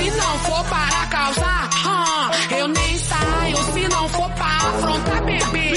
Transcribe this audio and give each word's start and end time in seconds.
Se 0.00 0.10
não 0.12 0.38
for 0.38 0.64
para 0.64 1.06
causar, 1.08 1.70
ah, 1.84 2.30
eu 2.58 2.68
nem 2.68 2.96
saio. 2.96 3.56
Se 3.56 3.88
não 3.88 4.08
for 4.08 4.30
para 4.30 4.46
afrontar 4.46 5.24
bebê, 5.26 5.72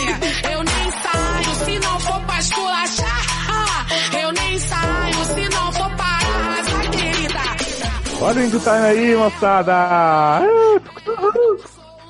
eu 0.49 0.63
nem 0.63 0.91
saio. 0.91 1.65
Se 1.65 1.79
não 1.79 1.99
for 1.99 2.21
pra 2.21 2.39
esculachar, 2.39 3.21
ah, 3.49 3.85
eu 4.21 4.31
nem 4.31 4.59
saio. 4.59 5.25
Se 5.25 5.49
não 5.49 5.71
for 5.73 5.89
para 5.97 6.05
arrasar, 6.05 6.91
querida. 6.91 7.39
Olha 8.21 8.45
o 8.45 8.59
Time 8.59 8.85
aí, 8.85 9.15
moçada! 9.17 9.73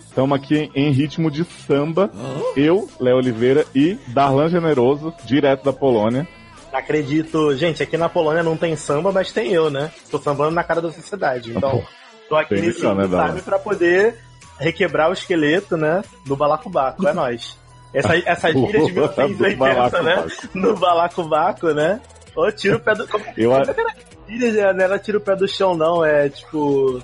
Estamos 0.06 0.38
aqui 0.38 0.70
em 0.76 0.92
ritmo 0.92 1.32
de 1.32 1.44
samba. 1.44 2.12
Eu, 2.56 2.88
Léo 3.00 3.18
Oliveira 3.18 3.66
e 3.74 3.98
Darlan 4.10 4.50
Generoso, 4.50 5.12
direto 5.26 5.64
da 5.64 5.74
Polônia. 5.74 6.28
Acredito. 6.72 7.56
Gente, 7.56 7.82
aqui 7.82 7.98
na 7.98 8.08
Polônia 8.08 8.44
não 8.44 8.56
tem 8.56 8.76
samba, 8.76 9.12
mas 9.12 9.32
tem 9.32 9.52
eu, 9.52 9.72
né? 9.72 9.92
Tô 10.12 10.20
sambando 10.20 10.52
na 10.52 10.64
cara 10.64 10.80
da 10.80 10.92
sociedade. 10.92 11.52
Então, 11.56 11.80
Pô, 11.80 11.84
tô 12.30 12.36
aqui 12.36 12.56
nesse 12.56 12.86
né, 12.86 13.04
time 13.28 13.42
pra 13.42 13.60
poder 13.60 14.18
requebrar 14.60 15.10
o 15.10 15.14
esqueleto, 15.14 15.78
né? 15.78 16.04
Do 16.26 16.36
balacobaco. 16.36 17.08
É 17.08 17.14
nóis. 17.14 17.58
Essa, 17.94 18.18
essa 18.18 18.52
gíria 18.52 18.86
de 18.86 18.92
Do 18.92 18.94
1980, 18.94 20.02
né? 20.02 20.26
No 20.54 20.76
balacobaco, 20.76 21.74
né? 21.74 22.02
Ô, 22.36 22.52
tira 22.52 22.78
o 22.78 22.80
pé 22.80 22.96
do. 22.96 23.08
Como, 23.08 23.24
Eu 23.38 23.52
como 23.52 23.62
é 23.70 23.74
que 23.74 23.82
era 23.82 23.96
gíria? 24.28 24.74
Não 24.74 24.84
era 24.84 25.00
tira 25.00 25.18
o 25.20 25.22
pé 25.22 25.36
do 25.36 25.48
chão, 25.48 25.76
não. 25.76 26.04
É 26.04 26.30
tipo. 26.30 27.02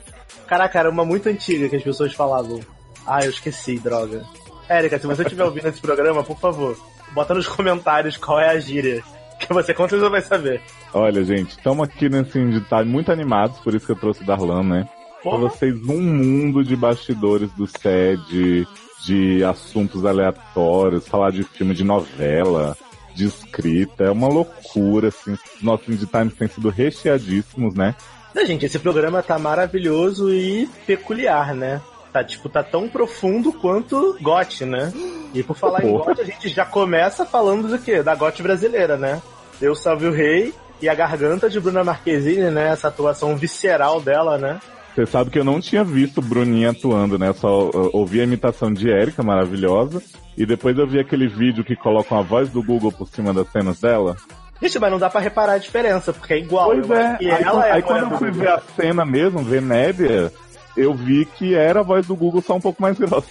Caraca, 0.48 0.80
era 0.80 0.90
uma 0.90 1.06
muito 1.06 1.30
antiga 1.30 1.70
que 1.70 1.76
as 1.76 1.84
pessoas 1.84 2.14
falavam. 2.14 2.60
Ah, 3.06 3.24
eu 3.24 3.30
esqueci, 3.30 3.78
droga. 3.78 4.24
Érica, 4.68 5.00
se 5.00 5.06
você 5.06 5.22
estiver 5.22 5.44
ouvindo 5.44 5.68
esse 5.68 5.80
programa, 5.80 6.24
por 6.24 6.40
favor, 6.40 6.76
bota 7.12 7.36
nos 7.36 7.48
comentários 7.48 8.18
qual 8.18 8.40
é 8.40 8.50
a 8.50 8.60
gíria. 8.60 9.04
Que 9.40 9.54
você 9.54 9.74
com 9.74 9.88
certeza 9.88 10.10
vai 10.10 10.22
saber. 10.22 10.62
Olha, 10.94 11.24
gente, 11.24 11.52
estamos 11.52 11.88
aqui 11.88 12.10
nesse 12.10 12.32
Time 12.32 12.86
muito 12.86 13.12
animados, 13.12 13.58
por 13.60 13.74
isso 13.74 13.86
que 13.86 13.92
eu 13.92 13.96
trouxe 13.96 14.22
o 14.22 14.26
Darlan, 14.26 14.64
né? 14.64 14.88
Pra 15.22 15.38
vocês 15.38 15.76
um 15.88 16.02
mundo 16.02 16.64
de 16.64 16.76
bastidores 16.76 17.52
do 17.52 17.68
SED, 17.68 18.68
de 19.06 19.44
assuntos 19.44 20.06
aleatórios, 20.06 21.08
falar 21.08 21.32
de 21.32 21.44
filme 21.44 21.74
de 21.74 21.84
novela, 21.84 22.78
de 23.14 23.26
escrita, 23.26 24.06
é 24.06 24.12
uma 24.12 24.28
loucura, 24.28 25.10
assim. 25.10 25.38
Nossos 25.62 25.90
Indie 25.90 26.06
Times 26.06 26.34
têm 26.36 26.48
sido 26.48 26.70
recheadíssimos, 26.70 27.76
né? 27.76 27.96
Né, 28.34 28.46
gente, 28.46 28.66
esse 28.66 28.80
programa 28.80 29.22
tá 29.22 29.38
maravilhoso 29.40 30.32
e 30.34 30.70
peculiar, 30.86 31.54
né? 31.54 31.82
Tá, 32.14 32.24
tipo, 32.24 32.48
tá 32.48 32.64
tão 32.64 32.88
profundo 32.88 33.52
quanto 33.52 34.18
GOT, 34.22 34.66
né? 34.66 34.94
E 35.34 35.44
por 35.44 35.56
falar 35.56 35.84
em 35.84 35.92
Porra. 35.92 36.06
GOT, 36.06 36.22
a 36.22 36.26
gente 36.26 36.50
já 36.50 36.66
começa 36.66 37.26
falando 37.26 37.68
do 37.68 37.78
quê? 37.78 38.02
Da 38.02 38.16
GOT 38.16 38.42
brasileira, 38.42 38.98
né? 38.98 39.22
Deus 39.60 39.82
salve 39.82 40.08
o 40.08 40.12
rei 40.12 40.54
e 40.82 40.88
a 40.88 40.96
garganta 40.96 41.50
de 41.50 41.60
Bruna 41.60 41.84
Marquezine, 41.84 42.50
né? 42.50 42.70
Essa 42.70 42.88
atuação 42.88 43.36
visceral 43.36 44.00
dela, 44.00 44.38
né? 44.38 44.60
Você 44.94 45.06
sabe 45.06 45.30
que 45.30 45.40
eu 45.40 45.44
não 45.44 45.62
tinha 45.62 45.84
visto 45.84 46.22
Bruninha 46.22 46.72
atuando, 46.72 47.18
né? 47.18 47.32
Só 47.34 47.70
ouvi 47.94 48.20
a 48.20 48.24
imitação 48.24 48.74
de 48.74 48.90
Erika, 48.90 49.24
maravilhosa. 49.24 50.02
E 50.38 50.46
depois 50.46 50.78
eu 50.78 50.88
vi 50.88 51.00
aquele 51.00 51.28
vídeo 51.28 51.64
que 51.64 51.76
colocam 51.76 52.18
a 52.18 52.22
voz 52.22 52.50
do 52.50 52.64
Google 52.64 52.92
por 52.92 53.08
cima 53.08 53.34
das 53.34 53.50
cenas 53.52 53.80
dela. 53.80 54.16
Gente, 54.62 54.80
mas 54.80 54.92
não 54.92 55.00
dá 55.00 55.10
pra 55.10 55.22
reparar 55.22 55.54
a 55.54 55.58
diferença, 55.58 56.12
porque 56.12 56.34
é 56.34 56.40
igual. 56.40 56.72
Pois 56.72 56.90
é. 56.90 57.18
Aí, 57.20 57.28
ela 57.28 57.68
é 57.68 57.72
aí 57.74 57.82
quando 57.82 58.12
eu 58.12 58.18
fui 58.18 58.32
ver 58.32 58.50
a 58.50 58.62
cena 58.76 59.06
mesmo, 59.06 59.44
ver 59.44 59.62
Nébia, 59.62 60.34
eu 60.76 60.94
vi 60.94 61.26
que 61.26 61.56
era 61.56 61.80
a 61.80 61.84
voz 61.84 62.06
do 62.06 62.16
Google 62.16 62.42
só 62.42 62.56
um 62.56 62.62
pouco 62.62 62.82
mais 62.82 62.98
grossa. 63.00 63.30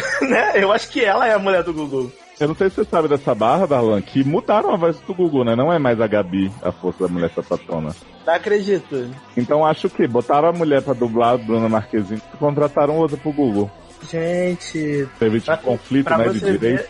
né? 0.22 0.52
Eu 0.56 0.72
acho 0.72 0.88
que 0.90 1.02
ela 1.02 1.26
é 1.26 1.32
a 1.32 1.38
mulher 1.38 1.62
do 1.62 1.72
Google. 1.72 2.12
Eu 2.38 2.48
não 2.48 2.54
sei 2.54 2.68
se 2.68 2.76
você 2.76 2.84
sabe 2.84 3.08
dessa 3.08 3.34
barra, 3.34 3.66
Darlan, 3.66 4.00
que 4.02 4.22
mudaram 4.22 4.72
a 4.72 4.76
voz 4.76 4.98
do 5.00 5.14
Google, 5.14 5.44
né? 5.44 5.56
Não 5.56 5.72
é 5.72 5.78
mais 5.78 5.98
a 6.00 6.06
Gabi, 6.06 6.50
a 6.62 6.70
força 6.70 7.06
da 7.06 7.12
mulher 7.12 7.30
sapatona. 7.34 7.94
Não 8.26 8.34
acredito. 8.34 9.10
Então 9.36 9.64
acho 9.64 9.88
que 9.88 10.06
botaram 10.06 10.48
a 10.48 10.52
mulher 10.52 10.82
pra 10.82 10.92
dublar 10.92 11.34
a 11.34 11.38
Bruna 11.38 11.68
Marquezine 11.68 12.20
e 12.34 12.36
contrataram 12.36 12.96
outra 12.98 13.16
pro 13.16 13.32
Google. 13.32 13.70
Gente, 14.10 15.08
Teve 15.18 15.40
tipo 15.40 15.46
Pra- 15.46 15.56
conflito, 15.56 16.04
pra 16.04 16.18
né, 16.18 16.28
de 16.28 16.40
direito. 16.40 16.60
ver, 16.60 16.88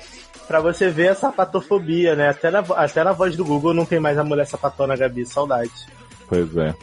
pra 0.48 0.61
você 0.61 0.89
ver 0.91 1.08
a 1.11 1.14
sapatofobia, 1.14 2.17
né? 2.17 2.29
Até 2.30 2.51
na, 2.51 2.58
até 2.61 3.05
na 3.05 3.12
voz 3.12 3.36
do 3.36 3.45
Google 3.45 3.73
não 3.73 3.85
tem 3.85 4.01
mais 4.01 4.18
a 4.18 4.24
mulher 4.24 4.46
sapatona 4.46 4.96
Gabi, 4.96 5.24
saudade. 5.24 5.70
Pois 6.29 6.56
é. 6.56 6.74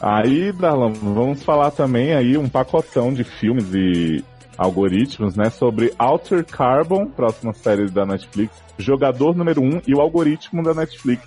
Aí, 0.00 0.52
Darlan, 0.52 0.92
vamos 0.92 1.42
falar 1.42 1.70
também 1.70 2.12
aí 2.14 2.36
um 2.36 2.48
pacotão 2.48 3.12
de 3.12 3.22
filmes 3.24 3.72
e 3.74 4.24
algoritmos, 4.56 5.36
né? 5.36 5.50
Sobre 5.50 5.92
Alter 5.98 6.44
Carbon, 6.44 7.06
próxima 7.06 7.52
série 7.52 7.90
da 7.90 8.04
Netflix, 8.04 8.54
Jogador 8.78 9.34
número 9.36 9.60
1 9.62 9.82
e 9.86 9.94
o 9.94 10.00
algoritmo 10.00 10.62
da 10.62 10.74
Netflix. 10.74 11.22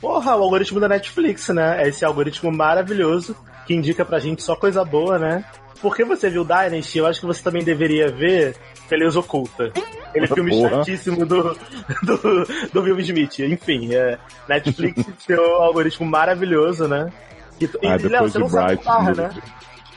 Porra, 0.00 0.36
o 0.36 0.42
algoritmo 0.42 0.80
da 0.80 0.88
Netflix, 0.88 1.48
né? 1.48 1.82
É 1.84 1.88
esse 1.88 2.04
algoritmo 2.04 2.50
maravilhoso 2.52 3.36
que 3.66 3.74
indica 3.74 4.04
pra 4.04 4.18
gente 4.18 4.42
só 4.42 4.56
coisa 4.56 4.84
boa, 4.84 5.18
né? 5.18 5.44
Porque 5.80 6.04
você 6.04 6.30
viu 6.30 6.44
Dynasty, 6.44 6.98
eu 6.98 7.06
acho 7.06 7.20
que 7.20 7.26
você 7.26 7.42
também 7.42 7.64
deveria 7.64 8.08
ver 8.08 8.56
Beleza 8.88 9.18
Oculta. 9.18 9.72
Aquele 10.08 10.26
filme 10.28 10.50
Porra. 10.50 10.70
chatíssimo 10.70 11.24
do, 11.24 11.56
do, 12.02 12.44
do 12.72 12.82
Will 12.82 13.00
Smith. 13.00 13.38
Enfim, 13.40 13.92
é, 13.94 14.18
Netflix 14.48 15.04
seu 15.26 15.42
algoritmo 15.62 16.06
maravilhoso, 16.06 16.86
né? 16.86 17.10
E, 17.60 17.64
e, 17.64 17.68
Ah, 17.86 17.96
Léo, 17.96 17.98
depois 17.98 18.32
você 18.32 18.38
não 18.38 18.48
sabe 18.48 18.66
Bright. 18.74 18.88
a 18.88 18.92
barra, 18.92 19.12
né? 19.14 19.30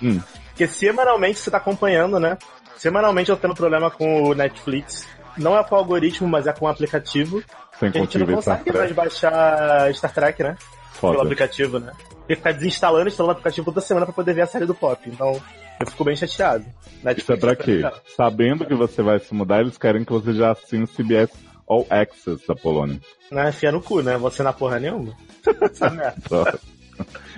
Hum, 0.02 0.20
Porque 0.50 0.68
semanalmente 0.68 1.40
você 1.40 1.52
tá 1.52 1.58
acompanhando, 1.58 2.20
né? 2.20 2.38
Semanalmente 2.78 3.30
eu 3.30 3.38
tendo 3.38 3.56
problema 3.56 3.90
com 3.90 4.24
o 4.24 4.34
Netflix. 4.34 5.08
Não 5.38 5.58
é 5.58 5.64
com 5.64 5.76
o 5.76 5.78
algoritmo, 5.78 6.28
mas 6.28 6.48
é 6.48 6.54
com 6.54 6.66
o 6.66 6.68
aplicativo. 6.68 7.44
sem 7.80 7.90
a 7.90 7.92
gente 7.92 8.18
não 8.18 8.26
Star 8.26 8.36
consegue 8.36 8.72
mais 8.72 8.92
baixar 8.92 9.94
Star 9.94 10.14
Trek, 10.14 10.44
né? 10.44 10.56
Pelo 11.00 11.14
Foda. 11.14 11.24
aplicativo, 11.24 11.80
né? 11.80 11.92
Tem 12.10 12.28
que 12.28 12.36
ficar 12.36 12.54
desinstalando 12.54 13.08
e 13.08 13.12
instalando 13.12 13.32
o 13.32 13.34
aplicativo 13.34 13.66
toda 13.66 13.82
semana 13.82 14.06
pra 14.06 14.16
poder 14.16 14.34
ver 14.34 14.42
a 14.42 14.48
série 14.48 14.66
do 14.66 14.74
Pop. 14.74 14.98
Então, 15.10 15.42
eu 15.80 15.88
fico 15.88 16.04
bem 16.06 16.16
chateado. 16.16 16.66
Netflix 17.04 17.24
Isso 17.24 17.34
é 17.34 17.38
pra 17.38 17.56
quê? 17.56 17.82
Sabendo 18.16 18.66
que 18.66 18.74
você 18.74 19.02
vai 19.02 19.20
se 19.20 19.34
mudar, 19.34 19.60
eles 19.60 19.78
querem 19.78 20.06
que 20.06 20.12
você 20.12 20.32
já 20.34 20.52
assine 20.52 20.86
o 20.86 20.88
CBS 20.88 21.32
All 21.68 21.86
Access 21.90 22.48
da 22.48 22.56
Polônia. 22.56 23.00
Não 23.30 23.42
é 23.42 23.52
fia 23.52 23.72
no 23.72 23.82
cu, 23.82 24.02
né? 24.02 24.18
Você 24.18 24.42
na 24.42 24.54
porra 24.54 24.80
nenhuma. 24.80 25.14
Essa 25.62 25.90
merda. 25.90 26.60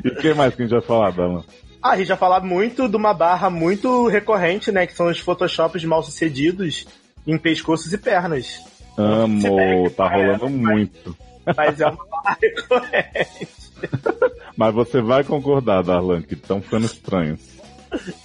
E 0.04 0.10
o 0.10 0.16
que 0.18 0.34
mais 0.34 0.54
que 0.54 0.62
a 0.62 0.66
gente 0.66 0.74
vai 0.74 0.82
falar, 0.82 1.12
Darlan? 1.12 1.44
Ah, 1.82 1.92
a 1.92 1.98
gente 1.98 2.08
já 2.08 2.18
falar 2.18 2.42
muito 2.42 2.90
de 2.90 2.96
uma 2.96 3.14
barra 3.14 3.50
muito 3.50 4.08
recorrente, 4.08 4.72
né? 4.72 4.88
Que 4.88 4.94
são 4.94 5.08
os 5.08 5.20
photoshops 5.20 5.84
mal 5.84 6.02
sucedidos 6.04 6.88
em 7.26 7.38
pescoços 7.38 7.94
e 7.94 7.98
pernas. 7.98 8.62
Amo, 8.98 9.90
tá 9.92 10.08
rolando 10.08 10.50
muito. 10.50 11.16
Mas 11.56 11.80
é 11.80 11.88
uma 11.88 12.06
barra 12.10 12.38
recorrente. 12.42 13.48
Mas 14.58 14.74
você 14.74 15.02
vai 15.02 15.24
concordar, 15.24 15.84
Darlan, 15.84 16.22
que 16.24 16.34
estão 16.34 16.62
ficando 16.62 16.88
estranhos. 16.88 17.40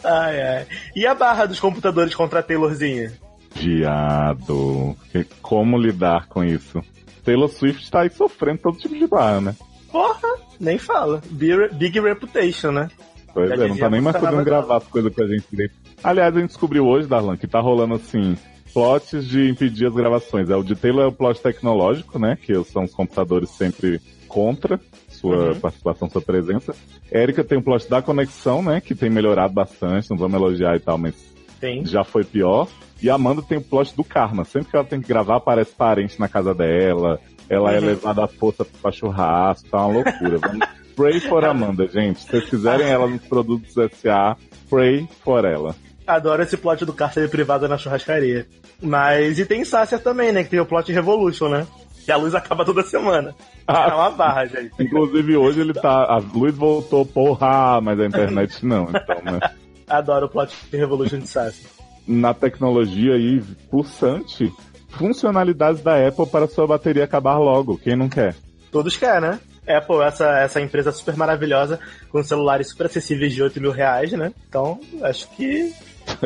Ai, 0.03 0.43
ai. 0.43 0.67
E 0.97 1.07
a 1.07 1.15
barra 1.15 1.47
dos 1.47 1.61
computadores 1.61 2.15
contra 2.15 2.41
a 2.41 2.43
Taylorzinha? 2.43 3.13
Viado. 3.55 4.97
Como 5.43 5.77
lidar 5.77 6.27
com 6.27 6.43
isso? 6.43 6.83
Taylor 7.23 7.49
Swift 7.49 7.91
tá 7.91 8.01
aí 8.01 8.11
sofrendo 8.11 8.63
todo 8.63 8.79
tipo 8.79 8.97
de 8.97 9.07
barra, 9.07 9.41
né? 9.41 9.57
Porra, 9.91 10.39
nem 10.59 10.79
fala. 10.79 11.23
Big 11.31 12.01
Reputation, 12.01 12.73
né? 12.73 12.89
Pois 13.35 13.49
Já 13.49 13.65
é, 13.65 13.69
não 13.69 13.77
tá 13.77 13.91
nem 13.91 14.01
mais 14.01 14.17
podendo 14.17 14.45
gravar 14.45 14.77
as 14.77 14.85
coisas 14.87 15.15
com 15.15 15.23
a 15.23 15.27
gente 15.27 15.45
direito. 15.51 15.75
Aliás, 16.05 16.37
a 16.37 16.41
gente 16.41 16.49
descobriu 16.49 16.87
hoje, 16.87 17.07
Darlan, 17.09 17.37
que 17.37 17.47
tá 17.47 17.61
rolando 17.61 17.95
assim, 17.95 18.37
plots 18.75 19.27
de 19.27 19.49
impedir 19.49 19.87
as 19.87 19.95
gravações. 19.95 20.51
É, 20.51 20.57
o 20.57 20.63
de 20.63 20.75
Taylor 20.77 21.05
é 21.05 21.07
o 21.07 21.13
plot 21.13 21.41
tecnológico, 21.41 22.19
né? 22.19 22.37
Que 22.41 22.63
são 22.65 22.85
os 22.85 22.93
computadores 22.93 23.51
sempre 23.51 24.01
contra 24.29 24.81
sua 25.09 25.37
Uhum. 25.53 25.61
participação, 25.61 26.09
sua 26.11 26.21
presença. 26.23 26.75
Érica 27.11 27.45
tem 27.45 27.59
o 27.59 27.63
plot 27.63 27.89
da 27.89 28.03
conexão, 28.03 28.63
né? 28.63 28.81
Que 28.81 28.95
tem 28.95 29.09
melhorado 29.11 29.53
bastante, 29.55 30.11
não 30.11 30.17
vamos 30.17 30.35
elogiar 30.35 30.75
e 30.77 30.81
tal, 30.81 30.99
mas 30.99 31.15
Tem. 31.61 31.85
já 31.87 32.03
foi 32.03 32.25
pior. 32.25 32.67
E 33.03 33.11
a 33.11 33.15
Amanda 33.15 33.43
tem 33.43 33.59
o 33.59 33.63
plot 33.63 33.95
do 33.97 34.05
karma. 34.05 34.45
Sempre 34.45 34.71
que 34.71 34.77
ela 34.77 34.85
tem 34.85 35.01
que 35.01 35.09
gravar, 35.09 35.37
aparece 35.37 35.73
parente 35.75 36.19
na 36.21 36.29
casa 36.29 36.55
dela. 36.55 37.21
Ela 37.49 37.73
é 37.75 37.79
Uhum. 37.81 37.87
levada 37.87 38.25
à 38.25 38.29
força 38.29 38.65
pra 38.81 38.91
churrasco, 38.93 39.69
tá 39.69 39.79
uma 39.87 39.95
loucura. 39.95 40.39
Vamos 40.39 40.67
pray 40.95 41.21
for 41.21 41.45
Amanda, 41.45 41.87
gente. 41.87 42.21
Se 42.21 42.29
vocês 42.29 42.45
quiserem 42.45 42.89
ela 42.89 43.07
nos 43.07 43.23
produtos 43.23 43.75
SA, 43.75 44.37
pray 44.69 45.09
for 45.25 45.45
ela. 45.45 45.75
Adoro 46.07 46.43
esse 46.43 46.57
plot 46.57 46.85
do 46.85 46.93
cárcere 46.93 47.29
privado 47.29 47.69
na 47.69 47.79
churrascaria. 47.79 48.47
Mas 48.81 49.39
e 49.39 49.47
tem 49.47 49.65
Sácia 49.65 49.99
também, 49.99 50.33
né? 50.33 50.43
Que 50.43 50.51
tem 50.51 50.61
o 50.61 50.67
plot 50.67 50.93
Revolution, 50.93 51.49
né? 51.49 51.67
Que 52.05 52.11
a 52.11 52.17
luz 52.17 52.35
acaba 52.35 52.65
toda 52.65 52.83
semana. 52.83 53.35
Ah. 53.67 53.89
É 53.91 53.95
uma 53.95 54.11
barra, 54.11 54.47
gente. 54.47 54.73
Inclusive 54.81 55.37
hoje 55.37 55.61
ele 55.61 55.73
tá. 55.73 56.05
A 56.05 56.19
luz 56.19 56.55
voltou, 56.55 57.07
porra, 57.07 57.81
mas 57.81 57.99
a 58.01 58.07
internet 58.07 58.63
não. 58.67 58.89
Então, 58.89 59.23
né? 59.23 59.41
Adoro 59.89 60.27
o 60.27 60.29
plot 60.29 60.53
Revolution 60.73 61.21
de 61.21 61.29
Sácia. 61.29 61.69
Na 62.07 62.35
tecnologia 62.35 63.15
aí, 63.15 63.41
pulsante, 63.71 64.53
funcionalidades 64.89 65.81
da 65.83 66.09
Apple 66.09 66.27
para 66.27 66.49
sua 66.49 66.67
bateria 66.67 67.05
acabar 67.05 67.39
logo. 67.39 67.79
Quem 67.79 67.95
não 67.95 68.09
quer? 68.09 68.35
Todos 68.73 68.97
querem, 68.97 69.21
né? 69.21 69.41
Apple, 69.67 70.01
essa, 70.03 70.39
essa 70.41 70.61
empresa 70.61 70.91
super 70.93 71.17
maravilhosa, 71.17 71.79
com 72.11 72.23
celulares 72.23 72.69
super 72.69 72.87
acessíveis 72.87 73.33
de 73.33 73.43
8 73.43 73.61
mil 73.61 73.71
reais, 73.71 74.13
né? 74.13 74.33
Então, 74.49 74.81
acho 75.03 75.29
que. 75.31 75.73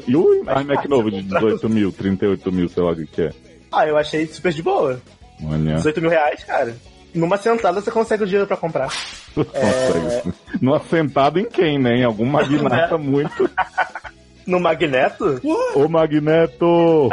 E 0.08 0.16
o 0.16 0.42
iMac 0.42 0.88
novo 0.88 1.10
de 1.10 1.22
comprar. 1.28 1.40
18 1.40 1.68
mil, 1.68 1.92
38 1.92 2.52
mil, 2.52 2.68
sei 2.68 2.82
lá 2.82 2.92
o 2.92 3.06
que 3.06 3.22
é. 3.22 3.30
Ah, 3.70 3.86
eu 3.86 3.98
achei 3.98 4.26
super 4.26 4.50
de 4.50 4.62
boa. 4.62 5.00
Olha. 5.44 5.74
18 5.74 6.00
mil 6.00 6.10
reais, 6.10 6.42
cara. 6.44 6.74
Numa 7.14 7.36
sentada 7.36 7.80
você 7.80 7.90
consegue 7.90 8.22
o 8.24 8.26
dinheiro 8.26 8.46
pra 8.46 8.56
comprar. 8.56 8.88
Consegue. 9.34 10.34
no 10.62 10.74
assentado 10.74 11.38
em 11.38 11.44
quem, 11.44 11.78
né? 11.78 11.96
Em 11.96 12.04
algum 12.04 12.24
magnata 12.24 12.96
muito. 12.96 13.48
No 14.46 14.60
Magneto? 14.60 15.40
Ô 15.74 15.88
Magneto! 15.88 17.10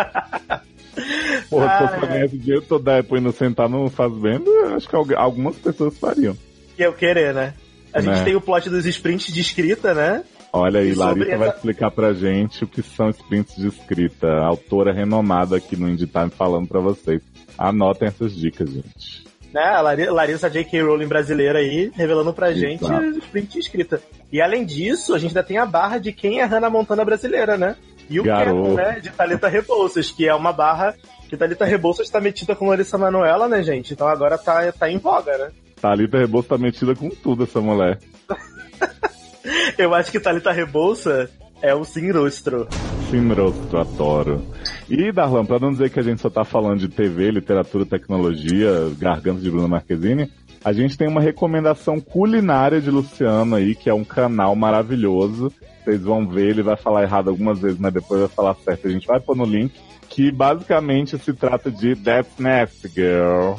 Porra, 1.54 1.68
se 1.68 1.74
Ah, 1.84 1.88
fosse 1.88 2.00
pra 2.00 2.08
é. 2.08 2.12
ganhar 2.12 2.26
esse 2.26 2.38
dinheiro 2.38 2.66
todo 2.68 2.84
da 2.84 3.00
Apple 3.00 3.18
e 3.18 3.22
não 3.22 3.90
Fazbendo, 3.90 4.50
eu 4.50 4.76
acho 4.76 4.88
que 4.90 4.96
algu- 4.96 5.16
algumas 5.18 5.56
pessoas 5.58 5.98
fariam. 5.98 6.36
Que 6.76 6.84
eu 6.84 6.94
querer, 6.94 7.34
né? 7.34 7.54
A 7.94 8.02
gente 8.02 8.18
Né. 8.18 8.24
tem 8.24 8.36
o 8.36 8.42
plot 8.42 8.70
dos 8.70 8.86
sprints 8.86 9.32
de 9.34 9.42
escrita, 9.42 9.94
né? 9.94 10.24
Olha 10.52 10.80
aí, 10.82 10.94
Larissa 10.94 11.38
vai 11.38 11.48
essa- 11.48 11.56
explicar 11.58 11.92
pra 11.92 12.14
gente 12.14 12.64
o 12.64 12.68
que 12.68 12.82
são 12.82 13.10
sprints 13.10 13.56
de 13.56 13.68
escrita. 13.68 14.28
A 14.28 14.46
autora 14.48 14.94
renomada 14.94 15.58
aqui 15.58 15.76
no 15.76 15.90
Indie 15.90 16.08
Time 16.08 16.30
falando 16.30 16.68
pra 16.68 16.80
vocês. 16.80 17.22
Anotem 17.58 18.08
essas 18.08 18.36
dicas, 18.36 18.70
gente. 18.70 19.24
né? 19.54 19.62
A 19.64 19.82
Lari- 19.82 20.10
Larissa 20.10 20.50
J.K. 20.50 20.82
Rowling 20.82 21.06
brasileira 21.08 21.60
aí, 21.60 21.92
revelando 21.96 22.34
pra 22.34 22.52
gente 22.54 22.84
Exato. 22.84 23.04
o 23.06 23.18
sprint 23.20 23.54
de 23.54 23.60
escrita. 23.60 24.02
E 24.32 24.42
além 24.42 24.66
disso, 24.66 25.14
a 25.14 25.20
gente 25.20 25.30
ainda 25.30 25.44
tem 25.44 25.60
a 25.60 25.66
barra 25.68 26.00
de 26.00 26.12
quem 26.12 26.40
é 26.40 26.44
a 26.44 26.48
Hannah 26.48 26.72
Montana 26.72 27.06
brasileira, 27.06 27.56
né? 27.56 27.76
E 28.10 28.20
o. 28.20 28.24
Canon, 28.24 28.74
né? 28.74 29.00
De 29.00 29.12
Thalita 29.12 29.48
Rebouças, 29.48 30.10
que 30.10 30.28
é 30.28 30.34
uma 30.34 30.52
barra 30.52 30.96
que 31.34 31.38
Thalita 31.38 31.66
Rebouças 31.66 32.08
tá 32.12 32.22
metida 32.22 32.56
com 32.56 32.68
Larissa 32.68 32.96
Manoela, 32.96 33.48
né, 33.48 33.64
gente? 33.64 33.94
Então 33.94 34.08
agora 34.08 34.38
tá, 34.38 34.72
tá 34.72 34.88
em 34.88 35.00
voga, 35.00 35.36
né? 35.36 35.52
Thalita 35.82 36.20
Rebouças 36.20 36.48
tá 36.48 36.58
metida 36.60 36.94
com 36.94 37.10
tudo, 37.10 37.46
essa 37.46 37.60
mulher. 37.60 37.98
Eu 39.76 39.96
acho 39.96 40.12
que 40.12 40.20
Thalita 40.20 40.52
Rebouça 40.52 41.28
é 41.60 41.74
o 41.74 41.84
Sinrostro. 41.84 42.68
Sinrostro, 43.10 43.80
adoro. 43.80 44.46
E, 44.88 45.12
Darlan, 45.12 45.44
pra 45.44 45.58
não 45.58 45.72
dizer 45.72 45.90
que 45.90 46.00
a 46.00 46.04
gente 46.04 46.22
só 46.22 46.30
tá 46.30 46.44
falando 46.44 46.82
de 46.82 46.88
TV, 46.88 47.32
literatura, 47.32 47.84
tecnologia, 47.84 48.92
garganta 49.00 49.42
de 49.42 49.50
Bruna 49.50 49.68
Marquezine, 49.68 50.32
a 50.64 50.72
gente 50.72 50.96
tem 50.96 51.08
uma 51.08 51.20
recomendação 51.20 52.00
culinária 52.00 52.80
de 52.80 52.92
Luciano 52.92 53.56
aí, 53.56 53.74
que 53.74 53.90
é 53.90 53.94
um 53.94 54.04
canal 54.04 54.56
maravilhoso. 54.56 55.52
Vocês 55.84 56.00
vão 56.00 56.28
ver, 56.28 56.52
ele 56.52 56.62
vai 56.62 56.78
falar 56.78 57.02
errado 57.02 57.30
algumas 57.30 57.60
vezes, 57.60 57.80
mas 57.80 57.92
depois 57.92 58.20
vai 58.20 58.30
falar 58.30 58.56
certo. 58.64 58.88
A 58.88 58.92
gente 58.92 59.08
vai 59.08 59.20
pôr 59.20 59.36
no 59.36 59.46
link, 59.46 59.74
que 60.14 60.32
basicamente 60.32 61.18
se 61.18 61.34
trata 61.34 61.72
de 61.72 61.96
That's 61.96 62.38
Nasty 62.38 62.88
Girl. 62.88 63.56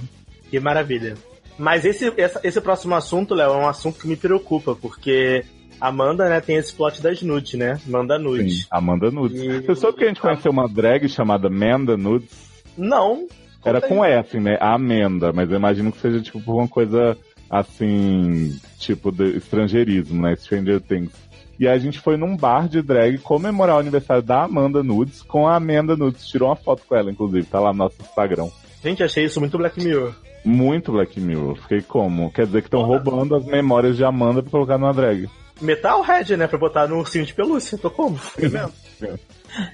Que 0.50 0.60
maravilha. 0.60 1.14
Mas 1.58 1.84
esse, 1.84 2.12
essa- 2.16 2.40
esse 2.44 2.60
próximo 2.60 2.94
assunto, 2.94 3.34
Léo, 3.34 3.52
é 3.52 3.56
um 3.56 3.68
assunto 3.68 3.98
que 3.98 4.06
me 4.08 4.16
preocupa, 4.16 4.74
porque 4.74 5.44
Amanda, 5.80 6.28
né, 6.28 6.40
tem 6.40 6.56
esse 6.56 6.72
plot 6.72 7.02
das 7.02 7.20
nudes, 7.22 7.54
né? 7.54 7.80
Manda 7.86 8.18
nudes. 8.18 8.60
Sim, 8.62 8.66
Amanda 8.70 9.10
Nudes. 9.10 9.40
E- 9.42 9.60
Você 9.62 9.74
sabe 9.80 9.98
que 9.98 10.04
a 10.04 10.08
gente 10.08 10.20
conheceu 10.20 10.52
uma 10.52 10.68
drag 10.68 11.08
chamada 11.08 11.48
Amanda 11.48 11.96
Nudes? 11.96 12.30
Não. 12.78 13.26
Era 13.64 13.78
aí. 13.78 13.88
com 13.88 14.04
S, 14.04 14.38
né? 14.38 14.56
Amenda, 14.60 15.32
mas 15.32 15.50
eu 15.50 15.56
imagino 15.56 15.90
que 15.90 15.98
seja 15.98 16.20
tipo 16.20 16.38
uma 16.52 16.68
coisa 16.68 17.16
assim, 17.50 18.56
tipo 18.78 19.10
de 19.10 19.36
estrangeirismo, 19.36 20.22
né? 20.22 20.36
Stranger 20.36 20.80
Things. 20.80 21.12
E 21.58 21.68
a 21.68 21.78
gente 21.78 22.00
foi 22.00 22.16
num 22.16 22.36
bar 22.36 22.68
de 22.68 22.82
drag 22.82 23.18
comemorar 23.18 23.76
o 23.76 23.80
aniversário 23.80 24.22
da 24.22 24.44
Amanda 24.44 24.82
Nudes 24.82 25.22
com 25.22 25.46
a 25.46 25.56
Amanda 25.56 25.96
Nudes. 25.96 26.26
Tirou 26.26 26.48
uma 26.48 26.56
foto 26.56 26.82
com 26.88 26.96
ela, 26.96 27.10
inclusive, 27.10 27.46
tá 27.46 27.60
lá 27.60 27.72
no 27.72 27.78
nosso 27.78 27.96
Instagram. 28.00 28.48
Gente, 28.82 29.02
achei 29.02 29.24
isso 29.24 29.40
muito 29.40 29.56
Black 29.56 29.82
Mirror. 29.82 30.14
Muito 30.44 30.92
Black 30.92 31.18
Mirror. 31.20 31.56
Fiquei 31.56 31.80
como? 31.80 32.30
Quer 32.32 32.46
dizer 32.46 32.60
que 32.60 32.66
estão 32.66 32.82
roubando 32.82 33.34
as 33.34 33.44
memórias 33.44 33.96
de 33.96 34.04
Amanda 34.04 34.42
pra 34.42 34.50
colocar 34.50 34.76
numa 34.76 34.92
drag. 34.92 35.28
Metalhead, 35.60 36.36
né? 36.36 36.46
Pra 36.46 36.58
botar 36.58 36.88
no 36.88 36.98
ursinho 36.98 37.24
de 37.24 37.32
pelúcia. 37.32 37.78
Tô 37.78 37.90
como? 37.90 38.18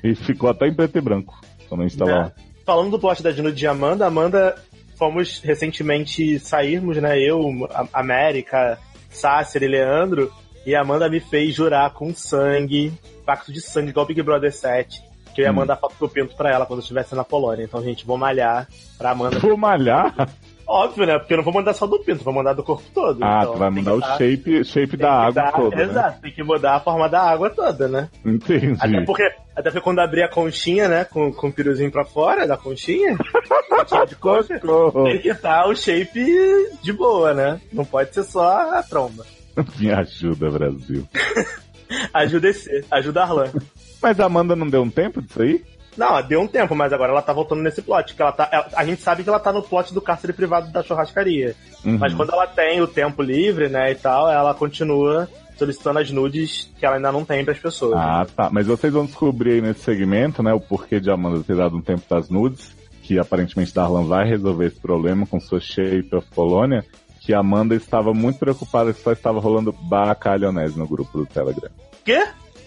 E 0.05 0.15
ficou 0.15 0.51
até 0.51 0.67
em 0.67 0.75
preto 0.75 0.99
e 0.99 1.01
branco. 1.01 1.41
Quando 1.67 1.81
a 1.81 1.89
gente 1.89 1.97
tava 1.97 2.11
lá. 2.11 2.25
Né? 2.25 2.33
Falando 2.67 2.91
do 2.91 2.99
plot 2.99 3.23
da 3.23 3.33
nude 3.33 3.57
de 3.57 3.67
Amanda, 3.67 4.07
Amanda, 4.07 4.55
fomos 4.97 5.41
recentemente 5.41 6.39
sairmos, 6.39 6.99
né? 6.99 7.19
Eu, 7.19 7.41
a 7.71 7.89
América, 7.95 8.79
Sácer 9.09 9.63
e 9.63 9.69
Leandro, 9.69 10.31
e 10.67 10.75
a 10.75 10.81
Amanda 10.83 11.09
me 11.09 11.21
fez 11.21 11.55
jurar 11.55 11.91
com 11.93 12.13
sangue, 12.15 12.93
pacto 13.25 13.53
de 13.53 13.61
sangue, 13.61 13.91
igual 13.91 14.07
Big 14.07 14.23
Brother 14.23 14.53
7, 14.53 15.03
que 15.35 15.41
eu 15.41 15.45
ia 15.47 15.51
Hum. 15.53 15.55
mandar 15.57 15.77
foto 15.77 15.95
do 16.01 16.09
pinto 16.09 16.35
pra 16.37 16.51
ela 16.51 16.67
quando 16.67 16.81
eu 16.81 16.83
estivesse 16.83 17.15
na 17.15 17.25
Polônia. 17.25 17.65
Então, 17.65 17.83
gente, 17.83 18.05
vou 18.07 18.19
malhar 18.19 18.69
pra 18.99 19.11
Amanda. 19.13 19.39
Vou 19.39 19.57
malhar? 19.57 20.29
Óbvio, 20.67 21.05
né? 21.05 21.19
Porque 21.19 21.33
eu 21.33 21.39
não 21.39 21.45
vou 21.45 21.53
mandar 21.53 21.73
só 21.75 21.85
do 21.85 21.99
pinto, 21.99 22.23
vou 22.23 22.33
mandar 22.33 22.53
do 22.53 22.63
corpo 22.63 22.85
todo. 22.95 23.19
Ah, 23.25 23.41
Então, 23.43 23.53
tu 23.55 23.59
vai 23.59 23.73
que 23.73 23.81
o 23.89 24.01
dar- 24.01 24.19
shape, 24.19 24.65
shape 24.65 24.97
da 24.97 25.13
água 25.13 25.33
dar- 25.43 25.53
toda, 25.53 25.75
né? 25.77 25.83
Exato, 25.83 26.21
tem 26.21 26.31
que 26.33 26.43
mudar 26.45 26.77
a 26.77 26.81
forma 26.81 27.09
da 27.09 27.21
água 27.23 27.51
toda, 27.51 27.89
né? 27.89 28.09
Entendi. 28.25 28.77
Até 28.81 29.01
porque, 29.05 29.23
até 29.57 29.63
porque 29.71 29.81
quando 29.81 29.99
abrir 29.99 30.23
a 30.23 30.29
conchinha, 30.29 30.87
né, 30.89 31.05
com, 31.05 31.33
com 31.33 31.49
o 31.49 31.53
piruzinho 31.53 31.91
pra 31.91 32.05
fora 32.05 32.47
da 32.47 32.57
conchinha, 32.57 33.17
conchinha 33.69 34.07
de 34.07 34.15
coxa, 34.17 34.61
tem 34.61 35.19
que 35.19 35.29
estar 35.31 35.67
o 35.67 35.75
shape 35.75 36.25
de 36.81 36.93
boa, 36.93 37.35
né? 37.35 37.61
Não 37.73 37.85
pode 37.85 38.15
ser 38.15 38.23
só 38.23 38.77
a 38.79 38.83
tromba. 38.85 39.25
Me 39.79 39.91
ajuda, 39.93 40.51
Brasil. 40.51 41.07
Ajuda 42.15 42.49
esse, 42.49 42.85
ajuda 42.91 43.21
a 43.21 43.25
Arlan. 43.25 43.51
Mas 44.01 44.21
a 44.21 44.27
Amanda 44.27 44.55
não 44.55 44.69
deu 44.69 44.81
um 44.83 44.91
tempo 44.91 45.21
disso 45.21 45.43
aí? 45.43 45.65
Não, 45.97 46.23
deu 46.23 46.41
um 46.41 46.47
tempo, 46.47 46.73
mas 46.75 46.93
agora 46.93 47.11
ela 47.11 47.21
tá 47.21 47.33
voltando 47.33 47.63
nesse 47.63 47.83
plot. 47.83 48.15
Que 48.15 48.23
ela 48.23 48.31
tá, 48.31 48.49
ela- 48.53 48.69
a 48.77 48.85
gente 48.85 49.03
sabe 49.03 49.25
que 49.25 49.29
ela 49.29 49.41
tá 49.41 49.53
no 49.53 49.61
plot 49.63 49.93
do 49.93 50.01
cárcere 50.01 50.33
privado 50.33 50.71
da 50.71 50.85
churrascaria. 50.85 51.55
Uhum. 51.85 51.99
Mas 51.99 52.15
quando 52.15 52.33
ela 52.33 52.47
tem 52.47 52.81
o 52.81 52.87
tempo 52.87 53.23
livre, 53.23 53.69
né, 53.69 53.91
e 53.91 53.97
tal, 53.97 54.31
ela 54.31 54.55
continua 54.55 55.29
solicitando 55.59 55.99
as 55.99 56.11
nudes 56.13 56.71
que 56.79 56.87
ela 56.87 56.95
ainda 56.97 57.11
não 57.13 57.25
tem 57.25 57.45
pras 57.45 57.59
pessoas. 57.59 57.99
Ah, 57.99 58.25
tá. 58.35 58.49
Mas 58.53 58.67
vocês 58.69 58.93
vão 58.93 59.05
descobrir 59.05 59.55
aí 59.55 59.61
nesse 59.61 59.81
segmento, 59.81 60.43
né, 60.45 60.55
o 60.55 60.61
porquê 60.61 61.01
de 61.01 61.11
Amanda 61.11 61.43
ter 61.43 61.57
dado 61.57 61.77
um 61.77 61.83
tempo 61.83 62.03
das 62.09 62.31
nudes, 62.31 62.73
que 63.03 63.19
aparentemente 63.19 63.75
Darlan 63.75 64.05
vai 64.05 64.27
resolver 64.27 64.67
esse 64.67 64.79
problema 64.81 65.27
com 65.27 65.41
sua 65.41 65.59
Shape 65.61 66.09
of 66.15 66.27
Polônia, 66.33 66.85
que 67.21 67.35
a 67.35 67.41
Amanda 67.41 67.75
estava 67.75 68.15
muito 68.15 68.39
preocupada 68.39 68.93
que 68.93 69.01
só 69.01 69.13
estava 69.13 69.39
rolando 69.39 69.73
bacalhonese 69.73 70.79
no 70.79 70.89
grupo 70.89 71.19
do 71.19 71.27
Telegram. 71.27 71.71
Quê? 72.05 72.27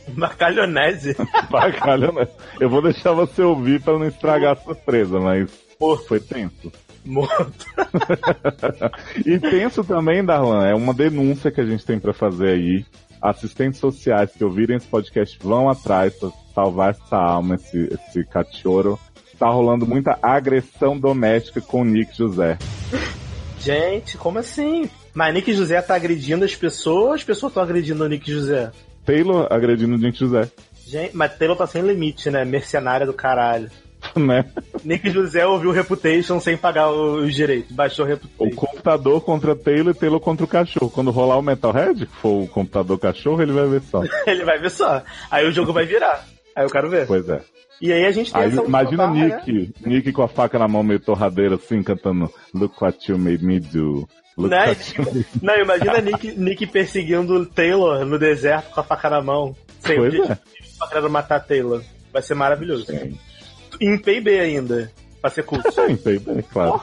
Bacalhonese? 0.10 1.16
Bacalhonese. 1.50 2.32
Eu 2.60 2.70
vou 2.70 2.82
deixar 2.82 3.14
você 3.14 3.42
ouvir 3.42 3.82
para 3.82 3.98
não 3.98 4.08
estragar 4.08 4.54
a 4.54 4.56
surpresa, 4.56 5.20
mas 5.20 5.50
Morto. 5.80 6.08
foi 6.08 6.20
tenso. 6.20 6.72
Morto. 7.04 7.66
E 9.26 9.40
tenso 9.40 9.84
também, 9.84 10.24
Darlan, 10.24 10.66
é 10.68 10.76
uma 10.76 10.94
denúncia 10.94 11.52
que 11.52 11.62
a 11.62 11.66
gente 11.66 11.86
tem 11.86 12.00
pra 12.00 12.14
fazer 12.14 12.50
aí. 12.50 12.86
Assistentes 13.22 13.80
sociais 13.80 14.32
que 14.34 14.44
ouvirem 14.44 14.76
esse 14.76 14.88
podcast 14.88 15.38
vão 15.42 15.70
atrás 15.70 16.14
pra 16.16 16.30
salvar 16.54 16.92
essa 16.92 17.16
alma, 17.16 17.56
esse, 17.56 17.90
esse 17.92 18.26
cachorro. 18.26 19.00
Tá 19.40 19.50
rolando 19.50 19.88
muita 19.88 20.18
agressão 20.22 21.00
doméstica 21.00 21.62
com 21.62 21.82
o 21.82 21.86
Nick 21.86 22.16
José. 22.18 22.58
Gente, 23.64 24.18
como 24.18 24.40
assim? 24.40 24.90
Mas 25.14 25.34
Nick 25.34 25.54
José 25.54 25.82
tá 25.82 25.96
agredindo 25.96 26.44
as 26.44 26.56
pessoas, 26.56 27.16
as 27.16 27.24
pessoas 27.24 27.52
estão 27.52 27.64
agredindo 27.64 28.04
o 28.04 28.08
Nick 28.08 28.30
José. 28.32 28.72
Taylor 29.06 29.48
agredindo 29.50 29.96
o 29.96 29.98
Nick 29.98 30.18
José, 30.20 30.50
Gente, 30.86 31.16
mas 31.16 31.36
Taylor 31.38 31.58
tá 31.58 31.66
sem 31.66 31.82
limite, 31.82 32.30
né? 32.30 32.44
Mercenária 32.46 33.06
do 33.06 33.14
caralho. 33.14 33.70
né? 34.16 34.46
Nick 34.84 35.10
José 35.10 35.46
ouviu 35.46 35.72
Reputation 35.72 36.40
sem 36.40 36.58
pagar 36.58 36.92
os 36.92 37.34
direitos, 37.34 37.72
baixou 37.72 38.06
O 38.06 38.08
Reputation. 38.08 38.56
computador 38.56 39.22
contra 39.22 39.56
Taylor 39.56 39.96
e 39.96 39.98
Taylor 39.98 40.20
contra 40.20 40.46
o 40.46 40.48
cachorro. 40.48 40.92
Quando 40.92 41.10
rolar 41.10 41.38
o 41.38 41.42
Metalhead, 41.42 42.06
que 42.06 42.16
for 42.18 42.44
o 42.44 42.48
computador 42.48 43.00
cachorro, 43.00 43.42
ele 43.42 43.54
vai 43.54 43.68
ver 43.68 43.82
só. 43.82 44.02
Ele 44.28 44.44
vai 44.44 44.60
ver 44.60 44.72
só. 44.72 45.02
Aí 45.32 45.48
o 45.48 45.52
jogo 45.52 45.72
vai 45.72 45.86
virar. 45.86 46.26
Aí 46.56 46.66
eu 46.66 46.70
quero 46.70 46.90
ver. 46.90 47.08
Pois 47.08 47.28
é. 47.30 47.42
E 47.84 47.92
aí 47.92 48.06
a 48.06 48.12
gente 48.12 48.32
tem 48.32 48.42
Aí, 48.42 48.48
essa 48.48 48.64
imagina 48.64 49.08
barra, 49.08 49.14
né? 49.14 49.42
Nick, 49.46 49.74
Nick 49.86 50.14
com 50.14 50.24
a 50.24 50.28
faca 50.30 50.58
na 50.58 50.70
mão 50.70 50.82
meio 50.84 51.02
torradeira 51.02 51.56
assim, 51.56 51.84
cantando 51.84 52.32
Look 52.54 52.82
what 52.82 53.12
you 53.12 53.18
made 53.18 53.44
me 53.44 53.60
do. 53.60 54.08
Look 54.38 54.52
Né? 54.52 54.74
Não, 55.44 55.54
imagina 55.58 56.00
Nick, 56.00 56.32
Nick 56.40 56.66
perseguindo 56.68 57.34
o 57.34 57.46
Taylor 57.46 58.06
no 58.06 58.18
deserto 58.18 58.74
com 58.74 58.80
a 58.80 58.84
faca 58.86 59.10
na 59.10 59.22
mão. 59.22 59.54
Sem 59.82 59.98
Pois 59.98 60.14
objetivo 60.14 60.40
é. 60.82 60.88
querer 60.88 61.10
matar 61.10 61.42
Taylor. 61.42 61.84
Vai 62.14 62.22
ser 62.22 62.36
maravilhoso. 62.36 62.86
Gente. 62.86 63.20
Em 63.82 63.98
PB 63.98 64.40
ainda. 64.40 64.90
Pra 65.20 65.30
ser 65.30 65.44
culto. 65.44 65.70
Sim, 65.70 65.98
bem, 66.02 66.20
bem, 66.20 66.42
claro. 66.42 66.80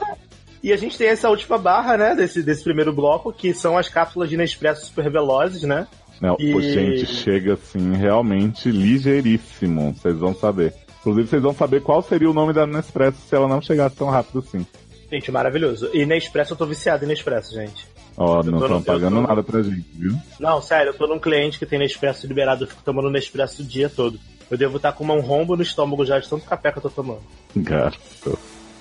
E 0.63 0.71
a 0.71 0.77
gente 0.77 0.99
tem 0.99 1.09
essa 1.09 1.31
última 1.31 1.57
barra, 1.57 1.97
né, 1.97 2.15
desse, 2.15 2.43
desse 2.43 2.63
primeiro 2.63 2.93
bloco, 2.93 3.33
que 3.33 3.55
são 3.55 3.79
as 3.79 3.89
cápsulas 3.89 4.29
de 4.29 4.37
Nespresso 4.37 4.85
super 4.85 5.11
velozes, 5.11 5.63
né? 5.63 5.87
Não, 6.21 6.37
E- 6.39 6.55
o 6.55 6.61
gente 6.61 7.07
chega 7.07 7.55
assim, 7.55 7.95
realmente 7.95 8.71
ligeiríssimo, 8.71 9.95
vocês 9.95 10.17
vão 10.19 10.35
saber. 10.35 10.75
Inclusive, 11.01 11.29
vocês 11.29 11.43
vão 11.43 11.55
saber 11.55 11.81
qual 11.83 12.03
seria 12.03 12.31
o 12.31 12.35
nome 12.35 12.53
da 12.53 12.67
Nespresso 12.67 13.17
se 13.27 13.35
ela 13.35 13.49
não 13.49 13.63
chegasse 13.63 13.97
tão 13.97 14.09
rápido 14.11 14.41
assim. 14.41 14.67
Gente, 15.11 15.33
maravilhoso. 15.33 15.89
E 15.95 16.05
Nespresso, 16.05 16.53
eu 16.53 16.57
tô 16.59 16.67
viciado 16.67 17.05
em 17.05 17.09
Nespresso, 17.09 17.55
gente. 17.55 17.87
Ó, 18.17 18.43
não 18.43 18.59
tô 18.59 18.65
estão 18.67 18.83
pagando 18.83 19.17
tô- 19.23 19.27
nada 19.27 19.43
pra 19.43 19.63
gente, 19.63 19.87
viu? 19.95 20.15
Não, 20.39 20.61
sério, 20.61 20.91
eu 20.91 20.95
tô 20.95 21.07
num 21.07 21.19
cliente 21.19 21.59
que 21.59 21.65
tem 21.65 21.79
Nespresso 21.79 22.27
liberado, 22.27 22.65
eu 22.65 22.69
fico 22.69 22.83
tomando 22.85 23.09
Nespresso 23.11 23.63
o 23.63 23.65
dia 23.65 23.89
todo. 23.89 24.21
Eu 24.51 24.59
devo 24.59 24.77
estar 24.77 24.93
com 24.93 25.05
um 25.07 25.21
rombo 25.21 25.57
no 25.57 25.63
estômago 25.63 26.05
já 26.05 26.19
de 26.19 26.29
tanto 26.29 26.45
café 26.45 26.71
que 26.71 26.79
eu 26.79 26.83
tô 26.83 26.91
tomando. 26.91 27.23
Gato. 27.57 27.99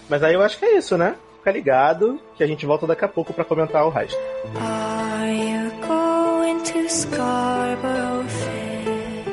Mas 0.09 0.21
aí 0.23 0.33
eu 0.33 0.41
acho 0.41 0.59
que 0.59 0.65
é 0.65 0.77
isso, 0.77 0.97
né? 0.97 1.15
Fica 1.37 1.51
ligado 1.51 2.19
que 2.35 2.43
a 2.43 2.47
gente 2.47 2.65
volta 2.65 2.85
daqui 2.85 3.05
a 3.05 3.07
pouco 3.07 3.31
pra 3.33 3.45
comentar 3.45 3.85
o 3.85 3.89
resto. 3.89 4.19
Are 4.55 5.31
you 5.31 5.71
going 6.49 6.63
to 6.63 6.89
Scarborough 6.89 8.27
Fair? 8.27 9.25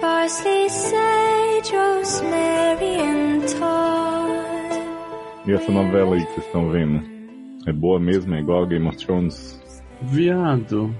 Parsley, 0.00 0.68
sage, 0.68 1.72
rosemary 1.72 2.96
and 3.00 3.42
thyme. 3.48 4.36
E 5.46 5.52
essa 5.52 5.72
novela 5.72 6.16
aí 6.16 6.26
que 6.26 6.32
vocês 6.34 6.46
estão 6.46 6.70
vendo? 6.70 7.02
É 7.66 7.72
boa 7.72 7.98
mesmo? 7.98 8.34
É 8.34 8.40
igual 8.40 8.64
a 8.64 8.66
Game 8.66 8.86
of 8.86 8.96
Thrones? 8.98 9.60
Viado. 10.02 10.94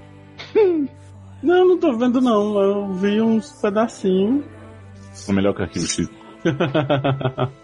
não 1.43 1.77
tô 1.77 1.95
vendo 1.97 2.19
não, 2.19 2.59
eu 2.59 2.93
vi 2.93 3.21
uns 3.21 3.51
pedacinhos. 3.61 4.43
É 5.29 5.33
melhor 5.33 5.53
que 5.53 5.61
Arquivo 5.61 5.85
X. 5.85 6.09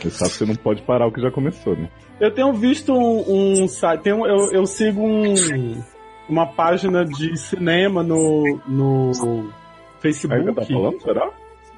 Você 0.00 0.10
sabe 0.10 0.30
que 0.30 0.36
você 0.36 0.44
não 0.44 0.54
pode 0.54 0.82
parar 0.82 1.06
o 1.06 1.12
que 1.12 1.20
já 1.20 1.30
começou, 1.30 1.74
né? 1.74 1.88
Eu 2.20 2.30
tenho 2.30 2.52
visto 2.52 2.92
um, 2.92 3.62
um 3.62 3.68
site, 3.68 4.12
um- 4.12 4.26
eu, 4.26 4.52
eu 4.52 4.66
sigo 4.66 5.00
um, 5.00 5.34
uma 6.28 6.46
página 6.46 7.04
de 7.04 7.36
cinema 7.36 8.02
no, 8.02 8.60
no 8.66 9.10
Ainda 9.12 9.52
Facebook. 10.00 10.54
tá 10.54 10.64
falando, 10.66 11.02
será? 11.02 11.30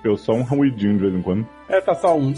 Eu 0.05 0.17
só 0.17 0.33
um 0.33 0.43
ruidinho 0.43 0.95
de 0.95 1.01
vez 1.01 1.15
em 1.15 1.23
quando. 1.23 1.47
É, 1.69 1.81
tá 1.81 1.95
só 1.95 2.17
um. 2.17 2.33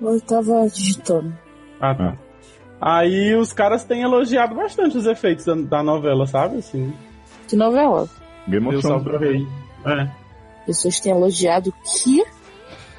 Eu 0.00 0.20
tava 0.22 0.66
digitando. 0.68 1.32
Ah, 1.80 1.94
tá. 1.94 2.16
Aí 2.80 3.34
os 3.34 3.52
caras 3.52 3.84
têm 3.84 4.02
elogiado 4.02 4.54
bastante 4.54 4.96
os 4.98 5.06
efeitos 5.06 5.44
da, 5.44 5.54
da 5.54 5.82
novela, 5.82 6.26
sabe? 6.26 6.58
Assim, 6.58 6.92
Que 7.48 7.56
novela? 7.56 8.08
Game 8.48 8.66
of 8.66 8.72
Deus 8.72 8.84
Thrones. 8.84 9.06
o 9.06 9.18
rei. 9.18 9.46
É. 9.86 10.10
Pessoas 10.66 11.00
têm 11.00 11.12
elogiado 11.12 11.72
que 11.72 12.22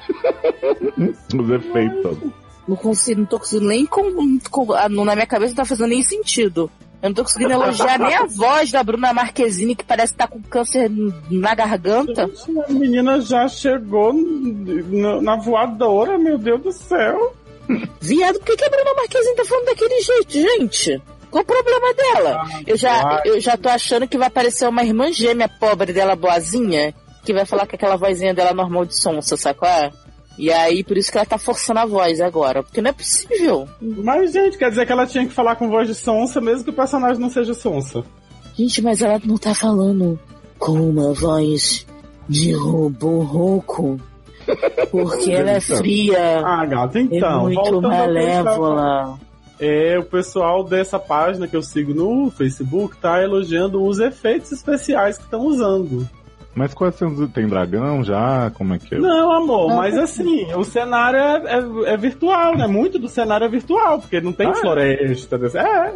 Os 1.36 1.50
efeitos. 1.50 2.18
Não 2.68 2.76
consigo, 2.76 3.20
não 3.20 3.26
tô 3.26 3.38
conseguindo 3.38 3.68
nem 3.68 3.86
com, 3.86 4.38
com- 4.50 4.72
ah, 4.72 4.88
na 4.88 5.14
minha 5.14 5.26
cabeça 5.26 5.50
não 5.50 5.56
tá 5.56 5.64
fazendo 5.64 5.88
nem 5.88 6.02
sentido. 6.02 6.70
Eu 7.02 7.10
não 7.10 7.14
tô 7.14 7.22
conseguindo 7.24 7.52
elogiar 7.52 7.98
nem 7.98 8.14
a 8.14 8.24
voz 8.24 8.72
da 8.72 8.82
Bruna 8.82 9.12
Marquezine, 9.12 9.76
que 9.76 9.84
parece 9.84 10.12
estar 10.14 10.26
com 10.26 10.40
câncer 10.42 10.90
na 11.30 11.54
garganta. 11.54 12.28
A 12.68 12.72
menina 12.72 13.20
já 13.20 13.46
chegou 13.48 14.12
na 15.22 15.36
voadora, 15.36 16.18
meu 16.18 16.38
Deus 16.38 16.62
do 16.62 16.72
céu. 16.72 17.34
Viado, 18.00 18.38
por 18.38 18.46
que, 18.46 18.56
que 18.56 18.64
a 18.64 18.70
Bruna 18.70 18.94
Marquezine 18.94 19.36
tá 19.36 19.44
falando 19.44 19.66
daquele 19.66 20.00
jeito, 20.00 20.32
gente? 20.32 21.02
Qual 21.30 21.42
o 21.42 21.46
problema 21.46 21.92
dela? 21.94 22.44
eu, 22.66 22.76
já, 22.76 23.22
eu 23.24 23.40
já 23.40 23.56
tô 23.56 23.68
achando 23.68 24.08
que 24.08 24.16
vai 24.16 24.28
aparecer 24.28 24.66
uma 24.68 24.82
irmã 24.84 25.12
gêmea 25.12 25.48
pobre 25.48 25.92
dela, 25.92 26.16
boazinha, 26.16 26.94
que 27.24 27.32
vai 27.32 27.44
falar 27.44 27.66
com 27.66 27.74
aquela 27.76 27.96
vozinha 27.96 28.32
dela 28.32 28.54
normal 28.54 28.86
de 28.86 28.98
sonsa, 28.98 29.36
sabe 29.36 29.58
qual 29.58 29.70
é? 29.70 29.90
E 30.38 30.52
aí, 30.52 30.84
por 30.84 30.96
isso 30.96 31.10
que 31.10 31.16
ela 31.16 31.26
tá 31.26 31.38
forçando 31.38 31.80
a 31.80 31.86
voz 31.86 32.20
agora. 32.20 32.62
Porque 32.62 32.82
não 32.82 32.90
é 32.90 32.92
possível. 32.92 33.66
Mas, 33.80 34.32
gente, 34.32 34.58
quer 34.58 34.68
dizer 34.68 34.86
que 34.86 34.92
ela 34.92 35.06
tinha 35.06 35.26
que 35.26 35.32
falar 35.32 35.56
com 35.56 35.68
voz 35.70 35.88
de 35.88 35.94
sonsa, 35.94 36.40
mesmo 36.40 36.64
que 36.64 36.70
o 36.70 36.74
personagem 36.74 37.20
não 37.20 37.30
seja 37.30 37.54
sonsa. 37.54 38.04
Gente, 38.54 38.82
mas 38.82 39.00
ela 39.02 39.20
não 39.24 39.36
tá 39.36 39.54
falando 39.54 40.18
com 40.58 40.72
uma 40.72 41.12
voz 41.12 41.86
de 42.28 42.52
robô 42.52 43.20
rouco. 43.20 43.98
Porque 44.90 45.32
ela 45.32 45.52
é 45.52 45.60
fria. 45.60 46.40
Ah, 46.44 46.64
gata, 46.66 46.98
É 46.98 47.02
então. 47.02 47.42
muito 47.42 47.58
eu 47.58 47.76
estava 47.76 47.88
malévola. 47.88 49.18
É, 49.58 49.98
o 49.98 50.04
pessoal 50.04 50.62
dessa 50.62 50.98
página 50.98 51.48
que 51.48 51.56
eu 51.56 51.62
sigo 51.62 51.94
no 51.94 52.30
Facebook 52.30 52.96
tá 52.98 53.22
elogiando 53.22 53.82
os 53.82 53.98
efeitos 53.98 54.52
especiais 54.52 55.16
que 55.16 55.24
estão 55.24 55.46
usando. 55.46 56.06
Mas 56.56 56.72
quais 56.72 56.94
são 56.94 57.08
os... 57.12 57.30
Tem 57.30 57.46
dragão 57.46 58.02
já? 58.02 58.50
Como 58.54 58.72
é 58.74 58.78
que 58.78 58.94
é? 58.94 58.98
Não, 58.98 59.30
amor, 59.30 59.68
Não, 59.68 59.76
mas 59.76 59.96
assim, 59.96 60.50
o 60.54 60.64
cenário 60.64 61.18
é, 61.18 61.42
é- 61.54 61.92
é 61.92 61.96
virtual, 61.98 62.56
né? 62.56 62.66
Muito 62.66 62.98
do 62.98 63.08
cenário 63.08 63.44
é 63.44 63.48
virtual, 63.48 64.00
porque 64.00 64.20
não 64.22 64.32
tem 64.32 64.46
Ah, 64.48 64.52
é? 64.52 64.54
floresta. 64.54 65.36
É, 65.54 65.94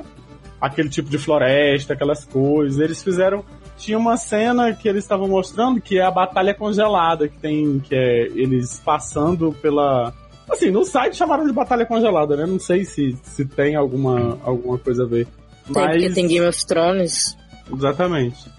aquele 0.61 0.91
tipo 0.91 1.09
de 1.09 1.17
floresta, 1.17 1.95
aquelas 1.95 2.27
coisas. 2.27 2.79
Eles 2.79 3.03
fizeram. 3.03 3.43
Tinha 3.79 3.97
uma 3.97 4.19
cena 4.19 4.75
que 4.75 4.87
eles 4.87 5.03
estavam 5.05 5.27
mostrando 5.27 5.81
que 5.81 5.99
é 5.99 6.03
a 6.05 6.11
batalha 6.11 6.53
congelada, 6.53 7.27
que 7.27 7.39
tem. 7.39 7.81
que 7.81 7.95
é 7.95 8.27
eles 8.27 8.79
passando 8.85 9.53
pela. 9.63 10.13
Assim, 10.51 10.71
no 10.71 10.85
site 10.85 11.17
chamaram 11.17 11.47
de 11.47 11.53
batalha 11.55 11.87
congelada, 11.87 12.37
né? 12.37 12.45
Não 12.45 12.59
sei 12.59 12.85
se, 12.85 13.17
se 13.23 13.47
tem 13.47 13.77
alguma, 13.77 14.37
alguma 14.45 14.77
coisa 14.77 15.05
a 15.05 15.07
ver. 15.07 15.27
Tem, 15.73 15.73
porque 15.89 16.11
tem 16.11 16.27
Game 16.29 16.47
of 16.47 16.67
Thrones. 16.67 17.35
Exatamente. 17.73 18.51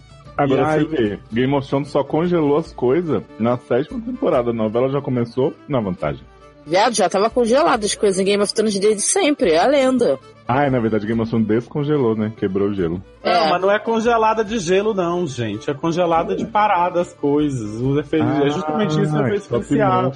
Agora 0.44 0.68
aí- 0.68 0.84
você 0.84 0.96
vê, 0.96 1.20
Game 1.32 1.56
of 1.56 1.68
Thrones 1.68 1.88
só 1.90 2.04
congelou 2.04 2.58
as 2.58 2.72
coisas 2.74 3.22
na 3.40 3.58
sétima 3.58 4.00
temporada. 4.02 4.50
A 4.52 4.54
novela 4.54 4.90
já 4.90 5.02
começou 5.02 5.54
na 5.68 5.80
vantagem. 5.80 6.22
Viado, 6.66 6.94
já 6.94 7.10
tava 7.10 7.28
congelado 7.30 7.84
as 7.84 7.96
coisas 7.96 8.20
em 8.20 8.24
Game 8.26 8.44
of 8.44 8.54
Thrones 8.54 8.78
desde 8.80 9.02
sempre. 9.02 9.52
É 9.52 9.60
a 9.60 9.68
lenda. 9.68 10.20
Ah, 10.48 10.64
é, 10.66 10.70
na 10.70 10.80
verdade 10.80 11.08
Game 11.08 11.20
of 11.20 11.30
Thrones 11.30 11.48
descongelou, 11.48 12.16
né? 12.16 12.32
Quebrou 12.38 12.68
o 12.70 12.74
gelo. 12.74 13.02
Não, 13.24 13.32
É. 13.32 13.50
mas 13.50 13.62
não 13.62 13.72
é 13.72 13.80
congelada 13.80 14.44
de 14.44 14.60
gelo, 14.60 14.94
não, 14.94 15.26
gente. 15.26 15.70
É 15.70 15.74
congelada 15.74 16.36
de 16.36 16.46
parada 16.46 17.02
as 17.02 17.14
coisas. 17.14 17.82
Os 17.82 17.98
efeitos, 17.98 18.30
é 18.44 18.50
justamente 18.50 19.02
isso, 19.02 19.16
Ah, 19.16 19.22
o 19.22 19.26
efeito 19.28 19.42
stop 19.44 19.62
especial. 19.64 20.12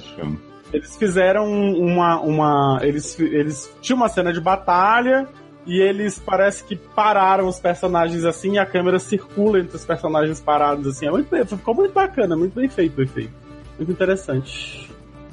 Eles 0.72 0.96
fizeram 0.96 1.46
uma. 1.48 2.20
uma 2.20 2.78
eles, 2.82 3.18
eles 3.18 3.72
tinham 3.80 3.96
uma 3.96 4.08
cena 4.08 4.32
de 4.32 4.40
batalha 4.40 5.26
e 5.66 5.80
eles 5.80 6.18
parece 6.18 6.62
que 6.64 6.76
pararam 6.76 7.48
os 7.48 7.58
personagens 7.58 8.24
assim 8.24 8.52
e 8.54 8.58
a 8.58 8.64
câmera 8.66 8.98
circula 8.98 9.58
entre 9.58 9.76
os 9.76 9.84
personagens 9.84 10.40
parados 10.40 10.86
assim. 10.86 11.06
É 11.06 11.10
muito, 11.10 11.28
bem- 11.30 11.44
ficou 11.44 11.74
muito 11.74 11.92
bacana, 11.92 12.36
muito 12.36 12.54
bem 12.54 12.68
feito 12.68 12.98
o 12.98 13.02
efeito. 13.02 13.32
Muito 13.76 13.90
interessante. 13.92 14.88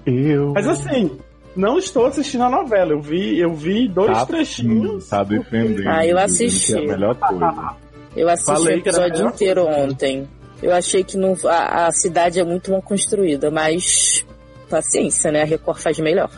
Eu. 0.05 0.51
Mas 0.53 0.67
assim, 0.67 1.17
não 1.55 1.77
estou 1.77 2.05
assistindo 2.07 2.43
a 2.43 2.49
novela. 2.49 2.91
Eu 2.91 2.99
vi, 3.01 3.39
eu 3.39 3.53
vi 3.53 3.87
dois 3.87 4.11
Tá, 4.17 4.25
trechinhos. 4.25 5.07
Tá 5.07 5.23
defendendo. 5.23 5.87
Ah, 5.87 6.05
eu 6.05 6.17
assisti. 6.17 6.73
Que 6.73 6.79
é 6.79 6.83
a 6.83 6.87
melhor 6.87 7.15
coisa. 7.15 7.75
Eu 8.15 8.29
assisti 8.29 8.51
Falei 8.51 8.75
o 8.75 8.79
episódio 8.79 9.27
inteiro 9.27 9.63
coisa. 9.65 9.79
ontem. 9.79 10.27
Eu 10.61 10.73
achei 10.73 11.03
que 11.03 11.17
não, 11.17 11.35
a, 11.45 11.87
a 11.87 11.91
cidade 11.91 12.39
é 12.39 12.43
muito 12.43 12.71
mal 12.71 12.81
construída, 12.81 13.51
mas 13.51 14.25
paciência, 14.69 15.31
né? 15.31 15.41
A 15.41 15.45
Record 15.45 15.77
faz 15.79 15.99
melhor. 15.99 16.29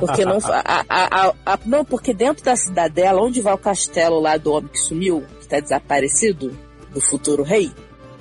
Porque 0.00 0.24
não, 0.24 0.38
a, 0.44 0.84
a- 0.88 1.34
a- 1.46 1.58
não, 1.64 1.84
porque 1.84 2.12
dentro 2.12 2.44
da 2.44 2.56
cidadela, 2.56 3.22
onde 3.22 3.40
vai 3.40 3.54
o 3.54 3.58
castelo 3.58 4.18
lá 4.20 4.36
do 4.36 4.52
homem 4.52 4.68
que 4.68 4.78
sumiu, 4.78 5.24
que 5.40 5.46
tá 5.48 5.60
desaparecido, 5.60 6.56
do 6.92 7.00
futuro 7.00 7.42
rei, 7.42 7.70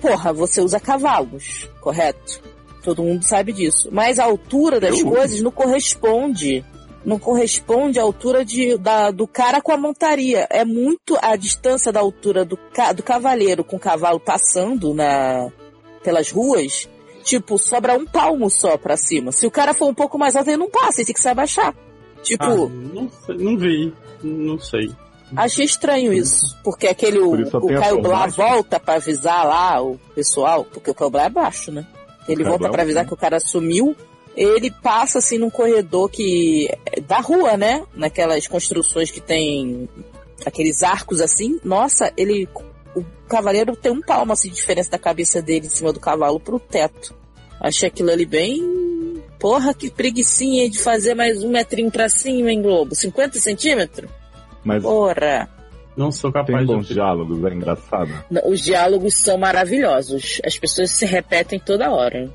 porra, 0.01 0.31
você 0.33 0.61
usa 0.61 0.79
cavalos, 0.79 1.69
correto? 1.81 2.41
Todo 2.83 3.01
mundo 3.03 3.23
sabe 3.23 3.51
disso. 3.53 3.89
Mas 3.91 4.19
a 4.19 4.23
altura 4.25 4.79
das 4.79 4.99
Eu 4.99 5.09
coisas 5.09 5.41
não 5.41 5.51
corresponde. 5.51 6.63
Não 7.05 7.17
corresponde 7.17 7.99
à 7.99 8.03
altura 8.03 8.43
de, 8.43 8.77
da- 8.77 9.11
do 9.11 9.25
cara 9.27 9.61
com 9.61 9.71
a 9.71 9.77
montaria. 9.77 10.45
É 10.49 10.63
muito 10.65 11.17
a 11.21 11.35
distância 11.35 11.91
da 11.91 11.99
altura 12.01 12.43
do, 12.43 12.57
ca- 12.57 12.91
do 12.93 13.01
cavaleiro 13.01 13.63
com 13.63 13.77
o 13.77 13.79
cavalo 13.79 14.19
passando 14.19 14.93
na, 14.93 15.49
pelas 16.03 16.29
ruas. 16.31 16.87
Tipo, 17.27 17.57
sobra 17.57 17.93
um 17.93 18.05
palmo 18.05 18.49
só 18.49 18.77
pra 18.77 18.95
cima. 18.95 19.33
Se 19.33 19.45
o 19.45 19.51
cara 19.51 19.73
for 19.73 19.89
um 19.89 19.93
pouco 19.93 20.17
mais 20.17 20.33
alto, 20.37 20.49
ele 20.49 20.55
não 20.55 20.69
passa, 20.69 21.01
ele 21.01 21.07
tem 21.07 21.13
que 21.13 21.19
se 21.19 21.27
abaixar. 21.27 21.75
Tipo, 22.23 22.45
Ah, 22.45 22.69
não, 22.69 23.11
sei, 23.25 23.37
não 23.37 23.57
vi. 23.57 23.93
Não 24.23 24.57
sei. 24.57 24.95
Achei 25.35 25.65
estranho 25.65 26.13
isso, 26.13 26.57
porque 26.63 26.87
aquele 26.87 27.19
o, 27.19 27.31
Por 27.49 27.73
o 27.73 27.77
a 27.77 27.81
Caio 27.81 28.01
Blá 28.01 28.27
volta 28.27 28.79
pra 28.79 28.93
avisar 28.93 29.45
lá 29.45 29.81
o 29.81 29.99
pessoal, 30.15 30.63
porque 30.63 30.89
o 30.89 30.95
Caio 30.95 31.11
Blá 31.11 31.25
é 31.25 31.29
baixo, 31.29 31.69
né? 31.69 31.85
Ele 32.29 32.45
volta 32.45 32.67
é 32.67 32.71
pra 32.71 32.83
avisar 32.83 33.05
que 33.05 33.13
o 33.13 33.17
cara 33.17 33.41
sumiu. 33.41 33.93
Ele 34.33 34.71
passa 34.71 35.19
assim 35.19 35.37
num 35.37 35.49
corredor 35.49 36.09
que 36.09 36.69
é 36.85 37.01
da 37.01 37.19
rua, 37.19 37.57
né? 37.57 37.83
Naquelas 37.93 38.47
construções 38.47 39.11
que 39.11 39.19
tem 39.19 39.89
aqueles 40.45 40.81
arcos 40.81 41.19
assim. 41.19 41.59
Nossa, 41.61 42.13
ele 42.15 42.47
o 42.95 43.03
cavaleiro 43.27 43.75
tem 43.75 43.91
um 43.91 44.01
palmo 44.01 44.33
assim 44.33 44.49
de 44.49 44.55
diferença 44.55 44.91
da 44.91 44.99
cabeça 44.99 45.41
dele 45.41 45.67
em 45.67 45.69
cima 45.69 45.93
do 45.93 45.99
cavalo 45.99 46.39
pro 46.39 46.59
teto. 46.59 47.15
Achei 47.59 47.87
aquilo 47.87 48.11
ali 48.11 48.25
bem 48.25 48.77
Porra, 49.39 49.73
que 49.73 49.91
preguiçinha 49.91 50.69
de 50.69 50.79
fazer 50.79 51.13
mais 51.13 51.43
um 51.43 51.49
metrinho 51.49 51.91
pra 51.91 52.09
cima, 52.09 52.51
hein, 52.51 52.61
Globo? 52.61 52.95
50 52.95 53.37
centímetros? 53.37 54.09
Mas 54.63 54.81
Porra! 54.81 55.47
Não 55.95 56.11
sou 56.11 56.31
tem 56.31 56.43
capaz 56.43 56.65
bons 56.65 56.87
de. 56.87 56.93
diálogos, 56.93 57.43
é 57.43 57.53
engraçado. 57.53 58.11
Não, 58.29 58.41
Os 58.49 58.61
diálogos 58.61 59.15
são 59.15 59.37
maravilhosos. 59.37 60.41
As 60.45 60.57
pessoas 60.57 60.91
se 60.91 61.05
repetem 61.05 61.59
toda 61.59 61.91
hora. 61.91 62.29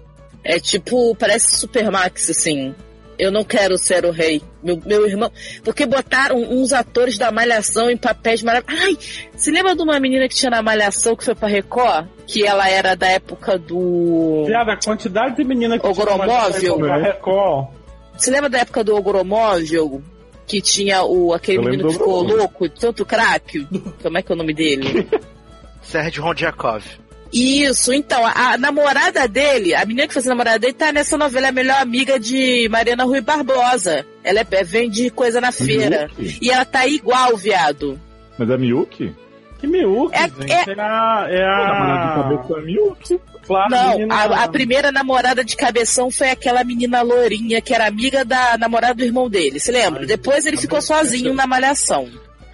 É 0.44 0.58
tipo, 0.58 1.14
parece 1.16 1.58
Supermax, 1.58 2.30
assim. 2.30 2.74
Eu 3.18 3.30
não 3.30 3.44
quero 3.44 3.76
ser 3.78 4.04
o 4.04 4.10
rei. 4.10 4.42
Meu, 4.62 4.80
meu 4.84 5.06
irmão. 5.06 5.30
Porque 5.62 5.86
botaram 5.86 6.36
uns 6.38 6.72
atores 6.72 7.18
da 7.18 7.30
Malhação 7.30 7.90
em 7.90 7.96
papéis 7.96 8.42
maravilhosos. 8.42 8.84
Ai, 8.84 8.98
se 9.36 9.50
lembra 9.50 9.76
de 9.76 9.82
uma 9.82 9.98
menina 10.00 10.26
que 10.28 10.34
tinha 10.34 10.50
na 10.50 10.62
Malhação 10.62 11.14
que 11.14 11.24
foi 11.24 11.34
pra 11.34 11.48
Record? 11.48 12.06
Que 12.26 12.46
ela 12.46 12.68
era 12.68 12.94
da 12.96 13.06
época 13.08 13.58
do. 13.58 14.44
Viada, 14.46 14.72
a 14.72 14.76
quantidade 14.76 15.36
de 15.36 15.44
menina 15.44 15.78
que 15.78 15.86
Ogromóvel, 15.86 16.76
tinha 16.76 16.96
né? 16.96 17.02
Record. 17.02 17.68
Você 18.16 18.30
lembra 18.30 18.48
da 18.48 18.58
época 18.58 18.82
do 18.84 18.96
Ogromóvel? 18.96 20.02
Que 20.46 20.60
tinha 20.60 21.02
o, 21.04 21.32
aquele 21.32 21.58
Eu 21.58 21.62
menino 21.64 21.86
que 21.88 21.92
ficou 21.94 22.14
Ogromóvel. 22.14 22.36
louco, 22.38 22.68
de 22.68 22.80
tanto 22.80 23.04
crack? 23.06 23.66
Como 24.02 24.18
é 24.18 24.22
que 24.22 24.32
é 24.32 24.34
o 24.34 24.38
nome 24.38 24.52
dele? 24.54 25.08
Sérgio 25.82 26.22
Rondjakov. 26.22 26.82
Isso, 27.32 27.92
então, 27.92 28.24
a, 28.26 28.52
a 28.52 28.58
namorada 28.58 29.26
dele, 29.26 29.74
a 29.74 29.84
menina 29.86 30.06
que 30.06 30.12
faz 30.14 30.26
a 30.26 30.30
namorada 30.30 30.58
dele, 30.58 30.74
tá 30.74 30.92
nessa 30.92 31.16
novela, 31.16 31.46
é 31.46 31.48
a 31.48 31.52
melhor 31.52 31.80
amiga 31.80 32.20
de 32.20 32.68
Mariana 32.70 33.04
Rui 33.04 33.20
Barbosa. 33.22 34.04
Ela 34.22 34.40
é, 34.40 34.46
é- 34.50 34.64
vende 34.64 35.08
coisa 35.10 35.40
na 35.40 35.50
feira. 35.50 36.10
Miyuki? 36.18 36.38
E 36.44 36.50
ela 36.50 36.64
tá 36.64 36.86
igual, 36.86 37.36
viado. 37.36 37.98
Mas 38.38 38.50
é 38.50 38.56
Miyuki? 38.58 39.14
Que 39.58 39.66
Miyuki, 39.66 40.14
É- 40.14 40.22
gente. 40.28 40.52
É, 40.52 40.80
a. 40.80 41.26
É 41.30 41.38
Pô, 41.38 41.64
na 41.64 41.74
mão 41.78 41.96
de 41.96 42.02
a... 42.02 42.22
cabeça 42.42 42.58
é 42.60 42.62
Miyuki. 42.64 43.20
Claro, 43.46 43.70
Não, 43.70 43.90
menina- 43.98 44.14
a, 44.14 44.44
a 44.44 44.48
primeira 44.48 44.92
namorada 44.92 45.42
de 45.44 45.56
cabeção 45.56 46.10
foi 46.12 46.30
aquela 46.30 46.62
menina 46.62 47.02
lourinha, 47.02 47.60
que 47.60 47.74
era 47.74 47.86
amiga 47.88 48.24
da 48.24 48.56
namorada 48.56 48.94
do 48.94 49.04
irmão 49.04 49.28
dele, 49.28 49.58
se 49.58 49.72
lembra? 49.72 50.00
Ai, 50.02 50.06
Depois 50.06 50.46
ele 50.46 50.56
ficou 50.56 50.78
cabeça. 50.78 50.94
sozinho 51.02 51.34
na 51.34 51.44
malhação. 51.46 52.08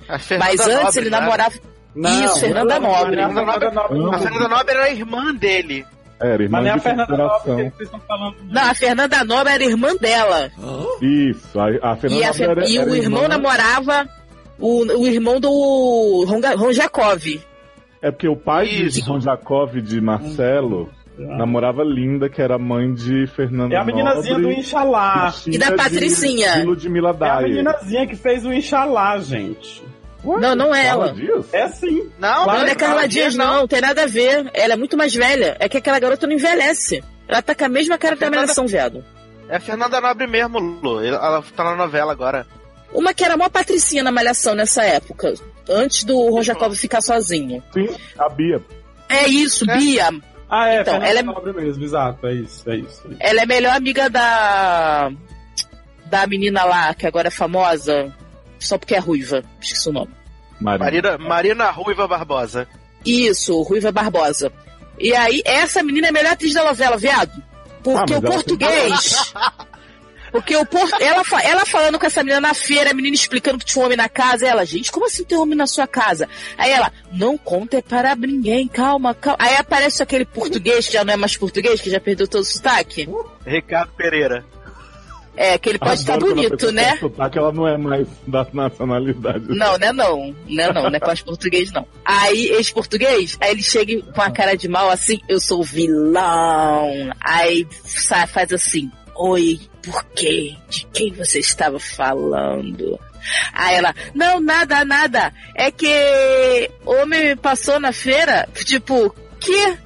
A 0.09 0.19
Mas 0.39 0.61
antes 0.61 0.85
Nobre, 0.85 1.01
ele 1.01 1.11
né? 1.11 1.19
Namorava. 2.01 2.25
Isso, 2.27 2.41
Fernanda 2.41 2.81
Nobre. 2.81 3.17
Não 3.17 3.23
é 3.23 3.25
a 3.25 3.29
Fernanda 3.29 3.71
Nobre, 3.73 3.99
não. 3.99 4.13
A 4.15 4.19
Fernanda 4.19 4.49
Nobre 4.49 4.75
era 4.75 4.85
a 4.85 4.91
irmã 4.91 5.35
dele. 5.35 5.87
Era 6.21 6.43
irmã 6.43 6.57
Mas 6.59 6.63
nem 6.65 6.73
a 6.73 6.77
de 6.77 6.83
Fernanda 6.83 7.17
Nobre 7.17 7.53
vocês 7.55 7.73
estão 7.81 8.01
falando. 8.01 8.37
Não, 8.51 8.63
a 8.63 8.75
Fernanda 8.75 9.25
Nobre 9.25 9.53
era 9.53 9.65
irmã 9.65 9.95
dela. 10.01 10.51
Isso, 11.01 11.61
a, 11.61 11.93
a 11.93 11.97
Fernanda 11.97 12.23
E, 12.23 12.25
a 12.25 12.29
Nobre 12.29 12.43
era, 12.45 12.69
e 12.69 12.77
era 12.79 12.91
o 12.91 12.95
irmão 12.97 13.23
irmã- 13.23 13.29
namorava 13.37 14.09
o, 14.59 14.85
o 15.01 15.07
irmão 15.07 15.39
do 15.41 16.25
Ron, 16.29 16.41
Ga- 16.41 16.55
Ron 16.57 16.73
Jacob. 16.73 17.21
É 18.03 18.11
porque 18.11 18.29
o 18.29 18.37
pai 18.37 18.67
de 18.67 18.87
Isso. 18.87 19.05
João 19.05 19.21
Jacob 19.21 19.77
de 19.81 20.01
Marcelo 20.01 20.89
namorava 21.19 21.83
Linda, 21.83 22.29
que 22.29 22.41
era 22.41 22.57
mãe 22.59 22.93
de 22.95 23.27
Fernanda 23.29 23.75
É 23.75 23.79
a 23.79 23.85
meninazinha 23.85 24.37
do 24.37 24.43
Nobre, 24.43 24.59
Inxalá. 24.61 25.33
filha 25.33 25.55
E 25.57 25.59
da 25.59 25.71
de- 25.71 25.77
Patricinha. 25.77 26.53
De 26.61 26.63
Ludmilla 26.65 27.17
É 27.21 27.29
a 27.31 27.41
meninazinha 27.41 28.07
que 28.07 28.15
fez 28.17 28.45
o 28.45 28.53
Inxalá, 28.53 29.19
gente. 29.19 29.83
Não, 30.39 30.55
não 30.55 30.75
é 30.75 30.85
Carla 30.85 31.05
ela. 31.07 31.15
Dias? 31.15 31.47
É 31.55 31.69
sim. 31.69 32.11
Não, 32.19 32.47
Não, 32.47 32.55
não 32.55 32.67
é 32.67 32.75
Carla 32.75 33.09
Dias, 33.09 33.35
não. 33.35 33.67
Tem 33.67 33.81
nada 33.81 34.03
a 34.03 34.07
ver. 34.07 34.51
Ela 34.53 34.75
é 34.75 34.77
muito 34.77 34.97
mais 34.97 35.15
velha. 35.15 35.57
É 35.59 35.69
que 35.69 35.77
aquela 35.79 35.99
garota 35.99 36.27
não 36.27 36.35
envelhece. 36.35 37.03
Ela 37.27 37.41
tá 37.43 37.55
com 37.55 37.65
a 37.65 37.69
mesma 37.69 37.97
cara 37.97 38.15
da 38.17 38.21
Fernanda- 38.21 38.43
Malhação, 38.43 38.67
viado. 38.67 39.05
É 39.49 39.57
a 39.57 39.61
Fernanda 39.61 40.01
Nobre 40.01 40.27
mesmo, 40.27 40.59
Lu. 40.59 41.03
Ela 41.03 41.43
tá 41.57 41.65
na 41.65 41.75
novela 41.77 42.13
agora. 42.13 42.47
Uma 42.93 43.15
que 43.15 43.25
era 43.25 43.37
mó 43.37 43.49
patricinha 43.49 44.03
na 44.03 44.11
Malhação 44.13 44.55
nessa 44.55 44.83
época. 44.83 45.35
Antes 45.69 46.05
do 46.05 46.17
Ron 46.31 46.43
Jacob 46.43 46.73
ficar 46.75 47.01
sozinho. 47.03 47.63
Sim, 47.73 47.89
a 48.19 48.29
Bia. 48.29 48.63
É 49.09 49.27
isso, 49.29 49.71
É. 49.71 49.77
Bia. 49.77 50.09
Ah, 50.51 50.69
é, 50.69 50.81
Então, 50.81 50.95
Fernanda 50.95 51.11
ela 51.11 51.19
é- 51.21 51.23
Nobre 51.23 51.53
mesmo, 51.53 51.85
exato. 51.85 52.27
É 52.27 52.33
isso, 52.35 52.71
é 52.71 52.77
isso. 52.77 53.03
é 53.07 53.11
isso. 53.13 53.17
Ela 53.21 53.43
é 53.43 53.47
melhor 53.47 53.77
amiga 53.77 54.09
da. 54.09 55.11
Da 56.07 56.27
menina 56.27 56.65
lá, 56.65 56.95
que 56.95 57.07
agora 57.07 57.29
é 57.29 57.31
famosa. 57.31 58.11
Só 58.59 58.79
porque 58.79 58.95
é 58.95 58.99
ruiva. 58.99 59.43
Esqueci 59.61 59.89
o 59.89 59.93
nome. 59.93 60.11
Marina. 60.61 60.85
Marina, 60.85 61.19
Marina 61.19 61.71
Ruiva 61.71 62.07
Barbosa. 62.09 62.69
Isso, 63.05 63.61
Ruiva 63.63 63.93
Barbosa. 63.93 64.53
E 64.99 65.15
aí, 65.15 65.43
essa 65.45 65.83
menina 65.83 66.09
é 66.09 66.11
a 66.11 66.13
melhor 66.13 66.33
atriz 66.33 66.53
da 66.55 66.65
novela, 66.65 66.97
viado. 66.97 67.43
Porque 67.83 68.15
Ah, 68.15 68.19
o 68.19 68.23
português. 68.23 69.33
Porque 70.31 70.55
o 70.55 70.67
por... 70.67 70.87
ela, 71.01 71.25
fa- 71.25 71.41
ela 71.41 71.65
falando 71.65 71.99
com 71.99 72.05
essa 72.05 72.23
menina 72.23 72.39
na 72.49 72.53
feira, 72.53 72.91
a 72.91 72.95
menina 72.95 73.15
explicando 73.15 73.59
que 73.59 73.65
tinha 73.65 73.81
um 73.83 73.87
homem 73.87 73.97
na 73.97 74.11
casa. 74.11 74.47
Ela, 74.47 74.63
gente, 74.67 74.93
como 74.93 75.07
assim 75.07 75.25
tem 75.25 75.39
um 75.39 75.41
homem 75.41 75.57
na 75.57 75.67
sua 75.67 75.87
casa? 75.87 76.29
Aí 76.59 76.71
ela, 76.71 76.93
não 77.11 77.39
conta 77.39 77.79
é 77.79 77.83
para 77.83 78.15
ninguém, 78.15 78.69
calma, 78.69 79.15
calma. 79.15 79.39
Aí 79.41 79.57
aparece 79.57 80.03
aquele 80.03 80.27
português 80.27 80.87
que 80.87 80.93
já 80.93 81.03
não 81.05 81.15
é 81.15 81.17
mais 81.17 81.35
português, 81.35 81.81
que 81.81 81.89
já 81.89 81.99
perdeu 81.99 82.29
todo 82.29 82.43
o 82.43 82.45
sotaque. 82.45 83.09
Ricardo 83.47 83.91
Pereira. 83.97 84.45
É, 85.41 85.57
que 85.57 85.69
ele 85.69 85.79
pode 85.79 86.01
estar 86.01 86.15
Adoro 86.15 86.35
quando 86.35 86.45
a 86.45 86.49
bonito, 86.49 86.73
né? 86.73 86.97
sotaque, 86.97 87.39
ela 87.39 87.53
não 87.53 87.69
é 87.69 87.79
mais 87.79 88.09
da 88.27 88.45
nacionalidade. 88.53 89.45
Não, 89.49 89.79
né 89.79 89.93
não. 89.93 90.35
Né 90.49 90.73
não, 90.73 90.83
não 90.91 90.97
é 90.97 90.99
pós-português 90.99 91.71
não. 91.71 91.87
Aí, 92.05 92.49
ex-português, 92.55 93.39
aí 93.41 93.53
ele 93.53 93.63
chega 93.63 94.03
com 94.13 94.21
a 94.21 94.33
cara 94.33 94.57
de 94.57 94.67
mal 94.67 94.91
assim, 94.91 95.21
eu 95.29 95.39
sou 95.39 95.63
vilão. 95.63 96.91
Aí 97.21 97.65
sa- 97.85 98.27
faz 98.27 98.53
assim, 98.53 98.91
oi, 99.15 99.61
por 99.81 100.05
quê? 100.07 100.57
De 100.69 100.85
quem 100.93 101.13
você 101.13 101.39
estava 101.39 101.79
falando? 101.79 102.99
Aí 103.53 103.77
ela, 103.77 103.95
não, 104.15 104.41
nada, 104.41 104.85
nada. 104.85 105.33
É 105.55 105.71
que 105.71 106.69
homem 106.85 107.37
passou 107.37 107.79
na 107.79 107.93
feira, 107.93 108.49
tipo, 108.65 109.15
que? 109.39 109.79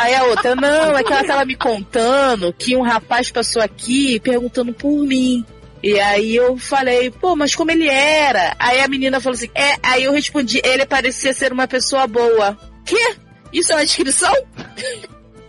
Aí 0.00 0.14
a 0.14 0.24
outra, 0.24 0.56
não, 0.56 0.96
é 0.96 1.04
que 1.04 1.12
ela 1.12 1.26
tava 1.26 1.44
me 1.44 1.54
contando 1.54 2.54
que 2.54 2.74
um 2.74 2.80
rapaz 2.80 3.30
passou 3.30 3.60
aqui 3.60 4.18
perguntando 4.18 4.72
por 4.72 5.04
mim. 5.04 5.44
E 5.82 6.00
aí 6.00 6.34
eu 6.34 6.56
falei, 6.56 7.10
pô, 7.10 7.36
mas 7.36 7.54
como 7.54 7.70
ele 7.70 7.86
era? 7.86 8.56
Aí 8.58 8.80
a 8.80 8.88
menina 8.88 9.20
falou 9.20 9.34
assim, 9.34 9.50
é, 9.54 9.76
aí 9.82 10.04
eu 10.04 10.12
respondi, 10.12 10.58
ele 10.64 10.86
parecia 10.86 11.34
ser 11.34 11.52
uma 11.52 11.68
pessoa 11.68 12.06
boa. 12.06 12.56
Quê? 12.82 13.14
Isso 13.52 13.72
é 13.72 13.76
uma 13.76 13.84
descrição? 13.84 14.34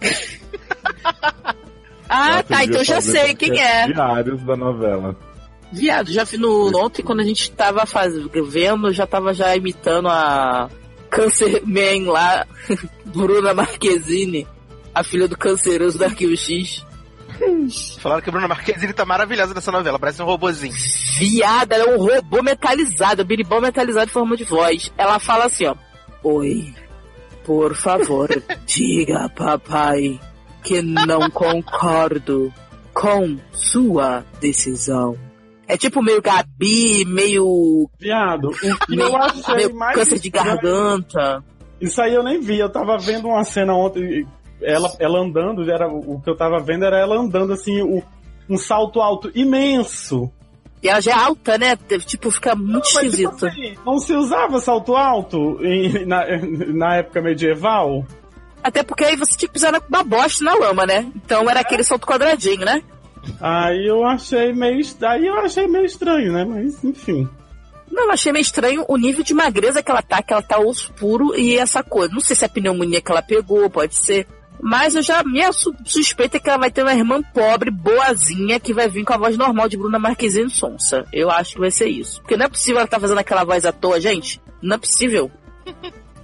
ah, 2.10 2.32
Ela 2.32 2.44
tá, 2.44 2.66
então 2.66 2.84
já 2.84 3.00
sei 3.00 3.34
quem 3.34 3.58
é. 3.58 3.88
Diários 3.88 4.44
da 4.44 4.58
novela. 4.58 5.16
Viado, 5.72 6.12
já 6.12 6.26
vi 6.26 6.36
no 6.38 6.78
ontem 6.78 7.04
quando 7.04 7.22
a 7.22 7.26
gente 7.26 7.50
tava 7.52 7.86
faz... 7.86 8.14
vendo, 8.50 8.88
eu 8.88 8.94
já 8.94 9.08
tava 9.08 9.34
já 9.34 9.56
imitando 9.56 10.10
a 10.10 10.70
Cancer 11.12 11.62
Man 11.66 12.10
lá, 12.10 12.48
Bruna 13.06 13.54
Marquezine, 13.54 14.48
a 14.96 15.04
filha 15.04 15.28
do 15.28 15.38
canceroso 15.38 16.00
da 16.00 16.06
Arquivo 16.06 16.36
X. 16.36 16.86
Falaram 18.00 18.22
que 18.22 18.30
a 18.30 18.32
Bruna 18.32 18.48
Marquezine 18.48 18.94
tá 18.94 19.06
maravilhosa 19.06 19.54
nessa 19.54 19.72
novela, 19.72 20.00
parece 20.00 20.22
um 20.22 20.26
robozinho. 20.26 20.74
Viada, 21.20 21.76
ela 21.76 21.92
é 21.92 21.96
um 21.96 22.00
robô 22.00 22.42
metalizado, 22.42 23.26
biribão 23.26 23.60
metalizado 23.60 24.10
em 24.10 24.14
forma 24.14 24.38
de 24.38 24.44
voz. 24.46 24.92
Ela 24.98 25.20
fala 25.20 25.46
assim, 25.46 25.66
ó. 25.66 25.76
Oi, 26.24 26.74
por 27.44 27.76
favor, 27.76 28.30
diga 28.66 29.28
papai 29.30 30.20
que 30.64 30.82
não 30.82 31.30
concordo 31.30 32.54
com 32.94 33.38
sua 33.52 34.24
decisão. 34.40 35.18
É 35.72 35.78
tipo 35.78 36.04
meio 36.04 36.22
Gabi, 36.22 37.06
meio, 37.06 37.90
Viado, 37.98 38.50
o 38.50 38.52
que 38.86 38.94
meio, 38.96 39.08
eu 39.08 39.16
achei 39.16 39.56
meio 39.56 39.74
mais 39.74 39.96
câncer 39.96 40.20
de 40.20 40.30
garganta. 40.30 41.42
Isso 41.80 42.02
aí 42.02 42.14
eu 42.14 42.22
nem 42.24 42.42
vi. 42.42 42.60
Eu 42.60 42.70
tava 42.70 42.98
vendo 42.98 43.30
uma 43.30 43.44
cena 43.46 43.74
ontem, 43.74 44.28
ela, 44.62 44.92
ela 45.00 45.20
andando, 45.20 45.64
era, 45.72 45.88
o 45.88 46.20
que 46.22 46.30
eu 46.30 46.36
tava 46.36 46.60
vendo 46.60 46.84
era 46.84 46.98
ela 47.00 47.16
andando 47.18 47.54
assim, 47.54 47.82
o, 47.82 48.04
um 48.50 48.58
salto 48.58 49.00
alto 49.02 49.32
imenso. 49.34 50.30
E 50.84 50.90
ela 50.90 51.00
já 51.00 51.12
é 51.12 51.16
alta, 51.16 51.58
né? 51.58 51.78
Tipo, 52.06 52.30
fica 52.32 52.54
muito 52.54 52.90
Mas, 52.94 52.94
tipo 52.94 53.06
esquisito. 53.06 53.46
assim, 53.48 53.76
não 53.86 53.98
se 53.98 54.14
usava 54.14 54.60
salto 54.60 54.96
alto 54.98 55.58
em- 55.64 56.06
na, 56.06 56.26
na 56.74 56.96
época 56.98 57.22
medieval? 57.22 58.06
Até 58.62 58.84
porque 58.84 59.06
aí 59.06 59.16
você 59.16 59.38
tinha 59.38 59.48
que 59.48 59.54
pisar 59.54 59.72
na 59.72 60.04
bosta 60.04 60.44
na 60.44 60.54
lama, 60.54 60.86
né? 60.86 61.10
Então 61.16 61.50
era 61.50 61.62
aquele 61.62 61.84
salto 61.84 62.06
quadradinho, 62.06 62.66
né? 62.66 62.84
Aí 63.40 63.86
eu 63.88 64.04
achei 64.06 64.54
meio. 64.54 64.82
Aí 65.04 65.28
eu 65.28 65.36
achei 65.40 65.68
meio 65.68 65.86
estranho, 65.86 66.32
né? 66.34 66.44
Mas 66.46 66.84
enfim. 66.84 67.28
Não, 67.92 68.06
eu 68.06 68.12
achei 68.12 68.32
meio 68.32 68.42
estranho 68.42 68.86
o 68.88 68.98
nível 68.98 69.24
de 69.24 69.34
magreza 69.34 69.84
que 69.84 69.92
ela 69.92 70.02
tá, 70.02 70.22
que 70.24 70.32
ela 70.32 70.42
tá 70.42 70.60
osso 70.60 70.94
puro 70.94 71.36
e 71.38 71.58
essa 71.58 71.84
coisa. 71.84 72.14
Não 72.14 72.22
sei 72.22 72.36
se 72.36 72.46
é 72.46 72.48
a 72.48 72.50
pneumonia 72.50 73.02
que 73.02 73.12
ela 73.12 73.22
pegou, 73.22 73.70
pode 73.70 73.96
ser. 73.96 74.26
Mas 74.64 74.94
eu 74.96 75.02
já, 75.02 75.24
minha 75.24 75.52
su- 75.52 75.76
suspeita 75.84 76.38
é 76.38 76.40
que 76.40 76.48
ela 76.48 76.60
vai 76.60 76.70
ter 76.72 76.84
uma 76.84 76.94
irmã 76.94 77.22
pobre, 77.34 77.72
boazinha, 77.72 78.60
que 78.60 78.74
vai 78.74 78.88
vir 78.88 79.04
com 79.04 79.12
a 79.14 79.18
voz 79.18 79.36
normal 79.36 79.68
de 79.68 79.76
Bruna 79.76 79.98
Marquezine 80.00 80.50
Sonsa. 80.52 81.06
Eu 81.12 81.30
acho 81.32 81.54
que 81.56 81.60
vai 81.60 81.72
ser 81.72 81.88
isso. 81.90 82.22
Porque 82.22 82.38
não 82.38 82.46
é 82.46 82.50
possível 82.50 82.78
ela 82.80 82.88
tá 82.88 83.00
fazendo 83.00 83.18
aquela 83.18 83.44
voz 83.44 83.66
à 83.66 83.72
toa, 83.72 84.00
gente. 84.00 84.40
Não 84.62 84.76
é 84.76 84.80
possível. 84.80 85.32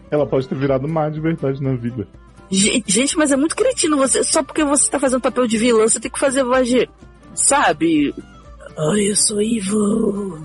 Ela 0.09 0.25
pode 0.25 0.47
ter 0.47 0.55
virado 0.55 0.87
má 0.87 1.09
de 1.09 1.19
verdade 1.19 1.61
na 1.61 1.73
vida. 1.75 2.07
Gen- 2.49 2.83
Gente, 2.87 3.17
mas 3.17 3.31
é 3.31 3.35
muito 3.35 3.55
cretino 3.55 3.97
você. 3.97 4.23
Só 4.23 4.41
porque 4.43 4.63
você 4.63 4.89
tá 4.89 4.99
fazendo 4.99 5.21
papel 5.21 5.47
de 5.47 5.57
vilã, 5.57 5.87
você 5.87 5.99
tem 5.99 6.09
que 6.11 6.19
fazer 6.19 6.43
voz 6.43 6.67
de. 6.67 6.87
Sabe? 7.35 8.13
Ai, 8.77 9.11
eu 9.11 9.15
sou 9.15 9.41
isso? 9.41 10.39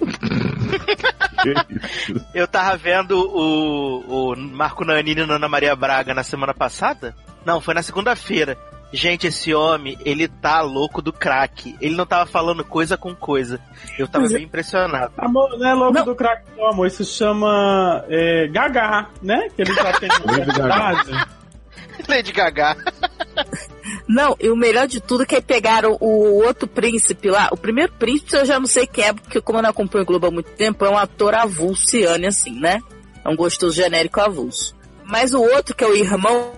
Eu 2.34 2.46
tava 2.48 2.76
vendo 2.76 3.18
o, 3.18 4.32
o 4.32 4.36
Marco 4.36 4.84
Nanini 4.84 5.20
e 5.20 5.24
Ana 5.24 5.48
Maria 5.48 5.74
Braga 5.76 6.14
na 6.14 6.22
semana 6.22 6.54
passada. 6.54 7.14
Não, 7.44 7.60
foi 7.60 7.74
na 7.74 7.82
segunda-feira. 7.82 8.56
Gente, 8.94 9.26
esse 9.26 9.52
homem, 9.52 9.98
ele 10.04 10.28
tá 10.28 10.60
louco 10.60 11.02
do 11.02 11.12
crack. 11.12 11.76
Ele 11.80 11.96
não 11.96 12.06
tava 12.06 12.26
falando 12.30 12.64
coisa 12.64 12.96
com 12.96 13.12
coisa. 13.12 13.58
Eu 13.98 14.06
tava 14.06 14.28
bem 14.28 14.44
impressionado. 14.44 15.12
Amor, 15.18 15.58
não 15.58 15.68
é 15.68 15.74
logo 15.74 15.92
Não. 15.92 16.04
do 16.04 16.14
crack, 16.14 16.44
não, 16.56 16.68
amor. 16.68 16.86
Isso 16.86 17.04
chama 17.04 18.04
é, 18.08 18.46
Gaga, 18.46 19.08
né? 19.20 19.48
Que 19.56 19.62
ele 19.62 19.74
já 19.74 19.92
tem 19.94 20.08
Lady 22.08 22.32
Gaga. 22.32 22.76
Não, 24.06 24.36
e 24.38 24.48
o 24.48 24.56
melhor 24.56 24.86
de 24.86 25.00
tudo 25.00 25.24
é 25.24 25.26
que 25.26 25.34
aí 25.34 25.42
pegaram 25.42 25.96
o 26.00 26.44
outro 26.44 26.68
príncipe 26.68 27.30
lá. 27.30 27.48
O 27.50 27.56
primeiro 27.56 27.92
príncipe 27.94 28.36
eu 28.36 28.46
já 28.46 28.60
não 28.60 28.66
sei 28.66 28.86
quem 28.86 29.06
é, 29.06 29.12
porque 29.12 29.40
como 29.40 29.58
eu 29.58 29.62
não 29.64 29.70
acompanho 29.70 30.04
o 30.04 30.06
Globo 30.06 30.28
há 30.28 30.30
muito 30.30 30.50
tempo, 30.52 30.84
é 30.84 30.90
um 30.90 30.96
ator 30.96 31.34
avulsiano, 31.34 32.28
assim, 32.28 32.60
né? 32.60 32.78
É 33.24 33.28
um 33.28 33.34
gostoso 33.34 33.74
genérico 33.74 34.20
avulso. 34.20 34.72
Mas 35.06 35.34
o 35.34 35.40
outro, 35.40 35.74
que 35.74 35.84
é 35.84 35.86
o 35.86 35.94
irmão, 35.94 36.52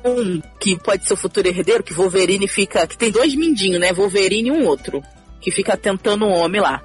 que 0.60 0.78
pode 0.78 1.06
ser 1.06 1.14
o 1.14 1.16
futuro 1.16 1.48
herdeiro, 1.48 1.82
que 1.82 1.92
Wolverine 1.92 2.46
fica. 2.46 2.86
Que 2.86 2.96
tem 2.96 3.10
dois 3.10 3.34
mindinhos, 3.34 3.80
né? 3.80 3.92
Wolverine 3.92 4.48
e 4.48 4.52
um 4.52 4.66
outro. 4.66 5.02
Que 5.40 5.50
fica 5.50 5.76
tentando 5.76 6.26
um 6.26 6.32
homem 6.32 6.60
lá. 6.60 6.80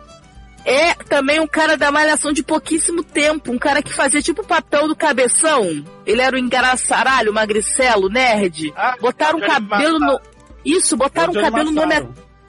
É 0.63 0.93
também 0.93 1.39
um 1.39 1.47
cara 1.47 1.75
da 1.75 1.91
malhação 1.91 2.31
de 2.31 2.43
pouquíssimo 2.43 3.03
tempo. 3.03 3.51
Um 3.51 3.57
cara 3.57 3.81
que 3.81 3.93
fazia 3.93 4.21
tipo 4.21 4.41
o 4.41 4.47
papel 4.47 4.87
do 4.87 4.95
cabeção. 4.95 5.83
Ele 6.05 6.21
era 6.21 6.35
o 6.35 6.39
engraçaralho, 6.39 7.31
o 7.31 7.33
magricelo, 7.33 8.09
nerd. 8.09 8.71
Ah, 8.75 8.95
Botaram 8.99 9.39
um 9.39 9.41
cabelo 9.41 9.99
no. 9.99 10.19
Isso, 10.63 10.95
botaram 10.95 11.31
um 11.31 11.33
Johnny 11.33 11.45
cabelo 11.45 11.71
no 11.71 11.81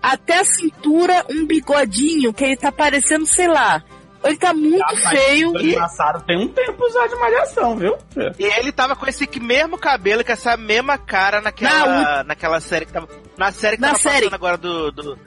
até 0.02 0.40
a 0.40 0.44
cintura, 0.44 1.24
um 1.30 1.46
bigodinho, 1.46 2.32
que 2.32 2.44
ele 2.44 2.56
tá 2.56 2.72
parecendo, 2.72 3.24
sei 3.24 3.46
lá. 3.46 3.82
Ele 4.24 4.36
tá 4.36 4.54
muito 4.54 4.84
Ah, 4.84 5.10
feio. 5.10 5.52
Johnny 5.52 5.74
Massaro 5.76 6.20
tem 6.22 6.38
um 6.38 6.48
tempo 6.48 6.88
já 6.92 7.06
de 7.08 7.14
malhação, 7.16 7.76
viu? 7.76 7.96
E 8.38 8.44
ele 8.44 8.70
tava 8.72 8.94
com 8.94 9.06
esse 9.06 9.28
mesmo 9.40 9.76
cabelo, 9.76 10.20
e 10.20 10.24
com 10.24 10.32
essa 10.32 10.56
mesma 10.56 10.96
cara 10.96 11.40
naquela, 11.40 12.22
naquela 12.24 12.60
série 12.60 12.86
que 12.86 12.92
tava. 12.92 13.08
Na 13.36 13.50
série 13.50 13.76
que 13.76 13.82
Na 13.82 13.88
tava 13.88 13.98
série. 14.00 14.16
passando 14.26 14.34
agora 14.34 14.56
do. 14.56 14.92
do 14.92 15.18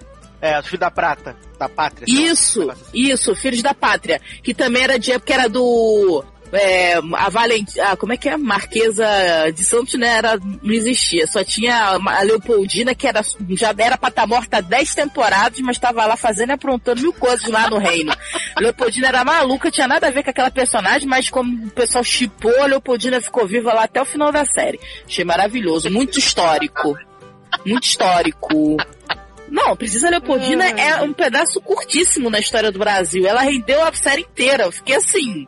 é, 0.42 0.60
Os 0.60 0.66
Filhos 0.66 0.80
da 0.80 0.92
Prata. 0.92 1.36
Da 1.58 1.68
Pátria. 1.70 2.06
Isso, 2.08 2.70
assim. 2.70 2.84
isso, 2.94 3.36
Filhos 3.36 3.62
da 3.62 3.74
Pátria. 3.74 4.22
Que 4.44 4.54
também 4.54 4.84
era 4.84 5.00
de 5.00 5.12
época, 5.12 5.34
era 5.34 5.48
do. 5.50 6.24
É, 6.52 6.96
a 7.14 7.30
Valentina, 7.30 7.96
como 7.98 8.14
é 8.14 8.18
que 8.18 8.30
é? 8.30 8.38
Marquesa 8.38 9.06
de 9.54 9.64
Santos, 9.64 9.96
né? 9.96 10.18
Era, 10.18 10.38
não 10.38 10.74
existia. 10.74 11.28
Só 11.28 11.44
tinha 11.44 11.98
a 11.98 12.22
Leopoldina, 12.22 12.94
que 12.94 13.08
era, 13.08 13.22
já 13.50 13.74
era 13.78 13.98
pra 13.98 14.10
estar 14.10 14.28
morta 14.28 14.58
há 14.58 14.62
10 14.62 14.96
temporadas, 14.96 15.60
mas 15.62 15.78
estava 15.78 16.06
lá 16.06 16.16
fazendo 16.16 16.50
e 16.50 16.54
aprontando 16.54 17.02
mil 17.02 17.14
coisas 17.14 17.48
lá 17.50 17.70
no 17.70 17.78
reino. 17.78 18.14
A 18.56 18.60
Leopoldina 18.62 19.08
era 19.08 19.24
maluca, 19.24 19.72
tinha 19.72 19.88
nada 19.88 20.08
a 20.08 20.12
ver 20.12 20.24
com 20.24 20.30
aquela 20.30 20.52
personagem, 20.52 21.08
mas 21.08 21.30
como 21.30 21.68
o 21.68 21.72
pessoal 21.72 22.04
chipou, 22.04 22.62
a 22.62 22.68
Leopoldina 22.68 23.20
ficou 23.20 23.48
viva 23.48 23.74
lá 23.74 23.84
até 23.84 24.02
o 24.02 24.06
final 24.06 24.32
da 24.32 24.46
série. 24.46 24.80
Achei 25.06 25.26
maravilhoso, 25.26 25.90
muito 25.90 26.20
histórico. 26.20 26.98
Muito 27.66 27.86
histórico. 27.86 28.78
Não, 29.50 29.76
Princesa 29.76 30.10
Leopoldina 30.10 30.66
é 30.68 31.02
um 31.02 31.14
pedaço 31.14 31.62
curtíssimo 31.62 32.30
na 32.30 32.40
história 32.40 32.72
do 32.72 32.80
Brasil. 32.80 33.26
Ela 33.26 33.42
rendeu 33.42 33.82
a 33.84 33.94
série 33.94 34.22
inteira. 34.22 34.64
Eu 34.64 34.72
fiquei 34.72 34.96
assim. 34.96 35.48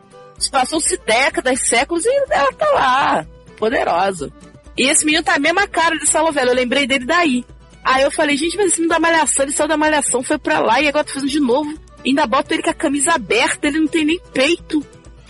Passou-se 0.52 0.98
décadas, 1.06 1.62
séculos 1.62 2.06
e 2.06 2.10
ela 2.30 2.52
tá 2.54 2.70
lá. 2.72 3.26
Poderosa. 3.58 4.32
E 4.78 4.84
esse 4.84 5.04
menino 5.06 5.24
tá 5.24 5.36
a 5.36 5.40
mesma 5.40 5.68
cara 5.68 5.98
dessa 5.98 6.22
novela. 6.22 6.52
Eu 6.52 6.56
lembrei 6.56 6.86
dele 6.86 7.06
daí. 7.06 7.44
Aí 7.84 8.04
eu 8.04 8.12
falei, 8.12 8.38
gente, 8.38 8.56
mas 8.58 8.68
esse 8.68 8.82
menino 8.82 8.94
da 8.94 9.00
Malhação, 9.00 9.46
ele 9.46 9.54
saiu 9.54 9.68
da 9.68 9.78
Malhação, 9.78 10.22
foi 10.22 10.38
pra 10.38 10.60
lá 10.60 10.82
e 10.82 10.88
agora 10.88 11.04
tá 11.06 11.14
fazendo 11.14 11.30
de 11.32 11.40
novo. 11.40 11.74
Ainda 12.06 12.28
bota 12.28 12.54
ele 12.54 12.62
com 12.62 12.70
a 12.70 12.74
camisa 12.74 13.14
aberta, 13.14 13.68
ele 13.68 13.80
não 13.80 13.88
tem 13.88 14.06
nem 14.06 14.20
peito. 14.34 14.86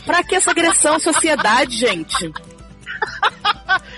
Pra 0.06 0.24
que 0.24 0.36
essa 0.36 0.52
agressão 0.52 0.96
à 0.96 1.00
sociedade, 1.00 1.78
gente? 1.78 2.32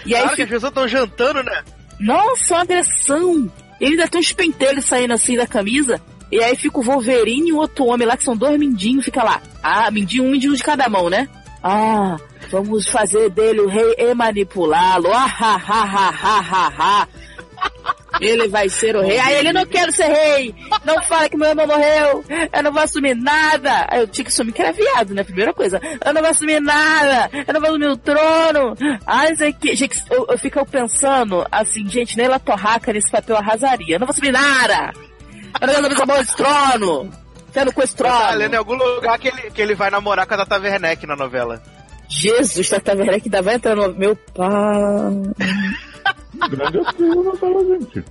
E 0.06 0.16
aí 0.16 0.22
Claro 0.22 0.36
que 0.36 0.42
as 0.44 0.50
pessoas 0.50 0.72
estão 0.72 0.88
jantando, 0.88 1.44
né? 1.44 1.64
nossa, 2.00 2.56
uma 2.56 2.62
agressão! 2.62 3.52
Ele 3.80 3.92
ainda 3.92 4.08
tem 4.08 4.20
uns 4.20 4.32
pentelhos 4.32 4.86
saindo 4.86 5.14
assim 5.14 5.36
da 5.36 5.46
camisa. 5.46 6.02
E 6.32 6.44
aí 6.44 6.56
fica 6.56 6.80
o 6.80 6.84
Wolverine 6.84 7.50
e 7.50 7.54
o 7.54 7.58
outro 7.58 7.86
homem 7.86 8.08
lá, 8.08 8.16
que 8.16 8.24
são 8.24 8.38
dois 8.38 8.58
mindinhos, 8.60 9.06
fica 9.06 9.24
lá. 9.24 9.42
Ah, 9.64 9.90
mindinho, 9.90 10.26
um 10.26 10.32
mindinho 10.32 10.56
de 10.56 10.64
cada 10.64 10.88
mão, 10.88 11.10
né? 11.10 11.28
Ah, 11.64 12.18
vamos 12.52 12.88
fazer 12.88 13.30
dele 13.30 13.62
o 13.62 13.68
rei 13.68 13.96
e 13.98 14.14
manipulá-lo. 14.14 15.12
Ah, 15.12 15.26
ha, 15.26 15.56
ha, 15.56 15.84
ha, 15.84 16.40
ha, 16.40 16.74
ha. 16.78 17.08
Ele 18.22 18.48
vai 18.48 18.68
ser 18.68 18.96
o 18.96 19.02
rei. 19.02 19.18
Aí 19.18 19.36
ele 19.36 19.54
não 19.54 19.66
quero 19.66 19.92
ser 19.92 20.08
rei. 20.08 20.54
Não 20.84 21.02
fala 21.04 21.30
que 21.30 21.38
meu 21.38 21.48
irmão 21.48 21.68
morreu. 21.68 22.24
Eu 22.52 22.64
não 22.64 22.72
vou 22.72 22.82
assumir 22.82 23.16
nada. 23.16 23.86
Aí 23.90 24.02
eu 24.02 24.08
tinha 24.08 24.26
que 24.26 24.32
assumir 24.32 24.52
que 24.52 24.62
era 24.62 24.74
viado, 24.74 25.14
né? 25.14 25.24
Primeira 25.24 25.54
coisa. 25.54 25.80
Eu 26.04 26.14
não 26.14 26.22
vou 26.22 26.30
assumir 26.30 26.60
nada. 26.60 27.30
Eu 27.48 27.54
não 27.54 27.62
vou 27.62 27.70
assumir 27.70 27.88
o 27.88 27.98
trono. 27.98 28.76
Ai, 29.06 29.32
isso 29.32 29.46
aqui. 29.46 29.74
Gente, 29.76 30.04
eu, 30.10 30.26
eu 30.30 30.38
fico 30.38 30.66
pensando 30.66 31.46
assim, 31.50 31.88
gente, 31.88 32.18
Neila 32.18 32.40
Torraca 32.40 32.92
nesse 32.92 33.10
papel 33.10 33.38
arrasaria. 33.38 33.96
Eu 33.96 34.00
não 34.00 34.08
vou 34.08 34.14
assumir 34.14 34.32
nada. 34.32 34.92
Eu 35.62 35.82
não 35.82 35.90
vou 35.90 36.16
assumir 36.16 36.22
esse 36.22 36.36
trono. 36.36 37.10
Sendo 37.54 37.74
com 37.74 37.82
esse 37.82 37.96
Tá 37.96 38.32
lendo 38.32 38.42
em 38.42 38.50
trono. 38.50 38.58
algum 38.58 38.76
lugar 38.96 39.18
que 39.18 39.28
ele, 39.28 39.52
que 39.52 39.62
ele 39.62 39.76
vai 39.76 39.90
namorar 39.90 40.28
com 40.28 40.34
a 40.34 40.38
Tata 40.38 40.60
Werneck 40.60 41.06
na 41.08 41.16
novela. 41.16 41.62
Jesus, 42.08 42.70
Tata 42.70 42.96
Werneck 42.96 43.28
ainda 43.28 43.42
vai 43.42 43.56
entrar 43.56 43.76
no 43.76 43.94
meu 43.94 44.16
pai. 44.16 44.50
Grande 46.50 46.80
atriz 46.80 47.10
da 47.10 47.16
novela, 47.16 47.66
gente. 47.66 48.06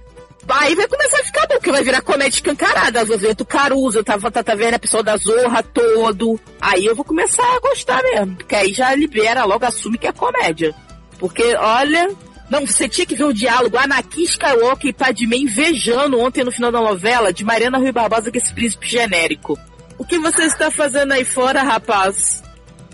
Aí 0.51 0.75
vai 0.75 0.89
começar 0.89 1.21
a 1.21 1.25
ficar 1.25 1.47
bom, 1.47 1.55
porque 1.57 1.71
vai 1.71 1.83
virar 1.85 2.01
comédia 2.01 2.37
escancarada. 2.37 3.01
Azoveto 3.01 3.45
Caruso, 3.45 3.99
eu 3.99 4.05
tava, 4.05 4.31
tá, 4.31 4.43
tá 4.43 4.55
vendo 4.55 4.75
a 4.75 4.79
pessoa 4.79 5.03
da 5.03 5.17
Zorra 5.17 5.63
todo. 5.63 6.41
Aí 6.61 6.87
eu 6.87 6.97
vou 6.97 7.05
começar 7.05 7.45
a 7.45 7.61
gostar 7.61 8.03
mesmo. 8.03 8.37
Porque 8.37 8.55
aí 8.55 8.73
já 8.73 8.95
libera, 8.95 9.45
logo 9.45 9.67
assume 9.67 9.99
que 9.99 10.07
é 10.07 10.13
comédia. 10.13 10.75
Porque, 11.19 11.55
olha. 11.55 12.09
Não, 12.51 12.67
você 12.67 12.89
tinha 12.89 13.07
que 13.07 13.15
ver 13.15 13.25
o 13.25 13.33
diálogo 13.33 13.77
Anakin 13.77 14.23
Skywalker 14.23 14.91
e 14.91 14.93
Padmé 14.93 15.37
invejando 15.37 16.19
ontem 16.19 16.45
no 16.45 16.53
final 16.53 16.73
da 16.73 16.81
novela 16.81 17.33
de 17.33 17.45
Mariana 17.45 17.79
Rui 17.79 17.93
Barbosa 17.93 18.31
com 18.31 18.39
esse 18.39 18.53
príncipe 18.53 18.89
genérico. 18.89 19.59
O 19.99 20.05
que 20.05 20.19
você 20.19 20.45
está 20.45 20.71
fazendo 20.71 21.13
aí 21.13 21.25
fora, 21.25 21.63
rapaz? 21.63 22.43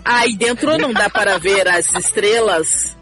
Aí 0.03 0.35
dentro 0.35 0.77
não 0.77 0.91
dá 0.91 1.09
para 1.09 1.37
ver 1.37 1.67
as 1.67 1.93
estrelas. 1.93 2.95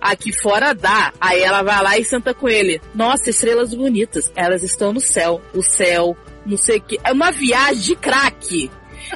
Aqui 0.00 0.32
fora 0.32 0.74
dá. 0.74 1.12
Aí 1.20 1.40
ela 1.40 1.62
vai 1.62 1.82
lá 1.82 1.98
e 1.98 2.04
senta 2.04 2.32
com 2.32 2.48
ele. 2.48 2.80
Nossa, 2.94 3.30
estrelas 3.30 3.74
bonitas. 3.74 4.30
Elas 4.36 4.62
estão 4.62 4.92
no 4.92 5.00
céu. 5.00 5.40
O 5.52 5.62
céu, 5.62 6.16
não 6.44 6.56
sei 6.56 6.78
o 6.78 6.82
que. 6.82 7.00
É 7.02 7.12
uma 7.12 7.30
viagem 7.30 7.82
de 7.82 7.96
craque. 7.96 8.70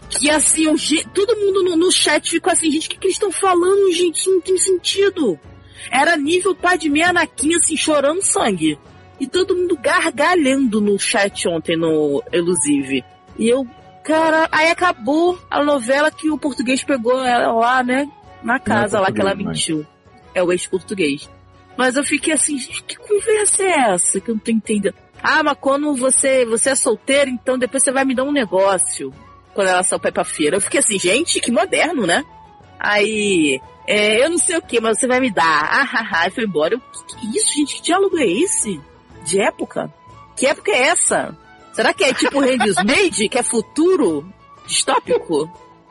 Que 0.09 0.31
assim, 0.31 0.69
o 0.69 0.77
todo 1.15 1.37
mundo 1.37 1.63
no, 1.63 1.77
no 1.77 1.93
chat 1.93 2.31
ficou 2.31 2.53
assim, 2.53 2.71
gente, 2.71 2.87
o 2.87 2.91
que, 2.91 2.99
que 2.99 3.07
eles 3.07 3.17
estão 3.17 3.31
falando, 3.31 3.93
gente? 3.93 4.21
Isso 4.21 4.31
não 4.31 4.41
tem 4.41 4.57
sentido. 4.57 5.39
Era 5.91 6.17
nível 6.17 6.55
Padmé 6.55 7.03
Anakin, 7.03 7.55
assim, 7.55 7.77
chorando 7.77 8.23
sangue. 8.23 8.79
E 9.19 9.27
todo 9.27 9.55
mundo 9.57 9.77
gargalhando 9.81 10.81
no 10.81 10.99
chat 10.99 11.47
ontem, 11.49 11.77
no 11.77 12.23
Elusive. 12.33 13.05
E 13.39 13.49
eu, 13.49 13.67
cara, 14.03 14.49
aí 14.51 14.71
acabou 14.71 15.39
a 15.51 15.63
novela 15.63 16.11
que 16.11 16.31
o 16.31 16.39
português 16.39 16.83
pegou 16.83 17.23
ela 17.23 17.53
lá, 17.53 17.83
né? 17.83 18.11
Na 18.43 18.59
casa 18.59 18.99
lá 18.99 19.13
que 19.13 19.21
ela 19.21 19.31
português, 19.31 19.47
mas- 19.47 19.69
mentiu. 19.69 19.87
É 20.35 20.43
o 20.43 20.51
ex-português. 20.53 21.29
Mas 21.77 21.97
eu 21.97 22.05
fiquei 22.05 22.33
assim, 22.35 22.59
gente, 22.59 22.83
que 22.85 22.97
conversa 22.97 23.63
é 23.63 23.93
essa 23.93 24.21
que 24.21 24.31
eu 24.31 24.35
não 24.35 24.41
tô 24.41 24.51
entendendo? 24.51 24.95
Ah, 25.23 25.43
mas 25.43 25.57
quando 25.61 25.95
você, 25.95 26.45
você 26.47 26.71
é 26.71 26.75
solteiro, 26.75 27.31
então 27.31 27.59
depois 27.59 27.83
você 27.83 27.93
vai 27.93 28.05
me 28.05 28.15
dar 28.15 28.25
um 28.25 28.33
negócio. 28.33 29.13
Quando 29.53 29.69
ela 29.69 29.83
saiu 29.83 29.99
pra 29.99 30.09
ir 30.09 30.13
pra 30.13 30.25
feira. 30.25 30.57
Eu 30.57 30.61
fiquei 30.61 30.81
assim, 30.81 30.99
gente, 30.99 31.41
que 31.41 31.51
moderno, 31.51 32.07
né? 32.07 32.25
Aí, 32.81 33.61
é, 33.87 34.25
eu 34.25 34.31
não 34.31 34.39
sei 34.39 34.57
o 34.57 34.63
que, 34.63 34.81
mas 34.81 34.99
você 34.99 35.07
vai 35.07 35.21
me 35.21 35.31
dar. 35.31 35.69
Ah, 35.71 35.87
ah, 35.93 36.09
ah, 36.13 36.27
e 36.29 36.31
foi 36.31 36.45
embora. 36.45 36.75
Eu, 36.75 36.81
que, 36.81 37.17
que 37.17 37.37
isso, 37.37 37.55
gente? 37.55 37.77
Que 37.77 37.83
diálogo 37.83 38.19
é 38.19 38.27
esse? 38.27 38.81
De 39.27 39.39
época? 39.39 39.93
Que 40.35 40.47
época 40.47 40.71
é 40.73 40.89
essa? 40.89 41.37
Será 41.73 41.93
que 41.93 42.05
é 42.05 42.15
tipo 42.15 42.41
Handmaid, 42.41 43.29
que 43.29 43.39
é 43.39 43.43
futuro 43.43 44.27
distópico? 44.67 45.51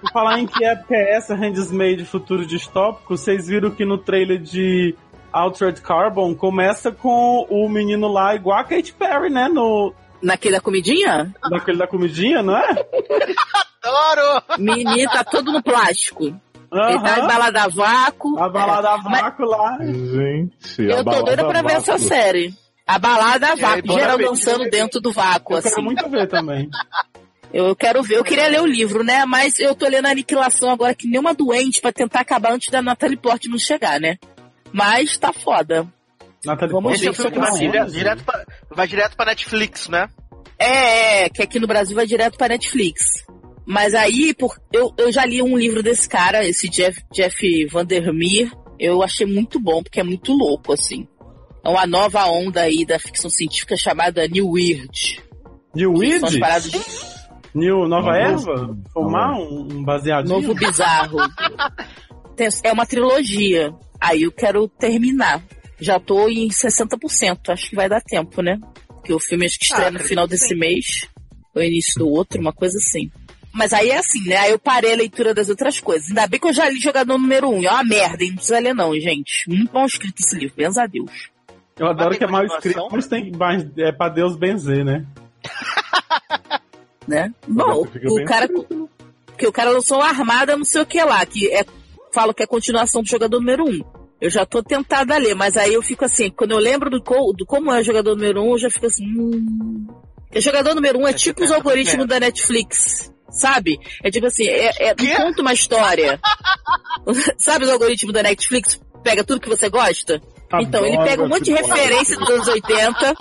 Por 0.00 0.12
falar 0.12 0.38
em 0.38 0.46
que 0.46 0.64
época 0.64 0.94
é 0.94 1.16
essa, 1.16 1.34
Handmaid 1.34 2.04
Futuro 2.04 2.44
Distópico, 2.44 3.16
vocês 3.16 3.46
viram 3.48 3.70
que 3.70 3.84
no 3.84 3.96
trailer 3.96 4.38
de 4.38 4.94
Altered 5.32 5.80
Carbon 5.80 6.34
começa 6.34 6.92
com 6.92 7.46
o 7.48 7.66
menino 7.68 8.08
lá 8.08 8.34
igual 8.34 8.58
a 8.58 8.64
Katy 8.64 8.92
Perry, 8.92 9.30
né? 9.30 9.48
No, 9.48 9.94
Naquele 10.22 10.56
da 10.56 10.60
comidinha? 10.60 11.34
naquele 11.50 11.78
da 11.78 11.86
comidinha, 11.86 12.42
não 12.42 12.56
é? 12.56 12.74
Adoro! 13.84 14.42
Menino, 14.58 15.10
tá 15.10 15.24
todo 15.24 15.50
no 15.52 15.62
plástico. 15.62 16.24
Ele 16.24 16.40
tá 16.70 17.18
em 17.18 17.20
Aham. 17.20 17.26
balada 17.26 17.62
a 17.64 17.68
vácuo. 17.68 18.38
A 18.38 18.48
balada 18.48 18.90
a 18.90 18.98
Mas- 18.98 19.20
vácuo 19.20 19.44
lá. 19.44 19.76
Gente, 19.80 20.80
a 20.90 20.96
Eu 20.96 21.04
tô 21.04 21.22
doida 21.22 21.44
pra 21.46 21.60
ver 21.62 21.72
essa 21.74 21.98
série. 21.98 22.54
A 22.86 22.98
balada 22.98 23.52
a 23.52 23.54
vácuo, 23.54 23.92
geral 23.92 24.18
dançando 24.18 24.68
dentro 24.70 25.00
do 25.00 25.12
vácuo, 25.12 25.54
Eu 25.56 25.62
quero 25.62 25.74
assim. 25.74 25.82
muito 25.84 26.08
ver 26.08 26.26
também. 26.28 26.68
Eu 27.52 27.76
quero 27.76 28.02
ver, 28.02 28.16
eu 28.16 28.24
queria 28.24 28.48
ler 28.48 28.62
o 28.62 28.66
livro, 28.66 29.04
né? 29.04 29.26
Mas 29.26 29.58
eu 29.58 29.74
tô 29.74 29.86
lendo 29.86 30.06
a 30.06 30.10
Aniquilação 30.10 30.70
agora 30.70 30.94
que 30.94 31.06
nem 31.06 31.20
uma 31.20 31.34
doente 31.34 31.80
pra 31.82 31.92
tentar 31.92 32.20
acabar 32.20 32.52
antes 32.52 32.70
da 32.70 32.80
Natalie 32.80 33.16
Portman 33.18 33.58
chegar, 33.58 34.00
né? 34.00 34.16
Mas 34.72 35.18
tá 35.18 35.32
foda. 35.32 35.86
Natalie 36.44 36.72
Vamos 36.72 36.94
é 36.94 37.04
ver 37.04 37.14
se 37.14 37.22
vai 37.22 37.30
direto, 37.30 37.50
consigo. 37.50 37.86
direto, 37.90 38.24
pra, 38.24 38.44
vai 38.70 38.86
direto 38.88 39.16
pra 39.16 39.26
Netflix, 39.26 39.88
né? 39.88 40.08
É, 40.58 41.24
é, 41.24 41.28
que 41.28 41.42
aqui 41.42 41.60
no 41.60 41.66
Brasil 41.66 41.94
vai 41.94 42.06
direto 42.06 42.38
pra 42.38 42.48
Netflix. 42.48 43.02
Mas 43.66 43.94
aí, 43.94 44.34
por, 44.34 44.56
eu, 44.72 44.92
eu 44.98 45.12
já 45.12 45.24
li 45.24 45.42
um 45.42 45.56
livro 45.56 45.82
desse 45.82 46.08
cara, 46.08 46.46
esse 46.46 46.68
Jeff, 46.68 47.00
Jeff 47.12 47.66
Vandermeer. 47.66 48.50
Eu 48.78 49.02
achei 49.02 49.26
muito 49.26 49.60
bom, 49.60 49.82
porque 49.82 50.00
é 50.00 50.04
muito 50.04 50.32
louco, 50.32 50.72
assim. 50.72 51.06
É 51.64 51.68
uma 51.68 51.86
nova 51.86 52.26
onda 52.26 52.62
aí 52.62 52.84
da 52.84 52.98
ficção 52.98 53.30
científica 53.30 53.76
chamada 53.76 54.26
New 54.26 54.50
Weird. 54.50 55.22
New 55.74 55.94
paradas 56.40 56.70
de 56.70 56.78
New 57.54 57.86
Nova 57.86 58.16
Erva? 58.16 58.76
Fumar 58.92 59.34
um, 59.34 59.68
um 59.72 59.84
baseadinho? 59.84 60.40
novo 60.40 60.54
bizarro. 60.54 61.18
É 62.64 62.72
uma 62.72 62.86
trilogia. 62.86 63.72
Aí 64.00 64.22
eu 64.22 64.32
quero 64.32 64.66
terminar. 64.66 65.40
Já 65.80 66.00
tô 66.00 66.28
em 66.28 66.48
60%. 66.48 67.50
Acho 67.50 67.70
que 67.70 67.76
vai 67.76 67.88
dar 67.88 68.00
tempo, 68.00 68.42
né? 68.42 68.58
Porque 68.88 69.12
o 69.12 69.20
filme 69.20 69.46
acho 69.46 69.58
que 69.58 69.66
estreia 69.66 69.88
Ah, 69.88 69.90
no 69.92 70.00
final 70.00 70.26
desse 70.26 70.48
sim. 70.48 70.56
mês. 70.56 70.86
Ou 71.54 71.62
início 71.62 72.00
do 72.00 72.08
outro, 72.08 72.40
uma 72.40 72.52
coisa 72.52 72.76
assim. 72.78 73.10
Mas 73.52 73.72
aí 73.72 73.90
é 73.90 73.98
assim, 73.98 74.26
né? 74.26 74.36
Aí 74.36 74.50
eu 74.50 74.58
parei 74.58 74.92
a 74.94 74.96
leitura 74.96 75.34
das 75.34 75.48
outras 75.48 75.78
coisas. 75.78 76.08
Ainda 76.08 76.26
bem 76.26 76.40
que 76.40 76.46
eu 76.46 76.52
já 76.52 76.68
li 76.68 76.80
Jogador 76.80 77.18
Número 77.18 77.48
1. 77.48 77.54
Um. 77.58 77.64
É 77.64 77.70
uma 77.70 77.84
merda, 77.84 78.24
hein? 78.24 78.30
Não 78.30 78.36
precisa 78.36 78.58
ler 78.58 78.74
não, 78.74 78.94
gente. 78.98 79.48
Muito 79.48 79.72
mal 79.72 79.86
escrito 79.86 80.20
esse 80.20 80.36
livro, 80.36 80.56
benza 80.56 80.82
a 80.82 80.86
Deus. 80.86 81.30
Eu 81.78 81.86
adoro 81.86 82.10
Mas 82.10 82.18
que 82.18 82.24
é 82.24 82.26
mal 82.26 82.44
escrito, 82.44 82.88
mas 82.90 83.06
tem 83.06 83.32
mas 83.32 83.66
é 83.78 83.92
pra 83.92 84.08
Deus 84.08 84.36
benzer, 84.36 84.84
né? 84.84 85.04
né? 87.06 87.32
Bom, 87.46 87.82
o 87.82 88.24
cara. 88.24 88.48
Que 89.36 89.46
o 89.46 89.52
cara 89.52 89.70
lançou 89.70 89.98
uma 89.98 90.08
armada, 90.08 90.56
não 90.56 90.64
sei 90.64 90.82
o 90.82 90.86
que 90.86 91.02
lá, 91.02 91.24
que 91.26 91.52
é. 91.52 91.64
Falo 92.12 92.34
que 92.34 92.42
é 92.42 92.46
continuação 92.46 93.02
do 93.02 93.08
jogador 93.08 93.38
número 93.38 93.64
1. 93.64 93.68
Um. 93.68 93.80
Eu 94.20 94.30
já 94.30 94.46
tô 94.46 94.62
tentada 94.62 95.14
a 95.14 95.18
ler, 95.18 95.34
mas 95.34 95.56
aí 95.56 95.74
eu 95.74 95.82
fico 95.82 96.04
assim, 96.04 96.30
quando 96.30 96.52
eu 96.52 96.58
lembro 96.58 96.88
do, 96.88 97.02
co- 97.02 97.32
do 97.32 97.44
como 97.44 97.72
é 97.72 97.80
o 97.80 97.82
jogador 97.82 98.14
número 98.14 98.40
1, 98.42 98.46
um, 98.46 98.52
eu 98.52 98.58
já 98.58 98.70
fico 98.70 98.86
assim. 98.86 99.04
Hum... 99.18 99.86
Porque 100.26 100.40
jogador 100.40 100.74
número 100.74 100.98
1 100.98 101.02
um 101.02 101.08
é 101.08 101.12
tipo 101.12 101.42
os 101.42 101.50
algoritmos 101.50 102.06
da 102.06 102.20
Netflix. 102.20 103.11
Sabe? 103.32 103.78
É 104.02 104.10
tipo 104.10 104.26
assim, 104.26 104.46
é, 104.46 104.88
é, 104.90 104.94
conta 105.16 105.40
uma 105.42 105.52
história. 105.52 106.20
Sabe 107.38 107.64
os 107.64 107.70
algoritmos 107.70 108.12
da 108.12 108.22
Netflix? 108.22 108.80
Pega 109.02 109.24
tudo 109.24 109.40
que 109.40 109.48
você 109.48 109.68
gosta? 109.68 110.20
Então, 110.60 110.84
ele 110.84 110.98
pega 110.98 111.22
um 111.22 111.28
monte 111.28 111.44
de 111.44 111.52
referência 111.52 112.16
dos 112.18 112.28
anos 112.28 112.46
80. 112.48 113.16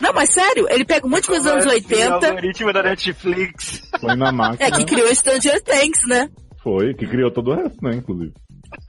Não, 0.00 0.12
mas 0.14 0.30
sério, 0.32 0.66
ele 0.70 0.84
pega 0.84 1.06
um 1.06 1.10
monte 1.10 1.22
de 1.22 1.28
coisa 1.28 1.42
dos 1.42 1.52
anos 1.52 1.66
O 1.66 1.68
80. 1.68 2.26
algoritmo 2.28 2.72
da 2.72 2.82
Netflix. 2.82 3.82
Põe 4.00 4.16
na 4.16 4.32
máquina. 4.32 4.66
É, 4.68 4.70
que 4.70 4.84
criou 4.84 5.14
Stranger 5.14 5.62
Things, 5.62 6.00
né? 6.08 6.28
Foi, 6.62 6.94
que 6.94 7.06
criou 7.06 7.30
todo 7.30 7.50
o 7.50 7.54
resto, 7.54 7.78
né, 7.82 7.96
inclusive. 7.96 8.32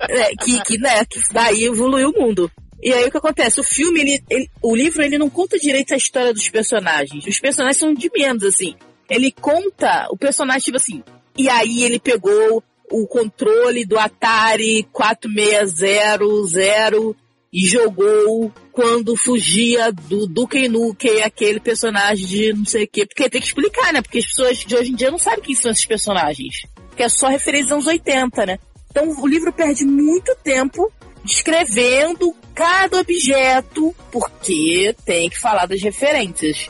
É, 0.01 0.35
que, 0.35 0.61
que, 0.63 0.77
né, 0.77 1.03
que 1.05 1.19
daí 1.31 1.65
evoluiu 1.65 2.09
o 2.09 2.19
mundo. 2.21 2.49
E 2.81 2.93
aí 2.93 3.05
o 3.07 3.11
que 3.11 3.17
acontece? 3.17 3.59
O 3.59 3.63
filme, 3.63 3.99
ele, 4.01 4.23
ele- 4.29 4.49
o 4.61 4.75
livro, 4.75 5.01
ele 5.03 5.17
não 5.17 5.29
conta 5.29 5.57
direito 5.57 5.93
a 5.93 5.97
história 5.97 6.33
dos 6.33 6.47
personagens. 6.49 7.25
Os 7.25 7.39
personagens 7.39 7.77
são 7.77 7.93
de 7.93 8.09
menos, 8.15 8.43
assim. 8.43 8.75
Ele 9.09 9.31
conta 9.31 10.07
o 10.11 10.17
personagem, 10.17 10.61
tipo 10.61 10.77
assim, 10.77 11.03
e 11.37 11.49
aí 11.49 11.83
ele 11.83 11.99
pegou 11.99 12.63
o 12.91 13.07
controle 13.07 13.85
do 13.85 13.97
Atari 13.97 14.87
4600 14.91 17.15
e 17.51 17.67
jogou 17.67 18.53
quando 18.71 19.15
fugia 19.15 19.91
do 19.91 20.27
Duke 20.27 20.67
Nukem, 20.67 21.23
aquele 21.23 21.59
personagem 21.59 22.27
de 22.27 22.53
não 22.53 22.65
sei 22.65 22.83
o 22.83 22.87
quê. 22.87 23.05
Porque 23.05 23.29
tem 23.29 23.41
que 23.41 23.47
explicar, 23.47 23.91
né? 23.91 24.01
Porque 24.01 24.19
as 24.19 24.25
pessoas 24.25 24.57
de 24.57 24.75
hoje 24.75 24.91
em 24.91 24.95
dia 24.95 25.09
não 25.09 25.17
sabem 25.17 25.41
quem 25.41 25.55
são 25.55 25.71
esses 25.71 25.85
personagens. 25.85 26.67
Porque 26.89 27.03
é 27.03 27.09
só 27.09 27.27
referência 27.27 27.73
anos 27.73 27.87
80, 27.87 28.45
né? 28.45 28.59
Então 28.91 29.09
o 29.21 29.27
livro 29.27 29.51
perde 29.51 29.85
muito 29.85 30.35
tempo 30.43 30.91
descrevendo 31.23 32.35
cada 32.53 32.99
objeto, 32.99 33.95
porque 34.11 34.95
tem 35.05 35.29
que 35.29 35.39
falar 35.39 35.65
das 35.65 35.81
referências. 35.81 36.69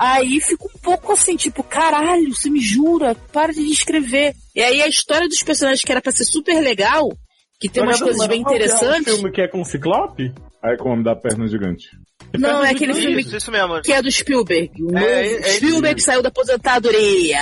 Aí 0.00 0.40
fica 0.40 0.64
um 0.64 0.78
pouco 0.80 1.12
assim, 1.12 1.34
tipo, 1.34 1.62
caralho, 1.64 2.32
você 2.32 2.48
me 2.48 2.60
jura? 2.60 3.16
Para 3.32 3.52
de 3.52 3.66
descrever. 3.66 4.32
E 4.54 4.62
aí 4.62 4.80
a 4.80 4.86
história 4.86 5.26
dos 5.26 5.42
personagens 5.42 5.82
que 5.82 5.90
era 5.90 6.00
pra 6.00 6.12
ser 6.12 6.24
super 6.24 6.60
legal, 6.60 7.08
que 7.60 7.68
tem 7.68 7.82
umas 7.82 7.98
Mas 8.00 8.08
coisas 8.10 8.26
bem 8.28 8.42
qual 8.42 8.54
que 8.54 8.62
É 8.62 8.64
um 8.64 8.66
interessantes. 8.68 9.14
filme 9.14 9.32
que 9.32 9.40
é 9.40 9.48
com 9.48 9.64
Ciclope? 9.64 10.32
Aí 10.62 10.76
com 10.76 10.88
o 10.90 10.92
homem 10.92 11.04
da 11.04 11.16
perna 11.16 11.48
gigante. 11.48 11.88
Não, 12.38 12.64
é 12.64 12.70
aquele 12.70 12.94
filme 12.94 13.22
Isso, 13.22 13.36
isso 13.36 13.50
mesmo. 13.50 13.80
que 13.82 13.92
é 13.92 14.00
do 14.02 14.10
Spielberg. 14.10 14.70
O 14.82 14.96
É, 14.96 15.32
é 15.34 15.42
Spielberg 15.54 16.00
saiu 16.00 16.22
da 16.22 16.28
aposentadoria. 16.28 17.38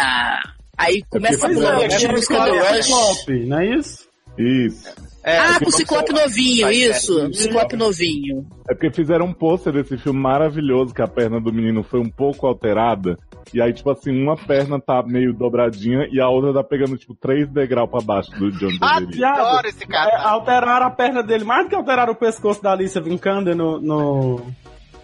Aí 0.79 1.03
começa 1.11 1.47
a 1.47 1.51
pular 1.51 1.83
é, 1.83 1.89
de 1.89 2.07
é 2.07 2.09
música 2.13 2.37
porque 2.37 2.51
do 2.51 2.57
é 2.57 2.77
Rush. 2.77 2.85
Ciclope, 2.87 3.47
não 3.47 3.59
é 3.61 3.67
isso? 3.79 4.06
Isso. 4.39 4.95
É, 5.25 5.39
Ah, 5.39 5.59
com 5.59 5.69
o 5.69 5.73
Ciclope 5.73 6.13
novinho, 6.13 6.67
Vai, 6.67 6.75
é. 6.75 6.79
isso. 6.91 7.33
Ciclope 7.35 7.75
novinho. 7.77 8.47
É 8.69 8.75
porque 8.75 8.93
fizeram 8.93 9.27
um 9.27 9.33
pôster 9.33 9.73
desse 9.73 9.99
filme 9.99 10.21
maravilhoso 10.21 10.95
que 10.95 11.03
a 11.03 11.09
perna 11.09 11.41
do 11.41 11.53
menino 11.53 11.83
foi 11.83 11.99
um 11.99 12.09
pouco 12.09 12.47
alterada. 12.47 13.17
E 13.53 13.61
aí, 13.61 13.73
tipo 13.73 13.91
assim, 13.91 14.11
uma 14.13 14.37
perna 14.37 14.81
tá 14.81 15.03
meio 15.05 15.33
dobradinha 15.33 16.07
e 16.13 16.21
a 16.21 16.29
outra 16.29 16.53
tá 16.53 16.63
pegando, 16.63 16.97
tipo, 16.97 17.15
três 17.15 17.49
degraus 17.49 17.91
pra 17.91 18.01
baixo 18.01 18.31
do 18.33 18.53
de 18.53 18.67
onde 18.67 18.79
Ah, 18.81 19.01
deveria. 19.01 19.29
adoro 19.31 19.67
esse 19.69 19.83
É, 19.85 19.87
cara. 19.87 20.23
alteraram 20.29 20.87
a 20.87 20.91
perna 20.91 21.23
dele 21.23 21.45
mais 21.45 21.65
do 21.65 21.71
que 21.71 21.77
alteraram 21.77 22.13
o 22.13 22.17
pescoço 22.17 22.63
da 22.63 22.73
Alicia 22.73 23.01
Vikander 23.01 23.57
no, 23.57 23.81
no... 23.81 24.47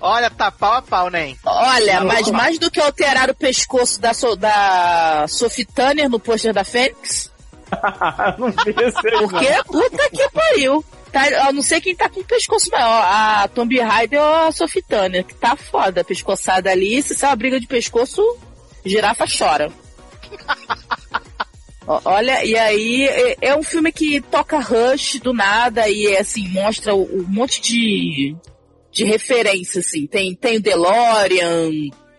Olha, 0.00 0.28
tá 0.30 0.50
pau 0.50 0.74
a 0.74 0.82
pau, 0.82 1.08
né? 1.10 1.34
Olha, 1.46 2.00
mas 2.02 2.28
mais 2.32 2.58
do 2.58 2.68
que 2.70 2.80
alterar 2.80 3.30
o 3.30 3.34
pescoço 3.34 4.00
da, 4.00 4.12
so, 4.12 4.34
da 4.34 5.24
Sophie 5.28 5.64
Turner 5.64 6.08
no 6.10 6.18
pôster 6.18 6.52
da 6.52 6.64
Fênix, 6.64 7.31
não 8.38 8.46
aí, 8.48 9.12
não. 9.12 9.28
porque 9.28 9.62
puta 9.64 10.10
que 10.10 10.28
pariu. 10.30 10.84
Tá, 11.10 11.28
eu 11.28 11.52
não 11.52 11.62
sei 11.62 11.78
quem 11.80 11.94
tá 11.94 12.08
com 12.08 12.20
o 12.20 12.24
pescoço 12.24 12.70
maior, 12.70 13.04
a 13.04 13.46
Tomb 13.48 13.78
Raider 13.78 14.18
ou 14.18 14.34
a 14.46 14.52
Sophie 14.52 14.82
Turner, 14.82 15.22
que 15.24 15.34
tá 15.34 15.54
foda, 15.56 16.02
pescoçada 16.02 16.70
ali, 16.70 17.02
se 17.02 17.14
sai 17.14 17.28
uma 17.28 17.36
briga 17.36 17.60
de 17.60 17.66
pescoço, 17.66 18.22
girafa 18.82 19.26
chora. 19.26 19.70
Olha, 21.86 22.44
e 22.44 22.56
aí 22.56 23.04
é, 23.04 23.36
é 23.42 23.56
um 23.56 23.62
filme 23.62 23.90
que 23.92 24.20
toca 24.20 24.58
Rush 24.60 25.18
do 25.20 25.32
nada 25.34 25.88
e 25.88 26.06
é, 26.06 26.20
assim, 26.20 26.48
mostra 26.48 26.94
um 26.94 27.24
monte 27.28 27.60
de, 27.60 28.36
de 28.90 29.04
referência, 29.04 29.80
assim. 29.80 30.06
Tem, 30.06 30.34
tem 30.34 30.58
o 30.58 30.62
DeLorean, 30.62 31.70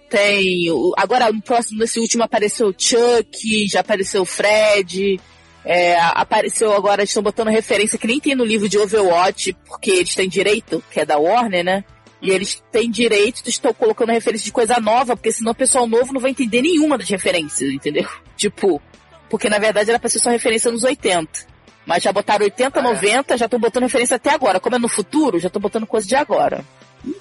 tem. 0.09 0.69
o- 0.69 0.93
agora, 0.97 1.31
no 1.31 1.41
próximo, 1.41 1.79
nesse 1.79 1.97
último, 1.99 2.23
apareceu 2.23 2.67
o 2.67 2.75
Chuck, 2.77 3.67
já 3.67 3.79
apareceu 3.79 4.21
o 4.23 4.25
Fred. 4.25 5.19
É, 5.65 5.97
apareceu 5.99 6.73
agora, 6.73 7.03
estão 7.03 7.23
botando 7.23 7.47
referência 7.47 7.97
que 7.97 8.07
nem 8.07 8.19
tem 8.19 8.35
no 8.35 8.43
livro 8.43 8.67
de 8.67 8.77
Overwatch, 8.77 9.53
porque 9.65 9.91
eles 9.91 10.13
têm 10.13 10.27
direito, 10.27 10.83
que 10.91 10.99
é 10.99 11.05
da 11.05 11.17
Warner, 11.17 11.63
né? 11.63 11.83
E 12.21 12.31
eles 12.31 12.63
têm 12.71 12.89
direito, 12.89 13.41
estão 13.47 13.73
colocando 13.73 14.11
referência 14.11 14.45
de 14.45 14.51
coisa 14.51 14.79
nova, 14.79 15.15
porque 15.15 15.31
senão 15.31 15.51
o 15.51 15.55
pessoal 15.55 15.87
novo 15.87 16.13
não 16.13 16.21
vai 16.21 16.31
entender 16.31 16.61
nenhuma 16.61 16.97
das 16.97 17.09
referências, 17.09 17.71
entendeu? 17.71 18.07
Tipo, 18.35 18.81
porque 19.29 19.47
na 19.47 19.57
verdade 19.57 19.89
era 19.89 19.99
pra 19.99 20.09
ser 20.09 20.19
só 20.19 20.29
referência 20.29 20.71
nos 20.71 20.83
80. 20.83 21.53
Mas 21.85 22.03
já 22.03 22.11
botaram 22.11 22.45
80, 22.45 22.81
90, 22.81 23.37
já 23.37 23.45
estão 23.45 23.59
botando 23.59 23.83
referência 23.83 24.15
até 24.15 24.33
agora. 24.33 24.59
Como 24.59 24.75
é 24.75 24.79
no 24.79 24.87
futuro, 24.87 25.39
já 25.39 25.47
estão 25.47 25.61
botando 25.61 25.85
coisa 25.85 26.07
de 26.07 26.15
agora. 26.15 26.63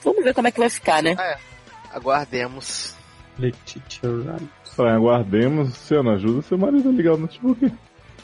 Vamos 0.04 0.22
ver 0.22 0.34
como 0.34 0.46
é 0.46 0.50
que 0.50 0.58
vai 0.58 0.70
ficar, 0.70 1.02
né? 1.02 1.16
Aguardemos. 1.92 2.94
Letitia 3.38 4.08
Wright. 4.08 4.48
Só 4.64 4.86
aguardemos. 4.86 5.68
Luciano, 5.68 6.10
ajuda 6.10 6.42
seu 6.42 6.58
marido 6.58 6.88
a 6.88 6.92
ligar 6.92 7.14
o 7.14 7.18
notebook. 7.18 7.72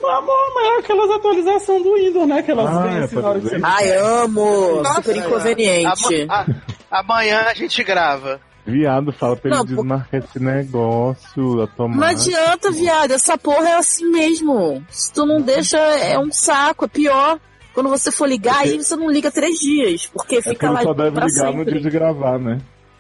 Meu 0.01 0.11
amor, 0.11 0.55
mas 0.55 0.65
é 0.67 0.79
aquelas 0.79 1.11
atualizações 1.11 1.83
do 1.83 1.95
Windows, 1.95 2.29
né? 2.29 2.43
Que 2.43 2.51
elas 2.53 2.67
Ah, 2.69 2.81
vêm 2.83 2.97
é 2.97 2.99
assim 3.05 3.17
na 3.17 3.29
hora 3.29 3.41
que 3.41 3.49
você... 3.49 3.59
Ai, 3.63 3.91
amo! 3.97 4.83
Nossa, 4.83 5.03
Super 5.03 5.17
inconveniente. 5.17 6.23
Ama- 6.23 6.47
a- 6.91 7.01
amanhã 7.01 7.41
a 7.49 7.55
gente 7.55 7.83
grava. 7.83 8.41
Viado, 8.65 9.13
fala 9.13 9.35
pra 9.35 9.51
ele 9.57 9.65
desmarcar 9.65 10.21
esse 10.23 10.39
negócio, 10.39 11.63
a 11.63 11.67
tomar. 11.67 11.97
Não 11.97 12.07
adianta, 12.07 12.71
viado. 12.71 13.13
Essa 13.13 13.37
porra 13.39 13.71
é 13.71 13.75
assim 13.77 14.07
mesmo. 14.11 14.85
Se 14.91 15.13
tu 15.13 15.25
não 15.25 15.41
deixa, 15.41 15.79
é 15.79 16.19
um 16.19 16.31
saco, 16.31 16.85
é 16.85 16.89
pior. 16.89 17.39
Quando 17.75 17.89
você 17.89 18.11
for 18.11 18.29
ligar, 18.29 18.59
aí 18.61 18.77
você 18.77 18.95
não 18.97 19.11
liga 19.11 19.31
três 19.31 19.59
dias, 19.59 20.07
porque 20.07 20.37
É 20.37 20.43
que 20.43 20.51
fica 20.51 20.67
ele 20.67 20.75
lá 20.75 20.83
só 20.83 20.93
deve 20.93 21.13
pra 21.13 21.27
ligar 21.27 21.47
no 21.53 21.59
sempre. 21.59 21.73
dia 21.73 21.81
de 21.81 21.91
gravar, 21.91 22.39
né? 22.39 22.59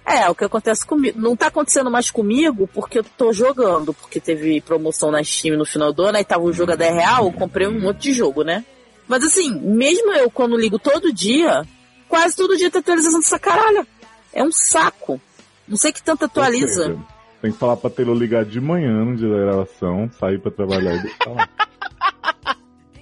É, 0.09 0.27
o 0.31 0.35
que 0.35 0.44
acontece 0.44 0.87
comigo. 0.87 1.21
Não 1.21 1.37
tá 1.37 1.49
acontecendo 1.49 1.90
mais 1.90 2.11
comigo 2.11 2.66
porque 2.73 3.01
eu 3.01 3.05
tô 3.05 3.31
jogando, 3.31 3.92
porque 3.92 4.18
teve 4.18 4.59
promoção 4.62 5.11
na 5.11 5.23
Steam 5.23 5.59
no 5.59 5.66
final 5.66 5.92
do 5.92 6.03
ano, 6.03 6.16
aí 6.16 6.25
tava 6.25 6.44
o 6.44 6.53
jogo 6.53 6.73
a 6.73 6.77
10 6.77 6.94
real, 6.94 7.27
eu 7.27 7.33
comprei 7.33 7.66
um 7.66 7.79
monte 7.79 8.05
de 8.05 8.12
jogo, 8.14 8.42
né? 8.42 8.64
Mas 9.07 9.23
assim, 9.23 9.51
mesmo 9.61 10.11
eu 10.12 10.31
quando 10.31 10.57
ligo 10.57 10.79
todo 10.79 11.12
dia, 11.12 11.62
quase 12.09 12.35
todo 12.35 12.57
dia 12.57 12.71
tá 12.71 12.79
atualização 12.79 13.21
dessa 13.21 13.38
caralho. 13.38 13.87
É 14.33 14.42
um 14.42 14.51
saco. 14.51 15.21
Não 15.66 15.77
sei 15.77 15.92
que 15.92 16.03
tanto 16.03 16.25
atualiza. 16.25 16.97
Tem 17.42 17.53
que 17.53 17.59
falar 17.59 17.77
pra 17.77 17.90
Taylor 17.90 18.16
ligar 18.16 18.47
de 18.47 18.61
manhã 18.61 19.05
no 19.05 19.14
dia 19.14 19.29
da 19.29 19.38
gravação, 19.38 20.11
sair 20.18 20.40
pra 20.40 20.51
trabalhar 20.51 20.94
e 20.94 21.03
deixar 21.03 21.31
lá. 21.31 21.49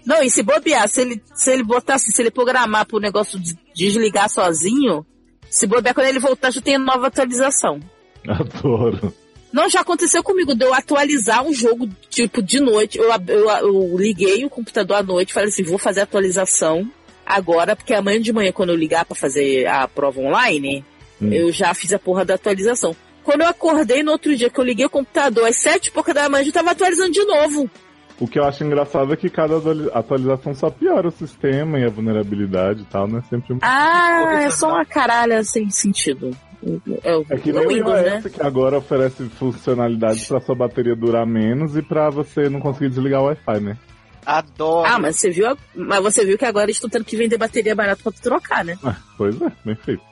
Não, 0.04 0.22
e 0.22 0.30
se 0.30 0.42
bobear, 0.42 0.88
se 0.88 1.00
ele, 1.00 1.22
se 1.34 1.52
ele 1.52 1.62
botar 1.62 1.94
assim, 1.94 2.10
se 2.10 2.20
ele 2.20 2.30
programar 2.30 2.84
pro 2.86 3.00
negócio 3.00 3.38
de 3.38 3.56
desligar 3.74 4.28
sozinho, 4.28 5.06
se 5.50 5.66
bobear 5.66 5.94
quando 5.94 6.06
ele 6.08 6.18
voltar 6.18 6.50
já 6.50 6.60
tem 6.60 6.78
nova 6.78 7.06
atualização. 7.08 7.80
Adoro. 8.28 9.12
Não, 9.52 9.68
já 9.70 9.80
aconteceu 9.80 10.22
comigo, 10.22 10.54
de 10.54 10.64
eu 10.64 10.74
atualizar 10.74 11.42
um 11.42 11.52
jogo, 11.52 11.88
tipo, 12.10 12.42
de 12.42 12.60
noite. 12.60 12.98
Eu, 12.98 13.10
eu, 13.28 13.48
eu 13.50 13.96
liguei 13.96 14.44
o 14.44 14.50
computador 14.50 14.98
à 14.98 15.02
noite, 15.02 15.32
falei 15.32 15.48
assim, 15.48 15.62
vou 15.62 15.78
fazer 15.78 16.00
a 16.00 16.02
atualização 16.04 16.90
agora, 17.24 17.74
porque 17.74 17.94
amanhã 17.94 18.20
de 18.20 18.32
manhã, 18.32 18.52
quando 18.52 18.70
eu 18.70 18.76
ligar 18.76 19.04
pra 19.04 19.14
fazer 19.14 19.66
a 19.66 19.86
prova 19.88 20.20
online, 20.20 20.84
Hum. 21.20 21.32
eu 21.32 21.50
já 21.50 21.72
fiz 21.72 21.94
a 21.94 21.98
porra 21.98 22.26
da 22.26 22.34
atualização. 22.34 22.94
Quando 23.24 23.40
eu 23.40 23.48
acordei 23.48 24.02
no 24.02 24.12
outro 24.12 24.36
dia 24.36 24.50
que 24.50 24.60
eu 24.60 24.64
liguei 24.64 24.84
o 24.84 24.90
computador, 24.90 25.46
às 25.46 25.56
sete 25.56 25.86
e 25.86 25.90
pouca 25.90 26.12
da 26.12 26.28
manhã, 26.28 26.44
já 26.44 26.52
tava 26.52 26.72
atualizando 26.72 27.10
de 27.10 27.24
novo. 27.24 27.70
O 28.18 28.26
que 28.26 28.38
eu 28.38 28.44
acho 28.44 28.64
engraçado 28.64 29.12
é 29.12 29.16
que 29.16 29.28
cada 29.28 29.58
atuali- 29.58 29.90
atualização 29.92 30.54
só 30.54 30.70
piora 30.70 31.08
o 31.08 31.10
sistema 31.10 31.78
e 31.78 31.84
a 31.84 31.90
vulnerabilidade 31.90 32.80
e 32.80 32.84
tal, 32.86 33.06
né? 33.06 33.22
Sempre 33.28 33.52
um... 33.54 33.58
Ah, 33.60 34.40
é 34.42 34.50
só 34.50 34.68
uma 34.70 34.84
caralha 34.86 35.44
sem 35.44 35.68
sentido. 35.70 36.30
É 37.04 37.14
o, 37.14 37.26
É 37.28 37.36
que 37.36 37.50
é 37.50 37.52
nem 37.52 37.66
o 37.66 37.68
Windows, 37.68 38.00
né? 38.02 38.14
iOS, 38.24 38.32
que 38.32 38.42
agora 38.42 38.78
oferece 38.78 39.22
funcionalidades 39.28 40.26
pra 40.26 40.40
sua 40.40 40.54
bateria 40.54 40.96
durar 40.96 41.26
menos 41.26 41.76
e 41.76 41.82
pra 41.82 42.08
você 42.08 42.48
não 42.48 42.58
conseguir 42.58 42.88
desligar 42.88 43.20
o 43.20 43.26
Wi-Fi, 43.26 43.60
né? 43.60 43.76
Adoro. 44.24 44.88
Ah, 44.88 44.98
mas 44.98 45.16
você 45.16 45.30
viu, 45.30 45.48
a- 45.50 45.56
mas 45.74 46.02
você 46.02 46.24
viu 46.24 46.38
que 46.38 46.44
agora 46.46 46.64
eles 46.64 46.76
estão 46.76 46.88
tendo 46.90 47.04
que 47.04 47.16
vender 47.16 47.36
bateria 47.36 47.74
barata 47.76 48.02
pra 48.02 48.10
tu 48.12 48.20
trocar, 48.22 48.64
né? 48.64 48.76
Ah, 48.82 48.96
pois 49.18 49.40
é, 49.40 49.52
bem 49.64 49.76
feito. 49.76 50.02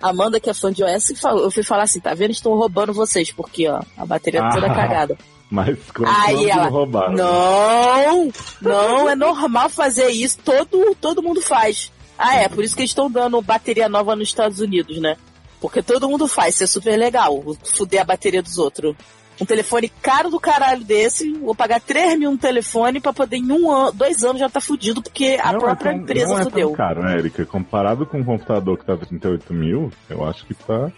Amanda, 0.00 0.38
que 0.38 0.48
é 0.50 0.54
fã 0.54 0.70
de 0.70 0.82
iOS, 0.82 1.18
falou, 1.20 1.42
eu 1.44 1.50
fui 1.50 1.64
falar 1.64 1.84
assim, 1.84 1.98
tá 1.98 2.14
vendo? 2.14 2.30
Estão 2.30 2.52
roubando 2.54 2.92
vocês, 2.92 3.32
porque, 3.32 3.66
ó, 3.68 3.80
a 3.96 4.06
bateria 4.06 4.42
tá 4.42 4.50
toda 4.50 4.66
Ah. 4.66 4.74
cagada. 4.74 5.16
Mas 5.50 5.78
quando 5.94 6.08
Aí 6.26 6.50
ela, 6.50 6.68
roubaram. 6.68 7.14
Não, 7.14 8.30
não, 8.60 9.08
é 9.08 9.14
normal 9.14 9.68
fazer 9.68 10.08
isso, 10.10 10.38
todo, 10.44 10.94
todo 11.00 11.22
mundo 11.22 11.40
faz. 11.40 11.90
Ah, 12.18 12.36
é, 12.36 12.48
por 12.48 12.62
isso 12.64 12.74
que 12.74 12.82
eles 12.82 12.90
estão 12.90 13.10
dando 13.10 13.40
bateria 13.40 13.88
nova 13.88 14.14
nos 14.16 14.28
Estados 14.28 14.60
Unidos, 14.60 14.98
né? 15.00 15.16
Porque 15.60 15.82
todo 15.82 16.08
mundo 16.08 16.28
faz, 16.28 16.54
isso 16.54 16.64
é 16.64 16.66
super 16.66 16.96
legal, 16.96 17.42
fuder 17.64 18.00
a 18.02 18.04
bateria 18.04 18.42
dos 18.42 18.58
outros. 18.58 18.94
Um 19.40 19.44
telefone 19.44 19.88
caro 20.02 20.30
do 20.30 20.40
caralho 20.40 20.82
desse, 20.84 21.32
vou 21.34 21.54
pagar 21.54 21.80
3 21.80 22.18
mil 22.18 22.32
no 22.32 22.38
telefone 22.38 23.00
pra 23.00 23.12
poder 23.12 23.36
em 23.36 23.52
um 23.52 23.70
ano, 23.70 23.92
dois 23.92 24.24
anos 24.24 24.40
já 24.40 24.48
tá 24.48 24.60
fudido, 24.60 25.00
porque 25.00 25.38
a 25.40 25.52
Não 25.52 25.58
é 25.60 25.62
própria 25.62 25.92
tão- 25.92 26.00
empresa 26.02 26.26
não 26.26 26.38
é 26.40 26.44
fudeu. 26.44 26.66
tão 26.68 26.76
caro, 26.76 27.02
né, 27.04 27.18
Erika? 27.18 27.46
Comparado 27.46 28.04
com 28.04 28.18
um 28.18 28.24
computador 28.24 28.76
que 28.76 28.84
tá 28.84 28.96
38 28.96 29.54
mil, 29.54 29.90
eu 30.10 30.26
acho 30.26 30.44
que 30.44 30.54
tá... 30.54 30.90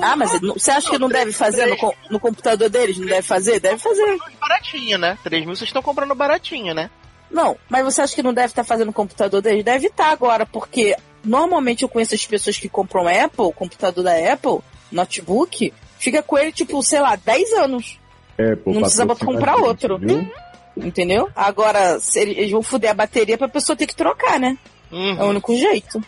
Ah, 0.00 0.16
mas 0.16 0.30
você 0.40 0.70
acha 0.70 0.90
que 0.90 0.98
não 0.98 1.08
deve 1.08 1.32
fazer 1.32 1.66
no, 1.66 1.94
no 2.10 2.20
computador 2.20 2.68
deles? 2.68 2.98
Não 2.98 3.06
deve 3.06 3.22
fazer? 3.22 3.58
Deve 3.60 3.78
fazer. 3.78 4.16
Baratinho, 4.40 4.98
né? 4.98 5.18
3 5.24 5.44
mil 5.44 5.56
vocês 5.56 5.68
estão 5.68 5.82
comprando 5.82 6.14
baratinho, 6.14 6.72
né? 6.74 6.90
Não, 7.30 7.56
mas 7.68 7.84
você 7.84 8.02
acha 8.02 8.14
que 8.14 8.22
não 8.22 8.32
deve 8.32 8.48
estar 8.48 8.62
fazendo 8.64 8.86
no 8.88 8.92
computador 8.92 9.42
deles? 9.42 9.64
Deve 9.64 9.88
estar 9.88 10.10
agora, 10.10 10.46
porque 10.46 10.94
normalmente 11.24 11.82
eu 11.82 11.88
conheço 11.88 12.14
as 12.14 12.24
pessoas 12.24 12.56
que 12.56 12.68
compram 12.68 13.08
Apple, 13.08 13.52
computador 13.54 14.04
da 14.04 14.32
Apple, 14.32 14.58
notebook, 14.92 15.72
fica 15.98 16.22
com 16.22 16.38
ele, 16.38 16.52
tipo, 16.52 16.80
sei 16.82 17.00
lá, 17.00 17.16
10 17.16 17.52
anos. 17.54 17.98
É, 18.38 18.54
pô, 18.54 18.72
Não 18.72 18.82
precisa 18.82 19.06
comprar 19.06 19.56
outro. 19.56 19.98
Viu? 19.98 20.30
Entendeu? 20.76 21.28
Agora, 21.34 21.98
se 21.98 22.20
eles 22.20 22.50
vão 22.50 22.62
fuder 22.62 22.90
a 22.90 22.94
bateria 22.94 23.38
pra 23.38 23.48
pessoa 23.48 23.74
ter 23.74 23.86
que 23.86 23.96
trocar, 23.96 24.38
né? 24.38 24.56
É 24.92 24.94
o 24.94 24.98
Uhum. 24.98 25.28
único 25.30 25.56
jeito. 25.56 26.00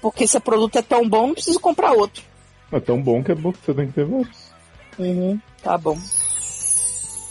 Porque 0.00 0.26
se 0.26 0.36
o 0.36 0.40
produto 0.40 0.76
é 0.76 0.82
tão 0.82 1.08
bom, 1.08 1.26
não 1.28 1.34
preciso 1.34 1.58
comprar 1.58 1.92
outro. 1.92 2.22
É 2.72 2.80
tão 2.80 3.00
bom 3.02 3.22
que 3.22 3.32
é 3.32 3.34
bom 3.34 3.52
que 3.52 3.58
você 3.58 3.74
tem 3.74 3.86
que 3.86 3.92
ter 3.92 4.04
vários. 4.04 4.52
Uhum. 4.98 5.40
Tá 5.62 5.76
bom. 5.78 5.96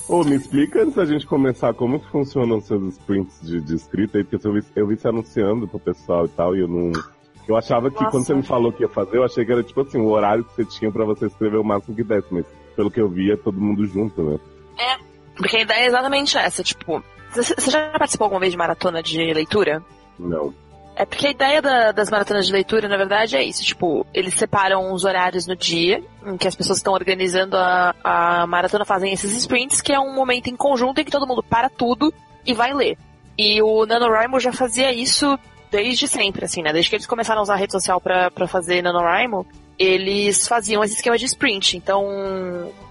Ô, 0.07 0.23
me 0.23 0.35
explica 0.35 0.81
antes 0.81 0.95
da 0.95 1.05
gente 1.05 1.25
começar 1.27 1.73
como 1.73 1.99
que 1.99 2.09
funcionam 2.09 2.57
os 2.57 2.65
seus 2.65 2.95
sprints 2.95 3.39
de, 3.41 3.61
de 3.61 3.75
escrita 3.75 4.17
aí, 4.17 4.23
porque 4.23 4.47
eu 4.47 4.53
vi, 4.53 4.63
eu 4.75 4.87
vi 4.87 4.97
você 4.97 5.07
anunciando 5.07 5.67
pro 5.67 5.79
pessoal 5.79 6.25
e 6.25 6.29
tal, 6.29 6.55
e 6.55 6.61
eu 6.61 6.67
não. 6.67 6.91
Eu 7.47 7.55
achava 7.55 7.89
que 7.89 7.95
Nossa. 7.95 8.11
quando 8.11 8.25
você 8.25 8.33
me 8.33 8.43
falou 8.43 8.71
que 8.71 8.83
ia 8.83 8.89
fazer, 8.89 9.17
eu 9.17 9.23
achei 9.23 9.45
que 9.45 9.51
era 9.51 9.63
tipo 9.63 9.81
assim, 9.81 9.99
o 9.99 10.09
horário 10.09 10.43
que 10.43 10.55
você 10.55 10.65
tinha 10.65 10.91
pra 10.91 11.05
você 11.05 11.27
escrever 11.27 11.57
o 11.57 11.63
máximo 11.63 11.95
que 11.95 12.03
desse, 12.03 12.27
mas 12.31 12.45
pelo 12.75 12.91
que 12.91 12.99
eu 12.99 13.09
vi 13.09 13.31
é 13.31 13.37
todo 13.37 13.59
mundo 13.59 13.85
junto, 13.85 14.23
né? 14.23 14.39
Porque 15.39 15.55
a 15.55 15.61
ideia 15.61 15.83
é 15.83 15.87
exatamente 15.87 16.37
essa, 16.37 16.61
tipo, 16.61 17.01
você 17.31 17.55
você 17.55 17.71
já 17.71 17.89
participou 17.97 18.25
alguma 18.25 18.41
vez 18.41 18.51
de 18.51 18.57
maratona 18.57 19.01
de 19.01 19.33
leitura? 19.33 19.81
Não. 20.19 20.53
É 21.01 21.05
porque 21.05 21.27
a 21.27 21.31
ideia 21.31 21.61
da- 21.61 21.91
das 21.93 22.09
maratonas 22.11 22.45
de 22.45 22.51
leitura, 22.51 22.89
na 22.89 22.97
verdade, 22.97 23.37
é 23.37 23.41
isso. 23.43 23.63
Tipo, 23.63 24.05
eles 24.13 24.33
separam 24.33 24.91
os 24.93 25.05
horários 25.05 25.47
no 25.47 25.55
dia 25.55 26.03
em 26.25 26.35
que 26.35 26.45
as 26.45 26.55
pessoas 26.55 26.79
estão 26.79 26.91
organizando 26.93 27.55
a, 27.55 27.95
a 28.03 28.45
maratona, 28.45 28.83
fazem 28.83 29.13
esses 29.13 29.33
sprints, 29.37 29.79
que 29.81 29.93
é 29.93 29.99
um 29.99 30.13
momento 30.13 30.47
em 30.47 30.57
conjunto 30.57 30.99
em 30.99 31.05
que 31.05 31.11
todo 31.11 31.25
mundo 31.25 31.41
para 31.41 31.69
tudo 31.69 32.13
e 32.45 32.53
vai 32.53 32.73
ler. 32.73 32.97
E 33.37 33.61
o 33.61 33.85
NaNoWriMo 33.85 34.41
já 34.41 34.51
fazia 34.51 34.91
isso 34.93 35.39
desde 35.71 36.05
sempre, 36.05 36.43
assim, 36.43 36.61
né? 36.61 36.73
Desde 36.73 36.89
que 36.89 36.97
eles 36.97 37.07
começaram 37.07 37.39
a 37.39 37.43
usar 37.43 37.53
a 37.53 37.57
rede 37.57 37.71
social 37.71 38.01
pra, 38.01 38.29
pra 38.29 38.45
fazer 38.45 38.81
NaNoWriMo, 38.81 39.47
eles 39.77 40.47
faziam 40.49 40.83
esse 40.83 40.95
esquema 40.95 41.17
de 41.17 41.23
sprint. 41.25 41.77
Então, 41.77 42.03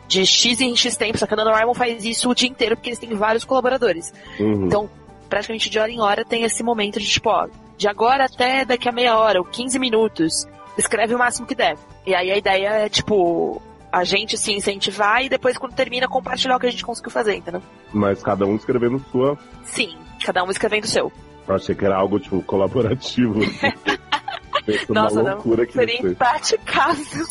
de 0.07 0.25
X 0.25 0.63
em 0.63 0.75
X 0.75 0.97
tempo, 0.97 1.19
só 1.19 1.27
que 1.27 1.35
a 1.35 1.37
NaNoWriMo 1.37 1.75
faz 1.75 2.03
isso 2.07 2.31
o 2.31 2.35
dia 2.35 2.49
inteiro, 2.49 2.75
porque 2.75 2.89
eles 2.89 2.99
têm 2.99 3.11
vários 3.15 3.45
colaboradores. 3.45 4.15
Uhum. 4.41 4.65
Então, 4.67 4.89
praticamente 5.29 5.71
de 5.71 5.79
hora 5.79 5.91
em 5.91 6.01
hora 6.01 6.25
tem 6.25 6.45
esse 6.45 6.63
momento 6.63 6.99
de 6.99 7.07
tipo, 7.07 7.31
ó, 7.31 7.49
de 7.77 7.89
agora 7.89 8.25
até 8.25 8.65
daqui 8.65 8.89
a 8.89 8.93
meia 8.93 9.17
hora, 9.17 9.39
ou 9.39 9.45
15 9.45 9.79
minutos, 9.79 10.47
escreve 10.77 11.15
o 11.15 11.19
máximo 11.19 11.47
que 11.47 11.55
der. 11.55 11.77
E 12.07 12.15
aí 12.15 12.31
a 12.31 12.37
ideia 12.37 12.69
é, 12.69 12.89
tipo, 12.89 13.63
a 13.93 14.05
gente 14.05 14.37
se 14.37 14.53
incentivar 14.53 15.25
e 15.25 15.29
depois, 15.29 15.57
quando 15.57 15.75
termina, 15.75 16.09
compartilhar 16.09 16.57
o 16.57 16.61
que 16.61 16.67
a 16.67 16.71
gente 16.71 16.85
conseguiu 16.85 17.11
fazer, 17.11 17.37
entendeu? 17.37 17.63
Mas 17.93 18.23
cada 18.23 18.45
um 18.47 18.57
escrevendo 18.57 18.99
sua. 19.11 19.39
Sim, 19.65 19.97
cada 20.25 20.43
um 20.45 20.51
escrevendo 20.51 20.85
o 20.85 20.89
seu. 20.89 21.13
Eu 21.47 21.55
achei 21.55 21.75
que 21.75 21.85
era 21.85 21.97
algo, 21.97 22.19
tipo, 22.19 22.43
colaborativo. 22.43 23.41
Numa 24.89 25.03
Nossa, 25.03 25.23
não. 25.23 25.35
loucura 25.35 25.67
que 25.67 25.73
Seria 25.73 26.01
impraticável. 26.03 27.27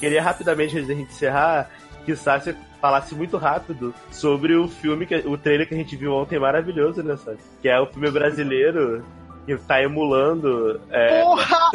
Queria 0.00 0.22
rapidamente, 0.22 0.76
antes 0.76 0.88
da 0.88 0.94
gente 0.94 1.10
encerrar, 1.10 1.70
que 2.04 2.12
o 2.12 2.16
Sassi 2.16 2.56
falasse 2.86 3.14
muito 3.16 3.36
rápido 3.36 3.92
sobre 4.12 4.54
o 4.54 4.68
filme, 4.68 5.06
que, 5.06 5.16
o 5.26 5.36
trailer 5.36 5.66
que 5.68 5.74
a 5.74 5.76
gente 5.76 5.96
viu 5.96 6.12
ontem 6.14 6.38
maravilhoso, 6.38 7.02
né, 7.02 7.16
Sassi? 7.16 7.38
Que 7.60 7.68
é 7.68 7.80
o 7.80 7.86
filme 7.86 8.10
brasileiro 8.10 9.04
que 9.44 9.56
tá 9.58 9.82
emulando 9.82 10.80
é, 10.90 11.22
Porra! 11.22 11.70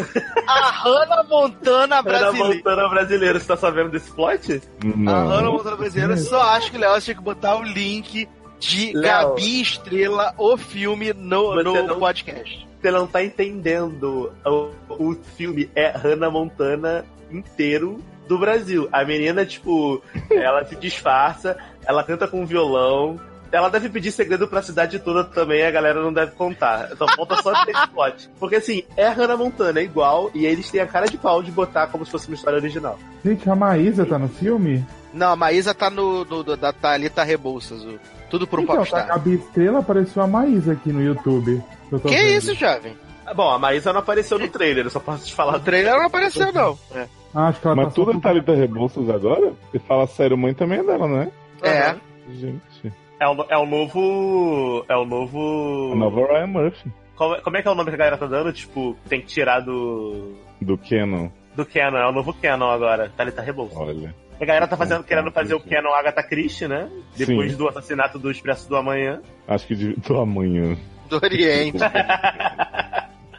A 0.47 0.71
Hannah 0.71 1.23
Montana 1.23 1.95
Hannah 1.95 2.01
brasileira. 2.01 2.55
Montana 2.55 2.89
brasileiro. 2.89 3.39
Você 3.39 3.47
tá 3.47 3.57
sabendo 3.57 3.89
desse 3.89 4.11
plot? 4.11 4.61
A 4.83 4.85
Hannah 4.87 5.41
Não. 5.41 5.51
Montana 5.53 5.75
brasileira. 5.75 6.17
Só 6.17 6.41
acho 6.41 6.71
que 6.71 6.77
o 6.77 6.79
Léo 6.79 7.01
tinha 7.01 7.15
que 7.15 7.21
botar 7.21 7.55
o 7.57 7.63
link 7.63 8.27
de 8.59 8.93
Léo. 8.93 9.29
Gabi 9.29 9.61
Estrela, 9.61 10.33
o 10.37 10.57
filme, 10.57 11.13
no, 11.13 11.55
no 11.61 11.87
não- 11.87 11.99
podcast. 11.99 12.67
Você 12.81 12.91
não 12.91 13.05
tá 13.05 13.23
entendendo. 13.23 14.31
O, 14.45 14.71
o 14.89 15.13
filme 15.35 15.69
é 15.75 15.91
Hannah 15.91 16.29
Montana 16.31 17.05
inteiro 17.29 18.01
do 18.31 18.39
Brasil. 18.39 18.87
A 18.91 19.03
menina, 19.03 19.45
tipo, 19.45 20.01
ela 20.31 20.63
se 20.65 20.75
disfarça, 20.75 21.57
ela 21.85 22.03
canta 22.03 22.27
com 22.27 22.45
violão. 22.45 23.19
Ela 23.51 23.67
deve 23.69 23.89
pedir 23.89 24.11
segredo 24.13 24.47
pra 24.47 24.61
cidade 24.61 24.97
toda 24.99 25.25
também, 25.25 25.61
a 25.65 25.71
galera 25.71 26.01
não 26.01 26.13
deve 26.13 26.31
contar. 26.31 26.87
Só 26.97 27.05
falta 27.15 27.35
só 27.41 27.65
ter 27.65 27.73
plot. 27.93 28.29
Porque 28.39 28.55
assim, 28.55 28.83
é 28.95 29.09
Hannah 29.09 29.35
Montana, 29.35 29.81
é 29.81 29.83
igual, 29.83 30.31
e 30.33 30.45
eles 30.45 30.71
têm 30.71 30.79
a 30.79 30.87
cara 30.87 31.05
de 31.07 31.17
pau 31.17 31.43
de 31.43 31.51
botar 31.51 31.87
como 31.87 32.05
se 32.05 32.11
fosse 32.11 32.29
uma 32.29 32.35
história 32.35 32.57
original. 32.57 32.97
Gente, 33.25 33.49
a 33.49 33.53
Maísa 33.55 34.05
tá 34.05 34.17
no 34.17 34.29
filme? 34.29 34.85
Não, 35.13 35.33
a 35.33 35.35
Maísa 35.35 35.73
tá 35.73 35.89
no, 35.89 36.23
no 36.23 36.43
da 36.55 36.71
Thalita 36.71 37.23
Rebouças. 37.23 37.83
o- 37.83 37.99
Tudo 38.29 38.47
por 38.47 38.59
um 38.59 38.63
então, 38.63 38.75
tá 38.75 38.81
a 38.81 38.85
popstar. 38.85 39.07
Gabi 39.07 39.33
Estrela 39.33 39.79
apareceu 39.79 40.23
a 40.23 40.27
Maísa 40.27 40.71
aqui 40.71 40.93
no 40.93 41.03
YouTube. 41.03 41.61
eu 41.91 41.99
tô 41.99 42.07
Que 42.07 42.15
vendo. 42.15 42.27
isso, 42.37 42.53
jovem? 42.55 42.95
Bom, 43.35 43.49
a 43.49 43.59
Maísa 43.59 43.91
não 43.91 43.99
apareceu 43.99 44.39
no 44.39 44.47
trailer, 44.47 44.85
eu 44.85 44.89
só 44.89 44.99
posso 45.01 45.25
te 45.25 45.33
falar. 45.33 45.57
O 45.57 45.59
trailer 45.59 45.93
não 45.93 46.05
apareceu, 46.05 46.53
não. 46.53 46.79
É. 46.95 47.05
Ah, 47.33 47.47
acho 47.47 47.61
que 47.61 47.67
ela 47.67 47.75
Mas 47.75 47.85
tá 47.87 47.91
tudo 47.91 48.11
é 48.11 48.19
Thalita 48.19 48.53
Rebouças 48.53 49.09
agora? 49.09 49.53
E 49.73 49.79
fala 49.79 50.05
sério, 50.07 50.37
mãe 50.37 50.53
também 50.53 50.79
é 50.79 50.83
dela, 50.83 51.07
né? 51.07 51.31
É. 51.61 51.95
Gente. 52.33 52.93
É 53.19 53.27
o, 53.27 53.45
é 53.49 53.57
o 53.57 53.65
novo. 53.65 54.85
É 54.89 54.95
o 54.95 55.05
novo. 55.05 55.91
A 55.93 55.95
nova 55.95 56.27
Ryan 56.27 56.47
Murphy. 56.47 56.91
Como, 57.15 57.41
como 57.41 57.57
é 57.57 57.61
que 57.61 57.67
é 57.67 57.71
o 57.71 57.75
nome 57.75 57.89
que 57.89 57.95
a 57.95 57.97
galera 57.97 58.17
tá 58.17 58.25
dando? 58.25 58.51
Tipo, 58.51 58.95
tem 59.07 59.21
que 59.21 59.27
tirar 59.27 59.59
do. 59.59 60.35
Do 60.59 60.77
Canon. 60.77 61.29
Do 61.55 61.65
Canon, 61.65 61.97
é 61.97 62.09
o 62.09 62.11
novo 62.11 62.33
Canon 62.33 62.69
agora. 62.69 63.11
Thalita 63.15 63.41
Rebouças. 63.41 63.77
Olha. 63.77 64.15
A 64.39 64.45
galera 64.45 64.67
tá 64.67 64.75
fazendo, 64.75 65.03
querendo 65.03 65.31
fazer 65.31 65.53
o 65.53 65.59
Canon 65.59 65.93
Agatha 65.93 66.23
Christie, 66.23 66.67
né? 66.67 66.89
Depois 67.15 67.51
Sim. 67.51 67.57
do 67.57 67.69
assassinato 67.69 68.17
do 68.17 68.31
Expresso 68.31 68.67
do 68.67 68.75
Amanhã. 68.75 69.21
Acho 69.47 69.67
que 69.67 69.75
de, 69.75 69.93
do 69.93 70.17
amanhã. 70.17 70.75
Do 71.07 71.17
Oriente. 71.17 71.77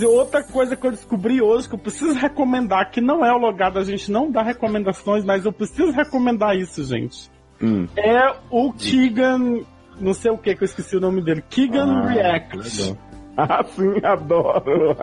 E 0.00 0.06
outra 0.06 0.42
coisa 0.42 0.74
que 0.74 0.86
eu 0.86 0.90
descobri 0.90 1.42
hoje 1.42 1.68
que 1.68 1.74
eu 1.74 1.78
preciso 1.78 2.14
recomendar, 2.14 2.90
que 2.90 3.02
não 3.02 3.22
é 3.22 3.30
o 3.30 3.36
logado, 3.36 3.78
a 3.78 3.84
gente 3.84 4.10
não 4.10 4.30
dá 4.30 4.42
recomendações, 4.42 5.24
mas 5.24 5.44
eu 5.44 5.52
preciso 5.52 5.92
recomendar 5.92 6.56
isso, 6.56 6.82
gente. 6.84 7.30
Hum. 7.62 7.86
É 7.94 8.34
o 8.50 8.72
Keegan, 8.72 9.60
não 10.00 10.14
sei 10.14 10.30
o 10.30 10.38
que 10.38 10.54
que 10.54 10.62
eu 10.62 10.66
esqueci 10.66 10.96
o 10.96 11.00
nome 11.00 11.22
dele, 11.22 11.44
Keegan 11.50 12.06
React. 12.06 12.56
legal. 12.56 13.10
Ah, 13.36 13.62
sim, 13.76 13.92
adoro. 14.02 14.96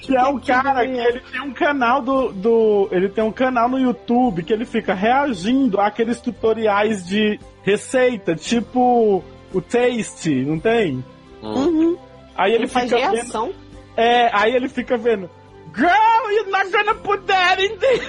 Que 0.00 0.16
é 0.16 0.24
um 0.24 0.40
cara 0.40 0.86
que 0.86 0.96
ele 0.96 1.20
tem 1.20 1.40
um 1.42 1.52
canal 1.52 2.00
do, 2.00 2.32
do. 2.32 2.88
Ele 2.90 3.08
tem 3.08 3.22
um 3.22 3.32
canal 3.32 3.68
no 3.68 3.78
YouTube 3.78 4.42
que 4.42 4.52
ele 4.52 4.64
fica 4.64 4.94
reagindo 4.94 5.80
àqueles 5.80 6.20
tutoriais 6.20 7.06
de 7.06 7.38
receita, 7.62 8.34
tipo 8.34 9.22
o 9.52 9.60
Taste, 9.60 10.44
não 10.44 10.58
tem? 10.58 11.04
Uhum. 11.42 11.96
Aí 12.36 12.52
ele, 12.52 12.64
Ele 12.64 12.68
faz 12.68 12.92
fica 12.92 13.10
vendo. 13.10 13.54
É, 13.96 14.28
aí 14.32 14.54
ele 14.54 14.68
fica 14.68 14.96
vendo. 14.96 15.28
Girl, 15.74 16.30
you're 16.30 16.50
not 16.50 16.70
gonna 16.70 16.94
put 16.94 17.22
that 17.26 17.60
in 17.62 17.76
there! 17.78 18.00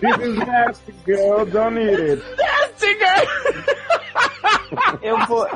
This 0.00 0.26
is 0.28 0.36
nasty, 0.36 0.94
girl, 1.06 1.44
don't 1.46 1.78
eat 1.78 1.98
it. 2.00 2.22
Nasty 2.38 2.94
girl! 2.98 3.26
Eu 5.02 5.18
vou, 5.26 5.46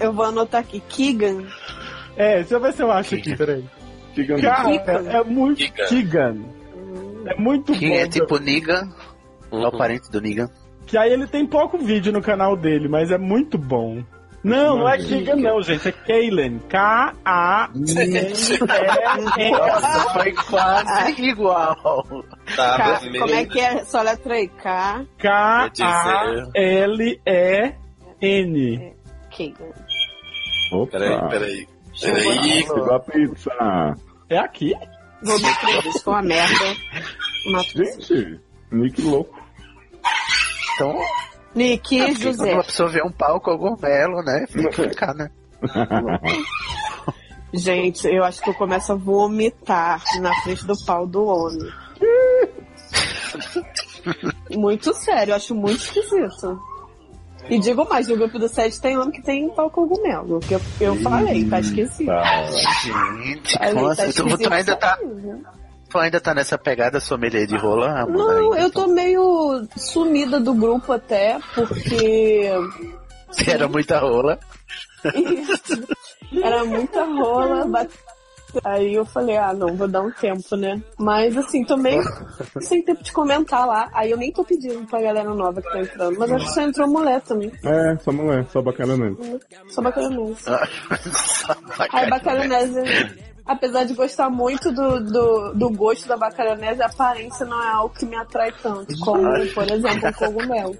eu 0.00 0.12
vou 0.12 0.24
anotar 0.26 0.60
aqui. 0.60 0.80
Keegan. 0.88 1.46
É, 2.16 2.36
deixa 2.36 2.54
eu 2.54 2.60
ver 2.60 2.72
se 2.72 2.82
eu 2.82 2.90
acho 2.90 3.14
aqui, 3.14 3.36
peraí. 3.36 3.64
Keegan 4.14 4.40
Cara, 4.40 4.64
Keegan. 4.70 5.10
é, 5.10 5.16
é 5.16 5.24
muito. 5.24 5.58
Keegan. 5.58 5.86
Keegan. 5.88 6.36
É 7.26 7.34
muito 7.40 7.72
Que 7.72 7.88
bom. 7.88 7.94
é 7.94 8.08
tipo 8.08 8.38
Negan. 8.38 8.88
É 9.50 9.56
o 9.56 9.72
parente 9.72 10.10
do 10.10 10.20
Negan. 10.20 10.48
Que 10.86 10.98
aí 10.98 11.12
ele 11.12 11.26
tem 11.26 11.46
pouco 11.46 11.78
vídeo 11.78 12.12
no 12.12 12.20
canal 12.20 12.56
dele, 12.56 12.88
mas 12.88 13.10
é 13.10 13.16
muito 13.18 13.56
bom. 13.56 14.04
Não, 14.44 14.76
não 14.76 14.88
é 14.88 14.98
Keegan 14.98 15.36
não, 15.36 15.62
gente. 15.62 15.88
É 15.88 15.92
Kaylen. 15.92 16.60
Nossa, 19.50 20.10
foi 20.12 20.32
quase 20.34 21.22
igual. 21.22 22.04
Tá, 22.54 23.00
como 23.00 23.34
é 23.34 23.46
que 23.46 23.58
é? 23.58 23.82
Só 23.84 24.02
letra 24.02 24.34
aí. 24.34 24.48
K. 24.48 25.06
K-A-L-E-N. 25.16 25.74
Keegan. 29.30 29.72
Opa. 30.72 30.90
Peraí, 30.90 31.28
peraí. 31.30 31.66
Peraí. 32.00 32.62
Chegou 32.62 32.94
a 32.94 33.00
pizza. 33.00 33.50
É 34.28 34.38
aqui? 34.38 34.74
Vou 35.22 35.38
me 35.38 35.48
isso 35.88 36.04
com 36.04 36.10
uma 36.10 36.22
merda. 36.22 36.76
Gente, 37.74 38.40
Nick 38.70 39.00
louco. 39.00 39.42
Então, 40.74 40.98
Nick 41.54 42.00
é, 42.00 42.06
porque 42.08 42.22
quando 42.24 42.36
José. 42.36 42.54
uma 42.54 42.64
pessoa 42.64 42.88
vê 42.88 43.02
um 43.02 43.12
pau 43.12 43.40
cogumelo, 43.40 44.22
né? 44.22 44.46
Tem 44.52 44.68
que 44.68 44.88
ficar, 44.88 45.14
né? 45.14 45.30
Gente, 47.52 48.08
eu 48.08 48.24
acho 48.24 48.42
que 48.42 48.50
eu 48.50 48.54
começo 48.54 48.92
a 48.92 48.96
vomitar 48.96 50.02
na 50.20 50.34
frente 50.42 50.66
do 50.66 50.74
pau 50.84 51.06
do 51.06 51.24
homem. 51.24 51.72
muito 54.50 54.92
sério, 54.94 55.30
eu 55.30 55.36
acho 55.36 55.54
muito 55.54 55.80
esquisito. 55.80 56.60
E 57.48 57.58
digo 57.58 57.86
mais, 57.88 58.08
no 58.08 58.16
grupo 58.16 58.38
do 58.38 58.48
sete 58.48 58.80
tem 58.80 58.96
homem 58.96 59.12
que 59.12 59.22
tem 59.22 59.48
pau 59.50 59.70
cogumelo. 59.70 60.40
Que 60.40 60.54
eu, 60.54 60.60
eu 60.80 60.96
falei, 61.02 61.48
tá 61.48 61.60
esquecido. 61.60 62.10
Gente, 62.82 63.56
Aí, 63.60 63.74
nossa, 63.74 64.06
tá 64.06 64.12
tu, 64.12 64.14
tu 64.14 64.28
esquisito 64.28 64.52
ainda 64.52 64.76
tá, 64.76 64.98
mesmo. 65.00 65.44
Tu 65.94 65.98
ainda 66.00 66.20
tá 66.20 66.34
nessa 66.34 66.58
pegada 66.58 66.98
sommelier 66.98 67.46
de 67.46 67.56
rola? 67.56 68.04
Não, 68.06 68.52
ainda? 68.52 68.58
eu 68.58 68.70
tô 68.70 68.88
meio 68.88 69.64
sumida 69.76 70.40
do 70.40 70.52
grupo 70.52 70.92
até, 70.92 71.38
porque. 71.54 72.50
Era 73.46 73.68
muita 73.68 74.00
rola. 74.00 74.38
Isso. 75.04 75.86
Era 76.42 76.64
muita 76.64 77.04
rola. 77.04 77.88
Aí 78.64 78.94
eu 78.94 79.04
falei, 79.04 79.36
ah, 79.36 79.52
não, 79.52 79.74
vou 79.74 79.88
dar 79.88 80.02
um 80.02 80.10
tempo, 80.12 80.56
né? 80.56 80.80
Mas 80.98 81.36
assim, 81.36 81.64
também 81.64 82.00
sem 82.60 82.82
tempo 82.82 83.02
de 83.02 83.12
comentar 83.12 83.66
lá. 83.66 83.88
Aí 83.92 84.10
eu 84.10 84.16
nem 84.16 84.32
tô 84.32 84.44
pedindo 84.44 84.84
pra 84.86 85.00
galera 85.00 85.32
nova 85.34 85.60
que 85.60 85.70
tá 85.70 85.80
entrando, 85.80 86.18
mas 86.18 86.30
acho 86.32 86.46
que 86.46 86.54
só 86.54 86.60
entrou 86.62 86.88
mulher 86.88 87.20
também. 87.22 87.52
É, 87.64 87.96
só 87.98 88.12
mulher, 88.12 88.46
só 88.50 88.62
bacananese. 88.62 89.40
Só 89.68 89.82
bacananese. 89.82 90.44
Aí 91.92 92.10
bacananese, 92.10 92.80
apesar 93.46 93.84
de 93.84 93.94
gostar 93.94 94.30
muito 94.30 94.72
do, 94.72 95.00
do, 95.00 95.52
do 95.54 95.70
gosto 95.70 96.06
da 96.08 96.16
bacananese, 96.16 96.82
a 96.82 96.86
aparência 96.86 97.44
não 97.46 97.62
é 97.62 97.68
algo 97.68 97.94
que 97.94 98.06
me 98.06 98.16
atrai 98.16 98.52
tanto, 98.62 98.98
como, 99.00 99.22
por 99.52 99.70
exemplo, 99.70 100.08
o 100.08 100.14
cogumelo. 100.14 100.78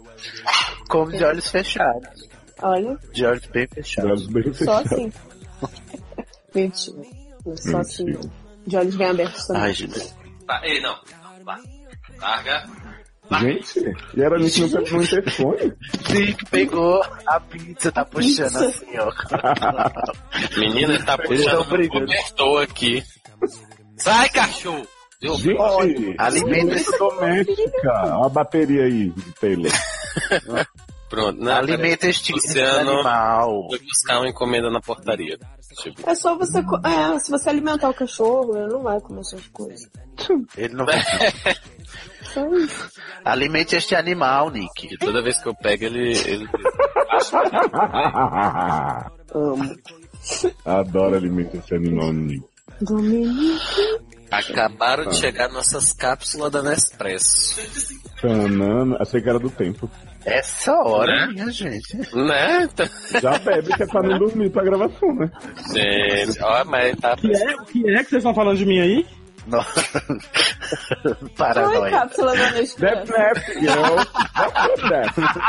Como 0.89 1.11
de 1.13 1.25
olhos 1.25 1.49
fechados. 1.51 2.29
Olha, 2.63 2.97
De 3.13 3.27
olhos 3.27 3.47
bem 3.47 3.67
fechados. 3.67 4.11
Olhos 4.11 4.27
bem 4.29 4.43
só 4.53 4.83
fechados. 4.83 4.93
assim. 4.93 5.13
Mentira. 6.55 7.03
Só 7.57 7.79
assim. 7.79 8.07
De 8.67 8.77
olhos 8.77 8.97
bem 8.97 9.09
abertos 9.09 9.47
também. 9.47 9.63
Ai, 9.63 9.73
gente. 9.73 10.15
Tá, 10.47 10.61
ei, 10.65 10.81
não. 10.81 10.97
Vai. 11.45 11.61
Larga. 12.21 12.65
Gente, 13.41 13.81
e 14.15 14.23
era 14.23 14.39
nisso 14.39 14.67
que 14.69 14.75
não 14.75 14.83
pegou 14.85 14.99
no 14.99 15.05
interfone? 15.05 15.73
Sim, 16.07 16.37
pegou 16.51 17.03
a 17.27 17.41
pizza, 17.41 17.91
tá 17.91 18.05
puxando 18.05 18.53
Pizza. 18.53 18.67
assim, 18.67 18.99
ó. 18.99 19.11
Menina, 20.61 20.95
ele 20.95 21.03
tá 21.05 21.19
Eles 21.25 21.45
puxando 21.45 21.61
um 21.61 21.89
cobertor 21.89 22.63
aqui. 22.63 23.03
Sai, 23.97 24.29
cachorro! 24.29 24.87
Gente, 25.23 26.15
Alimenta 26.19 26.75
esse 26.75 26.99
doméstica. 26.99 27.93
Olha 27.93 28.27
a 28.27 28.29
bateria 28.29 28.85
aí 28.85 29.11
Taylor. 29.41 29.73
Pronto. 31.09 31.41
Não, 31.41 31.53
Alimenta 31.53 32.09
este, 32.09 32.33
animal. 32.61 33.69
foi 33.71 33.79
buscar 33.79 34.19
uma 34.19 34.29
encomenda 34.29 34.71
na 34.71 34.81
portaria. 34.81 35.39
Tipo, 35.83 36.09
É 36.09 36.15
só 36.15 36.37
você. 36.37 36.59
É, 36.59 37.19
se 37.19 37.31
você 37.31 37.49
alimentar 37.49 37.89
o 37.89 37.95
cachorro, 37.95 38.57
ele 38.57 38.69
não 38.69 38.83
vai 38.83 39.01
comer 39.01 39.21
essas 39.21 39.47
coisas. 39.49 39.89
Ele 40.57 40.75
não 40.75 40.85
vai. 40.85 40.99
Só 42.23 42.47
isso. 42.55 42.91
Alimente 43.25 43.77
este 43.77 43.95
animal, 43.95 44.51
Nick. 44.51 44.87
e 44.93 44.99
toda 44.99 45.23
vez 45.23 45.41
que 45.43 45.49
eu 45.49 45.55
pego 45.55 45.85
ele. 45.85 46.13
ele... 46.27 46.49
Amo. 49.35 49.75
Adoro 50.65 51.17
alimentar 51.17 51.59
esse 51.59 51.75
animal. 51.75 52.13
Nick. 52.13 52.45
Dominique. 52.81 54.01
Acabaram 54.31 55.07
de 55.07 55.17
chegar 55.17 55.49
nossas 55.49 55.93
cápsulas 55.93 56.51
da 56.51 56.63
Nespresso. 56.63 57.61
Tanana, 58.21 58.97
achei 59.01 59.21
que 59.23 59.29
era 59.29 59.39
do 59.39 59.51
tempo. 59.51 59.89
Essa 60.25 60.73
hora, 60.73 61.27
Né? 61.27 61.33
minha 61.35 61.51
gente. 61.53 61.97
Né? 62.17 62.69
Já 63.21 63.39
bebe 63.39 63.75
que 63.77 63.83
é 63.83 63.87
pra 63.87 64.03
não 64.03 64.19
dormir 64.19 64.51
pra 64.51 64.65
gravação, 64.65 65.15
né? 65.15 65.31
Gente, 65.73 66.43
ó, 66.43 66.65
mas 66.65 66.97
tá. 66.97 67.15
Que 67.17 67.31
é, 67.31 67.55
o 67.55 67.65
que 67.67 67.91
é 67.91 68.03
que 68.03 68.09
vocês 68.11 68.21
estão 68.23 68.35
falando 68.35 68.57
de 68.57 68.65
mim 68.67 68.81
aí? 68.81 69.07
Oi, 69.53 71.29
Paranoia. 71.37 71.91
cápsula 71.91 72.33
da. 72.33 72.51
Nap, 72.51 72.67
girl. 73.61 73.97
Death 74.89 75.19
Nap. 75.19 75.45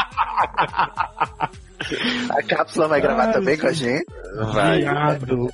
A 2.30 2.44
cápsula 2.44 2.88
vai 2.88 3.02
gravar 3.02 3.32
também 3.32 3.58
com 3.58 3.68
a 3.68 3.72
gente? 3.72 4.06
Vai. 4.54 4.80
Viado. 4.80 5.50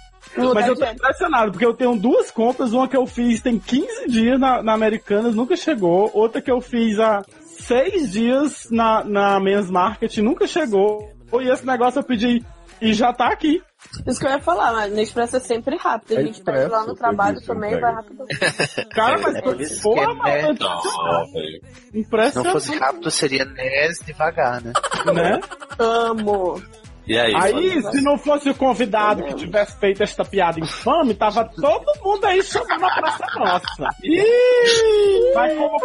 Mas 0.54 0.68
eu 0.68 0.76
tô 0.76 0.86
impressionado, 0.86 1.52
porque 1.52 1.66
eu 1.66 1.74
tenho 1.74 1.96
duas 1.96 2.32
compras, 2.32 2.72
uma 2.72 2.88
que 2.88 2.96
eu 2.96 3.06
fiz 3.06 3.42
tem 3.42 3.60
15 3.60 4.08
dias 4.08 4.40
na, 4.40 4.64
na 4.64 4.74
Americanas, 4.74 5.36
nunca 5.36 5.58
chegou, 5.58 6.10
outra 6.14 6.42
que 6.42 6.50
eu 6.50 6.62
fiz 6.62 6.98
há 7.00 7.22
6 7.42 8.12
dias 8.12 8.68
na, 8.72 9.04
na 9.04 9.40
Men's 9.42 9.70
Market, 9.70 10.18
nunca 10.20 10.48
chegou, 10.48 11.12
e 11.42 11.50
esse 11.50 11.66
negócio 11.66 12.00
eu 12.00 12.04
pedi 12.04 12.46
e 12.82 12.94
já 12.94 13.12
tá 13.12 13.28
aqui. 13.28 13.62
Isso 14.08 14.20
que 14.20 14.26
eu 14.26 14.32
ia 14.32 14.42
falar, 14.42 14.72
mas 14.74 14.94
Nespresso 14.94 15.38
é 15.38 15.40
sempre 15.40 15.76
rápido. 15.76 16.18
A 16.18 16.22
É 16.22 16.26
gente 16.26 16.42
pede 16.42 16.60
lá 16.68 16.80
no 16.86 16.94
expresso, 16.94 16.96
trabalho 16.96 17.40
você 17.40 17.46
também, 17.48 17.80
vai 17.80 17.94
rápido. 17.94 18.26
Cara, 18.94 19.18
mas 19.20 19.36
É, 19.36 19.42
por 19.42 19.60
isso 19.62 19.82
porra, 19.82 20.02
é 20.02 20.06
mano, 20.08 20.24
né? 20.24 20.40
é 20.40 20.54
Não, 20.54 21.32
velho. 21.34 21.62
Se 21.92 22.00
impressionante, 22.00 22.46
não 22.46 22.52
fosse 22.54 22.76
rápido, 22.78 23.12
seria 23.12 23.46
NES 23.46 24.00
devagar, 24.06 24.62
né? 24.62 24.74
né? 25.14 25.40
Amo. 25.78 26.62
E 27.08 27.18
aí? 27.18 27.34
Aí, 27.36 27.82
se 27.82 28.02
não 28.02 28.18
fosse 28.18 28.50
o 28.50 28.56
convidado 28.56 29.24
que 29.24 29.34
tivesse 29.34 29.78
feito 29.80 30.04
esta 30.04 30.24
piada 30.24 30.60
infame, 30.60 31.14
tava 31.14 31.46
todo 31.46 31.86
mundo 32.04 32.26
aí 32.26 32.42
chamando 32.44 32.86
a 32.86 32.90
praça 32.96 33.26
nossa. 33.38 33.90
Ih, 34.04 35.34
vai 35.34 35.56
como 35.56 35.80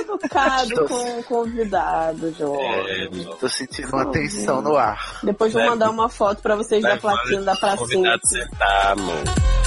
Educado 0.00 0.86
com 0.86 1.18
o 1.18 1.24
convidado, 1.24 2.34
João. 2.36 2.60
É, 2.60 3.08
Tô 3.38 3.48
sentindo 3.48 3.88
uma 3.88 4.10
tensão 4.10 4.60
no 4.60 4.76
ar. 4.76 5.20
Depois 5.22 5.52
vou 5.52 5.64
mandar 5.64 5.90
uma 5.90 6.08
foto 6.08 6.42
pra 6.42 6.56
vocês 6.56 6.82
da 6.82 6.96
plaquinha 6.96 7.42
da 7.42 7.54
pracinha. 7.54 7.86
Convidado 7.86 8.20
sentar, 8.26 8.92
amor. 8.92 9.59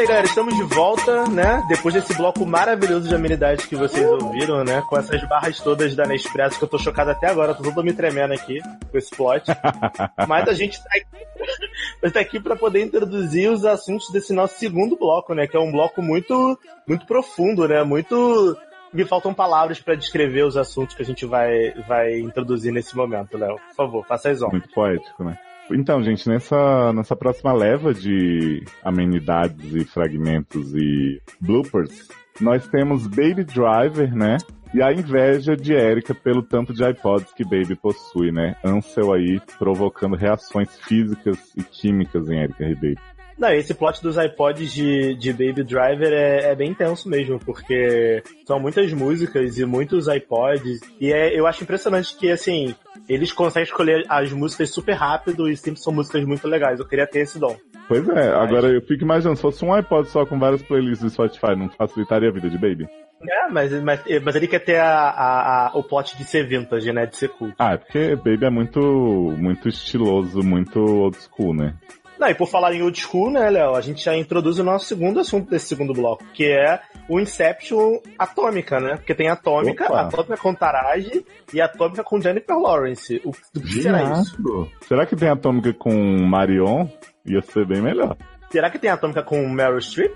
Aí, 0.00 0.06
galera, 0.06 0.26
estamos 0.26 0.54
de 0.54 0.62
volta, 0.62 1.26
né? 1.26 1.64
Depois 1.68 1.94
desse 1.94 2.14
bloco 2.14 2.46
maravilhoso 2.46 3.08
de 3.08 3.14
amenidades 3.14 3.66
que 3.66 3.74
vocês 3.74 4.06
ouviram, 4.06 4.62
né? 4.62 4.82
Com 4.88 4.96
essas 4.96 5.22
barras 5.28 5.58
todas 5.60 5.94
da 5.96 6.06
Nespresso, 6.06 6.58
que 6.58 6.64
eu 6.64 6.68
tô 6.68 6.78
chocado 6.78 7.10
até 7.10 7.26
agora, 7.26 7.54
tô 7.54 7.62
todo 7.62 7.82
me 7.82 7.92
tremendo 7.92 8.32
aqui 8.32 8.60
com 8.90 8.98
esse 8.98 9.10
plot. 9.10 9.44
Mas 10.28 10.48
a 10.48 10.54
gente 10.54 10.78
tá 10.82 10.90
aqui, 10.90 12.10
tá 12.12 12.20
aqui 12.20 12.40
pra 12.40 12.54
poder 12.54 12.82
introduzir 12.82 13.50
os 13.50 13.64
assuntos 13.64 14.10
desse 14.10 14.32
nosso 14.32 14.58
segundo 14.58 14.96
bloco, 14.96 15.34
né? 15.34 15.46
Que 15.46 15.56
é 15.56 15.60
um 15.60 15.72
bloco 15.72 16.00
muito, 16.00 16.58
muito 16.86 17.06
profundo, 17.06 17.66
né? 17.66 17.82
Muito. 17.82 18.56
Me 18.92 19.04
faltam 19.04 19.34
palavras 19.34 19.80
pra 19.80 19.94
descrever 19.94 20.44
os 20.44 20.56
assuntos 20.56 20.94
que 20.94 21.02
a 21.02 21.04
gente 21.04 21.26
vai, 21.26 21.72
vai 21.86 22.18
introduzir 22.20 22.72
nesse 22.72 22.96
momento, 22.96 23.36
Léo. 23.36 23.56
Por 23.56 23.74
favor, 23.74 24.06
faça 24.06 24.30
as 24.30 24.40
honras. 24.40 24.52
Muito 24.52 24.72
poético, 24.72 25.24
né? 25.24 25.38
Então, 25.70 26.02
gente, 26.02 26.28
nessa, 26.28 26.92
nessa 26.92 27.14
próxima 27.14 27.52
leva 27.52 27.92
de 27.92 28.64
amenidades 28.82 29.74
e 29.74 29.84
fragmentos 29.84 30.74
e 30.74 31.20
bloopers, 31.40 32.08
nós 32.40 32.66
temos 32.68 33.06
Baby 33.06 33.44
Driver, 33.44 34.14
né? 34.14 34.38
E 34.74 34.82
a 34.82 34.92
inveja 34.92 35.56
de 35.56 35.72
Erika 35.72 36.14
pelo 36.14 36.42
tanto 36.42 36.74
de 36.74 36.84
iPods 36.84 37.32
que 37.32 37.44
Baby 37.44 37.74
possui, 37.74 38.30
né? 38.30 38.56
Ansel 38.64 39.12
aí 39.12 39.40
provocando 39.58 40.16
reações 40.16 40.68
físicas 40.80 41.52
e 41.56 41.62
químicas 41.62 42.28
em 42.28 42.38
Erika 42.38 42.64
Ribeiro. 42.64 43.00
Não, 43.38 43.50
esse 43.52 43.72
plot 43.72 44.02
dos 44.02 44.16
iPods 44.16 44.72
de, 44.72 45.14
de 45.14 45.32
Baby 45.32 45.62
Driver 45.62 46.12
é, 46.12 46.50
é 46.50 46.54
bem 46.56 46.70
intenso 46.70 47.08
mesmo, 47.08 47.38
porque 47.38 48.22
são 48.44 48.58
muitas 48.58 48.92
músicas 48.92 49.56
e 49.58 49.64
muitos 49.64 50.08
iPods. 50.08 50.80
E 51.00 51.12
é, 51.12 51.38
eu 51.38 51.46
acho 51.46 51.62
impressionante 51.62 52.16
que, 52.16 52.30
assim, 52.30 52.74
eles 53.08 53.32
conseguem 53.32 53.62
escolher 53.64 54.04
as 54.08 54.32
músicas 54.32 54.70
super 54.70 54.94
rápido 54.94 55.48
e 55.48 55.56
sempre 55.56 55.80
são 55.80 55.92
músicas 55.92 56.24
muito 56.24 56.48
legais. 56.48 56.80
Eu 56.80 56.86
queria 56.88 57.06
ter 57.06 57.20
esse 57.20 57.38
dom. 57.38 57.56
Pois 57.86 58.06
é, 58.08 58.28
agora 58.28 58.66
eu 58.68 58.82
fico 58.82 59.04
imaginando, 59.04 59.36
se 59.36 59.42
fosse 59.42 59.64
um 59.64 59.72
iPod 59.72 60.08
só 60.10 60.26
com 60.26 60.38
várias 60.38 60.60
playlists 60.62 61.02
do 61.04 61.08
Spotify, 61.10 61.54
não 61.56 61.68
facilitaria 61.70 62.28
a 62.28 62.32
vida 62.32 62.50
de 62.50 62.58
Baby? 62.58 62.86
É, 63.20 63.48
mas, 63.50 63.72
mas, 63.82 64.00
mas 64.22 64.36
ele 64.36 64.46
quer 64.46 64.60
ter 64.60 64.76
a, 64.76 64.86
a- 65.08 65.66
a- 65.68 65.70
o 65.74 65.82
plot 65.82 66.16
de 66.16 66.24
ser 66.24 66.46
vintage, 66.46 66.92
né? 66.92 67.04
De 67.06 67.16
ser 67.16 67.28
cool. 67.30 67.50
Ah, 67.58 67.72
é 67.72 67.76
porque 67.76 68.14
Baby 68.14 68.44
é 68.44 68.50
muito, 68.50 68.80
muito 69.36 69.68
estiloso, 69.68 70.40
muito 70.42 70.78
old 70.78 71.16
school, 71.16 71.52
né? 71.52 71.74
Não, 72.18 72.28
e 72.28 72.34
por 72.34 72.48
falar 72.48 72.74
em 72.74 72.82
old 72.82 73.00
school, 73.00 73.30
né, 73.30 73.48
Léo, 73.48 73.74
a 73.74 73.80
gente 73.80 74.04
já 74.04 74.16
introduz 74.16 74.58
o 74.58 74.64
nosso 74.64 74.86
segundo 74.86 75.20
assunto 75.20 75.48
desse 75.48 75.66
segundo 75.66 75.92
bloco, 75.92 76.24
que 76.34 76.46
é 76.46 76.80
o 77.08 77.20
Inception 77.20 78.00
Atômica, 78.18 78.80
né? 78.80 78.96
Porque 78.96 79.14
tem 79.14 79.28
Atômica, 79.28 79.84
Opa. 79.84 80.00
Atômica 80.02 80.36
com 80.36 80.54
Taraj 80.54 81.24
e 81.52 81.60
Atômica 81.60 82.02
com 82.02 82.20
Jennifer 82.20 82.58
Lawrence. 82.58 83.22
O, 83.24 83.30
que 83.60 83.82
será 83.82 84.20
isso? 84.20 84.68
Será 84.86 85.06
que 85.06 85.14
tem 85.14 85.28
atômica 85.28 85.72
com 85.72 85.92
Marion? 86.26 86.88
Ia 87.24 87.40
ser 87.42 87.66
bem 87.66 87.80
melhor. 87.80 88.16
Será 88.50 88.70
que 88.70 88.78
tem 88.78 88.90
Atômica 88.90 89.22
com 89.22 89.46
Meryl 89.48 89.80
Streep? 89.80 90.14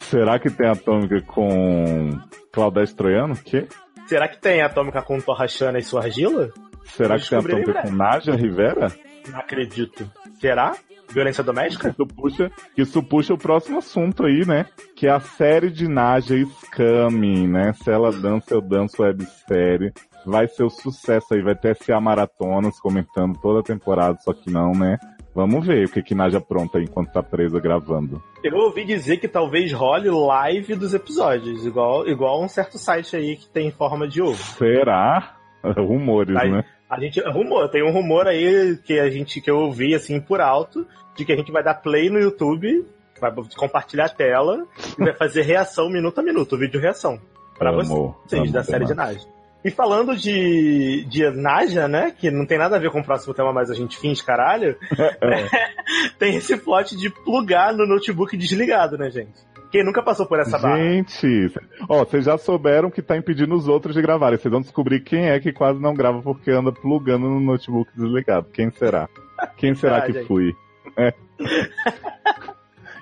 Será 0.00 0.38
que 0.38 0.50
tem 0.50 0.68
atômica 0.68 1.20
com 1.22 2.10
Claudete 2.52 2.94
Troiano? 2.94 3.36
Que? 3.36 3.68
Será 4.06 4.26
que 4.28 4.38
tem 4.38 4.62
Atômica 4.62 5.02
com 5.02 5.20
Torrachana 5.20 5.78
e 5.78 5.82
sua 5.82 6.02
argila? 6.02 6.50
Será 6.84 7.16
Vamos 7.16 7.28
que 7.28 7.30
tem 7.30 7.38
atômica 7.38 7.82
com 7.82 7.90
Nádia 7.90 8.34
Rivera? 8.34 8.88
Não 9.30 9.38
acredito. 9.38 10.10
Será? 10.40 10.74
Violência 11.10 11.42
doméstica? 11.42 11.88
Isso 11.88 12.06
puxa, 12.06 12.50
isso 12.76 13.02
puxa 13.02 13.34
o 13.34 13.38
próximo 13.38 13.78
assunto 13.78 14.24
aí, 14.24 14.46
né? 14.46 14.66
Que 14.94 15.06
é 15.06 15.10
a 15.10 15.20
série 15.20 15.70
de 15.70 15.88
Nádia 15.88 16.44
Scamming, 16.64 17.48
né? 17.48 17.72
Se 17.72 17.90
ela 17.90 18.12
dança, 18.12 18.54
eu 18.54 18.60
danço 18.60 19.02
websérie. 19.02 19.92
Vai 20.26 20.46
ser 20.48 20.64
o 20.64 20.70
sucesso 20.70 21.32
aí, 21.34 21.42
vai 21.42 21.54
ter 21.54 21.76
SA 21.76 22.00
Maratonas 22.00 22.78
comentando 22.80 23.38
toda 23.40 23.60
a 23.60 23.62
temporada, 23.62 24.18
só 24.18 24.32
que 24.32 24.50
não, 24.50 24.72
né? 24.72 24.98
Vamos 25.34 25.64
ver 25.66 25.86
o 25.86 25.90
que 25.90 26.02
que 26.02 26.14
Nádia 26.14 26.38
apronta 26.38 26.78
aí 26.78 26.84
enquanto 26.84 27.12
tá 27.12 27.22
presa 27.22 27.60
gravando. 27.60 28.20
Eu 28.42 28.56
ouvi 28.56 28.84
dizer 28.84 29.18
que 29.18 29.28
talvez 29.28 29.72
role 29.72 30.10
live 30.10 30.74
dos 30.74 30.92
episódios, 30.94 31.64
igual, 31.64 32.08
igual 32.08 32.42
um 32.42 32.48
certo 32.48 32.76
site 32.76 33.14
aí 33.16 33.36
que 33.36 33.48
tem 33.48 33.70
forma 33.70 34.08
de 34.08 34.20
ovo. 34.20 34.34
Será? 34.34 35.36
Rumores, 35.76 36.36
Aí- 36.36 36.50
né? 36.50 36.64
A 36.88 36.98
gente, 36.98 37.20
rumor, 37.20 37.68
tem 37.68 37.82
um 37.82 37.92
rumor 37.92 38.26
aí 38.26 38.78
que 38.84 38.98
a 38.98 39.10
gente, 39.10 39.40
que 39.40 39.50
eu 39.50 39.58
ouvi 39.58 39.94
assim 39.94 40.20
por 40.20 40.40
alto, 40.40 40.86
de 41.14 41.24
que 41.24 41.32
a 41.32 41.36
gente 41.36 41.52
vai 41.52 41.62
dar 41.62 41.74
play 41.74 42.08
no 42.08 42.18
YouTube, 42.18 42.86
vai 43.20 43.32
compartilhar 43.56 44.06
a 44.06 44.08
tela 44.08 44.66
e 44.98 45.04
vai 45.04 45.14
fazer 45.14 45.42
reação 45.42 45.90
minuto 45.90 46.18
a 46.18 46.22
minuto, 46.22 46.56
vídeo 46.56 46.80
reação. 46.80 47.20
Pra 47.58 47.70
Amo, 47.70 48.16
vocês, 48.24 48.42
amo 48.42 48.52
da 48.52 48.62
série 48.62 48.84
de. 48.84 48.94
Nage. 48.94 49.26
E 49.64 49.70
falando 49.70 50.16
de, 50.16 51.04
de 51.08 51.28
Naja, 51.30 51.88
né? 51.88 52.14
Que 52.16 52.30
não 52.30 52.46
tem 52.46 52.56
nada 52.56 52.76
a 52.76 52.78
ver 52.78 52.90
com 52.90 53.00
o 53.00 53.04
próximo 53.04 53.34
tema, 53.34 53.52
mas 53.52 53.70
a 53.70 53.74
gente 53.74 53.98
finge 53.98 54.24
caralho. 54.24 54.78
tem 56.18 56.36
esse 56.36 56.56
plot 56.56 56.96
de 56.96 57.10
plugar 57.10 57.74
no 57.74 57.86
notebook 57.86 58.36
desligado, 58.36 58.96
né, 58.96 59.10
gente? 59.10 59.34
Quem 59.70 59.84
nunca 59.84 60.02
passou 60.02 60.26
por 60.26 60.38
essa 60.40 60.58
barra? 60.58 60.78
Gente, 60.78 61.52
ó, 61.88 61.98
vocês 62.04 62.24
já 62.24 62.38
souberam 62.38 62.90
que 62.90 63.02
tá 63.02 63.16
impedindo 63.16 63.54
os 63.54 63.68
outros 63.68 63.94
de 63.94 64.00
gravarem. 64.02 64.38
Vocês 64.38 64.50
vão 64.50 64.60
descobrir 64.60 65.00
quem 65.00 65.28
é 65.28 65.38
que 65.38 65.52
quase 65.52 65.80
não 65.80 65.94
grava 65.94 66.22
porque 66.22 66.50
anda 66.50 66.72
plugando 66.72 67.28
no 67.28 67.40
notebook 67.40 67.90
desligado. 67.94 68.46
Quem 68.52 68.70
será? 68.70 69.08
Quem 69.56 69.74
será 69.74 69.98
Ah, 69.98 70.02
que 70.02 70.12
gente. 70.12 70.26
fui? 70.26 70.54
É. 70.96 71.12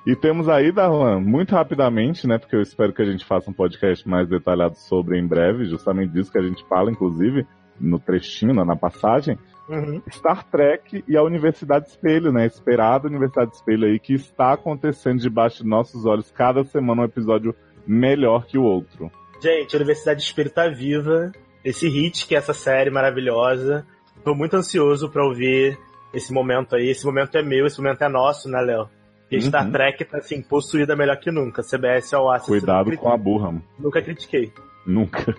E 0.07 0.15
temos 0.15 0.49
aí, 0.49 0.71
Darlan, 0.71 1.19
muito 1.21 1.53
rapidamente, 1.55 2.27
né? 2.29 2.39
Porque 2.39 2.55
eu 2.55 2.63
espero 2.63 2.93
que 2.93 3.03
a 3.03 3.05
gente 3.05 3.25
faça 3.25 3.51
um 3.51 3.55
podcast 3.55 4.09
mais 4.09 4.29
detalhado 4.29 4.77
sobre 4.77 5.19
em 5.19 5.27
breve, 5.27 5.65
justamente 5.65 6.13
disso 6.13 6.31
que 6.31 6.39
a 6.39 6.43
gente 6.43 6.65
fala, 6.69 6.91
inclusive, 6.93 7.45
no 7.81 7.99
trechinho, 7.99 8.55
na 8.55 8.65
na 8.65 8.77
passagem. 8.77 9.37
Uhum. 9.69 10.01
Star 10.11 10.45
Trek 10.45 11.05
e 11.09 11.17
a 11.17 11.23
Universidade 11.23 11.89
Espelho, 11.89 12.33
né? 12.33 12.47
Esperada 12.47 13.09
Universidade 13.09 13.55
Espelho 13.55 13.87
aí, 13.87 13.99
que 13.99 14.15
está 14.15 14.53
acontecendo 14.53 15.21
debaixo 15.21 15.63
de 15.63 15.69
nossos 15.69 16.07
olhos 16.07 16.31
cada 16.31 16.63
semana 16.65 17.03
um 17.03 17.05
episódio 17.05 17.55
melhor 17.87 18.47
que 18.47 18.57
o 18.59 18.63
outro. 18.63 19.11
Gente, 19.41 19.75
a 19.75 19.79
Universidade 19.79 20.23
Espelho 20.23 20.51
tá 20.51 20.69
viva. 20.69 21.33
Esse 21.65 21.89
hit 21.89 22.27
que 22.27 22.35
é 22.35 22.39
essa 22.39 22.53
série 22.53 22.91
maravilhosa. 22.91 23.87
Tô 24.25 24.35
muito 24.35 24.55
ansioso 24.55 25.11
pra 25.11 25.25
ouvir 25.25 25.79
esse 26.15 26.33
momento 26.33 26.77
aí. 26.77 26.89
Esse 26.89 27.05
momento 27.05 27.37
é 27.37 27.43
meu, 27.43 27.67
esse 27.67 27.81
momento 27.81 28.03
é 28.03 28.09
nosso, 28.09 28.49
né, 28.49 28.61
Léo? 28.61 28.89
Porque 29.23 29.37
Uhum. 29.37 29.43
Star 29.43 29.71
Trek 29.73 30.05
tá 30.05 30.19
assim, 30.19 30.41
possuída 30.41 30.95
melhor 30.95 31.19
que 31.19 31.33
nunca. 31.33 31.63
CBS 31.63 32.15
ao 32.15 32.27
Oasis. 32.27 32.47
Cuidado 32.47 32.97
com 32.97 33.11
a 33.11 33.17
burra, 33.17 33.47
mano. 33.47 33.65
nunca 33.79 34.01
critiquei. 34.01 34.53
Nunca. 34.87 35.35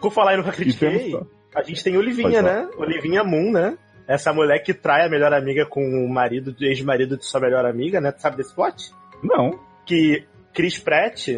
Por 0.00 0.12
falar 0.12 0.34
em 0.34 0.36
nunca 0.36 0.50
E 0.50 0.54
critiquei, 0.54 1.10
temos... 1.10 1.26
a 1.54 1.62
gente 1.62 1.82
tem 1.84 1.96
Olivinha, 1.96 2.42
Pode 2.42 2.54
né? 2.54 2.68
Olivinha 2.76 3.24
Moon, 3.24 3.50
né? 3.52 3.76
Essa 4.06 4.32
mulher 4.32 4.58
que 4.62 4.74
trai 4.74 5.06
a 5.06 5.08
melhor 5.08 5.32
amiga 5.32 5.64
com 5.66 5.80
o 5.82 6.08
marido, 6.08 6.54
ex-marido 6.60 7.16
de 7.16 7.24
sua 7.24 7.40
melhor 7.40 7.64
amiga, 7.64 8.00
né? 8.00 8.10
Tu 8.12 8.20
sabe 8.20 8.36
desse 8.36 8.54
plot? 8.54 8.92
Não. 9.22 9.58
Que 9.86 10.24
Chris 10.52 10.78
Pratt 10.78 11.28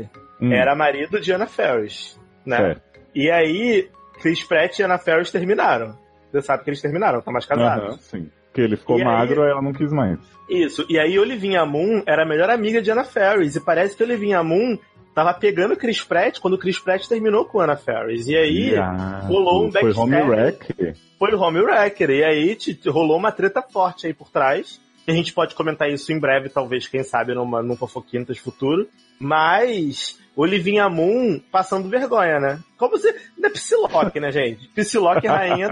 Hum, 0.40 0.52
era 0.52 0.74
marido 0.74 1.20
de 1.20 1.32
Anna 1.32 1.46
Ferris, 1.46 2.18
né? 2.44 2.56
certo. 2.56 2.82
E 3.14 3.30
aí, 3.30 3.88
Chris 4.20 4.42
Pratt 4.42 4.78
e 4.78 4.82
Anna 4.82 4.98
Ferris 4.98 5.30
terminaram. 5.30 5.96
Você 6.30 6.42
sabe 6.42 6.64
que 6.64 6.70
eles 6.70 6.82
terminaram, 6.82 7.20
tá 7.20 7.30
mais 7.30 7.46
casados. 7.46 8.00
Sim. 8.02 8.28
Porque 8.46 8.60
ele 8.60 8.76
ficou 8.76 8.98
E 8.98 9.04
magro, 9.04 9.42
aí 9.42 9.50
ela 9.50 9.62
não 9.62 9.72
quis 9.72 9.92
mais. 9.92 10.18
Isso. 10.48 10.84
E 10.88 10.98
aí, 10.98 11.18
Olivinha 11.18 11.64
Moon 11.64 12.02
era 12.06 12.24
a 12.24 12.28
melhor 12.28 12.50
amiga 12.50 12.82
de 12.82 12.90
Anna 12.90 13.04
Ferris. 13.04 13.56
E 13.56 13.64
parece 13.64 13.96
que 13.96 14.02
Olivinha 14.02 14.42
Moon 14.42 14.76
tava 15.14 15.32
pegando 15.34 15.76
Chris 15.76 16.02
Pratt 16.02 16.38
quando 16.40 16.58
Chris 16.58 16.78
Pratt 16.78 17.06
terminou 17.06 17.44
com 17.44 17.60
Anna 17.60 17.76
Ferris. 17.76 18.26
E 18.26 18.36
aí, 18.36 18.76
Ah, 18.76 19.20
rolou 19.24 19.66
um 19.66 19.70
Foi 19.72 19.92
home 19.92 20.10
backstab. 20.10 20.28
wreck. 20.30 20.94
foi 21.18 21.34
o 21.34 21.40
Home 21.40 21.60
Wrecker. 21.60 22.10
E 22.10 22.24
aí 22.24 22.58
rolou 22.86 23.16
uma 23.16 23.32
treta 23.32 23.62
forte 23.62 24.06
aí 24.06 24.12
por 24.12 24.28
trás. 24.30 24.80
E 25.06 25.12
a 25.12 25.14
gente 25.14 25.32
pode 25.34 25.54
comentar 25.54 25.90
isso 25.90 26.12
em 26.12 26.18
breve, 26.18 26.48
talvez, 26.48 26.88
quem 26.88 27.02
sabe, 27.02 27.34
numa, 27.34 27.62
num 27.62 27.76
Fofoquintas 27.76 28.38
futuro. 28.38 28.88
Mas, 29.20 30.18
Olivinha 30.34 30.88
Moon 30.88 31.40
passando 31.52 31.88
vergonha, 31.88 32.40
né? 32.40 32.58
Como 32.76 32.96
se. 32.96 33.14
Não 33.38 33.48
é 33.48 33.52
Psylocke, 33.52 34.18
né, 34.18 34.32
gente? 34.32 34.66
Psylocke 34.68 35.26
rainha 35.26 35.70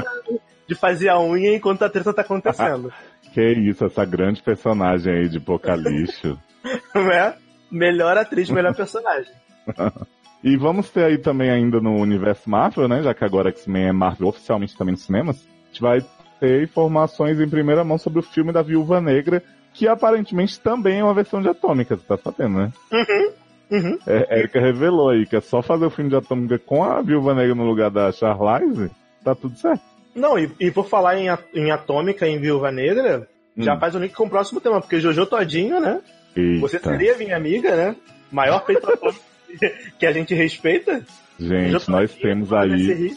de 0.68 0.74
fazer 0.74 1.08
a 1.08 1.18
unha 1.20 1.54
enquanto 1.56 1.82
a 1.82 1.88
treta 1.88 2.12
tá 2.12 2.22
acontecendo. 2.22 2.92
Que 3.32 3.40
isso, 3.52 3.86
essa 3.86 4.04
grande 4.04 4.42
personagem 4.42 5.10
aí 5.10 5.26
de 5.26 5.40
Pocalixo. 5.40 6.38
né? 6.94 7.34
Melhor 7.72 8.16
atriz, 8.18 8.50
melhor 8.50 8.74
personagem. 8.76 9.32
E 10.44 10.56
vamos 10.56 10.90
ter 10.90 11.04
aí 11.04 11.18
também 11.18 11.50
ainda 11.50 11.80
no 11.80 11.94
universo 11.94 12.50
Marvel, 12.50 12.88
né? 12.88 13.00
Já 13.00 13.14
que 13.14 13.24
agora 13.24 13.50
X-Men 13.50 13.86
é 13.86 13.92
Marvel 13.92 14.26
oficialmente 14.26 14.76
também 14.76 14.90
nos 14.90 15.02
cinemas. 15.04 15.36
A 15.36 15.66
gente 15.68 15.80
vai 15.80 16.04
ter 16.40 16.64
informações 16.64 17.38
em 17.38 17.48
primeira 17.48 17.84
mão 17.84 17.96
sobre 17.96 18.18
o 18.18 18.22
filme 18.22 18.50
da 18.52 18.60
Viúva 18.60 19.00
Negra, 19.00 19.40
que 19.72 19.86
aparentemente 19.86 20.58
também 20.58 20.98
é 20.98 21.04
uma 21.04 21.14
versão 21.14 21.40
de 21.40 21.48
Atômica, 21.48 21.96
você 21.96 22.04
tá 22.04 22.16
sabendo, 22.18 22.58
né? 22.58 22.72
Uhum. 22.92 23.32
Uhum. 23.70 23.98
É, 24.04 24.40
Erika 24.40 24.58
revelou 24.60 25.10
aí 25.10 25.24
que 25.26 25.36
é 25.36 25.40
só 25.40 25.62
fazer 25.62 25.86
o 25.86 25.90
filme 25.90 26.10
de 26.10 26.16
Atômica 26.16 26.58
com 26.58 26.82
a 26.82 27.00
Viúva 27.00 27.34
Negra 27.34 27.54
no 27.54 27.64
lugar 27.64 27.90
da 27.92 28.10
Charlize, 28.10 28.90
tá 29.24 29.36
tudo 29.36 29.56
certo. 29.56 29.80
Não, 30.12 30.36
e, 30.36 30.50
e 30.58 30.72
por 30.72 30.88
falar 30.88 31.16
em, 31.18 31.28
em 31.54 31.70
Atômica 31.70 32.26
e 32.26 32.32
em 32.32 32.40
Viúva 32.40 32.72
Negra, 32.72 33.28
já 33.56 33.76
Hum. 33.76 33.78
faz 33.78 33.94
o 33.94 33.98
link 34.00 34.12
com 34.12 34.24
o 34.24 34.30
próximo 34.30 34.60
tema, 34.60 34.80
porque 34.80 34.98
Jojo 34.98 35.24
Todinho, 35.24 35.78
né? 35.80 36.00
Eita. 36.36 36.60
Você 36.60 36.78
seria 36.78 37.16
minha 37.16 37.36
amiga, 37.36 37.76
né? 37.76 37.96
Maior 38.30 38.60
peito 38.64 38.90
atômico 38.90 39.22
que 39.98 40.06
a 40.06 40.12
gente 40.12 40.34
respeita. 40.34 41.04
Gente, 41.38 41.90
nós 41.90 42.14
temos 42.14 42.52
aí, 42.52 43.16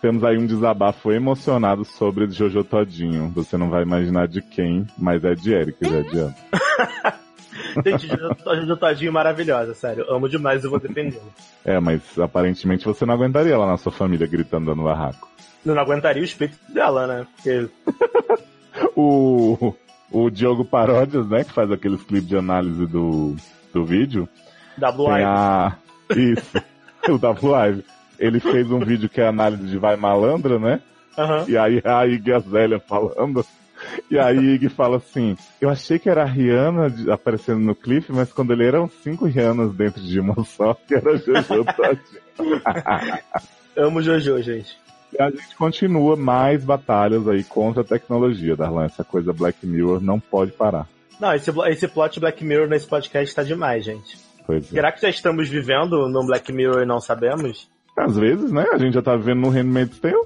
temos 0.00 0.22
aí 0.24 0.36
um 0.36 0.46
desabafo 0.46 1.12
emocionado 1.12 1.84
sobre 1.84 2.30
Jojo 2.30 2.62
Todinho. 2.62 3.30
Você 3.34 3.56
não 3.56 3.70
vai 3.70 3.82
imaginar 3.82 4.28
de 4.28 4.42
quem, 4.42 4.86
mas 4.98 5.24
é 5.24 5.34
de 5.34 5.52
Erika, 5.54 5.88
já 5.88 5.98
adianto. 5.98 6.36
Gente, 7.84 8.08
Jojo, 8.08 8.76
Todinho 8.76 9.12
maravilhosa, 9.12 9.74
sério. 9.74 10.04
Amo 10.10 10.28
demais 10.28 10.64
e 10.64 10.68
vou 10.68 10.78
defendê-la. 10.78 11.22
É, 11.64 11.80
mas 11.80 12.18
aparentemente 12.18 12.84
você 12.84 13.06
não 13.06 13.14
aguentaria 13.14 13.56
lá 13.56 13.66
na 13.66 13.76
sua 13.76 13.92
família 13.92 14.26
gritando 14.26 14.74
no 14.74 14.84
barraco. 14.84 15.30
Eu 15.64 15.74
não 15.74 15.82
aguentaria 15.82 16.22
o 16.22 16.24
espírito 16.24 16.58
dela, 16.72 17.06
né? 17.06 17.26
Porque 17.36 17.68
O, 18.96 19.74
o 20.12 20.30
Diogo 20.30 20.64
Paródias, 20.64 21.26
né, 21.28 21.42
que 21.44 21.52
faz 21.52 21.70
aqueles 21.70 22.02
clipes 22.02 22.28
de 22.28 22.36
análise 22.36 22.86
do, 22.86 23.34
do 23.72 23.84
vídeo, 23.84 24.28
da 24.76 24.92
Blue 24.92 25.10
Ivy. 25.10 25.24
a... 25.24 25.76
Isso, 26.16 26.62
o 27.08 27.18
da 27.18 27.32
Blue 27.32 27.50
Live. 27.52 27.84
Ele 28.18 28.38
fez 28.38 28.70
um 28.70 28.78
vídeo 28.78 29.08
que 29.08 29.20
é 29.20 29.26
análise 29.26 29.66
de 29.66 29.78
Vai 29.78 29.96
Malandra, 29.96 30.58
né? 30.58 30.80
Aham. 31.18 31.44
E 31.48 31.56
aí 31.56 31.82
a 31.84 32.06
Iggy 32.06 32.32
Azélia 32.32 32.78
falando. 32.78 33.44
E 34.10 34.18
aí 34.18 34.36
Iggy 34.36 34.68
fala 34.68 34.98
assim, 34.98 35.36
eu 35.60 35.68
achei 35.68 35.98
que 35.98 36.08
era 36.08 36.22
a 36.22 36.26
Rihanna 36.26 37.12
aparecendo 37.12 37.60
no 37.60 37.74
clipe, 37.74 38.12
mas 38.12 38.32
quando 38.32 38.52
ele 38.52 38.64
eram 38.64 38.88
cinco 39.02 39.26
Rihannas 39.26 39.74
dentro 39.74 40.00
de 40.00 40.20
uma 40.20 40.44
só, 40.44 40.74
que 40.74 40.94
era 40.94 41.16
Jojo 41.16 41.64
Todinho. 41.64 42.62
Amo 43.76 44.02
Jojo, 44.02 44.40
gente. 44.42 44.81
E 45.12 45.22
a 45.22 45.30
gente 45.30 45.54
continua 45.56 46.16
mais 46.16 46.64
batalhas 46.64 47.28
aí 47.28 47.44
contra 47.44 47.82
a 47.82 47.84
tecnologia, 47.84 48.56
Darlan. 48.56 48.86
Essa 48.86 49.04
coisa 49.04 49.32
Black 49.32 49.66
Mirror 49.66 50.00
não 50.00 50.18
pode 50.18 50.52
parar. 50.52 50.88
Não, 51.20 51.32
esse, 51.34 51.50
esse 51.68 51.86
plot 51.88 52.18
Black 52.18 52.42
Mirror 52.44 52.68
nesse 52.68 52.86
podcast 52.86 53.34
tá 53.34 53.42
demais, 53.42 53.84
gente. 53.84 54.18
Pois 54.46 54.64
é. 54.64 54.68
Será 54.68 54.90
que 54.90 55.02
já 55.02 55.08
estamos 55.08 55.48
vivendo 55.48 56.08
num 56.08 56.26
Black 56.26 56.52
Mirror 56.52 56.82
e 56.82 56.86
não 56.86 57.00
sabemos? 57.00 57.70
Às 57.96 58.16
vezes, 58.16 58.50
né? 58.50 58.64
A 58.72 58.78
gente 58.78 58.94
já 58.94 59.02
tá 59.02 59.14
vivendo 59.16 59.40
no 59.40 59.50
Handmaid's 59.50 59.98
Tale. 59.98 60.16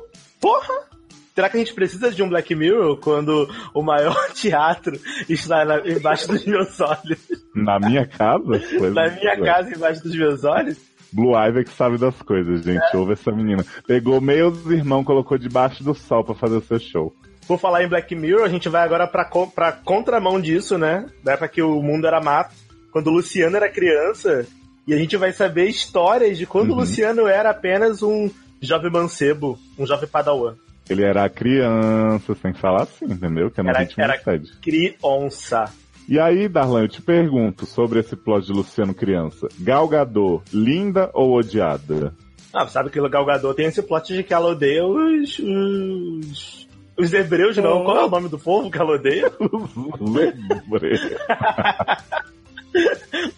Porra! 0.41 0.87
Será 1.35 1.51
que 1.51 1.57
a 1.59 1.61
gente 1.61 1.75
precisa 1.75 2.11
de 2.11 2.23
um 2.23 2.31
Black 2.31 2.55
Mirror 2.55 2.97
quando 2.97 3.47
o 3.75 3.83
maior 3.83 4.17
teatro 4.33 4.99
está 5.29 5.67
na- 5.67 5.87
embaixo 5.87 6.29
dos 6.29 6.47
meus 6.47 6.81
olhos? 6.81 7.19
Na 7.55 7.79
minha 7.79 8.07
casa? 8.07 8.63
Na 8.95 9.05
é. 9.07 9.11
minha 9.21 9.37
casa, 9.43 9.75
embaixo 9.75 10.03
dos 10.03 10.17
meus 10.17 10.45
olhos? 10.45 10.79
Blue 11.17 11.35
Ivy 11.35 11.61
é 11.61 11.65
que 11.65 11.71
sabe 11.71 11.97
das 11.97 12.21
coisas, 12.21 12.63
gente. 12.63 12.95
Ouve 12.95 13.15
essa 13.15 13.33
menina. 13.33 13.65
Pegou 13.87 14.21
meus 14.21 14.67
irmãos, 14.67 15.03
colocou 15.03 15.39
debaixo 15.39 15.83
do 15.83 15.95
sol 15.95 16.23
pra 16.23 16.35
fazer 16.35 16.57
o 16.57 16.61
seu 16.63 16.79
show. 16.79 17.17
Por 17.49 17.59
falar 17.59 17.83
em 17.83 17.89
Black 17.89 18.15
Mirror, 18.15 18.45
a 18.45 18.49
gente 18.49 18.69
vai 18.69 18.83
agora 18.83 19.07
pra, 19.07 19.25
pra 19.25 19.73
contramão 19.73 20.39
disso, 20.39 20.77
né? 20.77 21.07
Da 21.25 21.33
época 21.33 21.49
que 21.49 21.63
o 21.63 21.81
mundo 21.83 22.07
era 22.07 22.21
mato. 22.21 22.55
Quando 22.93 23.07
o 23.07 23.13
Luciano 23.13 23.57
era 23.57 23.69
criança. 23.71 24.47
E 24.87 24.93
a 24.93 24.99
gente 24.99 25.17
vai 25.17 25.33
saber 25.33 25.65
histórias 25.69 26.37
de 26.37 26.45
quando 26.47 26.71
Uhum. 26.71 26.77
o 26.77 26.81
Luciano 26.81 27.27
era 27.27 27.51
apenas 27.51 28.03
um 28.03 28.31
jovem 28.61 28.91
mancebo, 28.93 29.59
um 29.79 29.87
jovem 29.87 30.09
padawan. 30.09 30.55
Ele 30.89 31.03
era 31.03 31.29
criança, 31.29 32.35
sem 32.41 32.53
falar 32.53 32.83
assim, 32.83 33.07
entendeu? 33.07 33.51
Que 33.51 33.61
é 33.61 33.63
no 33.65 33.71
Era, 33.71 33.79
ritmo 33.81 34.05
era 34.05 34.19
criança. 34.61 35.73
E 36.09 36.21
aí, 36.21 36.49
Darlan, 36.49 36.83
eu 36.83 36.89
te 36.89 37.03
pergunto 37.03 37.67
sobre 37.67 37.99
esse 37.99 38.15
plot 38.15 38.47
de 38.47 38.53
Luciano 38.53 38.95
criança. 38.95 39.49
Gal 39.59 39.89
Gadot, 39.89 40.45
linda 40.53 41.11
ou 41.13 41.35
odiada? 41.35 42.15
Ah, 42.55 42.67
sabe 42.69 42.91
que 42.91 43.01
o 43.01 43.09
Gal 43.09 43.25
Gadot 43.25 43.57
tem 43.57 43.67
esse 43.67 43.83
plot 43.83 44.15
de 44.15 44.23
que 44.23 44.33
ela 44.33 44.51
odeia 44.51 44.87
os... 44.87 45.39
os... 45.39 46.67
Os 46.99 47.13
hebreus, 47.13 47.59
não. 47.59 47.85
Qual 47.85 47.99
é 47.99 48.05
o 48.07 48.09
nome 48.09 48.29
do 48.31 48.39
povo 48.39 48.71
que 48.71 48.79
ela 48.79 48.93
odeia? 48.93 49.31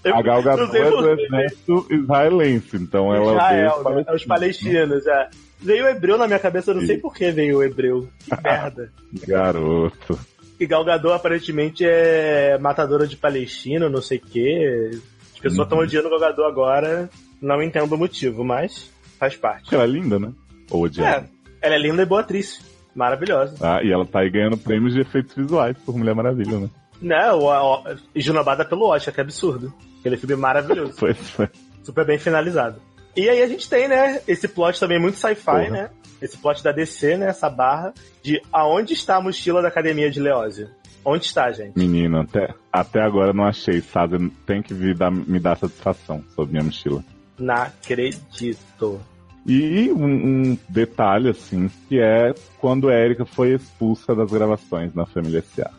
A 0.05 0.23
Gal 0.23 0.43
Gadot 0.43 0.62
Não 0.62 0.71
sei 0.71 0.83
é 0.83 0.91
do 0.91 1.11
exército 1.11 1.87
israelense, 1.91 2.77
então 2.77 3.14
ela 3.14 3.33
odeia 3.33 3.66
Israel, 3.66 3.79
os 3.79 3.95
né? 3.97 4.05
É 4.07 4.14
os 4.14 4.25
palestinos, 4.25 5.07
é. 5.07 5.29
Veio 5.61 5.85
o 5.85 5.89
hebreu 5.89 6.16
na 6.16 6.27
minha 6.27 6.39
cabeça, 6.39 6.71
eu 6.71 6.77
não 6.77 6.87
sei 6.87 6.99
por 6.99 7.14
que 7.14 7.31
veio 7.33 7.59
o 7.59 7.62
hebreu. 7.62 8.09
Que 8.25 8.37
merda. 8.43 8.93
Garoto. 9.27 10.19
E 10.59 10.67
Gal 10.67 10.85
Gadot 10.85 11.13
aparentemente 11.15 11.85
é 11.87 12.59
matadora 12.59 13.07
de 13.07 13.17
palestino, 13.17 13.89
não 13.89 14.03
sei 14.03 14.19
o 14.19 14.21
quê. 14.21 14.91
As 15.35 15.41
pessoas 15.41 15.67
estão 15.67 15.79
Uhum. 15.79 15.85
odiando 15.85 16.11
Gal 16.11 16.21
Gadot 16.21 16.43
agora, 16.49 17.09
não 17.41 17.63
entendo 17.63 17.93
o 17.95 17.99
motivo, 17.99 18.45
mas 18.45 18.91
faz 19.19 19.37
parte. 19.37 19.73
Ela 19.75 19.85
é 19.85 19.87
linda, 19.87 20.19
né? 20.19 20.33
Ou 20.71 20.83
odiada. 20.85 21.29
É, 21.63 21.67
ela 21.67 21.75
é 21.77 21.79
linda 21.79 22.03
e 22.03 22.07
boa 22.07 22.21
atriz. 22.23 22.61
Maravilhosa. 22.95 23.55
Ah, 23.61 23.81
e 23.83 23.93
ela 23.93 24.05
tá 24.05 24.21
aí 24.21 24.31
ganhando 24.31 24.57
prêmios 24.59 24.93
de 24.95 25.01
efeitos 25.03 25.33
visuais 25.35 25.77
por 25.87 25.97
Mulher 25.97 26.15
Maravilha, 26.17 26.59
né? 26.59 26.69
Né, 27.01 27.33
o, 27.33 27.45
o, 27.47 27.85
esnobada 28.13 28.65
pelo 28.65 28.87
Oscar, 28.87 29.15
que 29.15 29.21
absurdo. 29.21 29.73
Aquele 30.01 30.17
filme 30.17 30.35
maravilhoso. 30.35 30.95
Pois 30.99 31.39
é. 31.39 31.49
Super 31.85 32.05
bem 32.05 32.19
finalizado. 32.19 32.81
E 33.17 33.29
aí 33.29 33.43
a 33.43 33.47
gente 33.47 33.69
tem, 33.69 33.89
né, 33.89 34.21
esse 34.27 34.47
plot 34.47 34.79
também 34.79 35.01
muito 35.01 35.19
sci-fi, 35.19 35.71
né? 35.71 35.91
Esse 36.21 36.37
plot 36.37 36.63
da 36.63 36.73
DC, 36.73 37.17
né, 37.17 37.29
essa 37.29 37.49
barra 37.49 37.93
de 38.23 38.41
aonde 38.53 38.93
está 38.93 39.17
a 39.17 39.21
mochila 39.21 39.63
da 39.63 39.69
Academia 39.69 40.11
de 40.11 40.21
Leózio? 40.21 40.69
Onde 41.05 41.25
está, 41.25 41.51
gente? 41.51 41.79
Menino, 41.79 42.21
até, 42.21 42.55
até 42.73 43.01
agora 43.01 43.31
eu 43.31 43.35
não 43.35 43.45
achei. 43.45 43.81
Sabe, 43.81 44.31
tem 44.45 44.61
que 44.61 44.75
vir 44.75 44.97
dar, 44.97 45.11
me 45.11 45.39
dar 45.39 45.57
satisfação 45.57 46.23
sobre 46.35 46.53
minha 46.53 46.65
mochila. 46.65 47.03
Não 47.39 47.55
acredito. 47.55 49.01
E 49.47 49.91
um, 49.91 50.51
um 50.51 50.59
detalhe, 50.69 51.31
assim, 51.31 51.71
que 51.89 51.99
é 51.99 52.35
quando 52.59 52.89
a 52.89 52.95
Erika 52.95 53.25
foi 53.25 53.55
expulsa 53.55 54.15
das 54.15 54.31
gravações 54.31 54.95
na 54.95 55.07
família 55.07 55.39
S.A. 55.39 55.71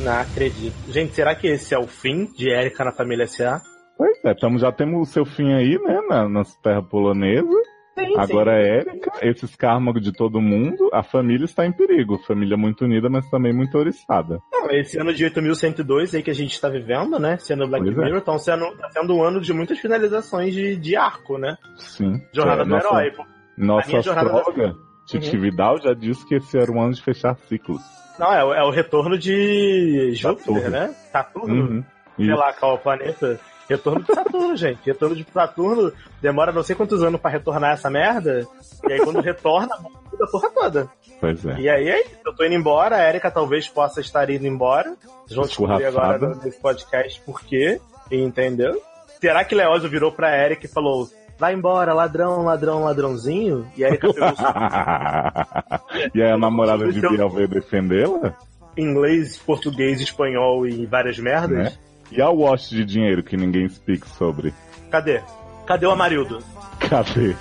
Não 0.00 0.20
acredito. 0.20 0.74
Gente, 0.88 1.14
será 1.14 1.34
que 1.34 1.46
esse 1.46 1.72
é 1.72 1.78
o 1.78 1.86
fim 1.86 2.26
de 2.36 2.50
Erika 2.50 2.84
na 2.84 2.92
família 2.92 3.24
S.A.? 3.24 3.62
Pois 3.96 4.24
é, 4.24 4.34
tamo, 4.34 4.58
já 4.58 4.72
temos 4.72 5.08
o 5.08 5.12
seu 5.12 5.24
fim 5.24 5.52
aí, 5.52 5.78
né, 5.78 6.00
na, 6.08 6.28
nas 6.28 6.56
terras 6.56 6.84
polonesas. 6.86 7.48
Sim, 7.96 8.12
Agora 8.18 8.60
é 8.60 8.78
Erika, 8.78 9.12
esses 9.22 9.54
karmas 9.54 10.02
de 10.02 10.12
todo 10.12 10.40
mundo, 10.40 10.90
a 10.92 11.04
família 11.04 11.44
está 11.44 11.64
em 11.64 11.70
perigo. 11.70 12.18
Família 12.26 12.56
muito 12.56 12.84
unida, 12.84 13.08
mas 13.08 13.28
também 13.30 13.52
muito 13.52 13.78
oriçada. 13.78 14.40
Não, 14.52 14.68
esse 14.72 14.98
ano 14.98 15.14
de 15.14 15.22
8102 15.22 16.12
aí 16.12 16.20
que 16.22 16.30
a 16.30 16.34
gente 16.34 16.60
tá 16.60 16.68
vivendo, 16.68 17.20
né? 17.20 17.36
Sendo 17.38 17.68
Black 17.68 17.84
Pois 17.84 17.96
é. 17.96 18.04
Mirror, 18.04 18.18
então 18.18 18.36
sendo, 18.36 18.76
tá 18.76 18.90
sendo 18.90 19.14
um 19.14 19.22
ano 19.22 19.40
de 19.40 19.52
muitas 19.52 19.78
finalizações 19.78 20.52
de, 20.52 20.74
de 20.76 20.96
arco, 20.96 21.38
né? 21.38 21.56
Sim. 21.76 22.20
Jornada 22.32 22.62
É, 22.62 22.64
do 22.64 22.70
nossa, 22.72 22.88
Herói. 22.88 23.10
pô. 23.12 23.22
A 23.22 23.26
Nossa 23.56 23.96
astróloga, 23.98 24.74
Titi 25.06 25.36
Uhum. 25.36 25.42
Vidal, 25.42 25.80
já 25.80 25.94
disse 25.94 26.26
que 26.26 26.34
esse 26.34 26.58
era 26.58 26.72
o 26.72 26.80
ano 26.80 26.94
de 26.94 27.00
fechar 27.02 27.36
ciclos. 27.46 27.80
Não, 28.18 28.32
é, 28.32 28.44
o- 28.44 28.54
é 28.54 28.62
o 28.64 28.70
retorno 28.70 29.16
de 29.16 30.10
Júpiter, 30.14 30.46
Saturno. 30.54 30.70
né? 30.70 30.88
Saturno. 31.12 31.54
Uhum. 31.54 31.84
sei 32.16 32.26
Isso. 32.26 32.34
lá 32.36 32.52
qual 32.54 32.72
é 32.72 32.74
o 32.74 32.78
planeta. 32.78 33.40
Retorno 33.68 34.02
de 34.02 34.14
Saturno, 34.14 34.56
gente. 34.58 34.80
Retorno 34.86 35.16
de 35.16 35.26
Saturno 35.32 35.92
demora 36.20 36.52
não 36.52 36.62
sei 36.62 36.76
quantos 36.76 37.02
anos 37.02 37.20
pra 37.20 37.30
retornar 37.30 37.72
essa 37.72 37.88
merda. 37.90 38.46
E 38.88 38.92
aí 38.92 39.00
quando 39.00 39.20
retorna, 39.20 39.76
muda 39.78 40.24
a 40.24 40.26
porra 40.30 40.50
toda. 40.50 40.88
Pois 41.20 41.44
é. 41.46 41.54
E 41.58 41.68
aí 41.68 41.88
é 41.88 42.00
isso. 42.02 42.10
Eu 42.26 42.34
tô 42.34 42.44
indo 42.44 42.54
embora, 42.54 42.96
a 42.96 43.08
Erika 43.08 43.30
talvez 43.30 43.68
possa 43.68 44.00
estar 44.00 44.28
indo 44.30 44.46
embora. 44.46 44.94
Vocês 45.24 45.36
vão 45.36 45.44
descobrir 45.46 45.84
agora 45.86 46.34
nesse 46.42 46.58
podcast 46.60 47.20
por 47.22 47.40
quê. 47.40 47.80
Entendeu? 48.10 48.80
Será 49.20 49.42
que 49.44 49.54
Leózio 49.54 49.88
virou 49.88 50.12
pra 50.12 50.36
Erika 50.44 50.66
e 50.66 50.68
falou: 50.68 51.08
Vai 51.38 51.54
embora, 51.54 51.94
ladrão, 51.94 52.42
ladrão, 52.44 52.84
ladrãozinho? 52.84 53.66
E 53.76 53.84
a 53.84 53.88
Erika 53.88 54.12
pegou 54.12 54.28
e 56.14 56.22
aí 56.22 56.30
a 56.30 56.36
namorada 56.38 56.86
de 56.92 56.98
Então- 56.98 57.10
Biel 57.12 57.30
veio 57.30 57.48
defendê-la? 57.48 58.34
inglês, 58.76 59.38
português, 59.38 60.00
espanhol 60.00 60.66
e 60.66 60.84
várias 60.84 61.16
merdas. 61.18 61.50
Né? 61.56 61.72
E 62.16 62.22
a 62.22 62.30
wash 62.30 62.70
de 62.70 62.84
dinheiro 62.84 63.24
que 63.24 63.36
ninguém 63.36 63.68
speak 63.68 64.08
sobre? 64.16 64.54
Cadê? 64.88 65.20
Cadê 65.66 65.84
o 65.84 65.90
Amarildo? 65.90 66.38
Cadê? 66.78 67.34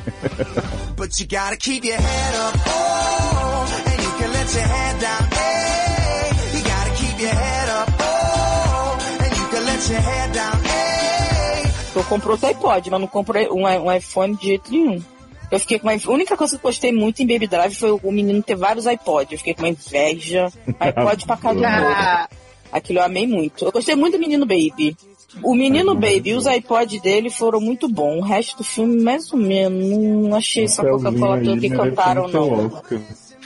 But 0.98 1.20
you 1.20 1.28
gotta 1.28 1.58
keep 1.58 1.86
your 1.86 1.96
head 1.96 2.36
up, 2.36 2.60
oh, 2.66 3.66
and 3.88 4.04
you 4.04 4.12
can 4.18 4.32
let 4.32 4.52
your 4.52 4.66
head 4.66 5.00
down, 5.00 5.30
hey. 5.30 6.58
You 6.58 6.64
gotta 6.64 6.92
keep 6.96 7.22
your 7.22 7.36
head 7.36 7.70
up, 7.70 7.94
oh, 8.00 8.98
and 9.24 9.38
you 9.38 9.48
can 9.52 9.66
let 9.66 9.90
your 9.90 10.02
head 10.02 10.34
down, 10.34 10.64
hey. 10.64 11.72
Eu 11.96 12.04
comprei 12.06 12.32
outro 12.32 12.48
iPod, 12.48 12.90
mas 12.90 13.00
não 13.00 13.08
comprei 13.08 13.48
um, 13.50 13.68
um 13.68 13.92
iPhone 13.92 14.36
de 14.36 14.48
jeito 14.48 14.72
nenhum. 14.72 15.04
Eu 15.52 15.60
fiquei 15.60 15.78
com 15.78 15.88
uma... 15.88 15.94
A 15.94 16.12
única 16.12 16.36
coisa 16.36 16.58
que 16.58 16.66
eu 16.66 16.70
gostei 16.72 16.92
muito 16.92 17.22
em 17.22 17.28
Baby 17.28 17.46
Drive 17.46 17.76
foi 17.76 17.92
o 17.92 18.12
menino 18.12 18.42
ter 18.42 18.56
vários 18.56 18.88
iPods. 18.88 19.34
Eu 19.34 19.38
fiquei 19.38 19.54
com 19.54 19.62
uma 19.62 19.70
inveja. 19.70 20.48
iPod 20.80 21.28
pra 21.28 21.38
cá 21.38 21.54
de 21.54 21.62
novo. 21.62 22.43
Aquilo 22.74 23.00
eu 23.00 23.04
amei 23.04 23.28
muito. 23.28 23.64
Eu 23.64 23.72
gostei 23.72 23.96
muito 23.96 24.18
do 24.18 24.20
menino 24.20 24.46
Baby. 24.46 24.98
O 25.44 25.54
menino 25.56 25.94
Baby 25.94 26.32
e 26.32 26.34
os 26.34 26.48
iPods 26.48 27.02
dele 27.02 27.30
foram 27.30 27.62
muito 27.62 27.88
bons. 27.88 28.20
O 28.20 28.24
resto 28.24 28.58
do 28.58 28.64
filme, 28.64 29.02
mais 29.02 29.32
ou 29.32 29.38
menos. 29.38 30.28
Não 30.30 30.36
achei 30.36 30.64
essa 30.64 30.84
Coca-Cola 30.84 31.40
toda 31.42 31.62
que 31.62 31.70
cantaram, 31.70 32.28
não. 32.28 32.82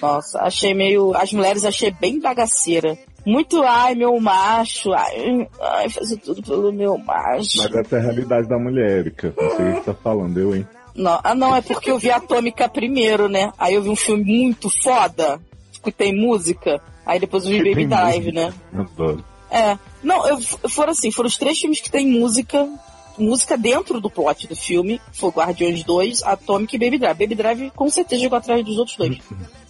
Nossa, 0.02 0.40
achei 0.40 0.74
meio. 0.74 1.16
As 1.16 1.34
mulheres 1.34 1.66
achei 1.66 1.92
bem 1.92 2.20
bagaceira. 2.20 2.98
Muito, 3.26 3.62
ai, 3.64 3.96
meu 3.96 4.18
macho. 4.22 4.94
Ai, 4.94 5.48
ai 5.60 5.90
fazer 5.90 6.18
tudo 6.18 6.42
pelo 6.42 6.72
meu 6.72 6.98
macho. 6.98 7.58
Mas 7.58 7.76
essa 7.76 7.98
é 7.98 8.00
a 8.00 8.02
realidade 8.04 8.48
da 8.48 8.58
mulher, 8.58 9.00
Erika. 9.00 9.34
Não 9.36 9.50
sei 9.50 9.66
o 9.66 9.70
que 9.74 9.80
você 9.80 9.86
tá 9.86 9.94
falando, 9.94 10.40
eu, 10.40 10.56
hein? 10.56 10.66
Não, 10.96 11.20
ah, 11.24 11.36
não, 11.36 11.56
é 11.56 11.62
porque 11.62 11.92
eu 11.92 12.00
vi 12.00 12.10
Atômica 12.10 12.68
primeiro, 12.70 13.28
né? 13.28 13.52
Aí 13.58 13.76
eu 13.76 13.84
vi 13.84 13.90
um 13.90 13.96
filme 13.96 14.24
muito 14.24 14.70
foda, 14.82 15.40
que 15.84 15.92
tem 15.92 16.16
música. 16.16 16.82
Aí 17.08 17.20
depois 17.20 17.46
eu 17.46 17.52
vi 17.52 17.64
Que 17.64 17.70
Baby 17.70 17.86
Drive, 17.88 18.32
né? 18.34 18.54
Adoro. 18.78 19.24
É. 19.50 19.78
Não, 20.04 20.28
eu, 20.28 20.40
foram 20.70 20.92
assim, 20.92 21.10
foram 21.10 21.28
os 21.28 21.38
três 21.38 21.58
filmes 21.58 21.80
que 21.80 21.90
tem 21.90 22.06
música, 22.06 22.68
música 23.18 23.58
dentro 23.58 24.02
do 24.02 24.10
plot 24.10 24.46
do 24.48 24.56
filme. 24.56 25.00
Foi 25.14 25.30
Guardiões 25.32 25.84
2, 25.84 26.22
Atomic 26.24 26.76
e 26.76 26.80
Baby 26.80 26.98
Drive. 27.00 27.18
Baby 27.18 27.36
Drive 27.36 27.72
com 27.76 27.90
certeza 27.90 28.24
jogou 28.24 28.38
atrás 28.38 28.64
dos 28.66 28.78
outros 28.78 28.98
dois. 28.98 29.18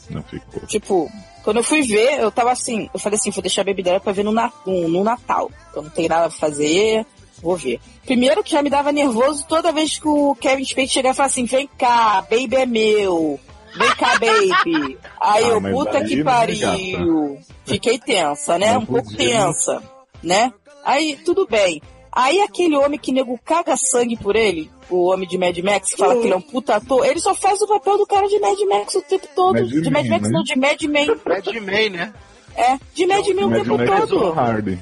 Não 0.10 0.24
ficou. 0.24 0.62
Tipo, 0.68 1.12
quando 1.44 1.58
eu 1.58 1.64
fui 1.64 1.82
ver, 1.84 2.20
eu 2.20 2.32
tava 2.32 2.52
assim, 2.52 2.90
eu 2.94 3.00
falei 3.00 3.18
assim, 3.20 3.30
vou 3.30 3.42
deixar 3.44 3.64
Baby 3.64 3.84
Drive 3.84 4.02
pra 4.02 4.14
ver 4.14 4.24
no, 4.24 4.32
na- 4.32 4.52
no, 4.66 4.88
no 4.90 5.04
Natal. 5.04 5.52
Eu 5.76 5.84
não 5.84 5.90
tenho 5.92 6.10
nada 6.10 6.30
pra 6.30 6.38
fazer, 6.40 7.06
vou 7.42 7.56
ver. 7.56 7.80
Primeiro 8.06 8.44
que 8.44 8.52
já 8.52 8.64
me 8.64 8.70
dava 8.70 8.92
nervoso 8.92 9.46
toda 9.48 9.72
vez 9.72 10.00
que 10.00 10.08
o 10.08 10.34
Kevin 10.36 10.64
Spacey 10.66 10.88
chegava 10.88 11.14
e 11.14 11.18
falava 11.18 11.32
assim, 11.32 11.46
vem 11.46 11.70
cá, 11.78 12.26
baby 12.30 12.56
é 12.56 12.66
meu. 12.66 13.40
Vem 13.76 13.96
cá, 13.96 14.14
baby. 14.20 14.98
Aí 15.22 15.44
Ah, 15.44 15.48
eu, 15.50 15.62
puta 15.62 16.04
que 16.04 16.24
pariu. 16.24 17.40
Fiquei 17.66 18.00
tensa, 18.00 18.58
né? 18.58 18.74
Não 18.74 18.82
um 18.82 18.86
pouco 18.86 19.10
podia, 19.10 19.30
tensa, 19.30 19.82
né? 20.24 20.54
Aí, 20.84 21.18
tudo 21.26 21.46
bem. 21.48 21.82
Aí 22.12 22.42
aquele 22.42 22.76
homem 22.76 22.98
que 22.98 23.12
nego 23.12 23.40
caga 23.46 23.78
sangue 23.78 24.18
por 24.18 24.36
ele, 24.36 24.72
o 24.90 25.12
homem 25.12 25.28
de 25.28 25.38
Mad 25.38 25.56
Max, 25.60 25.92
que 25.92 25.98
fala 25.98 26.16
que 26.16 26.22
ele 26.26 26.34
é 26.34 26.38
um 26.38 26.42
puta 26.42 26.76
ator, 26.76 27.06
ele 27.06 27.20
só 27.20 27.36
faz 27.36 27.62
o 27.62 27.68
papel 27.68 27.98
do 27.98 28.08
cara 28.08 28.28
de 28.28 28.40
Mad 28.40 28.58
Max 28.68 28.96
o 28.96 29.02
tempo 29.04 29.28
todo. 29.36 29.54
Mad 29.54 29.68
de 29.68 29.90
Mad 29.92 30.04
Men, 30.04 30.10
Max 30.10 30.24
né? 30.24 30.30
não, 30.32 30.44
de 30.44 30.58
Mad 30.58 30.82
Men. 30.84 31.08
Mad 31.08 31.48
Men, 31.62 31.90
né? 31.92 32.14
É, 32.56 32.78
de 32.96 33.06
Mad 33.06 33.28
Men 33.28 33.46
o 33.46 33.50
Mad 33.52 33.64
tempo 33.64 33.78
Max 33.78 34.10
todo. 34.10 34.32
Hardy. 34.32 34.80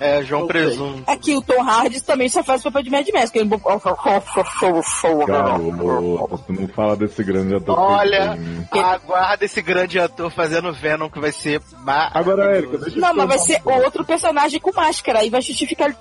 É, 0.00 0.22
João 0.22 0.46
Presunto. 0.46 1.02
Aqui 1.06 1.34
o 1.34 1.42
Tom 1.42 1.62
Hardy 1.62 2.00
também 2.02 2.28
só 2.28 2.42
faz 2.42 2.62
papel 2.62 2.82
de 2.82 2.90
Mad 2.90 3.06
Max. 3.12 3.30
Que 3.30 3.38
ele... 3.40 3.50
Garoto, 5.26 6.40
tu 6.46 6.52
não 6.52 6.68
fala 6.68 6.96
desse 6.96 7.22
grande 7.24 7.54
ator. 7.54 7.78
Olha, 7.78 8.36
que 8.36 8.70
tem. 8.70 8.82
aguarda 8.82 9.44
esse 9.44 9.60
grande 9.60 9.98
ator 9.98 10.30
fazendo 10.30 10.72
Venom 10.72 11.08
que 11.08 11.18
vai 11.20 11.32
ser 11.32 11.60
maravilhoso. 11.82 12.30
Agora, 12.30 12.56
Erika, 12.56 12.78
deixa 12.78 12.96
eu 12.96 13.00
Não, 13.00 13.14
mas 13.14 13.28
vai 13.28 13.38
ser 13.38 13.60
outro 13.64 14.04
personagem 14.04 14.60
com 14.60 14.72
máscara. 14.72 15.20
Aí 15.20 15.30
vai 15.30 15.42
justificar 15.42 15.88
ele. 15.88 15.96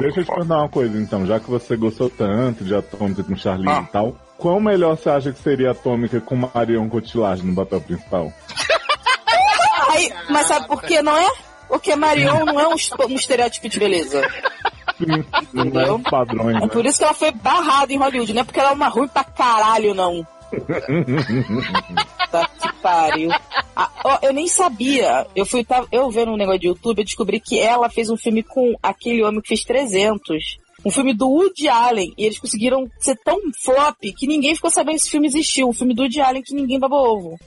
Deixa 0.00 0.20
eu 0.20 0.24
te 0.24 0.30
perguntar 0.30 0.58
uma 0.58 0.68
coisa, 0.68 0.98
então, 0.98 1.26
já 1.26 1.38
que 1.40 1.50
você 1.50 1.76
gostou 1.76 2.08
tanto 2.08 2.64
de 2.64 2.74
Atômica 2.74 3.22
com 3.22 3.36
Charlie 3.36 3.68
Ah. 3.68 3.84
e 3.86 3.92
tal, 3.92 4.16
qual 4.38 4.60
melhor 4.60 4.96
você 4.96 5.10
acha 5.10 5.32
que 5.32 5.38
seria 5.38 5.70
Atômica 5.72 6.20
com 6.20 6.36
Marion 6.36 6.88
Cotillard 6.88 7.44
no 7.44 7.54
papel 7.54 7.80
principal? 7.80 8.32
Aí, 9.90 10.12
mas 10.28 10.46
sabe 10.46 10.66
por 10.66 10.82
que 10.82 11.00
não 11.02 11.16
é? 11.16 11.30
Porque 11.68 11.96
Marion 11.96 12.44
não 12.44 12.60
é 12.60 12.68
um, 12.68 12.74
um 12.74 13.14
estereótipo 13.14 13.68
de 13.68 13.78
beleza. 13.78 14.20
É 14.20 15.58
Entendeu? 15.60 15.96
os 15.96 16.02
padrões, 16.02 16.62
É 16.62 16.68
por 16.68 16.86
isso 16.86 16.98
que 16.98 17.04
ela 17.04 17.14
foi 17.14 17.32
barrada 17.32 17.92
em 17.92 17.98
Hollywood, 17.98 18.32
não 18.32 18.42
é 18.42 18.44
porque 18.44 18.60
ela 18.60 18.70
é 18.70 18.74
uma 18.74 18.88
ruim 18.88 19.08
pra 19.08 19.24
caralho, 19.24 19.94
não. 19.94 20.26
Tá 22.30 22.48
que 22.48 22.72
pariu. 22.82 23.30
Ah, 23.76 23.90
ó, 24.04 24.18
eu 24.22 24.32
nem 24.32 24.48
sabia. 24.48 25.26
Eu 25.36 25.46
fui 25.46 25.64
tava, 25.64 25.86
eu 25.92 26.10
vendo 26.10 26.32
um 26.32 26.36
negócio 26.36 26.60
de 26.60 26.66
YouTube, 26.66 26.98
eu 26.98 27.04
descobri 27.04 27.38
que 27.38 27.60
ela 27.60 27.88
fez 27.88 28.10
um 28.10 28.16
filme 28.16 28.42
com 28.42 28.74
aquele 28.82 29.22
homem 29.22 29.40
que 29.40 29.48
fez 29.48 29.62
300. 29.62 30.58
Um 30.84 30.90
filme 30.90 31.14
do 31.14 31.28
Woody 31.28 31.68
Allen. 31.68 32.12
E 32.18 32.24
eles 32.24 32.38
conseguiram 32.38 32.90
ser 32.98 33.16
tão 33.24 33.38
flop 33.62 33.98
que 34.16 34.26
ninguém 34.26 34.54
ficou 34.54 34.70
sabendo 34.70 34.96
que 34.96 35.02
esse 35.02 35.10
filme 35.10 35.28
existiu. 35.28 35.68
Um 35.68 35.72
filme 35.72 35.94
do 35.94 36.02
Woody 36.02 36.20
Allen 36.20 36.42
que 36.42 36.54
ninguém 36.54 36.78
babou 36.78 37.16
ovo. 37.16 37.38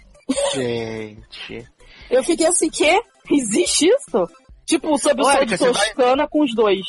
Gente. 0.54 1.68
Eu 2.10 2.24
fiquei 2.24 2.48
assim, 2.48 2.70
que? 2.70 3.02
Existe 3.30 3.88
isso? 3.88 4.28
Tipo, 4.66 4.98
sobre 4.98 5.24
o 5.24 5.30
Erika, 5.30 5.46
de 5.46 5.58
você 5.58 5.72
vai- 5.72 5.88
Toscana 5.88 6.28
com 6.28 6.44
os 6.44 6.54
dois. 6.54 6.86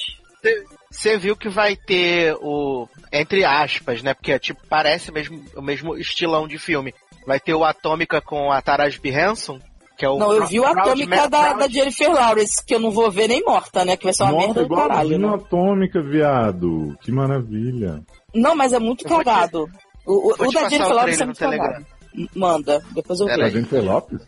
Você 0.90 1.18
viu 1.18 1.36
que 1.36 1.48
vai 1.48 1.76
ter 1.76 2.34
o. 2.40 2.88
Entre 3.12 3.44
aspas, 3.44 4.02
né? 4.02 4.14
Porque 4.14 4.38
tipo, 4.38 4.60
parece 4.68 5.12
mesmo, 5.12 5.42
o 5.56 5.62
mesmo 5.62 5.96
estilão 5.96 6.46
de 6.46 6.58
filme. 6.58 6.94
Vai 7.26 7.38
ter 7.38 7.54
o 7.54 7.64
Atômica 7.64 8.20
com 8.20 8.50
a 8.50 8.62
Taraji 8.62 8.98
P. 8.98 9.10
Henson, 9.10 9.60
que 9.98 10.04
é 10.04 10.08
o. 10.08 10.18
Não, 10.18 10.32
eu 10.32 10.46
vi 10.46 10.60
o 10.60 10.64
Atômica 10.64 11.28
da, 11.28 11.52
da 11.52 11.68
Jennifer 11.68 12.10
Lawrence, 12.10 12.64
que 12.64 12.74
eu 12.74 12.80
não 12.80 12.90
vou 12.90 13.10
ver 13.10 13.28
nem 13.28 13.44
morta, 13.44 13.84
né? 13.84 13.96
Que 13.96 14.04
vai 14.04 14.14
ser 14.14 14.22
uma 14.22 14.32
Nossa, 14.32 14.46
merda 14.46 14.64
do 14.64 14.74
caralho, 14.74 15.18
né? 15.18 15.28
Atômica, 15.34 16.00
viado. 16.00 16.96
Que 17.02 17.12
maravilha. 17.12 18.02
Não, 18.34 18.54
mas 18.56 18.72
é 18.72 18.78
muito 18.78 19.04
cagado. 19.04 19.68
O, 20.06 20.32
o, 20.32 20.36
vou 20.36 20.46
o 20.46 20.50
te 20.50 20.54
da 20.54 20.68
Jennifer 20.68 20.92
o 20.92 20.94
Lawrence 20.94 21.22
é 21.22 21.26
muito 21.26 21.38
cagado. 21.38 21.86
Manda, 22.34 22.82
depois 22.92 23.20
eu 23.20 23.26
vejo. 23.26 23.50
Jennifer 23.50 23.84
Lopes? 23.84 24.20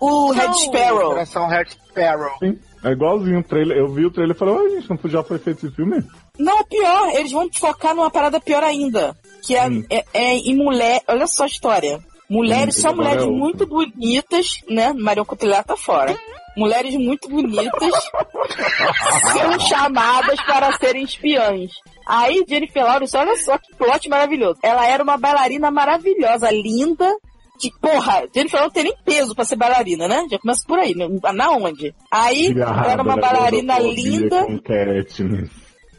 O 0.00 0.32
Red 0.32 0.52
Sparrow. 0.54 1.10
Operação 1.10 1.46
Red 1.46 1.66
Sparrow. 1.66 2.30
Sim. 2.38 2.58
É 2.82 2.88
igualzinho 2.92 3.40
o 3.40 3.42
trailer. 3.44 3.76
Eu 3.76 3.88
vi 3.92 4.06
o 4.06 4.10
trailer 4.10 4.34
e 4.34 4.38
falei, 4.38 4.54
ai 4.56 4.70
gente, 4.80 4.88
não 4.90 5.10
já 5.10 5.22
foi 5.22 5.38
feito 5.38 5.66
esse 5.66 5.76
filme? 5.76 6.02
Não, 6.38 6.64
pior, 6.64 7.10
eles 7.14 7.30
vão 7.32 7.46
focar 7.52 7.94
numa 7.94 8.10
parada 8.10 8.40
pior 8.40 8.62
ainda. 8.64 9.14
Que 9.44 9.54
é, 9.54 9.68
Hum. 9.68 9.84
é, 9.90 10.04
é 10.14 10.34
em 10.36 10.56
mulher. 10.56 11.02
Olha 11.06 11.26
só 11.26 11.42
a 11.44 11.46
história. 11.46 12.00
Mulheres, 12.28 12.78
Hum, 12.78 12.80
só 12.80 12.94
mulheres 12.94 13.24
é 13.24 13.26
muito 13.26 13.66
bonitas, 13.66 14.46
né? 14.68 14.92
Marion 14.94 15.24
Cotillard 15.24 15.66
tá 15.66 15.76
fora. 15.76 16.16
Mulheres 16.56 16.94
muito 16.96 17.28
bonitas 17.28 17.92
são 19.32 19.58
chamadas 19.60 20.40
para 20.46 20.72
serem 20.78 21.04
espiãs. 21.04 21.70
Aí, 22.06 22.44
Jennifer 22.48 22.84
Lawrence, 22.84 23.16
olha 23.16 23.36
só 23.36 23.56
que 23.58 23.74
plot 23.76 24.08
maravilhoso. 24.08 24.58
Ela 24.62 24.86
era 24.86 25.02
uma 25.02 25.16
bailarina 25.16 25.70
maravilhosa, 25.70 26.50
linda, 26.50 27.14
que, 27.60 27.70
porra, 27.80 28.26
Jennifer 28.34 28.60
não 28.60 28.70
tem 28.70 28.84
nem 28.84 28.94
peso 29.04 29.34
pra 29.34 29.44
ser 29.44 29.56
bailarina, 29.56 30.08
né? 30.08 30.26
Já 30.30 30.38
começa 30.38 30.64
por 30.66 30.78
aí, 30.78 30.94
né? 30.94 31.06
na 31.34 31.50
onde? 31.50 31.94
Aí, 32.10 32.52
ela 32.56 32.92
era 32.92 33.02
uma 33.02 33.16
bailarina 33.16 33.78
linda. 33.78 34.46
Katniss. 34.64 35.50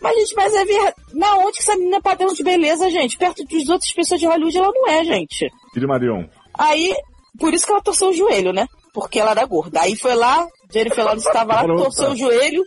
Mas, 0.01 0.15
gente, 0.17 0.35
mas 0.35 0.53
é 0.55 0.65
verdade. 0.65 0.95
Na 1.13 1.35
onde 1.37 1.57
que 1.57 1.61
essa 1.61 1.75
menina 1.75 1.97
é 1.97 2.01
padrão 2.01 2.33
de 2.33 2.43
beleza, 2.43 2.89
gente? 2.89 3.17
Perto 3.17 3.43
das 3.45 3.69
outras 3.69 3.91
pessoas 3.91 4.19
de 4.19 4.25
Hollywood, 4.25 4.57
ela 4.57 4.71
não 4.73 4.87
é, 4.89 5.05
gente. 5.05 5.51
E 5.75 5.79
de 5.79 5.85
Marion? 5.85 6.25
Aí, 6.57 6.93
por 7.39 7.53
isso 7.53 7.65
que 7.65 7.71
ela 7.71 7.81
torceu 7.81 8.09
o 8.09 8.13
joelho, 8.13 8.51
né? 8.51 8.65
Porque 8.93 9.19
ela 9.19 9.31
era 9.31 9.45
gorda. 9.45 9.81
Aí 9.81 9.95
foi 9.95 10.15
lá, 10.15 10.47
Jennifer 10.73 11.05
Lawrence 11.05 11.27
estava 11.27 11.61
lá, 11.61 11.63
torceu 11.65 12.11
o 12.11 12.15
joelho. 12.15 12.63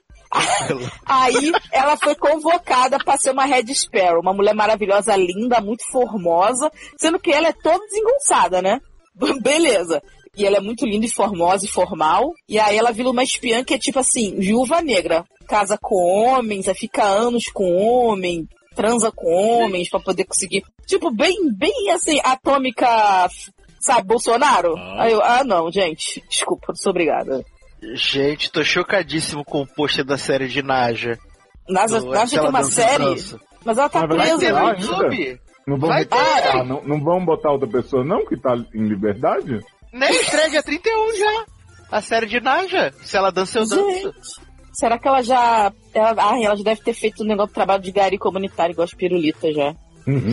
Aí 1.06 1.52
ela 1.72 1.96
foi 1.96 2.14
convocada 2.14 2.98
para 2.98 3.16
ser 3.16 3.30
uma 3.30 3.44
Red 3.44 3.72
Sparrow, 3.74 4.20
uma 4.20 4.32
mulher 4.32 4.54
maravilhosa, 4.54 5.14
linda, 5.16 5.60
muito 5.60 5.84
formosa, 5.90 6.70
sendo 6.98 7.18
que 7.18 7.30
ela 7.30 7.48
é 7.48 7.52
toda 7.52 7.84
desengonçada, 7.86 8.60
né? 8.60 8.80
Beleza. 9.42 10.02
E 10.36 10.44
ela 10.44 10.56
é 10.56 10.60
muito 10.60 10.84
linda 10.84 11.06
e 11.06 11.12
formosa 11.12 11.64
e 11.64 11.68
formal. 11.68 12.32
E 12.48 12.58
aí 12.58 12.76
ela 12.76 12.90
vira 12.90 13.08
uma 13.08 13.22
espiã 13.22 13.62
que 13.62 13.74
é 13.74 13.78
tipo 13.78 14.00
assim, 14.00 14.34
viúva 14.36 14.82
negra. 14.82 15.24
Casa 15.46 15.78
com 15.80 15.94
homens, 15.94 16.66
fica 16.76 17.04
anos 17.04 17.44
com 17.52 17.76
homem, 17.76 18.48
transa 18.74 19.12
com 19.14 19.26
homens 19.26 19.88
pra 19.88 20.00
poder 20.00 20.24
conseguir. 20.24 20.64
Tipo, 20.86 21.10
bem, 21.10 21.36
bem 21.56 21.90
assim, 21.90 22.18
atômica, 22.24 22.86
sabe, 23.80 24.08
Bolsonaro? 24.08 24.74
Aí 24.98 25.12
eu, 25.12 25.22
ah 25.22 25.44
não, 25.44 25.70
gente, 25.70 26.22
desculpa, 26.28 26.66
não 26.68 26.76
sou 26.76 26.90
obrigada. 26.90 27.44
Gente, 27.94 28.50
tô 28.50 28.64
chocadíssimo 28.64 29.44
com 29.44 29.62
o 29.62 29.66
pôster 29.66 30.04
da 30.04 30.16
série 30.16 30.48
de 30.48 30.62
Naja. 30.62 31.18
Naja, 31.68 32.00
Do- 32.00 32.06
Naja 32.10 32.40
tem 32.40 32.48
uma 32.48 32.64
série, 32.64 33.04
mas 33.64 33.78
ela 33.78 33.88
tá 33.88 34.00
Mas 34.06 34.16
vai 34.16 34.26
presa. 34.26 34.38
ter 34.38 34.52
lá 34.52 34.72
ainda? 34.72 35.40
Não 35.66 35.78
vão, 35.78 35.88
Vai 35.88 36.04
ter. 36.04 36.16
botar, 36.16 36.64
não, 36.64 36.82
não 36.82 37.02
vão 37.02 37.24
botar 37.24 37.50
outra 37.52 37.66
pessoa 37.68 38.04
não 38.04 38.26
que 38.26 38.36
tá 38.36 38.54
em 38.74 38.86
liberdade? 38.86 39.60
Nem 39.92 40.10
estreia 40.20 40.50
dia 40.50 40.62
31 40.62 41.16
já. 41.16 41.44
A 41.90 42.00
série 42.02 42.26
de 42.26 42.40
Naja. 42.40 42.92
Se 43.02 43.16
ela 43.16 43.30
dança, 43.30 43.58
eu 43.60 43.68
danço. 43.68 43.78
Gente, 44.12 44.12
será 44.74 44.98
que 44.98 45.08
ela 45.08 45.22
já. 45.22 45.72
Ela, 45.94 46.14
ah, 46.18 46.38
ela 46.42 46.56
já 46.56 46.64
deve 46.64 46.82
ter 46.82 46.92
feito 46.92 47.22
um 47.22 47.26
negócio 47.26 47.48
de 47.48 47.54
trabalho 47.54 47.82
de 47.82 47.92
gari 47.92 48.18
comunitário, 48.18 48.72
igual 48.72 48.84
as 48.84 48.92
pirulitas 48.94 49.54
já. 49.54 49.74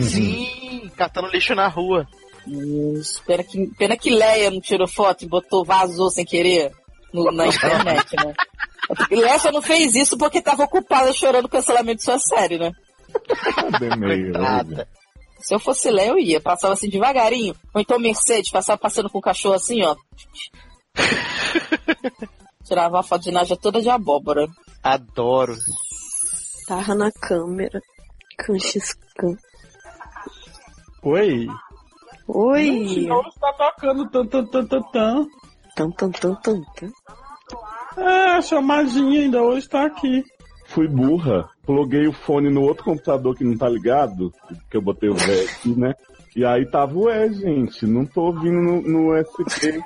Sim, 0.02 0.90
catando 0.96 1.28
lixo 1.28 1.54
na 1.54 1.66
rua. 1.68 2.06
Isso. 2.46 3.22
Pena 3.24 3.42
que, 3.44 3.66
pena 3.78 3.96
que 3.96 4.10
Leia 4.10 4.50
não 4.50 4.60
tirou 4.60 4.86
foto 4.88 5.24
e 5.24 5.28
botou, 5.28 5.64
vazou 5.64 6.10
sem 6.10 6.24
querer 6.26 6.72
no- 7.12 7.30
na 7.32 7.46
internet, 7.46 8.16
né? 8.16 8.34
Leia 9.10 9.38
só 9.38 9.50
não 9.52 9.62
fez 9.62 9.94
isso 9.94 10.18
porque 10.18 10.42
tava 10.42 10.64
ocupada 10.64 11.12
chorando 11.12 11.44
o 11.46 11.48
cancelamento 11.48 11.98
de 11.98 12.04
sua 12.04 12.18
série, 12.18 12.58
né? 12.58 12.72
Cadê 13.70 13.96
meio? 13.96 14.32
Se 15.40 15.54
eu 15.54 15.58
fosse 15.58 15.90
Leia, 15.90 16.08
eu 16.10 16.18
ia. 16.18 16.40
Passava 16.40 16.74
assim 16.74 16.88
devagarinho. 16.88 17.54
Ou 17.74 17.80
então 17.80 17.98
Mercedes, 17.98 18.50
passava 18.50 18.78
passando 18.78 19.08
com 19.10 19.18
o 19.18 19.22
cachorro 19.22 19.54
assim, 19.54 19.82
ó. 19.82 19.96
Tirava 22.64 22.96
uma 22.96 23.02
foto 23.02 23.22
de 23.22 23.32
Naja 23.32 23.56
toda 23.56 23.80
de 23.80 23.88
abóbora. 23.90 24.46
Adoro. 24.82 25.54
Tava 26.66 26.94
na 26.94 27.10
câmera. 27.12 27.80
Canchiscan. 28.38 29.36
Oi. 31.02 31.46
Oi. 32.28 33.06
Não 33.08 33.20
está 33.22 33.52
tocando 33.52 34.08
tan 34.10 34.26
tan 34.26 34.46
tan 34.46 34.66
tan 34.66 34.82
tan. 34.92 35.26
Tan 35.76 35.90
tan 35.92 36.10
tan 36.10 36.34
tan 36.36 36.62
tan. 36.76 36.90
É, 37.96 38.36
a 38.36 38.42
chamadinha 38.42 39.20
ainda 39.20 39.42
hoje 39.42 39.68
tá 39.68 39.86
aqui. 39.86 40.24
Fui 40.66 40.88
burra, 40.88 41.48
pluguei 41.66 42.06
o 42.06 42.12
fone 42.12 42.50
no 42.50 42.62
outro 42.62 42.84
computador 42.84 43.36
que 43.36 43.44
não 43.44 43.56
tá 43.56 43.68
ligado, 43.68 44.32
que 44.70 44.76
eu 44.76 44.82
botei 44.82 45.08
o 45.08 45.14
V 45.14 45.44
aqui, 45.44 45.78
né? 45.78 45.94
E 46.34 46.44
aí 46.44 46.64
tava 46.70 46.96
o 46.96 47.10
E, 47.10 47.32
gente. 47.34 47.86
Não 47.86 48.06
tô 48.06 48.22
ouvindo 48.22 48.60
no, 48.60 48.82
no 48.82 49.16
SQ. 49.16 49.82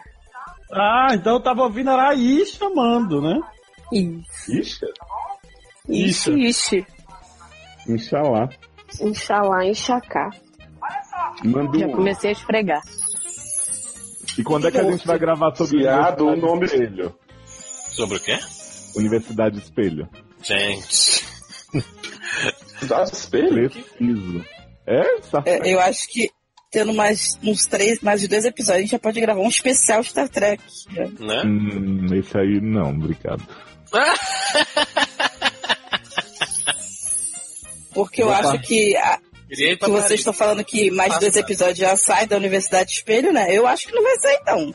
Ah, 0.72 1.08
então 1.12 1.34
eu 1.34 1.40
tava 1.40 1.62
ouvindo 1.62 1.90
a 1.90 1.94
Araí 1.94 2.44
chamando, 2.46 3.20
né? 3.20 3.40
Ixi, 3.92 4.86
Ixi, 5.88 6.32
ixi. 6.32 6.86
Inxalá. 7.88 8.48
Inxalá, 9.00 9.64
enxacar. 9.64 10.30
Manda 11.44 11.78
Já 11.78 11.88
comecei 11.88 12.30
a 12.30 12.32
esfregar. 12.32 12.82
E 14.38 14.42
quando 14.44 14.68
é 14.68 14.70
que 14.70 14.78
a 14.78 14.82
gente 14.90 15.06
vai 15.06 15.18
gravar 15.18 15.54
sobre 15.54 15.76
Universidade 15.76 16.22
o 16.22 16.36
nome- 16.36 16.66
Espelho? 16.66 17.14
Sobre 17.94 18.16
o 18.18 18.20
quê? 18.20 18.38
Universidade 18.94 19.58
Espelho. 19.58 20.08
Gente. 20.42 21.24
Espelho? 23.12 23.70
Preciso. 23.70 24.44
É, 24.86 25.20
safado. 25.22 25.48
É, 25.48 25.60
eu 25.74 25.80
acho 25.80 26.06
que 26.08 26.30
tendo 26.70 26.92
mais 26.92 27.38
uns 27.42 27.64
três, 27.66 28.00
mais 28.00 28.20
de 28.20 28.28
dois 28.28 28.44
episódios, 28.44 28.76
a 28.78 28.80
gente 28.82 28.90
já 28.90 28.98
pode 28.98 29.20
gravar 29.20 29.40
um 29.40 29.48
especial 29.48 30.02
Star 30.04 30.28
Trek. 30.28 30.62
né? 30.92 31.10
Né? 31.18 31.42
Hum, 31.44 32.06
esse 32.14 32.36
aí 32.36 32.60
não, 32.60 32.90
obrigado. 32.90 33.42
Porque 37.94 38.22
eu 38.22 38.28
Opa. 38.28 38.38
acho 38.38 38.58
que, 38.60 38.94
a- 38.96 39.18
Que 39.48 39.76
vocês 39.90 40.20
estão 40.20 40.32
falando 40.32 40.64
que 40.64 40.90
mais 40.90 41.18
dois 41.20 41.36
episódios 41.36 41.78
já 41.78 41.96
sai 41.96 42.26
da 42.26 42.36
Universidade 42.36 42.90
Espelho, 42.92 43.32
né? 43.32 43.46
Eu 43.54 43.66
acho 43.66 43.86
que 43.86 43.94
não 43.94 44.02
vai 44.02 44.16
sair, 44.18 44.40
não. 44.46 44.74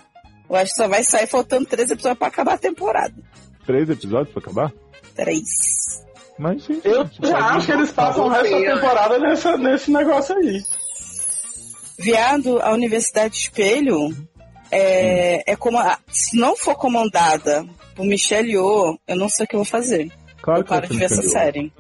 Eu 0.50 0.56
acho 0.56 0.72
que 0.72 0.78
só 0.78 0.88
vai 0.88 1.04
sair 1.04 1.28
faltando 1.28 1.66
três 1.66 1.90
episódios 1.90 2.18
pra 2.20 2.28
acabar 2.30 2.54
a 2.54 2.58
temporada. 2.58 3.14
Três 3.66 3.90
episódios 3.90 4.34
pra 4.34 4.42
acabar? 4.42 4.74
Três. 5.16 5.44
Mas, 6.40 6.64
gente, 6.64 6.88
Eu 6.88 7.08
já 7.22 7.38
acho 7.38 7.66
que 7.68 7.72
eles 7.74 7.92
passam 7.92 8.26
o 8.26 8.30
resto 8.30 8.52
da 8.52 8.74
temporada 8.76 9.20
nessa, 9.20 9.58
nesse 9.58 9.92
negócio 9.92 10.36
aí. 10.36 10.62
Viado, 12.00 12.60
a 12.62 12.72
Universidade 12.74 13.36
Espelho 13.38 14.10
é, 14.72 15.52
é 15.52 15.56
como. 15.56 15.78
a- 15.78 16.00
se 16.10 16.36
não 16.38 16.56
for 16.56 16.76
comandada 16.76 17.66
por 17.96 18.06
Michelle 18.06 18.50
Yeoh, 18.52 18.98
eu 19.08 19.16
não 19.16 19.30
sei 19.30 19.46
o 19.46 19.48
que 19.48 19.56
eu 19.56 19.60
vou 19.60 19.66
fazer. 19.66 20.12
Claro 20.42 20.62
eu 20.62 20.64
que 20.64 20.70
paro 20.70 20.88
de 20.88 20.98
ver 20.98 21.06
essa 21.06 21.22
série. 21.22 21.72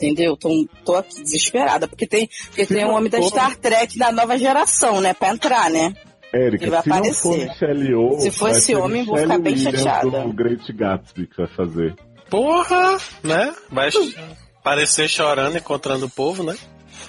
Entendeu? 0.00 0.36
Tô, 0.36 0.64
tô 0.84 0.94
aqui 0.94 1.20
desesperada. 1.22 1.88
Porque 1.88 2.06
tem, 2.06 2.28
porque 2.46 2.64
Se 2.64 2.74
tem 2.74 2.84
um 2.84 2.88
não 2.88 2.94
homem 2.96 3.10
da 3.10 3.20
Star 3.20 3.56
Trek 3.56 3.98
da 3.98 4.12
nova 4.12 4.38
geração, 4.38 5.00
né? 5.00 5.12
Pra 5.12 5.30
entrar, 5.30 5.68
né? 5.70 5.92
Érica, 6.32 6.64
Ele 6.64 6.70
vai 6.70 6.82
se 6.82 6.88
não 6.88 6.96
aparecer. 6.98 7.22
for 7.22 7.36
Michelle 7.38 7.88
Yeoh, 7.88 8.20
Se 8.20 8.30
for 8.30 8.48
vai 8.50 8.52
esse 8.58 8.66
ser 8.66 8.76
homem, 8.76 9.04
vou 9.04 9.14
Michelle 9.16 9.32
ficar 9.32 9.42
bem 9.42 9.54
Williams 9.54 9.82
chateada. 9.82 10.22
do 10.22 10.32
Great 10.32 10.72
Gatsby 10.72 11.26
que 11.26 11.36
vai 11.36 11.46
fazer. 11.48 11.96
Porra, 12.30 12.98
né? 13.24 13.54
Vai 13.72 13.90
parecer 14.62 15.08
chorando, 15.08 15.56
encontrando 15.56 16.06
o 16.06 16.10
povo, 16.10 16.42
né? 16.44 16.54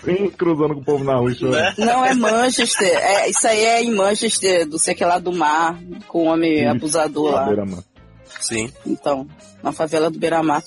Sim, 0.03 0.29
cruzando 0.29 0.75
com 0.75 0.79
o 0.81 0.83
povo 0.85 1.03
na 1.03 1.15
rua 1.17 1.33
chorando. 1.33 1.55
Né? 1.55 1.73
Não, 1.77 2.05
é 2.05 2.13
Manchester. 2.13 2.87
É, 2.97 3.29
isso 3.29 3.45
aí 3.47 3.59
é 3.65 3.83
em 3.83 3.93
Manchester, 3.93 4.65
do 4.67 4.79
sei 4.79 4.95
que 4.95 5.03
lá 5.03 5.19
do 5.19 5.31
mar, 5.33 5.77
com 6.07 6.23
o 6.23 6.31
homem 6.31 6.59
Isso, 6.61 6.69
abusador 6.69 7.31
lá. 7.33 7.45
Beira-Mar. 7.45 7.83
Sim. 8.39 8.71
Então, 8.85 9.27
na 9.61 9.71
favela 9.73 10.09
do 10.09 10.17
Beira-Mar. 10.17 10.63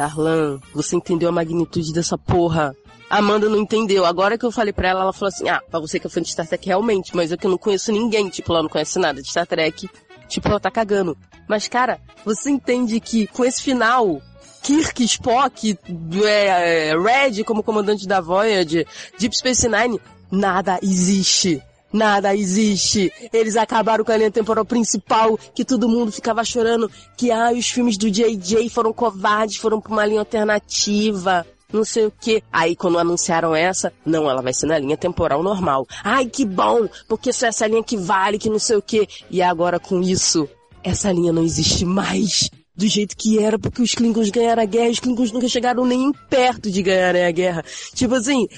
Darlan, 0.00 0.58
você 0.74 0.96
entendeu 0.96 1.28
a 1.28 1.32
magnitude 1.32 1.92
dessa 1.92 2.16
porra. 2.16 2.74
Amanda 3.10 3.50
não 3.50 3.58
entendeu. 3.58 4.06
Agora 4.06 4.38
que 4.38 4.46
eu 4.46 4.50
falei 4.50 4.72
pra 4.72 4.88
ela, 4.88 5.02
ela 5.02 5.12
falou 5.12 5.28
assim: 5.28 5.46
Ah, 5.46 5.60
pra 5.70 5.78
você 5.78 6.00
que 6.00 6.06
é 6.06 6.10
fã 6.10 6.22
de 6.22 6.30
Star 6.30 6.46
Trek, 6.46 6.66
realmente, 6.66 7.14
mas 7.14 7.30
eu 7.30 7.36
que 7.36 7.46
não 7.46 7.58
conheço 7.58 7.92
ninguém. 7.92 8.30
Tipo, 8.30 8.52
ela 8.52 8.62
não 8.62 8.70
conhece 8.70 8.98
nada 8.98 9.20
de 9.20 9.28
Star 9.28 9.46
Trek. 9.46 9.90
Tipo, 10.26 10.48
ela 10.48 10.58
tá 10.58 10.70
cagando. 10.70 11.18
Mas, 11.46 11.68
cara, 11.68 12.00
você 12.24 12.50
entende 12.50 12.98
que 12.98 13.26
com 13.26 13.44
esse 13.44 13.60
final, 13.60 14.22
Kirk, 14.62 15.04
Spock, 15.04 15.78
é, 16.24 16.88
é, 16.88 16.98
Red 16.98 17.44
como 17.44 17.62
comandante 17.62 18.06
da 18.06 18.22
Voyager, 18.22 18.86
Deep 19.18 19.36
Space 19.36 19.68
Nine, 19.68 20.00
nada 20.30 20.78
existe. 20.82 21.62
Nada 21.92 22.34
existe. 22.34 23.12
Eles 23.32 23.56
acabaram 23.56 24.04
com 24.04 24.12
a 24.12 24.16
linha 24.16 24.30
temporal 24.30 24.64
principal, 24.64 25.38
que 25.54 25.64
todo 25.64 25.88
mundo 25.88 26.12
ficava 26.12 26.44
chorando 26.44 26.90
que 27.16 27.30
ah, 27.30 27.52
os 27.52 27.68
filmes 27.68 27.96
do 27.96 28.10
JJ 28.10 28.68
foram 28.68 28.92
covardes, 28.92 29.56
foram 29.56 29.80
pra 29.80 29.92
uma 29.92 30.06
linha 30.06 30.20
alternativa. 30.20 31.46
Não 31.72 31.84
sei 31.84 32.06
o 32.06 32.12
que. 32.12 32.42
Aí 32.52 32.74
quando 32.74 32.98
anunciaram 32.98 33.54
essa, 33.54 33.92
não, 34.04 34.28
ela 34.28 34.42
vai 34.42 34.52
ser 34.52 34.66
na 34.66 34.78
linha 34.78 34.96
temporal 34.96 35.42
normal. 35.42 35.86
Ai, 36.02 36.26
que 36.26 36.44
bom, 36.44 36.88
porque 37.08 37.32
só 37.32 37.46
essa 37.46 37.66
linha 37.66 37.82
que 37.82 37.96
vale, 37.96 38.38
que 38.38 38.50
não 38.50 38.58
sei 38.58 38.76
o 38.76 38.82
que. 38.82 39.08
E 39.30 39.40
agora 39.42 39.78
com 39.78 40.00
isso, 40.00 40.48
essa 40.82 41.12
linha 41.12 41.32
não 41.32 41.42
existe 41.42 41.84
mais 41.84 42.50
do 42.74 42.86
jeito 42.86 43.16
que 43.16 43.38
era, 43.38 43.58
porque 43.58 43.82
os 43.82 43.92
Klingons 43.92 44.30
ganharam 44.30 44.62
a 44.62 44.66
guerra, 44.66 44.90
os 44.90 45.00
Klingons 45.00 45.32
nunca 45.32 45.48
chegaram 45.48 45.84
nem 45.84 46.12
perto 46.30 46.70
de 46.70 46.82
ganharem 46.82 47.24
a 47.24 47.30
guerra. 47.30 47.64
Tipo 47.94 48.14
assim, 48.14 48.48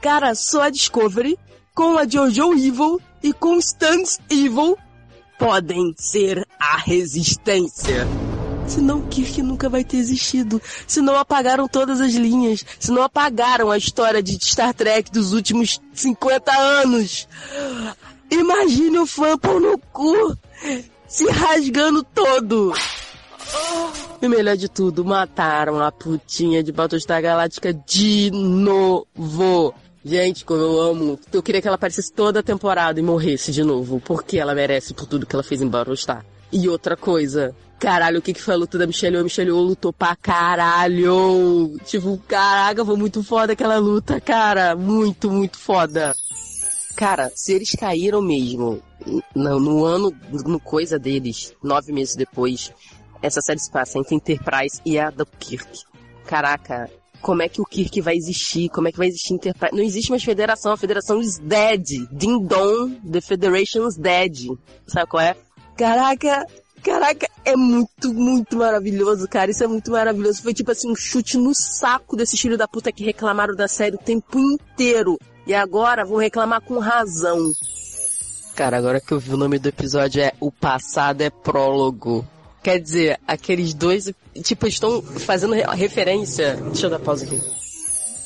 cara, 0.00 0.34
só 0.34 0.62
a 0.62 0.70
Discovery, 0.70 1.38
com 1.74 1.98
a 1.98 2.06
Jojo 2.06 2.52
Evil 2.54 3.00
e 3.22 3.32
com 3.32 3.58
Stans 3.58 4.20
Evil, 4.30 4.78
podem 5.38 5.92
ser 5.98 6.46
a 6.58 6.76
resistência. 6.76 8.06
Senão 8.66 9.02
Kirk 9.02 9.42
nunca 9.42 9.68
vai 9.68 9.84
ter 9.84 9.96
existido. 9.96 10.62
Senão 10.86 11.16
apagaram 11.16 11.68
todas 11.68 12.00
as 12.00 12.14
linhas. 12.14 12.64
Senão 12.78 13.02
apagaram 13.02 13.70
a 13.70 13.76
história 13.76 14.22
de 14.22 14.38
Star 14.42 14.72
Trek 14.72 15.10
dos 15.10 15.32
últimos 15.32 15.80
50 15.92 16.52
anos. 16.52 17.28
Imagine 18.30 18.98
o 18.98 19.06
fã 19.06 19.36
pão 19.36 19.60
no 19.60 19.76
cu 19.92 20.36
se 21.06 21.28
rasgando 21.30 22.02
todo. 22.02 22.72
E 24.22 24.28
melhor 24.28 24.56
de 24.56 24.68
tudo, 24.68 25.04
mataram 25.04 25.80
a 25.82 25.92
putinha 25.92 26.62
de 26.62 26.72
Battlestar 26.72 27.20
Galáctica 27.20 27.74
de 27.74 28.30
novo. 28.32 29.74
Gente, 30.04 30.44
como 30.44 30.60
eu 30.60 30.80
amo. 30.80 31.18
Eu 31.32 31.42
queria 31.42 31.62
que 31.62 31.66
ela 31.66 31.76
aparecesse 31.76 32.12
toda 32.12 32.40
a 32.40 32.42
temporada 32.42 33.00
e 33.00 33.02
morresse 33.02 33.50
de 33.50 33.64
novo. 33.64 34.00
Porque 34.00 34.38
ela 34.38 34.54
merece 34.54 34.92
por 34.92 35.06
tudo 35.06 35.26
que 35.26 35.34
ela 35.34 35.42
fez 35.42 35.62
em 35.62 35.68
Battlestar. 35.68 36.24
E 36.52 36.68
outra 36.68 36.96
coisa. 36.96 37.54
Caralho, 37.78 38.18
o 38.18 38.22
que 38.22 38.34
que 38.34 38.40
foi 38.40 38.54
a 38.54 38.56
luta 38.56 38.78
da 38.78 38.86
Michelle? 38.86 39.16
A 39.16 39.22
Michelle 39.22 39.50
lutou 39.50 39.92
pra 39.92 40.14
caralho. 40.14 41.76
Tipo, 41.86 42.18
caraca, 42.28 42.84
foi 42.84 42.96
muito 42.96 43.22
foda 43.22 43.54
aquela 43.54 43.78
luta, 43.78 44.20
cara. 44.20 44.76
Muito, 44.76 45.30
muito 45.30 45.58
foda. 45.58 46.14
Cara, 46.96 47.30
se 47.34 47.52
eles 47.52 47.72
caíram 47.72 48.22
mesmo 48.22 48.80
no, 49.34 49.58
no 49.58 49.84
ano, 49.84 50.14
no 50.46 50.60
coisa 50.60 50.98
deles, 50.98 51.52
nove 51.62 51.92
meses 51.92 52.14
depois, 52.14 52.72
essa 53.20 53.40
série 53.40 53.58
se 53.58 53.70
passa 53.70 53.98
entre 53.98 54.14
Enterprise 54.14 54.80
e 54.84 54.98
a 54.98 55.10
do 55.10 55.26
Kirk. 55.26 55.80
Caraca, 56.24 56.88
como 57.24 57.40
é 57.40 57.48
que 57.48 57.58
o 57.58 57.64
Kirk 57.64 58.02
vai 58.02 58.16
existir? 58.16 58.68
Como 58.68 58.86
é 58.86 58.92
que 58.92 58.98
vai 58.98 59.08
existir 59.08 59.32
Enterprise? 59.32 59.74
Não 59.74 59.82
existe 59.82 60.10
mais 60.10 60.22
federação, 60.22 60.72
a 60.72 60.76
federação 60.76 61.22
is 61.22 61.38
dead. 61.38 62.06
Ding 62.12 62.46
dong, 62.46 63.00
the 63.10 63.22
federation 63.22 63.88
is 63.88 63.96
dead. 63.96 64.36
Sabe 64.86 65.08
qual 65.08 65.22
é? 65.22 65.34
Caraca, 65.74 66.46
caraca, 66.82 67.26
é 67.42 67.56
muito, 67.56 68.12
muito 68.12 68.58
maravilhoso, 68.58 69.26
cara. 69.26 69.50
Isso 69.50 69.64
é 69.64 69.66
muito 69.66 69.90
maravilhoso. 69.90 70.42
Foi 70.42 70.52
tipo 70.52 70.70
assim, 70.70 70.90
um 70.90 70.94
chute 70.94 71.38
no 71.38 71.54
saco 71.54 72.14
desse 72.14 72.36
filho 72.36 72.58
da 72.58 72.68
puta 72.68 72.92
que 72.92 73.02
reclamaram 73.02 73.56
da 73.56 73.68
série 73.68 73.96
o 73.96 73.98
tempo 73.98 74.38
inteiro. 74.38 75.18
E 75.46 75.54
agora 75.54 76.04
vão 76.04 76.18
reclamar 76.18 76.60
com 76.60 76.78
razão. 76.78 77.52
Cara, 78.54 78.76
agora 78.76 79.00
que 79.00 79.12
eu 79.12 79.18
vi 79.18 79.32
o 79.32 79.38
nome 79.38 79.58
do 79.58 79.70
episódio 79.70 80.22
é 80.22 80.32
O 80.38 80.52
Passado 80.52 81.22
é 81.22 81.30
Prólogo. 81.30 82.33
Quer 82.64 82.80
dizer, 82.80 83.20
aqueles 83.28 83.74
dois, 83.74 84.10
tipo, 84.42 84.66
estão 84.66 85.02
fazendo 85.02 85.52
re- 85.54 85.64
referência. 85.76 86.56
Deixa 86.56 86.86
eu 86.86 86.90
dar 86.90 86.98
pausa 86.98 87.26
aqui. 87.26 87.34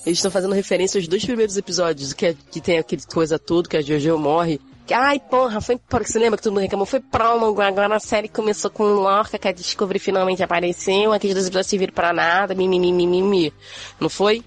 Eles 0.07 0.19
estão 0.19 0.31
fazendo 0.31 0.55
referência 0.55 0.97
aos 0.99 1.09
dois 1.09 1.25
primeiros 1.25 1.57
episódios, 1.57 2.13
que, 2.13 2.27
é- 2.27 2.37
que 2.51 2.61
tem 2.61 2.79
aquele 2.79 3.03
coisa 3.03 3.37
tudo, 3.37 3.69
que 3.69 3.77
a 3.77 3.83
Jojo 3.83 4.17
morre. 4.17 4.61
Que, 4.87 4.95
ai, 4.95 5.19
porra, 5.21 5.61
foi. 5.61 5.77
Porra, 5.77 6.05
você 6.05 6.19
lembra 6.21 6.37
que 6.37 6.45
todo 6.45 6.53
mundo 6.53 6.63
reclamou? 6.63 6.87
Foi 6.87 7.01
prólogo, 7.01 7.61
agora 7.61 7.97
a 7.97 8.01
série 8.01 8.29
começou 8.29 8.71
com 8.71 8.85
Lorca, 8.85 9.39
que 9.39 9.49
a 9.49 9.53
Discovery 9.53 9.99
finalmente 9.99 10.43
apareceu, 10.43 11.13
aqueles 11.13 11.35
dois 11.35 11.47
episódios 11.49 11.69
serviram 11.69 11.93
pra 11.93 12.13
nada, 12.13 12.55
mimimi, 12.55 12.93
mimimi. 12.93 13.53
Não 14.01 14.09
foi? 14.09 14.43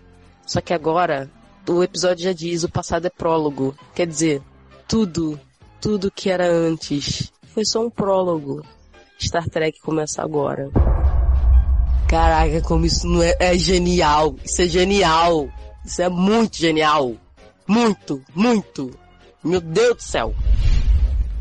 Só 0.48 0.62
que 0.62 0.74
agora, 0.74 1.30
o 1.70 1.84
episódio 1.84 2.24
já 2.24 2.32
diz, 2.34 2.64
o 2.64 2.70
passado 2.70 3.06
é 3.08 3.10
prólogo. 3.10 3.76
Quer 3.94 4.08
dizer, 4.08 4.42
tudo, 4.88 5.38
tudo 5.82 6.10
que 6.10 6.30
era 6.30 6.50
antes, 6.50 7.30
foi 7.54 7.66
só 7.66 7.86
um 7.86 7.90
prólogo. 7.90 8.66
Star 9.26 9.48
Trek 9.50 9.80
começa 9.82 10.22
agora. 10.22 10.70
Caraca, 12.08 12.62
como 12.62 12.86
isso 12.86 13.08
não 13.08 13.24
é, 13.24 13.36
é 13.40 13.58
genial. 13.58 14.36
Isso 14.44 14.62
é 14.62 14.68
genial. 14.68 15.50
Isso 15.86 16.02
é 16.02 16.10
muito 16.10 16.58
genial. 16.58 17.16
Muito, 17.68 18.22
muito. 18.36 18.92
Meu 19.44 19.62
Deus 19.62 19.96
do 19.96 20.04
céu. 20.04 20.36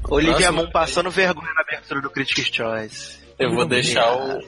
Olivia 0.08 0.50
Nossa, 0.50 0.52
Moon 0.52 0.70
passando 0.70 1.10
vergonha 1.10 1.52
na 1.54 1.60
abertura 1.60 2.00
do 2.00 2.10
Critics' 2.10 2.54
Choice. 2.54 3.18
Eu 3.38 3.54
vou 3.54 3.66
deixar 3.66 4.14
o. 4.14 4.40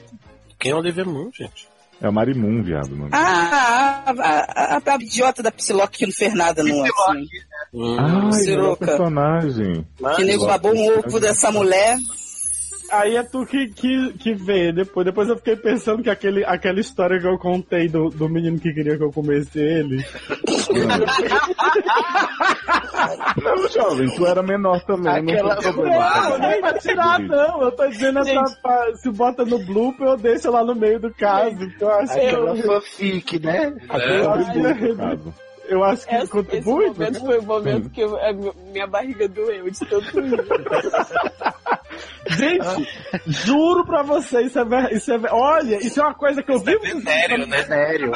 Quem 0.57 0.71
é 0.71 0.75
o 0.75 0.79
Olivia 0.79 1.05
Moon, 1.05 1.29
gente? 1.33 1.67
É 2.01 2.09
o 2.09 2.13
Marimun, 2.13 2.63
viado. 2.63 2.89
Mano. 2.95 3.09
Ah, 3.13 4.03
a, 4.05 4.11
a, 4.11 4.77
a, 4.77 4.93
a 4.93 4.95
idiota 4.95 5.41
da 5.41 5.51
Psylocke 5.51 5.99
que 5.99 6.05
não 6.05 6.13
fez 6.13 6.33
nada, 6.33 6.63
não, 6.63 6.83
assim. 6.83 7.27
Melhor 7.73 8.31
Siroca. 8.33 8.85
personagem. 8.85 9.87
Que 10.15 10.23
nego 10.23 10.45
babou 10.45 10.73
um 10.73 10.99
ovo 10.99 11.19
dessa 11.19 11.51
mulher. 11.51 11.97
Aí 12.93 13.15
é 13.15 13.23
tu 13.23 13.43
que, 13.45 13.67
que, 13.69 14.13
que 14.13 14.33
vê. 14.35 14.71
Depois, 14.71 15.03
depois 15.05 15.27
eu 15.27 15.35
fiquei 15.37 15.55
pensando 15.55 16.03
que 16.03 16.09
aquele, 16.09 16.45
aquela 16.45 16.79
história 16.79 17.19
que 17.19 17.25
eu 17.27 17.37
contei 17.39 17.87
do, 17.89 18.09
do 18.09 18.29
menino 18.29 18.59
que 18.59 18.71
queria 18.71 18.95
que 18.97 19.03
eu 19.03 19.11
comesse 19.11 19.59
ele. 19.59 20.05
Não, 23.41 23.67
jovem, 23.69 24.07
tu 24.15 24.25
era 24.27 24.43
menor 24.43 24.81
também. 24.83 25.11
Aquela... 25.11 25.55
Não, 25.55 25.61
tem 25.61 25.73
problema. 25.73 26.29
Não, 26.29 26.37
nem 26.37 26.61
pra 26.61 26.73
tirar, 26.73 27.19
não. 27.19 27.61
Eu 27.63 27.71
tô 27.71 27.87
dizendo 27.87 28.19
é 28.19 28.33
pra, 28.33 28.43
pra- 28.61 28.95
se 28.95 29.09
bota 29.11 29.43
no 29.45 29.59
blooper, 29.65 30.07
eu 30.07 30.17
deixo 30.17 30.51
lá 30.51 30.63
no 30.63 30.75
meio 30.75 30.99
do 30.99 31.11
caso. 31.13 31.57
porque 31.57 31.83
Eu 31.83 31.89
acho 31.91 32.13
Aquela 32.13 32.55
que 32.55 32.61
fanfic, 32.61 33.39
né? 33.39 33.73
Eu 33.91 34.31
acho 34.31 34.51
que, 34.51 34.59
eu 35.65 35.83
acho 35.83 36.05
que 36.07 36.13
Esse, 36.13 36.23
esse 36.23 36.31
contribui. 36.31 36.87
momento 36.87 37.19
foi 37.19 37.39
o 37.39 37.43
momento 37.43 37.89
que 37.89 38.01
eu- 38.01 38.17
a 38.17 38.33
minha 38.71 38.87
barriga 38.87 39.27
doeu 39.27 39.69
de 39.69 39.79
tanto 39.79 40.19
rir. 40.19 40.37
Gente, 42.29 42.89
juro 43.27 43.85
pra 43.85 44.01
você, 44.01 44.41
isso 44.41 44.57
é, 44.59 44.93
isso 44.93 45.11
é 45.13 45.19
Olha, 45.31 45.75
isso 45.77 45.99
é 45.99 46.03
uma 46.03 46.13
coisa 46.13 46.41
que 46.41 46.51
eu 46.51 46.59
vi. 46.59 46.77
Venério, 46.79 47.45
né? 47.47 47.63
Sério. 47.63 48.11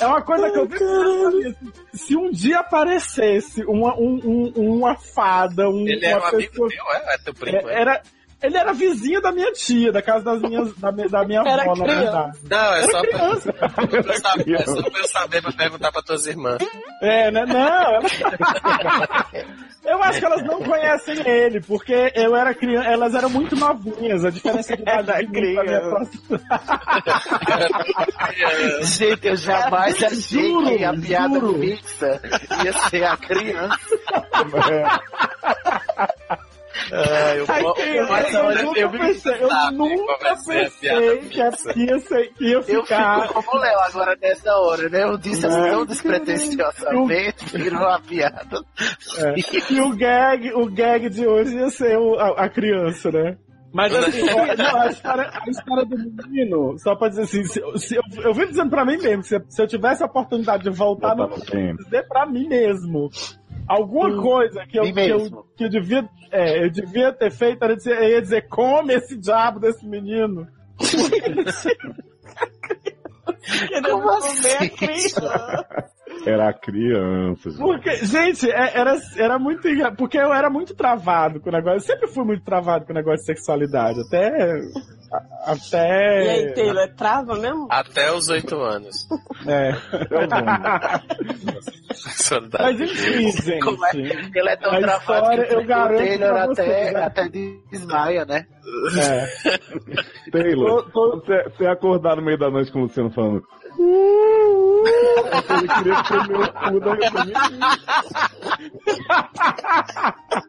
É 0.00 0.06
uma 0.06 0.20
coisa 0.20 0.50
que 0.50 0.58
eu 0.58 0.66
vi. 0.66 1.56
Se 1.94 2.14
um 2.16 2.30
dia 2.30 2.58
aparecesse 2.60 3.64
uma, 3.64 3.94
um, 3.96 4.20
um- 4.24 4.76
uma 4.76 4.96
fada, 4.96 5.68
um, 5.70 5.86
Ele 5.88 6.04
era 6.04 6.16
um 6.16 6.20
uma 6.20 6.28
amigo 6.28 6.50
pessoa. 6.50 6.68
teu, 6.68 6.92
é? 6.92 7.14
É 7.14 7.18
teu 7.24 7.34
primo, 7.34 7.68
É, 7.70 7.72
é? 7.74 7.80
Era, 7.80 8.02
ele 8.42 8.56
era 8.56 8.72
vizinho 8.72 9.20
da 9.20 9.32
minha 9.32 9.52
tia, 9.52 9.92
da 9.92 10.02
casa 10.02 10.24
das 10.24 10.40
minhas, 10.42 10.72
da, 10.76 10.90
minha- 10.92 11.08
da 11.08 11.24
minha 11.24 11.40
Era 11.40 11.62
avó, 11.62 11.74
na 11.76 11.84
criança. 11.84 12.02
verdade. 12.02 12.38
Não, 12.50 12.58
é 12.74 12.82
Era 12.82 12.90
só 12.90 13.00
pra, 13.00 13.08
criança. 13.10 13.52
pra 14.02 14.12
eu 14.12 14.18
saber, 14.20 14.54
é 14.54 14.64
só 14.64 14.82
pra 14.90 15.00
eu 15.00 15.08
saber 15.08 15.42
pra 15.42 15.52
perguntar 15.52 15.92
pra 15.92 16.02
tuas 16.02 16.26
irmãs. 16.26 16.58
É, 17.00 17.30
né? 17.30 17.44
Não, 17.46 17.56
ela- 17.94 18.02
eu 19.84 20.02
acho 20.04 20.18
que 20.20 20.24
elas 20.24 20.44
não 20.44 20.62
conhecem 20.62 21.28
ele, 21.28 21.60
porque 21.60 22.12
eu 22.14 22.36
era 22.36 22.54
criança, 22.54 22.88
elas 22.88 23.14
eram 23.14 23.28
muito 23.30 23.56
novinhas, 23.56 24.24
a 24.24 24.30
diferença 24.30 24.76
de 24.76 24.82
idade 24.82 25.26
pra 25.26 25.64
minha 25.64 25.80
próxima. 25.80 26.40
Gente, 28.82 29.26
eu 29.28 29.36
jamais 29.36 30.02
achei 30.02 30.20
Juro, 30.20 30.76
que 30.76 30.84
a 30.84 30.92
piada 30.94 31.34
juro. 31.40 31.58
fixa 31.58 32.20
ia 32.64 32.72
ser 32.88 33.04
a 33.04 33.16
criança. 33.16 33.78
Ah, 36.90 37.34
eu, 37.36 37.44
eu, 37.46 37.74
eu, 38.06 38.50
eu 38.50 38.64
nunca 38.64 38.80
eu 38.80 38.90
pensei, 38.90 39.34
eu 39.40 39.48
sabe 39.48 39.76
nunca 39.76 40.18
pensei 40.18 40.68
que 40.70 40.86
ia, 40.86 42.28
que 42.32 42.44
ia 42.44 42.52
Eu 42.54 42.62
ficar. 42.62 43.22
fico 43.28 43.34
como 43.42 43.58
o 43.58 43.60
Léo 43.60 43.78
agora 43.80 44.16
nessa 44.20 44.52
hora, 44.56 44.88
né? 44.88 45.04
Eu 45.04 45.16
disse 45.18 45.46
assim 45.46 45.60
É. 45.60 45.70
tão 45.70 45.86
despretensiosamente, 45.86 47.44
virou 47.56 47.80
uma 47.80 48.00
piada. 48.00 48.60
É. 49.18 49.34
E 49.72 49.80
o 49.80 49.96
gag, 49.96 50.52
o 50.54 50.66
gag 50.72 51.08
de 51.08 51.26
hoje 51.26 51.56
ia 51.56 51.70
ser 51.70 51.98
o- 51.98 52.18
a, 52.18 52.44
a 52.44 52.48
criança, 52.48 53.10
né? 53.10 53.36
Mas 53.74 53.94
assim, 53.94 54.20
não, 54.58 54.80
a, 54.82 54.86
história, 54.88 55.30
a 55.32 55.50
história 55.50 55.84
do 55.86 55.96
menino, 55.96 56.78
só 56.78 56.94
pra 56.94 57.08
dizer 57.08 57.22
assim, 57.22 57.42
se, 57.44 57.60
se 57.78 57.96
eu, 57.96 58.02
eu 58.22 58.34
vim 58.34 58.46
dizendo 58.46 58.68
pra 58.68 58.84
mim 58.84 58.98
mesmo, 58.98 59.22
se, 59.22 59.40
se 59.48 59.62
eu 59.62 59.66
tivesse 59.66 60.02
a 60.02 60.06
oportunidade 60.06 60.62
de 60.64 60.70
voltar 60.70 61.14
pro 61.16 61.40
tempo. 61.40 61.82
dizer 61.84 62.06
pra 62.06 62.26
mim 62.26 62.46
mesmo. 62.48 63.08
Alguma 63.68 64.20
coisa 64.20 64.66
que 64.66 64.78
eu, 64.78 64.92
que, 64.92 65.00
eu, 65.08 65.44
que 65.56 65.64
eu 65.64 65.68
devia. 65.68 66.08
É, 66.30 66.64
eu 66.64 66.70
devia 66.70 67.12
ter 67.12 67.30
feito 67.30 67.62
era 67.62 67.76
dizer, 67.76 68.02
ia 68.02 68.20
dizer, 68.22 68.48
come 68.48 68.94
esse 68.94 69.16
diabo 69.16 69.60
desse 69.60 69.86
menino. 69.86 70.46
Querendo 73.68 73.90
Como 73.90 74.02
comer 74.02 74.16
assim? 74.16 74.48
a 74.64 74.70
criança. 74.70 75.66
Era 76.26 76.48
a 76.48 76.52
criança. 76.52 77.50
gente. 77.50 77.60
Porque, 77.60 77.96
gente, 78.04 78.50
é- 78.50 78.78
era, 78.78 78.96
era 79.16 79.38
muito 79.38 79.68
Porque 79.96 80.18
eu 80.18 80.32
era 80.32 80.48
muito 80.48 80.74
travado 80.74 81.40
com 81.40 81.48
o 81.48 81.52
negócio. 81.52 81.76
Eu 81.76 81.80
sempre 81.80 82.08
fui 82.08 82.24
muito 82.24 82.44
travado 82.44 82.84
com 82.84 82.92
o 82.92 82.94
negócio 82.94 83.20
de 83.20 83.26
sexualidade. 83.26 84.00
Até. 84.00 84.60
Até. 85.44 86.24
E 86.24 86.28
aí, 86.28 86.54
Taylor, 86.54 86.88
trava 86.96 87.34
mesmo? 87.36 87.66
Até 87.70 88.12
os 88.12 88.28
oito 88.28 88.56
anos. 88.60 89.06
É. 89.46 89.72
Mas 92.58 92.80
enfim, 92.80 93.30
gente. 93.32 93.60
Como 93.60 93.84
é? 93.86 93.90
Ele 93.94 94.48
é 94.48 94.56
tão 94.56 94.72
A 94.72 94.80
travado 94.80 95.20
história, 95.20 95.44
que 95.46 95.54
eu 95.54 95.60
o 95.60 95.66
garanto 95.66 95.98
Taylor 95.98 96.28
pra 96.30 96.44
até, 96.44 96.64
você, 96.64 96.90
né? 96.92 97.02
até 97.04 97.28
desmaia, 97.70 98.24
né? 98.24 98.46
É. 98.98 99.26
Taylor, 100.30 100.90
você, 100.92 101.42
você 101.50 101.66
acordar 101.66 102.16
no 102.16 102.22
meio 102.22 102.38
da 102.38 102.50
noite 102.50 102.72
com 102.72 102.78
o 102.80 102.82
Luciano 102.82 103.10
falando. 103.10 103.42
"Uh, 103.78 103.82
uh", 103.82 104.86
Ele 105.58 105.68
queria 105.68 106.02
tremer 106.04 106.40
o 106.40 106.52
cu 106.52 106.80
da 106.80 106.92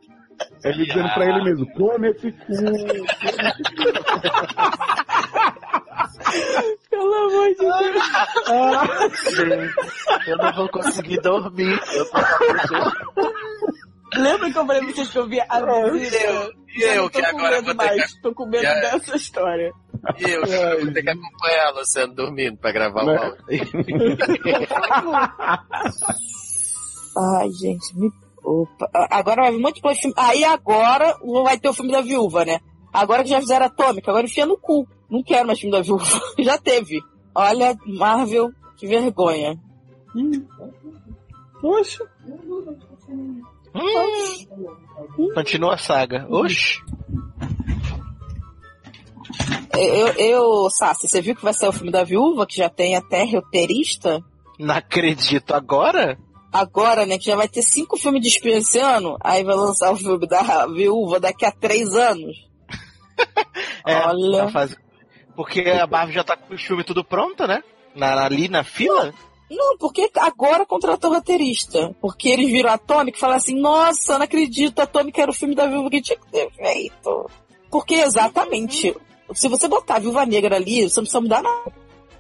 Ele 0.63 0.85
dizendo 0.85 1.13
pra 1.13 1.25
ele 1.25 1.43
mesmo, 1.43 1.69
come 1.73 2.09
esse 2.09 2.31
cu. 2.31 2.37
Pelo 6.89 7.13
amor 7.13 7.49
de 7.49 7.55
Deus. 7.55 7.73
Ah, 8.49 8.87
Gente, 9.35 9.75
eu 10.29 10.37
não 10.37 10.53
vou 10.53 10.69
conseguir 10.69 11.19
dormir. 11.21 11.79
Eu 11.93 12.05
tô 12.09 12.17
Lembra 14.15 14.51
que 14.51 14.57
eu 14.59 14.65
falei 14.65 14.81
pra 14.83 14.93
vocês 14.93 15.09
que 15.09 15.17
eu 15.17 15.27
vi 15.27 15.39
a 15.41 15.89
visita? 15.91 16.51
E 16.75 16.81
eu, 16.83 17.09
tô 17.09 17.19
que 17.19 17.25
agora 17.25 17.61
vou 17.61 17.75
ter 17.75 17.89
que- 17.89 17.95
mais, 17.97 18.13
tô 18.21 18.33
com 18.33 18.45
medo 18.45 18.63
E 18.63 18.81
dessa 18.81 19.15
história. 19.15 19.71
E 20.19 20.23
eu, 20.23 20.43
eu 20.43 20.85
vou 20.85 20.93
ter 20.93 21.01
que 21.03 21.09
acompanhar 21.09 21.67
a 21.67 21.71
Luciano 21.71 22.13
dormindo 22.13 22.57
pra 22.57 22.71
gravar 22.71 23.03
o 23.03 23.07
Né? 23.07 23.17
áudio. 23.17 23.37
Ai, 27.39 27.49
gente, 27.51 27.95
me. 27.97 28.11
Opa. 28.43 28.89
Agora 29.09 29.43
vai 29.43 29.51
vir 29.51 29.57
um 29.57 29.61
monte 29.61 29.81
de 29.81 29.95
filme. 29.95 30.15
Aí 30.17 30.43
agora 30.43 31.17
vai 31.43 31.57
ter 31.57 31.69
o 31.69 31.73
filme 31.73 31.91
da 31.91 32.01
viúva, 32.01 32.43
né? 32.43 32.59
Agora 32.93 33.23
que 33.23 33.29
já 33.29 33.39
fizeram 33.39 33.65
atômica, 33.65 34.11
agora 34.11 34.25
enfia 34.25 34.45
no 34.45 34.57
cu. 34.57 34.87
Não 35.09 35.23
quero 35.23 35.47
mais 35.47 35.59
filme 35.59 35.75
da 35.75 35.81
Viúva. 35.81 36.05
Já 36.39 36.57
teve. 36.57 36.99
Olha, 37.35 37.77
Marvel, 37.85 38.51
que 38.75 38.87
vergonha. 38.87 39.59
Poxa. 41.61 42.03
Continua 45.35 45.75
a 45.75 45.77
saga. 45.77 46.27
Oxi. 46.29 46.81
Eu, 49.77 50.07
eu, 50.17 50.69
Sassi, 50.69 51.07
você 51.07 51.21
viu 51.21 51.35
que 51.35 51.43
vai 51.43 51.53
sair 51.53 51.69
o 51.69 51.73
filme 51.73 51.91
da 51.91 52.03
Viúva, 52.03 52.45
que 52.45 52.57
já 52.57 52.69
tem 52.69 52.95
até 52.95 53.23
roteirista? 53.23 54.23
Não 54.59 54.75
acredito. 54.75 55.53
Agora? 55.53 56.17
Agora, 56.53 57.05
né, 57.05 57.17
que 57.17 57.25
já 57.25 57.35
vai 57.35 57.47
ter 57.49 57.63
cinco 57.63 57.97
filmes 57.97 58.21
de 58.21 58.27
espião 58.27 58.57
esse 58.59 58.77
ano, 58.77 59.17
aí 59.19 59.43
vai 59.43 59.55
lançar 59.55 59.91
o 59.91 59.97
filme 59.97 60.27
da 60.27 60.67
Viúva 60.67 61.19
daqui 61.19 61.45
a 61.45 61.51
três 61.51 61.93
anos. 61.95 62.37
É, 63.85 63.95
Olha. 64.07 64.45
tá 64.45 64.49
faz- 64.51 64.75
Porque 65.35 65.61
a 65.61 65.85
Marvel 65.85 66.13
já 66.15 66.23
tá 66.23 66.37
com 66.37 66.53
o 66.53 66.57
filme 66.57 66.83
tudo 66.83 67.03
pronto, 67.03 67.45
né? 67.45 67.61
Na, 67.95 68.25
ali 68.25 68.47
na 68.47 68.63
fila? 68.63 69.13
Não, 69.51 69.77
porque 69.77 70.09
agora 70.15 70.65
contratou 70.65 71.13
roteirista. 71.13 71.93
Porque 72.01 72.29
eles 72.29 72.49
viram 72.49 72.71
Atômica 72.71 73.17
e 73.17 73.19
falaram 73.19 73.37
assim, 73.37 73.59
nossa, 73.59 74.17
não 74.17 74.23
acredito, 74.25 74.79
Atômica 74.79 75.21
era 75.21 75.29
o 75.31 75.33
filme 75.33 75.53
da 75.53 75.67
Viúva 75.67 75.89
que 75.89 76.01
tinha 76.01 76.17
que 76.17 76.31
ter 76.31 76.49
feito. 76.53 77.29
Porque 77.69 77.95
exatamente, 77.95 78.95
se 79.33 79.47
você 79.49 79.67
botar 79.67 79.95
a 79.95 79.99
Viúva 79.99 80.25
Negra 80.25 80.55
ali, 80.55 80.89
você 80.89 80.99
não 80.99 81.03
precisa 81.03 81.21
mudar 81.21 81.41
nada. 81.43 81.71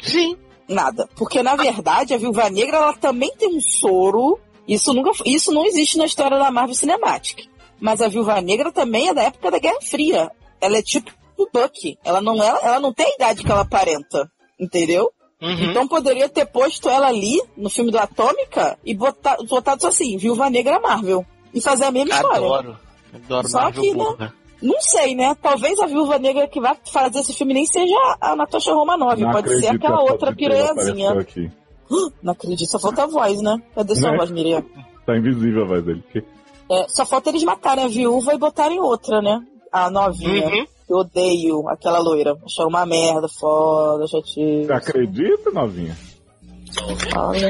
Sim. 0.01 0.37
Nada. 0.67 1.09
Porque, 1.15 1.43
na 1.43 1.55
verdade, 1.55 2.13
a 2.13 2.17
Viúva 2.17 2.49
Negra, 2.49 2.77
ela 2.77 2.93
também 2.93 3.31
tem 3.37 3.49
um 3.49 3.59
soro. 3.59 4.39
Isso, 4.67 4.93
nunca, 4.93 5.11
isso 5.25 5.51
não 5.51 5.65
existe 5.65 5.97
na 5.97 6.05
história 6.05 6.37
da 6.37 6.51
Marvel 6.51 6.75
Cinematic. 6.75 7.47
Mas 7.79 8.01
a 8.01 8.07
Viúva 8.07 8.39
Negra 8.41 8.71
também 8.71 9.09
é 9.09 9.13
da 9.13 9.23
época 9.23 9.51
da 9.51 9.59
Guerra 9.59 9.81
Fria. 9.81 10.31
Ela 10.61 10.77
é 10.77 10.81
tipo 10.81 11.11
o 11.37 11.47
Bucky. 11.51 11.97
Ela 12.03 12.21
não, 12.21 12.41
é, 12.41 12.47
ela 12.63 12.79
não 12.79 12.93
tem 12.93 13.07
a 13.07 13.15
idade 13.15 13.43
que 13.43 13.51
ela 13.51 13.61
aparenta. 13.61 14.31
Entendeu? 14.59 15.11
Uhum. 15.41 15.71
Então 15.71 15.87
poderia 15.87 16.29
ter 16.29 16.45
posto 16.45 16.89
ela 16.89 17.07
ali, 17.07 17.41
no 17.57 17.69
filme 17.69 17.91
do 17.91 17.99
Atômica, 17.99 18.79
e 18.85 18.95
botar, 18.95 19.35
botado 19.49 19.85
assim, 19.85 20.15
Viúva 20.17 20.49
Negra 20.49 20.79
Marvel. 20.79 21.25
E 21.53 21.59
fazer 21.59 21.83
a 21.83 21.91
mesma 21.91 22.15
história. 22.15 22.37
Adoro. 22.37 22.79
Adoro 23.13 23.47
Só 23.49 23.61
Marvel 23.63 23.81
que, 23.81 23.93
né? 23.93 24.33
Não 24.63 24.81
sei, 24.81 25.13
né? 25.13 25.35
Talvez 25.41 25.77
a 25.79 25.85
Viúva 25.85 26.17
Negra 26.17 26.47
que 26.47 26.59
vai 26.61 26.75
fazer 26.91 27.19
esse 27.19 27.33
filme 27.33 27.53
nem 27.53 27.65
seja 27.65 27.93
a 28.21 28.35
Natasha 28.35 28.73
Romanoff. 28.73 29.21
Não 29.21 29.31
Pode 29.31 29.59
ser 29.59 29.67
aquela 29.67 30.01
outra 30.01 30.33
piranhazinha. 30.33 31.11
Não 32.23 32.31
acredito, 32.33 32.69
só 32.71 32.79
falta 32.79 33.03
a 33.03 33.07
voz, 33.07 33.41
né? 33.41 33.61
Cadê 33.75 33.93
sua 33.95 34.11
Né? 34.11 34.17
voz, 34.17 34.31
Miriam? 34.31 34.63
Tá 35.05 35.17
invisível 35.17 35.63
a 35.63 35.67
voz 35.67 35.83
dele. 35.83 36.01
Que- 36.13 36.23
É, 36.71 36.85
só 36.87 37.05
falta 37.05 37.29
eles 37.29 37.43
matarem 37.43 37.83
a 37.83 37.87
viúva 37.89 38.33
e 38.33 38.37
botarem 38.37 38.79
outra, 38.79 39.21
né? 39.21 39.41
A 39.69 39.91
novinha. 39.91 40.47
Uhum. 40.47 40.65
Eu 40.89 40.97
odeio 40.99 41.67
aquela 41.67 41.99
loira. 41.99 42.37
Achei 42.45 42.65
uma 42.65 42.85
merda, 42.85 43.27
foda, 43.27 44.07
chatice. 44.07 44.63
Você 44.65 44.71
acredita, 44.73 45.51
novinha? 45.51 45.97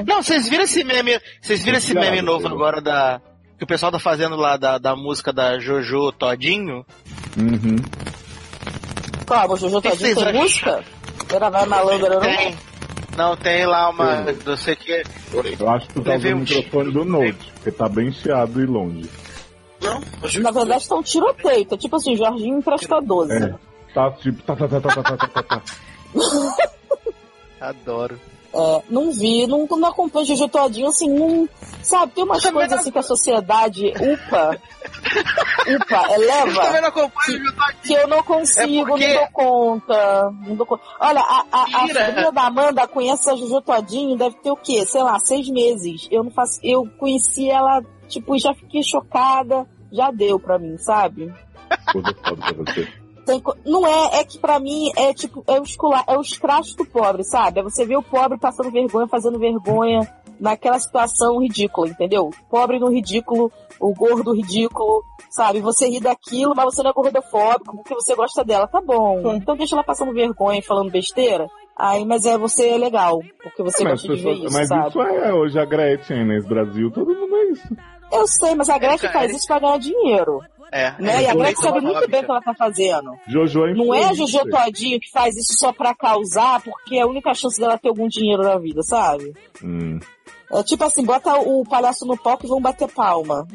Não, 0.07 0.21
vocês 0.21 0.49
viram 0.49 0.63
esse 0.63 0.83
meme. 0.83 1.19
Vocês 1.41 1.63
viram 1.63 1.77
esse 1.77 1.93
meme 1.93 2.21
novo 2.21 2.41
Pedro. 2.43 2.55
agora 2.55 2.81
da. 2.81 3.21
Que 3.57 3.63
o 3.63 3.67
pessoal 3.67 3.91
tá 3.91 3.99
fazendo 3.99 4.35
lá 4.35 4.57
da, 4.57 4.77
da 4.77 4.95
música 4.95 5.31
da 5.31 5.59
Jojo 5.59 6.11
Todinho? 6.11 6.85
Uhum. 7.37 7.75
Como, 9.25 9.53
o 9.53 9.57
Jojo 9.57 9.81
que 9.81 9.89
Todinho 9.89 10.15
tem 10.15 10.23
acham? 10.25 10.41
música? 10.41 10.83
Era 11.33 11.49
vai 11.49 11.65
malandra, 11.65 12.09
não? 12.15 12.19
Tem. 12.19 12.55
Não, 13.15 13.37
tem 13.37 13.65
lá 13.65 13.89
uma. 13.89 14.21
Não 14.45 14.57
sei 14.57 14.75
que. 14.75 15.03
Eu 15.59 15.69
acho 15.69 15.87
que 15.87 15.93
tu 15.93 16.01
tá 16.01 16.15
usando 16.15 16.33
o 16.33 16.39
microfone 16.39 16.91
do 16.91 17.05
Note, 17.05 17.51
porque 17.55 17.71
tá 17.71 17.87
bem 17.87 18.11
chiado 18.11 18.61
e 18.61 18.65
longe. 18.65 19.09
Na 20.41 20.51
verdade, 20.51 20.87
tá 20.87 20.95
um 20.95 21.03
tiroteio. 21.03 21.65
Tá 21.65 21.77
tipo 21.77 21.95
assim, 21.95 22.15
Jorginho 22.15 22.57
empresta 22.57 22.99
12. 23.01 23.33
É. 23.33 23.53
Tá 23.93 24.11
tipo. 24.11 24.41
Tá, 24.43 24.55
tá, 24.55 24.67
tá, 24.67 24.81
tá, 24.81 24.89
tá, 24.89 25.17
tá, 25.17 25.27
tá, 25.27 25.43
tá. 25.43 25.61
Adoro. 27.61 28.19
É, 28.55 28.81
não 28.89 29.11
vi, 29.11 29.47
não, 29.47 29.65
não 29.65 29.87
acompanho 29.89 30.23
o 30.23 30.27
Jojo 30.27 30.47
Todinho, 30.47 30.87
assim, 30.87 31.09
não. 31.09 31.49
Sabe, 31.81 32.13
tem 32.13 32.23
umas 32.23 32.45
coisas 32.49 32.79
assim 32.79 32.91
que 32.91 32.99
a 32.99 33.03
sociedade 33.03 33.87
upa. 33.87 34.57
upa, 35.75 36.13
eleva. 36.13 36.61
Também 36.61 36.81
não 36.81 36.89
acompanho 36.89 37.11
que, 37.81 37.87
que 37.87 37.93
eu 37.93 38.07
não 38.07 38.23
consigo, 38.23 38.81
É 38.83 38.85
porque- 38.85 39.07
não 39.07 39.15
dou 39.15 39.27
conta. 39.33 40.31
Não 40.47 40.55
dou 40.55 40.65
conta. 40.65 40.83
Olha, 40.99 41.19
a, 41.21 41.45
a, 41.51 41.63
a 41.63 41.87
filha 41.87 42.31
da 42.31 42.43
Amanda 42.45 42.87
conhece 42.87 43.29
a 43.29 43.35
Jojo 43.35 43.61
Todinho, 43.61 44.15
deve 44.17 44.35
ter 44.37 44.51
o 44.51 44.55
quê? 44.57 44.85
Sei 44.85 45.01
lá, 45.03 45.19
seis 45.19 45.49
meses. 45.49 46.07
Eu 46.11 46.23
não 46.23 46.31
faço. 46.31 46.59
Eu 46.63 46.87
conheci 46.99 47.49
ela, 47.49 47.81
tipo, 48.07 48.37
já 48.37 48.53
fiquei 48.53 48.83
chocada. 48.83 49.67
Já 49.91 50.09
deu 50.09 50.39
pra 50.39 50.57
mim, 50.57 50.75
sabe? 50.77 51.31
Coisa 51.91 52.15
foda 52.23 52.53
pra 52.53 52.73
você. 52.73 52.87
Tem 53.25 53.39
co- 53.39 53.55
não 53.65 53.85
é, 53.87 54.19
é 54.19 54.23
que 54.23 54.37
pra 54.37 54.59
mim 54.59 54.91
é 54.97 55.13
tipo, 55.13 55.43
é 55.47 55.59
o, 55.59 55.63
escula, 55.63 56.03
é 56.07 56.17
o 56.17 56.21
escracho 56.21 56.75
do 56.75 56.85
pobre, 56.85 57.23
sabe? 57.23 57.59
É 57.59 57.63
você 57.63 57.85
ver 57.85 57.97
o 57.97 58.03
pobre 58.03 58.37
passando 58.37 58.69
vergonha, 58.69 59.07
fazendo 59.07 59.39
vergonha 59.39 60.01
naquela 60.39 60.77
situação 60.77 61.39
ridícula, 61.39 61.87
entendeu? 61.87 62.29
Pobre 62.49 62.79
no 62.79 62.89
ridículo, 62.91 63.51
o 63.79 63.93
gordo 63.93 64.33
ridículo, 64.33 65.03
sabe? 65.29 65.61
Você 65.61 65.87
ri 65.87 65.99
daquilo, 66.01 66.53
mas 66.55 66.65
você 66.65 66.83
não 66.83 66.89
é 66.89 66.93
gordofóbico 66.93 67.77
porque 67.77 67.93
você 67.93 68.13
gosta 68.13 68.43
dela, 68.43 68.67
tá 68.67 68.81
bom. 68.81 69.21
Então 69.35 69.55
deixa 69.55 69.75
ela 69.75 69.83
passando 69.83 70.11
vergonha 70.13 70.59
e 70.59 70.63
falando 70.63 70.91
besteira. 70.91 71.47
Aí, 71.77 72.05
mas 72.05 72.25
é 72.25 72.37
você 72.37 72.69
é 72.69 72.77
legal, 72.77 73.19
porque 73.41 73.63
você 73.63 73.83
mas 73.83 73.93
gosta 74.03 74.07
de 74.15 74.21
ver 74.21 74.29
pessoas- 74.29 74.45
isso, 74.49 74.53
mas 74.59 74.67
sabe? 74.67 74.87
isso 74.89 75.01
é 75.01 75.33
hoje 75.33 75.59
a 75.59 75.65
Gretchen 75.65 76.25
nesse 76.25 76.47
Brasil, 76.47 76.91
todo 76.91 77.07
mundo 77.15 77.35
é 77.35 77.43
isso. 77.51 77.67
Eu 78.11 78.27
sei, 78.27 78.53
mas 78.53 78.69
a 78.69 78.77
Gretchen 78.77 79.09
cara, 79.09 79.13
faz 79.13 79.31
isso 79.35 79.47
pra 79.47 79.59
ganhar 79.59 79.79
dinheiro. 79.79 80.39
É. 80.73 80.95
Né? 80.99 81.21
E 81.21 81.27
a 81.27 81.31
é 81.31 81.35
Gretchen 81.35 81.63
sabe 81.63 81.81
muito 81.81 82.09
bem 82.09 82.21
o 82.21 82.25
que 82.25 82.31
ela 82.31 82.41
tá 82.41 82.53
fazendo. 82.55 83.13
Jojo 83.27 83.65
é 83.67 83.73
Não 83.75 83.93
é 83.93 84.05
a 84.05 84.13
Jojo. 84.13 84.39
Todinho 84.49 84.99
que 84.99 85.11
faz 85.11 85.35
isso 85.37 85.53
só 85.59 85.71
pra 85.71 85.93
causar, 85.93 86.61
porque 86.63 86.95
é 86.95 87.01
a 87.01 87.07
única 87.07 87.31
chance 87.35 87.59
dela 87.59 87.77
ter 87.77 87.89
algum 87.89 88.07
dinheiro 88.07 88.41
na 88.41 88.57
vida, 88.57 88.81
sabe? 88.81 89.33
Hum. 89.63 89.99
É 90.51 90.63
tipo 90.63 90.83
assim, 90.83 91.05
bota 91.05 91.35
o 91.35 91.63
palhaço 91.63 92.05
no 92.05 92.17
palco 92.17 92.45
e 92.45 92.49
vão 92.49 92.59
bater 92.59 92.91
palma. 92.91 93.47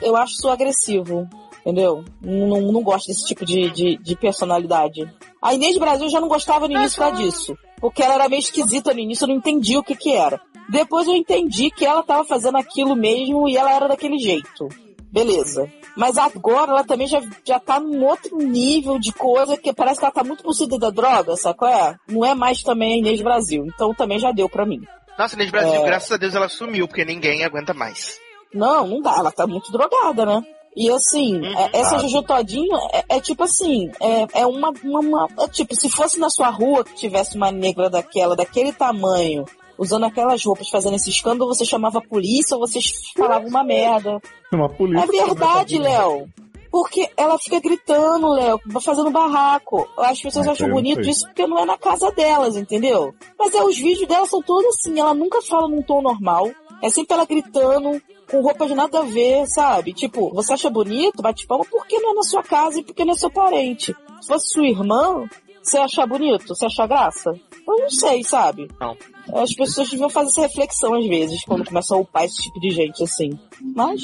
Eu 0.00 0.14
acho 0.14 0.34
isso 0.34 0.48
agressivo, 0.48 1.28
entendeu? 1.60 2.04
Não, 2.22 2.72
não, 2.72 2.82
gosto 2.82 3.08
desse 3.08 3.26
tipo 3.26 3.44
de, 3.44 3.70
de, 3.70 3.96
de 3.96 4.16
personalidade. 4.16 5.12
A 5.42 5.52
Inês 5.52 5.76
Brasil 5.76 6.08
já 6.08 6.20
não 6.20 6.28
gostava 6.28 6.68
no 6.68 6.74
início 6.74 7.12
disso. 7.16 7.58
Porque 7.80 8.02
ela 8.02 8.14
era 8.14 8.28
meio 8.28 8.40
esquisita 8.40 8.92
no 8.92 9.00
início, 9.00 9.24
eu 9.24 9.28
não 9.28 9.36
entendi 9.36 9.76
o 9.76 9.82
que 9.82 9.96
que 9.96 10.12
era. 10.14 10.40
Depois 10.68 11.08
eu 11.08 11.14
entendi 11.14 11.70
que 11.70 11.84
ela 11.84 12.02
tava 12.02 12.24
fazendo 12.24 12.58
aquilo 12.58 12.94
mesmo 12.94 13.48
e 13.48 13.56
ela 13.56 13.74
era 13.74 13.88
daquele 13.88 14.18
jeito. 14.18 14.68
Beleza. 15.10 15.68
Mas 15.96 16.16
agora 16.16 16.70
ela 16.70 16.84
também 16.84 17.06
já, 17.06 17.20
já 17.44 17.58
tá 17.58 17.80
num 17.80 18.04
outro 18.04 18.36
nível 18.38 18.98
de 18.98 19.12
coisa 19.12 19.56
que 19.56 19.72
parece 19.72 19.98
que 19.98 20.04
ela 20.04 20.14
tá 20.14 20.22
muito 20.22 20.42
possuída 20.42 20.78
da 20.78 20.90
droga, 20.90 21.36
sabe 21.36 21.58
qual 21.58 21.70
é? 21.70 21.96
Não 22.08 22.24
é 22.24 22.34
mais 22.34 22.62
também 22.62 22.94
a 22.94 22.96
Inês 22.98 23.20
Brasil. 23.20 23.66
Então 23.66 23.92
também 23.92 24.18
já 24.18 24.30
deu 24.30 24.48
pra 24.48 24.64
mim. 24.64 24.80
Nossa, 25.18 25.34
Inês 25.34 25.50
Brasil, 25.50 25.80
É. 25.80 25.84
graças 25.84 26.10
a 26.12 26.16
Deus 26.16 26.34
ela 26.34 26.48
sumiu, 26.48 26.86
porque 26.86 27.04
ninguém 27.04 27.44
aguenta 27.44 27.74
mais. 27.74 28.18
Não, 28.54 28.86
não 28.86 29.00
dá. 29.00 29.16
Ela 29.18 29.32
tá 29.32 29.46
muito 29.46 29.70
drogada, 29.72 30.24
né? 30.24 30.42
E 30.76 30.88
assim, 30.88 31.44
é- 31.44 31.80
essa 31.80 31.98
Jojo 31.98 32.22
Todinho 32.22 32.76
é, 32.92 33.16
é 33.16 33.20
tipo 33.20 33.42
assim, 33.42 33.90
é, 34.00 34.40
é 34.42 34.46
uma, 34.46 34.70
uma, 34.84 35.00
uma- 35.00 35.28
é 35.40 35.48
tipo, 35.48 35.74
se 35.74 35.90
fosse 35.90 36.20
na 36.20 36.30
sua 36.30 36.48
rua 36.48 36.84
que 36.84 36.94
tivesse 36.94 37.36
uma 37.36 37.50
negra 37.50 37.90
daquela, 37.90 38.36
daquele 38.36 38.72
tamanho, 38.72 39.44
usando 39.80 40.04
aquelas 40.04 40.44
roupas, 40.44 40.68
fazendo 40.68 40.96
esse 40.96 41.08
escândalo, 41.08 41.52
você 41.52 41.64
chamava 41.64 41.98
a 41.98 42.02
polícia 42.06 42.54
ou 42.54 42.60
você 42.60 42.78
falava 43.16 43.46
uma 43.46 43.64
merda. 43.64 44.20
Uma 44.52 44.68
polícia. 44.68 45.04
É 45.04 45.06
verdade, 45.06 45.78
Léo. 45.78 46.28
Porque 46.70 47.10
ela 47.16 47.36
fica 47.38 47.58
gritando, 47.58 48.28
Léo, 48.28 48.60
fazendo 48.80 49.10
barraco. 49.10 49.88
As 49.96 50.20
pessoas 50.20 50.46
Ah, 50.46 50.52
acham 50.52 50.68
bonito 50.70 51.00
isso 51.00 51.26
porque 51.26 51.46
não 51.46 51.58
é 51.58 51.64
na 51.64 51.78
casa 51.78 52.12
delas, 52.12 52.56
entendeu? 52.56 53.12
Mas 53.38 53.54
é, 53.54 53.64
os 53.64 53.76
vídeos 53.76 54.06
dela 54.06 54.26
são 54.26 54.40
todos 54.42 54.66
assim, 54.76 55.00
ela 55.00 55.14
nunca 55.14 55.40
fala 55.42 55.66
num 55.66 55.82
tom 55.82 56.02
normal. 56.02 56.48
É 56.82 56.88
sempre 56.88 57.14
ela 57.14 57.24
gritando, 57.24 58.00
com 58.30 58.40
roupas 58.42 58.70
nada 58.70 59.00
a 59.00 59.02
ver, 59.02 59.46
sabe? 59.48 59.92
Tipo, 59.92 60.30
você 60.32 60.52
acha 60.52 60.70
bonito, 60.70 61.22
bate 61.22 61.46
palma, 61.46 61.64
porque 61.68 61.98
não 61.98 62.12
é 62.12 62.14
na 62.16 62.22
sua 62.22 62.42
casa 62.42 62.78
e 62.78 62.84
porque 62.84 63.04
não 63.04 63.14
é 63.14 63.16
seu 63.16 63.30
parente. 63.30 63.94
Se 64.20 64.28
fosse 64.28 64.52
sua 64.52 64.66
irmã, 64.68 65.28
você 65.62 65.78
achar 65.78 66.06
bonito, 66.06 66.54
você 66.54 66.66
achar 66.66 66.86
graça? 66.86 67.32
Eu 67.66 67.78
não 67.78 67.90
sei, 67.90 68.22
sabe? 68.22 68.68
Não. 68.80 68.96
As 69.34 69.54
pessoas 69.54 69.90
deviam 69.90 70.10
fazer 70.10 70.28
essa 70.28 70.42
reflexão 70.42 70.94
às 70.94 71.06
vezes, 71.06 71.44
quando 71.44 71.64
começam 71.64 71.98
a 71.98 72.00
upar 72.00 72.24
esse 72.24 72.42
tipo 72.42 72.60
de 72.60 72.70
gente 72.70 73.02
assim. 73.02 73.38
Mas, 73.74 74.00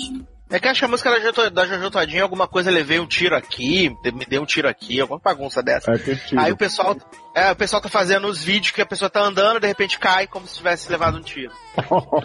É 0.49 0.61
que 0.61 0.69
acho 0.69 0.79
que 0.79 0.85
a 0.85 0.89
música 0.89 1.11
da 1.11 1.21
Jojo, 1.21 1.51
da 1.51 1.67
Jojo 1.67 1.91
Todinho, 1.91 2.23
alguma 2.23 2.47
coisa, 2.47 2.71
levei 2.71 3.01
um 3.01 3.07
tiro 3.07 3.35
aqui, 3.35 3.91
me 4.13 4.25
deu 4.25 4.43
um 4.43 4.47
tiro 4.47 4.69
aqui, 4.69 5.01
alguma 5.01 5.19
bagunça 5.23 5.61
dessa. 5.63 5.91
É. 5.93 5.99
Aí 6.39 6.53
o 6.53 6.57
pessoal, 6.57 6.97
é, 7.35 7.51
o 7.51 7.57
pessoal 7.57 7.83
tá 7.83 7.89
fazendo 7.89 8.29
os 8.29 8.43
vídeos 8.43 8.73
que 8.73 8.81
a 8.81 8.87
pessoa 8.87 9.11
tá 9.11 9.21
andando, 9.21 9.59
de 9.59 9.67
repente 9.67 9.99
cai 9.99 10.27
como 10.27 10.47
se 10.47 10.57
tivesse 10.57 10.89
levado 10.91 11.19
um 11.19 11.23
tiro. 11.23 11.53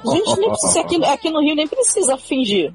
gente, 0.06 0.40
nem 0.40 0.50
precisa, 0.50 0.82
aqui, 0.82 1.06
aqui 1.06 1.30
no 1.32 1.42
Rio 1.42 1.56
nem 1.56 1.68
precisa 1.68 2.16
fingir. 2.18 2.72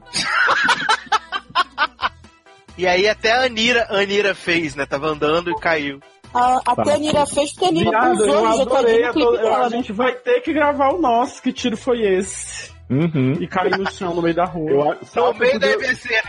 E 2.78 2.86
aí 2.86 3.08
até 3.08 3.32
a 3.32 3.44
Anira, 3.44 3.86
a 3.88 4.00
Anira 4.00 4.34
fez, 4.34 4.74
né? 4.74 4.84
Tava 4.84 5.08
andando 5.08 5.50
e 5.50 5.58
caiu. 5.58 5.98
A, 6.36 6.60
a 6.94 6.98
Nira 6.98 7.26
fez, 7.26 7.52
porque 7.52 7.64
a 7.66 7.70
Nira 7.72 7.90
Viado, 7.90 8.12
usou 8.14 8.26
eu 8.28 8.46
adorei. 8.62 9.04
Eu 9.04 9.06
no 9.08 9.12
tô- 9.14 9.28
clipe 9.30 9.42
eu- 9.44 9.48
a 9.48 9.56
dela, 9.56 9.70
né? 9.70 9.76
gente 9.76 9.92
vai 9.92 10.12
ter 10.14 10.40
que 10.40 10.52
gravar 10.52 10.92
o 10.92 11.00
nosso. 11.00 11.42
Que 11.42 11.52
tiro 11.52 11.76
foi 11.76 12.00
esse? 12.02 12.70
Uhum. 12.90 13.32
E 13.40 13.46
caiu 13.48 13.78
no 13.78 13.90
chão 13.90 14.14
no 14.14 14.22
meio 14.22 14.34
da 14.34 14.44
rua. 14.44 14.98
Eu, 15.16 15.32
No 15.32 15.38
meio 15.38 15.58
da 15.58 15.68
podia- 15.68 15.88
EBC, 15.88 16.08
né? 16.14 16.20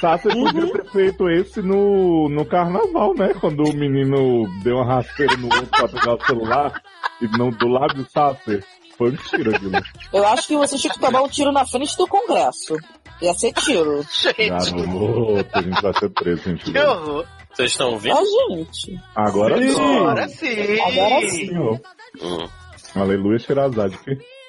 Sasser 0.00 0.32
podia 0.32 0.72
ter 0.72 0.84
feito 0.90 1.28
esse 1.30 1.60
no, 1.62 2.28
no 2.28 2.44
carnaval, 2.44 3.14
né? 3.14 3.34
Quando 3.40 3.64
o 3.64 3.72
menino 3.74 4.46
deu 4.62 4.76
uma 4.76 4.84
rasteira 4.96 5.36
no 5.36 5.46
outro 5.46 5.66
pra 5.66 5.88
pegar 5.88 6.14
o 6.14 6.26
celular 6.26 6.82
e 7.20 7.26
não, 7.36 7.50
do 7.50 7.68
lado 7.68 7.94
de 8.02 8.10
Sasser. 8.10 8.64
Foi 8.96 9.10
um 9.10 9.16
tiro 9.16 9.54
aquilo. 9.54 9.72
Eu 10.12 10.26
acho 10.28 10.46
que 10.48 10.56
você 10.56 10.76
tinha 10.78 10.92
que 10.92 11.00
tomar 11.00 11.22
um 11.22 11.28
tiro 11.28 11.50
na 11.52 11.66
frente 11.66 11.96
do 11.96 12.06
Congresso. 12.06 12.76
Ia 13.22 13.34
ser 13.34 13.52
tiro. 13.52 14.04
Garoto, 14.48 15.46
a 15.58 15.62
gente 15.62 15.82
vai 15.82 15.92
ser 15.98 16.08
preso, 16.10 16.42
gente. 16.42 16.72
Que 16.72 16.78
horror. 16.78 17.26
Vocês 17.52 17.72
estão 17.72 17.92
ouvindo? 17.92 18.16
A 18.16 18.24
gente. 18.24 19.00
Agora 19.14 19.56
sim. 19.60 19.74
Agora 19.98 20.28
sim. 20.28 20.80
Agora 20.80 21.20
sim. 21.30 21.46
Senhor. 21.48 21.80
Hum. 22.22 22.48
Aleluia, 22.94 23.38
Shirazade. 23.38 23.98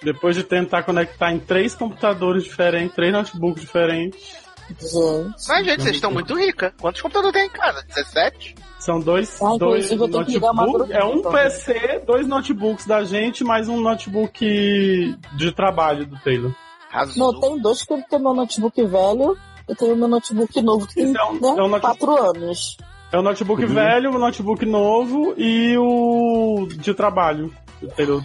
Depois 0.04 0.36
de 0.36 0.44
tentar 0.44 0.84
conectar 0.84 1.32
em 1.32 1.40
três 1.40 1.76
computadores 1.76 2.44
diferentes, 2.44 2.96
três 2.96 3.12
notebooks 3.14 3.62
diferentes. 3.62 4.36
Mas, 5.48 5.66
gente, 5.66 5.82
vocês 5.84 5.96
estão 5.96 6.12
muito 6.12 6.34
ricas. 6.34 6.72
Quantos 6.80 7.02
computadores 7.02 7.34
tem 7.34 7.46
em 7.48 7.50
casa? 7.50 7.84
17? 7.88 8.56
São 8.80 9.00
dois, 9.00 9.40
Ah, 9.42 9.58
dois 9.58 9.92
notebooks. 9.92 10.34
É 10.92 11.04
um 11.04 11.22
grupo. 11.22 11.32
PC, 11.32 12.00
dois 12.06 12.26
notebooks 12.28 12.86
da 12.88 13.04
gente, 13.04 13.44
mais 13.44 13.68
um 13.68 13.80
notebook 13.80 15.16
de 15.36 15.52
trabalho 15.52 16.06
do 16.08 16.18
Taylor. 16.22 16.52
Não, 17.16 17.34
eu 17.34 17.40
tenho 17.40 17.60
dois 17.62 17.84
que 17.84 17.94
eu 17.94 18.02
tenho 18.10 18.22
meu 18.24 18.34
notebook 18.34 18.84
velho. 18.84 19.38
Eu 19.68 19.76
tenho 19.76 19.96
meu 19.96 20.08
notebook 20.08 20.62
novo 20.62 20.88
que 20.88 20.96
tem 20.96 21.06
né, 21.08 21.20
é 21.20 21.24
um 21.26 21.34
notebook- 21.68 21.80
quatro 21.82 22.12
anos. 22.30 22.78
É 23.12 23.18
o 23.18 23.22
notebook 23.22 23.64
Uhum. 23.64 23.74
velho, 23.74 24.16
o 24.16 24.18
notebook 24.20 24.66
novo 24.66 25.34
e 25.38 25.78
o 25.78 26.66
de 26.68 26.94
trabalho. 26.94 27.54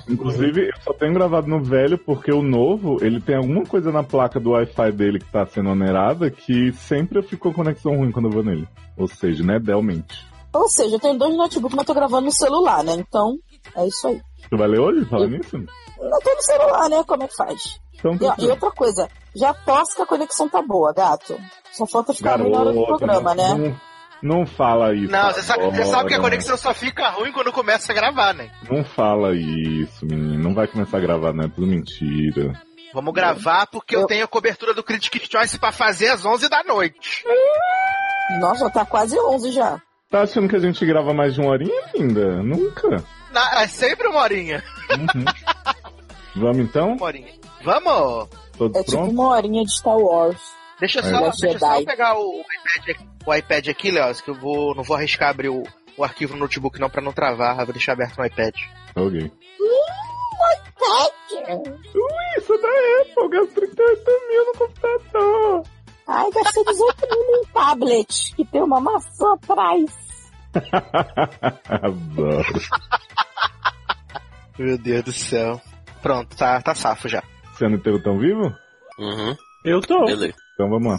Inclusive, 0.08 0.68
eu 0.68 0.80
só 0.82 0.92
tenho 0.92 1.14
gravado 1.14 1.48
no 1.48 1.62
velho 1.62 1.96
porque 1.98 2.30
o 2.30 2.42
novo, 2.42 2.98
ele 3.02 3.20
tem 3.20 3.36
alguma 3.36 3.64
coisa 3.64 3.90
na 3.90 4.02
placa 4.02 4.38
do 4.38 4.50
Wi-Fi 4.50 4.92
dele 4.92 5.18
que 5.18 5.32
tá 5.32 5.46
sendo 5.46 5.70
onerada 5.70 6.30
que 6.30 6.72
sempre 6.72 7.22
ficou 7.22 7.52
conexão 7.54 7.96
ruim 7.96 8.12
quando 8.12 8.26
eu 8.26 8.32
vou 8.32 8.44
nele. 8.44 8.68
Ou 8.96 9.08
seja, 9.08 9.42
né, 9.42 9.58
Delmente. 9.58 10.26
Ou 10.52 10.68
seja, 10.68 10.96
eu 10.96 11.00
tenho 11.00 11.18
dois 11.18 11.36
notebooks, 11.36 11.74
mas 11.76 11.86
tô 11.86 11.94
gravando 11.94 12.26
no 12.26 12.32
celular, 12.32 12.82
né? 12.84 12.94
Então, 12.98 13.36
é 13.74 13.86
isso 13.86 14.06
aí. 14.08 14.20
Tu 14.48 14.56
vai 14.56 14.68
ler 14.68 14.80
hoje? 14.80 15.04
Fala 15.06 15.26
nisso? 15.26 15.56
Não 15.58 16.18
tô 16.20 16.34
no 16.34 16.42
celular, 16.42 16.88
né? 16.88 17.04
Como 17.06 17.22
é 17.22 17.28
que 17.28 17.36
faz? 17.36 17.80
Então, 17.94 18.12
E, 18.38 18.44
e 18.44 18.48
outra 18.50 18.70
coisa, 18.70 19.08
já 19.34 19.52
posso 19.52 19.96
que 19.96 20.02
a 20.02 20.06
conexão 20.06 20.48
tá 20.48 20.62
boa, 20.62 20.92
gato. 20.94 21.34
Só 21.72 21.86
falta 21.86 22.14
ficar 22.14 22.40
ruim 22.40 22.50
na 22.52 22.60
hora 22.60 22.72
do 22.72 22.80
Garoto, 22.80 22.98
programa, 22.98 23.34
né? 23.34 23.76
Não, 24.26 24.44
fala 24.46 24.94
isso. 24.94 25.10
Não, 25.12 25.30
você 25.32 25.42
sabe, 25.42 25.64
você 25.70 25.84
sabe 25.84 26.08
que 26.08 26.14
a 26.14 26.20
conexão 26.20 26.56
só 26.56 26.74
fica 26.74 27.08
ruim 27.10 27.32
quando 27.32 27.52
começa 27.52 27.92
a 27.92 27.94
gravar, 27.94 28.34
né? 28.34 28.50
Não 28.70 28.82
fala 28.84 29.34
isso, 29.34 30.04
menino. 30.04 30.42
Não 30.42 30.54
vai 30.54 30.66
começar 30.66 30.96
a 30.98 31.00
gravar, 31.00 31.32
não. 31.32 31.44
É 31.44 31.48
tudo 31.48 31.66
mentira. 31.66 32.52
Vamos 32.92 33.12
gravar 33.14 33.66
porque 33.66 33.94
eu, 33.94 34.06
tenho 34.06 34.24
a 34.24 34.28
cobertura 34.28 34.72
do 34.74 34.82
Critics 34.82 35.28
Choice 35.30 35.58
pra 35.58 35.70
fazer 35.70 36.08
às 36.08 36.24
11 36.24 36.48
da 36.48 36.62
noite. 36.64 37.24
Nossa, 38.40 38.64
já 38.64 38.70
tá 38.70 38.84
quase 38.84 39.18
11 39.18 39.52
já. 39.52 39.80
Tá 40.10 40.22
achando 40.22 40.48
que 40.48 40.56
a 40.56 40.60
gente 40.60 40.84
grava 40.86 41.12
mais 41.12 41.34
de 41.34 41.40
uma 41.40 41.50
horinha, 41.50 41.82
linda? 41.94 42.42
Nunca. 42.42 42.88
Na- 43.32 43.62
é 43.62 43.68
sempre 43.68 44.08
uma 44.08 44.20
horinha. 44.20 44.62
Uhum. 44.90 45.24
Vamos 46.36 46.58
então? 46.58 46.92
Uma 46.92 47.06
horinha. 47.06 47.32
Vamos! 47.62 48.28
Todos 48.56 48.76
É 48.76 48.84
tipo 48.84 48.96
prontos? 48.96 49.12
uma 49.14 49.28
horinha 49.30 49.62
de 49.64 49.72
Star 49.76 49.96
Wars. 49.98 50.40
Deixa 50.78 51.00
É. 51.00 51.02
só, 51.02 51.30
deixa 51.30 51.58
só 51.58 51.80
eu 51.80 51.84
pegar 51.86 52.18
o 52.18 52.40
iPad, 52.40 52.88
aqui- 52.90 53.08
o 53.26 53.34
iPad 53.34 53.68
aqui, 53.68 53.90
Léo, 53.90 54.14
que 54.14 54.28
eu 54.30 54.34
vou, 54.34 54.74
não 54.74 54.82
vou 54.84 54.96
arriscar 54.96 55.30
abrir 55.30 55.48
o, 55.48 55.62
o 55.96 56.04
arquivo 56.04 56.34
no 56.34 56.40
notebook 56.40 56.78
não 56.78 56.90
pra 56.90 57.00
não 57.02 57.12
travar, 57.12 57.58
eu 57.60 57.64
vou 57.66 57.72
deixar 57.72 57.92
aberto 57.92 58.18
no 58.18 58.26
iPad. 58.26 58.54
Ok. 58.94 59.32
Ui, 61.94 62.38
isso 62.38 62.56
da 62.58 62.68
Apple, 63.02 63.28
gasta 63.30 63.54
38 63.54 64.04
mil 64.28 64.46
no 64.46 64.52
computador. 64.58 65.62
Ai, 66.06 66.30
gastei 66.30 66.64
18 66.64 67.08
mil 67.10 67.26
num 67.32 67.44
tablet 67.52 68.34
que 68.36 68.44
tem 68.44 68.62
uma 68.62 68.80
maçã 68.80 69.32
atrás. 69.34 69.90
Adoro. 71.68 72.60
Meu 74.58 74.78
Deus 74.78 75.04
do 75.04 75.12
céu. 75.12 75.60
Pronto, 76.02 76.36
tá, 76.36 76.60
tá 76.62 76.74
safo 76.74 77.08
já. 77.08 77.22
Você 77.52 77.68
não 77.68 77.78
teve 77.78 78.00
tão 78.02 78.18
vivo? 78.18 78.54
Uhum. 78.98 79.36
Eu 79.64 79.80
tô. 79.80 80.04
Beleza. 80.04 80.34
Então 80.56 80.70
vamos 80.70 80.92
lá. 80.92 80.98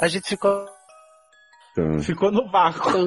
A 0.00 0.08
gente 0.08 0.26
ficou. 0.28 0.66
Então, 1.72 2.00
Ficou 2.00 2.32
no 2.32 2.50
vácuo. 2.50 3.06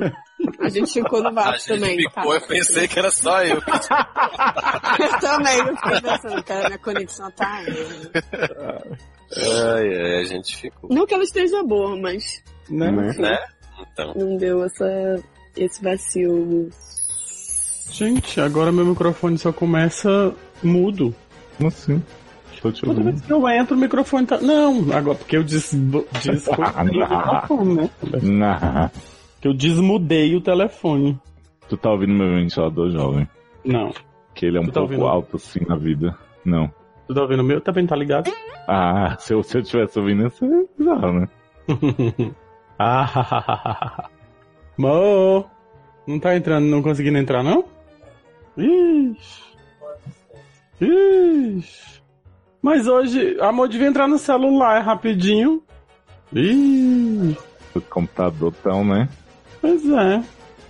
A 0.60 0.70
gente 0.70 0.94
ficou 0.94 1.22
no 1.22 1.30
A 1.30 1.32
vácuo 1.32 1.54
gente 1.60 1.68
também. 1.68 1.98
ficou, 1.98 2.24
tá? 2.24 2.36
eu 2.36 2.42
pensei 2.48 2.88
que 2.88 3.00
era 3.00 3.12
só 3.12 3.44
eu. 3.44 3.58
Eu 3.58 5.20
também, 5.20 5.58
eu 5.60 5.76
fiquei 5.78 6.02
pensando, 6.02 6.44
cara, 6.44 6.68
minha 6.68 6.80
conexão 6.80 7.32
tá. 7.32 7.62
Ai, 9.38 9.88
ai, 9.88 10.20
a 10.20 10.24
gente 10.24 10.56
ficou. 10.58 10.90
Não 10.90 11.06
que 11.06 11.14
ela 11.14 11.24
esteja 11.24 11.64
boa, 11.64 11.96
mas 12.00 12.44
Né? 12.70 12.92
Né? 12.92 13.38
Então. 13.92 14.14
não 14.16 14.38
deu 14.38 14.64
essa, 14.64 15.24
esse 15.56 15.84
vacilo. 15.84 16.70
Gente, 17.92 18.40
agora 18.42 18.72
meu 18.72 18.86
microfone 18.86 19.38
só 19.38 19.52
começa 19.52 20.34
mudo. 20.64 21.14
Como 21.58 21.70
assim? 21.70 22.04
Tô 22.66 22.72
te 22.72 22.82
Toda 22.82 22.94
ouvindo. 22.94 23.12
vez 23.12 23.22
que 23.22 23.32
eu 23.32 23.48
entro, 23.48 23.76
o 23.76 23.80
microfone 23.80 24.26
tá. 24.26 24.40
Não, 24.42 24.92
agora 24.92 25.16
porque 25.16 25.38
eu 25.38 25.44
des... 25.44 25.72
não. 25.72 26.04
microfone, 26.84 27.76
né? 27.76 27.90
Nah. 28.24 28.90
Que 29.40 29.48
eu 29.48 29.54
desmudei 29.54 30.36
o 30.36 30.42
telefone. 30.42 31.16
Tu 31.70 31.78
tá 31.78 31.92
ouvindo 31.92 32.16
meu 32.16 32.28
ventilador, 32.34 32.90
jovem? 32.90 33.30
Não. 33.64 33.92
Que 34.34 34.48
ele 34.48 34.58
é 34.58 34.62
um 34.62 34.66
tá 34.66 34.80
pouco 34.80 34.94
ouvindo? 34.94 35.08
alto 35.08 35.36
assim 35.36 35.60
na 35.68 35.76
vida. 35.76 36.18
Não. 36.44 36.74
Tu 37.08 37.14
tá 37.14 37.22
ouvindo 37.22 37.42
o 37.42 37.46
meu? 37.46 37.62
Também 37.62 37.86
tá 37.86 37.96
ligado? 37.96 38.32
Ah, 38.68 39.16
se 39.22 39.32
eu, 39.32 39.44
se 39.44 39.60
eu 39.60 39.62
tivesse 39.62 40.00
ouvindo 40.00 40.26
isso, 40.26 40.44
é 40.44 40.66
bizarro, 40.76 41.20
né? 41.20 41.30
ah, 42.80 44.10
Mo! 44.76 45.46
Não 46.08 46.20
tá 46.20 46.36
entrando, 46.36 46.66
não 46.66 46.82
conseguindo 46.82 47.20
entrar, 47.20 47.44
não? 47.44 47.64
Ixi. 48.58 49.44
Ixi. 50.82 52.05
Mas 52.66 52.88
hoje, 52.88 53.38
amor, 53.40 53.68
devia 53.70 53.88
entrar 53.88 54.08
no 54.08 54.18
celular 54.18 54.80
rapidinho. 54.82 55.62
Ih, 56.34 57.38
Os 57.76 57.84
computadores 57.86 58.58
tão, 58.64 58.84
né? 58.84 59.08
pois 59.62 59.88
é. 59.88 60.24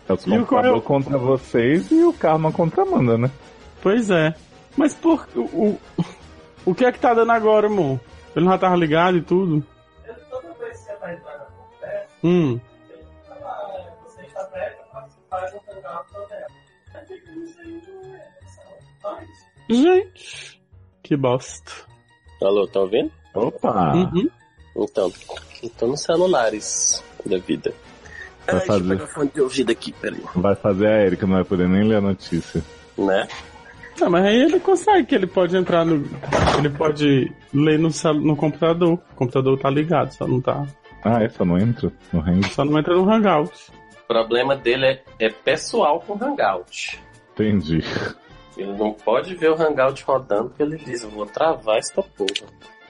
É 0.10 0.12
o 0.12 0.16
é 0.16 0.18
computadores 0.18 0.78
o- 0.80 0.82
contra 0.82 1.18
vocês 1.18 1.90
e 1.92 2.04
o 2.04 2.12
karma 2.12 2.52
contra 2.52 2.84
a 2.84 2.86
Amanda, 2.86 3.18
né? 3.18 3.32
Pois 3.82 4.12
é. 4.12 4.36
Mas 4.76 4.94
por 4.94 5.26
o, 5.38 5.40
o, 5.44 5.80
o 6.66 6.76
que 6.76 6.84
é 6.84 6.92
que 6.92 7.00
tá 7.00 7.14
dando 7.14 7.32
agora, 7.32 7.68
amor? 7.68 7.98
Ele 8.36 8.44
já 8.46 8.58
tava 8.58 8.76
ligado 8.76 9.16
e 9.16 9.22
tudo? 9.22 9.66
Hum. 12.22 12.60
Gente, 19.70 20.55
que 21.06 21.16
bosta. 21.16 21.72
Alô, 22.42 22.68
tá 22.68 22.80
ouvindo? 22.82 23.12
Opa! 23.34 23.94
Uhum. 23.94 24.28
Então, 24.76 25.12
então 25.64 25.88
nos 25.90 26.02
celulares 26.02 27.04
da 27.26 27.38
vida. 27.38 27.72
Vai 28.48 28.56
Ai, 28.56 28.60
deixa 28.60 28.64
eu 28.64 28.68
fazer. 28.80 28.90
pegar 28.90 29.04
o 29.04 29.08
fone 29.08 29.32
de 29.34 29.42
ouvido 29.42 29.72
aqui, 29.72 29.92
peraí. 29.94 30.22
Vai 30.36 30.56
fazer 30.56 30.88
a 30.88 31.06
Erika, 31.06 31.26
não 31.28 31.36
vai 31.36 31.44
poder 31.44 31.68
nem 31.70 31.84
ler 31.88 31.98
a 31.98 32.02
notícia. 32.02 32.64
Né? 32.98 33.28
Não, 34.00 34.10
mas 34.10 34.26
aí 34.26 34.42
ele 34.42 34.60
consegue, 34.60 35.08
que 35.08 35.16
ele 35.16 35.28
pode 35.28 35.56
entrar 35.56 35.86
no. 35.86 36.04
Ele 36.58 36.70
pode 36.70 37.32
ler 37.54 37.80
no, 37.80 37.92
cel- 37.92 38.14
no 38.20 38.36
computador. 38.36 38.94
O 38.94 39.16
computador 39.16 39.58
tá 39.60 39.70
ligado, 39.70 40.12
só 40.12 40.28
não 40.28 40.42
tá. 40.42 40.66
Ah, 41.04 41.24
essa 41.24 41.46
não 41.46 41.58
entra 41.58 41.92
no 42.12 42.20
Hang? 42.20 42.44
Só 42.50 42.66
não 42.66 42.78
entra 42.80 42.96
no 42.96 43.10
Hangout. 43.10 43.54
O 44.04 44.08
problema 44.08 44.56
dele 44.56 44.86
é, 44.88 45.04
é 45.20 45.30
pessoal 45.30 46.02
com 46.02 46.14
Hangout. 46.22 47.00
Entendi. 47.34 47.82
Ele 48.58 48.74
não 48.74 48.94
pode 48.94 49.36
ver 49.36 49.52
o 49.52 49.62
Hangout 49.62 50.04
rodando 50.04 50.50
porque 50.50 50.64
ele 50.64 50.78
diz, 50.78 51.04
eu 51.04 51.10
vou 51.10 51.26
travar 51.26 51.78
essa 51.78 52.02
porra. 52.02 52.48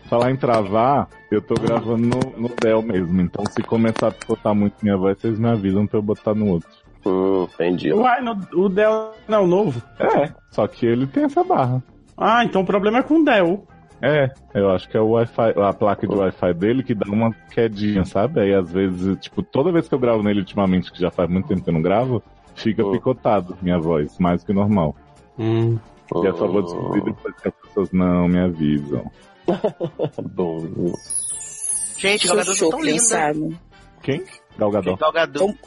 Falar 0.10 0.32
em 0.32 0.36
travar, 0.36 1.08
eu 1.32 1.42
tô 1.42 1.56
gravando 1.56 2.08
no, 2.08 2.42
no 2.42 2.50
Dell 2.62 2.82
mesmo. 2.82 3.22
Então 3.22 3.44
se 3.46 3.62
começar 3.64 4.08
a 4.08 4.12
picotar 4.12 4.54
muito 4.54 4.76
minha 4.84 4.98
voz, 4.98 5.18
vocês 5.20 5.40
me 5.40 5.50
avisam 5.50 5.88
pra 5.88 5.98
eu 5.98 6.04
botar 6.04 6.36
no 6.36 6.48
outro. 6.48 6.70
Hum, 7.06 7.48
entendi. 7.54 7.92
Uai, 7.92 8.22
no, 8.22 8.38
o 8.54 8.70
Dell 8.70 9.12
não 9.28 9.38
é 9.38 9.42
o 9.42 9.48
novo? 9.48 9.82
É, 10.00 10.32
só 10.52 10.68
que 10.68 10.86
ele 10.86 11.08
tem 11.08 11.24
essa 11.24 11.44
barra. 11.44 11.84
Ah, 12.18 12.44
então 12.46 12.62
o 12.62 12.66
problema 12.66 13.00
é 13.00 13.04
com 13.04 13.20
o 13.20 13.26
Dell. 13.26 13.68
É, 14.02 14.30
eu 14.54 14.70
acho 14.72 14.88
que 14.90 14.98
é 14.98 15.00
o 15.00 15.12
Wi-Fi, 15.12 15.54
a 15.58 15.74
placa 15.74 16.06
de 16.06 16.14
Wi-Fi 16.14 16.54
dele 16.54 16.84
que 16.84 16.94
dá 16.94 17.10
uma 17.10 17.32
quedinha, 17.52 18.06
sabe? 18.06 18.42
Aí 18.42 18.54
às 18.54 18.72
vezes, 18.72 19.18
tipo, 19.20 19.42
toda 19.42 19.72
vez 19.72 19.88
que 19.88 19.96
eu 19.96 20.00
gravo 20.00 20.22
nele 20.22 20.40
ultimamente, 20.40 20.92
que 20.92 21.00
já 21.00 21.10
faz 21.10 21.30
muito 21.30 21.48
tempo 21.48 21.64
que 21.64 21.70
eu 21.70 21.74
não 21.74 21.82
gravo, 21.82 22.22
fica 22.54 22.84
picotado 22.92 23.58
minha 23.62 23.80
voz, 23.80 24.20
mais 24.20 24.44
que 24.44 24.54
normal. 24.54 24.96
Hum. 25.40 25.80
E 26.16 26.26
eu 26.28 26.38
só 26.38 26.48
vou 26.48 26.62
descobrir 26.62 27.04
depois 27.04 27.36
que 27.42 27.48
as 27.48 27.54
pessoas 27.56 27.92
não 27.92 28.28
me 28.28 28.40
avisam. 28.40 29.12
Bom. 30.34 30.94
Gente, 31.98 32.28
Gal 32.28 32.38
Gadot 32.38 32.60
tá 32.60 32.70
tão 32.70 32.82
linda. 32.82 33.00
sabe? 33.04 33.60
Quem? 34.04 34.24
Galgador. 34.58 34.98
Gal 34.98 35.12
Gadot. 35.12 35.58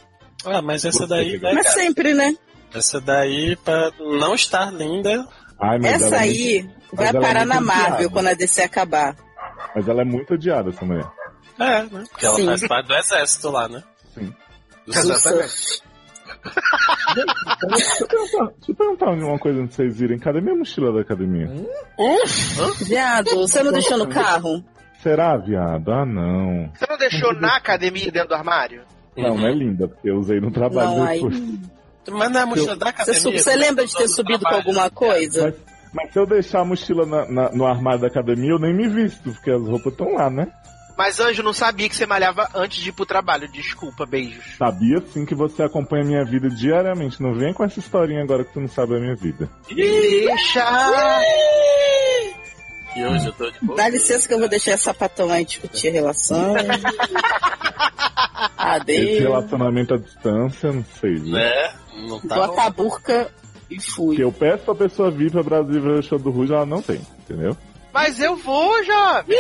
Ah, 0.45 0.63
mas 0.63 0.85
essa 0.85 1.07
daí, 1.07 1.39
Mas 1.41 1.63
cara? 1.65 1.71
sempre, 1.75 2.15
né? 2.15 2.37
Essa 2.73 3.01
daí, 3.01 3.57
pra 3.57 3.91
não 3.99 4.35
estar 4.35 4.73
linda, 4.73 5.27
Ai, 5.59 5.79
mas 5.79 6.03
Essa 6.03 6.17
é 6.17 6.19
aí 6.21 6.63
muito- 6.63 6.75
vai 6.93 7.09
é 7.09 7.13
parar 7.13 7.41
muito 7.47 7.55
na 7.55 7.61
Marvel 7.61 7.95
odiada. 7.95 8.11
quando 8.11 8.27
a 8.29 8.35
DC 8.35 8.63
acabar. 8.63 9.17
Mas 9.75 9.89
ela 9.89 10.03
é 10.03 10.05
muito 10.05 10.35
odiada, 10.35 10.71
essa 10.71 10.85
mulher. 10.85 11.07
É, 11.59 11.83
né? 11.83 12.05
Porque 12.11 12.25
ela 12.27 12.37
Sim. 12.37 12.47
faz 12.47 12.69
parte 12.69 12.87
do 12.87 12.95
exército 12.95 13.51
lá, 13.51 13.69
né? 13.69 13.83
Sim. 14.15 14.33
Exatamente. 14.87 15.83
Deixa 17.69 18.05
eu 18.05 18.07
perguntar, 18.09 18.45
deixa 18.57 18.71
eu 18.71 18.75
perguntar 18.75 19.11
uma 19.11 19.39
coisa 19.39 19.61
antes 19.61 19.71
de 19.77 19.83
vocês 19.83 20.01
irem. 20.01 20.19
Cadê 20.19 20.41
minha 20.41 20.55
mochila 20.57 20.93
da 20.93 21.01
academia? 21.01 21.49
Viado, 22.81 23.31
você 23.37 23.63
não 23.63 23.73
deixou 23.73 23.99
no 23.99 24.09
carro? 24.09 24.63
Será, 25.03 25.37
viado? 25.37 25.93
Ah, 25.93 26.05
não. 26.05 26.71
Você 26.75 26.87
não 26.89 26.99
deixou 26.99 27.33
na 27.35 27.57
academia 27.57 28.11
dentro 28.11 28.29
do 28.31 28.35
armário? 28.35 28.83
Não, 29.17 29.37
não 29.37 29.47
é 29.49 29.53
linda, 29.53 29.89
porque 29.89 30.11
eu 30.11 30.17
usei 30.17 30.41
no 30.41 30.51
trabalho 30.51 30.91
Não, 30.97 31.05
aí- 31.05 31.21
depois. 31.23 31.43
Mas 32.11 32.31
não 32.31 32.41
é 32.41 32.43
a 32.43 32.47
mochila 32.47 32.77
da 32.77 32.87
Você, 32.87 32.91
academia. 33.11 33.39
você 33.43 33.57
lembra 33.57 33.85
de 33.87 33.95
ter 33.95 34.09
subido 34.09 34.43
com 34.45 34.55
alguma 34.55 34.89
coisa? 34.91 35.43
Mas, 35.45 35.55
mas 35.93 36.13
se 36.13 36.19
eu 36.19 36.27
deixar 36.27 36.61
a 36.61 36.65
mochila 36.65 37.05
na- 37.05 37.31
na- 37.31 37.51
no 37.53 37.67
armário 37.67 38.01
da 38.01 38.07
academia, 38.07 38.51
eu 38.53 38.59
nem 38.59 38.75
me 38.75 38.89
visto, 38.89 39.31
porque 39.33 39.51
as 39.51 39.61
roupas 39.69 39.93
estão 39.93 40.15
lá, 40.15 40.31
né? 40.31 40.47
Mas 40.99 41.21
Anjo 41.21 41.45
não 41.45 41.53
sabia 41.53 41.89
que 41.89 41.95
você 41.95 42.07
malhava 42.07 42.49
antes 42.53 42.83
de 42.83 42.89
ir 42.89 42.93
pro 42.93 43.07
trabalho. 43.07 43.47
Desculpa, 43.53 44.05
beijos. 44.05 44.45
Sabia 44.59 45.01
sim 45.13 45.25
que 45.25 45.33
você 45.33 45.63
acompanha 45.63 46.03
a 46.03 46.07
minha 46.07 46.25
vida 46.25 46.51
diariamente. 46.51 47.23
Não 47.23 47.33
vem 47.33 47.55
com 47.55 47.63
essa 47.63 47.79
historinha 47.79 48.21
agora 48.21 48.45
que 48.45 48.53
tu 48.53 48.61
não 48.61 48.67
sabe 48.67 48.97
a 48.97 48.99
minha 48.99 49.15
vida. 49.15 49.49
Deixa! 49.73 51.23
E 52.97 53.05
hoje 53.05 53.27
eu 53.27 53.33
tô 53.33 53.49
de 53.49 53.61
boa. 53.65 53.77
Dá 53.77 53.89
licença 53.89 54.27
que 54.27 54.35
eu 54.35 54.41
vou 54.41 54.49
deixar 54.49 54.73
esse 54.73 54.83
sapatão 54.83 55.31
aí 55.31 55.45
discutir 55.45 55.91
a 55.91 55.93
relação. 55.93 56.57
Esse 58.59 58.75
Adeus. 58.75 59.21
relacionamento 59.21 59.95
à 59.95 59.97
distância, 59.97 60.73
não 60.73 60.85
sei. 61.01 61.19
Né? 61.21 61.75
Não 62.09 62.21
tá. 62.21 62.35
Bota 62.35 62.63
a 62.63 62.71
burca 62.71 63.31
e 63.71 63.81
fui. 63.81 64.17
Que 64.17 64.23
eu 64.23 64.33
peço 64.33 64.65
pra 64.65 64.75
pessoa 64.75 65.11
vir 65.11 65.31
pra 65.31 65.43
Brasil 65.43 65.81
ver 65.81 65.99
o 65.99 66.03
show 66.03 66.19
do 66.19 66.31
Ruge, 66.31 66.53
ela 66.53 66.67
não 66.67 66.83
tem, 66.83 67.01
entendeu? 67.21 67.57
Mas 67.99 68.21
eu 68.21 68.37
vou, 68.37 68.85
jovem! 68.85 69.37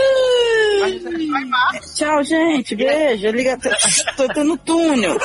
Mas 0.80 1.00
você 1.00 1.26
vai 1.28 1.44
mais. 1.44 1.94
Tchau, 1.96 2.24
gente. 2.24 2.74
Beijo. 2.74 3.28
Liga... 3.28 3.56
Tô, 4.16 4.26
tô 4.34 4.42
no 4.42 4.58
túnel. 4.58 5.16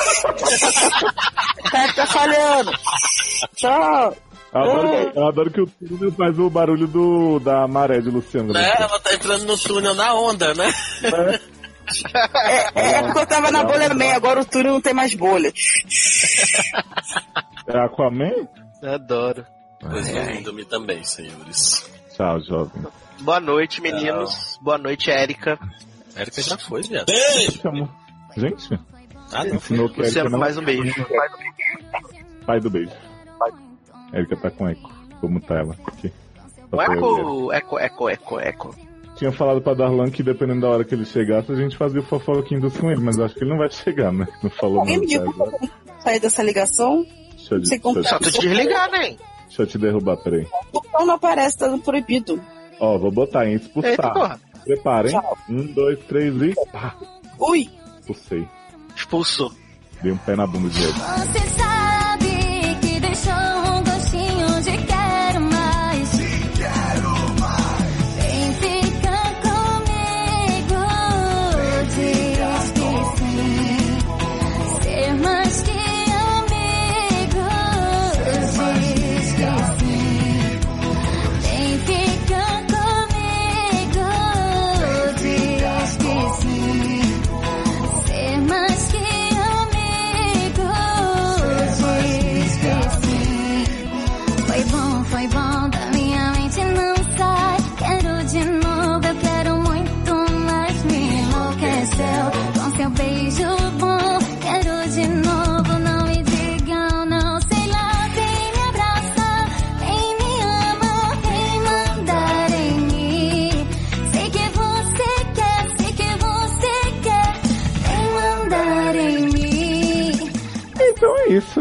tá, 1.72 1.92
tá 1.96 2.06
falhando. 2.06 2.70
Tchau. 3.56 4.16
Eu 4.52 4.60
adoro, 4.60 5.12
eu 5.16 5.26
adoro 5.26 5.50
que 5.50 5.60
o 5.62 5.66
túnel 5.66 6.12
faz 6.12 6.38
o 6.38 6.48
barulho 6.48 6.86
do, 6.86 7.40
da 7.40 7.66
maré 7.66 8.00
de 8.00 8.08
Luciano. 8.08 8.52
Né? 8.52 8.72
Ela 8.78 9.00
tá 9.00 9.12
entrando 9.12 9.44
no 9.46 9.58
túnel 9.58 9.96
na 9.96 10.14
onda, 10.14 10.54
né? 10.54 10.72
É, 12.74 12.98
é 12.98 13.02
porque 13.02 13.18
eu 13.18 13.26
tava 13.26 13.50
na 13.50 13.64
bolha 13.64 13.88
no 13.88 13.96
meio, 13.96 14.14
agora 14.14 14.40
o 14.40 14.44
túnel 14.44 14.74
não 14.74 14.80
tem 14.80 14.94
mais 14.94 15.12
bolha. 15.12 15.52
É 17.66 17.78
Aquaman? 17.78 18.48
Adoro. 18.80 19.44
Pois 19.80 20.08
é, 20.08 20.40
dormir 20.40 20.66
também, 20.66 21.02
senhores. 21.02 21.90
Tchau, 22.16 22.40
jovem. 22.40 22.84
Boa 23.20 23.40
noite, 23.40 23.80
meninos. 23.80 24.58
Boa 24.60 24.78
noite, 24.78 25.10
Érica. 25.10 25.58
Érica 26.16 26.42
já 26.42 26.58
foi, 26.58 26.82
viado. 26.82 27.10
Chamou. 27.62 27.88
Gente, 28.36 28.78
Ah, 29.32 29.44
não. 29.44 29.54
ensinou 29.56 29.88
que 29.88 30.00
Luciano, 30.00 30.30
não... 30.30 30.38
mais 30.38 30.56
um 30.58 30.64
beijo. 30.64 30.92
Pai 32.46 32.60
do 32.60 32.68
beijo. 32.70 32.92
Erika 34.12 34.36
tá 34.36 34.50
com 34.50 34.68
eco. 34.68 34.90
Vou 35.20 35.30
mutar 35.30 35.60
ela 35.60 35.74
aqui. 35.86 36.12
Um 36.72 36.76
poder 36.76 36.88
ver. 36.88 36.96
eco, 36.96 37.52
eco, 37.52 37.78
eco, 37.78 38.08
eco, 38.10 38.40
eco. 38.40 38.76
Tinha 39.16 39.30
falado 39.32 39.60
pra 39.62 39.74
Darlan 39.74 40.10
que 40.10 40.22
dependendo 40.22 40.62
da 40.62 40.68
hora 40.70 40.84
que 40.84 40.94
ele 40.94 41.04
chegasse, 41.04 41.50
a 41.50 41.54
gente 41.54 41.76
fazia 41.76 42.00
o 42.00 42.04
fofoquinho 42.04 42.68
com 42.70 42.90
ele, 42.90 43.00
mas 43.00 43.18
acho 43.18 43.34
que 43.34 43.44
ele 43.44 43.50
não 43.50 43.58
vai 43.58 43.70
chegar, 43.70 44.12
né? 44.12 44.26
Não 44.42 44.50
falou 44.50 44.80
Alguém 44.80 44.98
me 44.98 45.06
diga 45.06 45.24
como 45.24 45.70
sair 46.00 46.18
dessa 46.18 46.42
ligação? 46.42 47.04
Deixa 47.36 47.54
eu, 47.54 47.64
Sem 47.64 47.78
deixa, 47.80 47.98
eu, 47.98 48.04
Só 48.04 48.18
tu 48.18 48.30
desligar, 48.30 48.90
né? 48.90 49.16
deixa 49.46 49.62
eu 49.62 49.66
te 49.66 49.78
derrubar, 49.78 50.16
peraí. 50.16 50.46
O 50.72 50.80
botão 50.80 51.06
não 51.06 51.14
aparece, 51.14 51.58
tá 51.58 51.78
proibido. 51.78 52.40
Ó, 52.80 52.98
vou 52.98 53.10
botar 53.10 53.46
em 53.46 53.52
Eita, 53.52 53.64
expulsar. 53.66 54.40
Preparem. 54.64 55.20
Um, 55.48 55.66
dois, 55.72 55.98
três 56.06 56.34
e. 56.42 56.54
Pá, 56.72 56.94
Ui. 57.38 57.70
expulsei. 58.00 58.46
Expulsou. 58.96 59.52
Dei 60.02 60.12
um 60.12 60.16
pé 60.18 60.36
na 60.36 60.46
bunda 60.46 60.68
de 60.68 60.80
novo. 60.80 61.00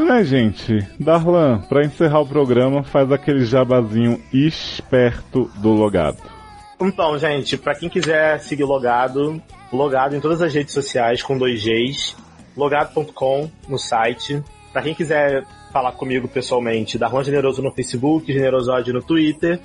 Né, 0.04 0.24
gente? 0.24 0.80
Darlan, 1.00 1.60
pra 1.62 1.84
encerrar 1.84 2.22
o 2.22 2.28
programa, 2.28 2.84
faz 2.84 3.12
aquele 3.12 3.46
jabazinho 3.46 4.22
esperto 4.32 5.50
do 5.58 5.70
logado. 5.70 6.22
Então, 6.82 7.18
gente, 7.18 7.58
pra 7.58 7.76
quem 7.76 7.90
quiser 7.90 8.40
seguir 8.40 8.64
Logado, 8.64 9.42
Logado 9.72 10.16
em 10.16 10.20
todas 10.20 10.42
as 10.42 10.54
redes 10.54 10.74
sociais 10.74 11.24
com 11.24 11.38
dois 11.38 11.64
Gs, 11.64 12.16
logado.com 12.56 13.50
no 13.68 13.80
site. 13.80 14.44
Pra 14.72 14.82
quem 14.82 14.94
quiser 14.94 15.44
falar 15.72 15.94
comigo 15.94 16.28
pessoalmente, 16.28 16.98
Darlan 16.98 17.24
Generoso 17.24 17.62
no 17.62 17.72
Facebook, 17.72 18.32
Generosode 18.32 18.94
no 18.94 19.02
Twitter, 19.02 19.60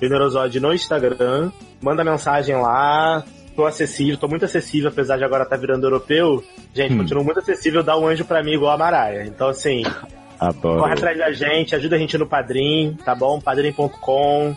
Generosode 0.00 0.60
no 0.60 0.72
Instagram. 0.72 1.50
Manda 1.80 2.04
mensagem 2.04 2.56
lá. 2.56 3.24
Tô 3.56 3.64
acessível, 3.66 4.16
tô 4.18 4.26
muito 4.28 4.44
acessível, 4.44 4.88
apesar 4.90 5.16
de 5.16 5.24
agora 5.24 5.44
estar 5.44 5.56
virando 5.56 5.86
europeu. 5.86 6.42
Gente, 6.74 6.94
Hum. 6.94 6.98
continuo 6.98 7.24
muito 7.24 7.38
acessível, 7.40 7.82
dá 7.82 7.96
um 7.96 8.06
anjo 8.08 8.24
pra 8.24 8.42
mim 8.42 8.52
igual 8.54 8.72
a 8.72 8.76
Maraia. 8.78 9.24
Então, 9.26 9.48
assim, 9.48 9.82
Adoro. 10.40 10.80
Corre 10.80 10.92
atrás 10.94 11.16
da 11.16 11.30
gente, 11.32 11.74
ajuda 11.76 11.94
a 11.96 11.98
gente 11.98 12.18
no 12.18 12.26
Padrim, 12.26 12.96
tá 13.04 13.14
bom? 13.14 13.40
padrim.com.br 13.40 14.54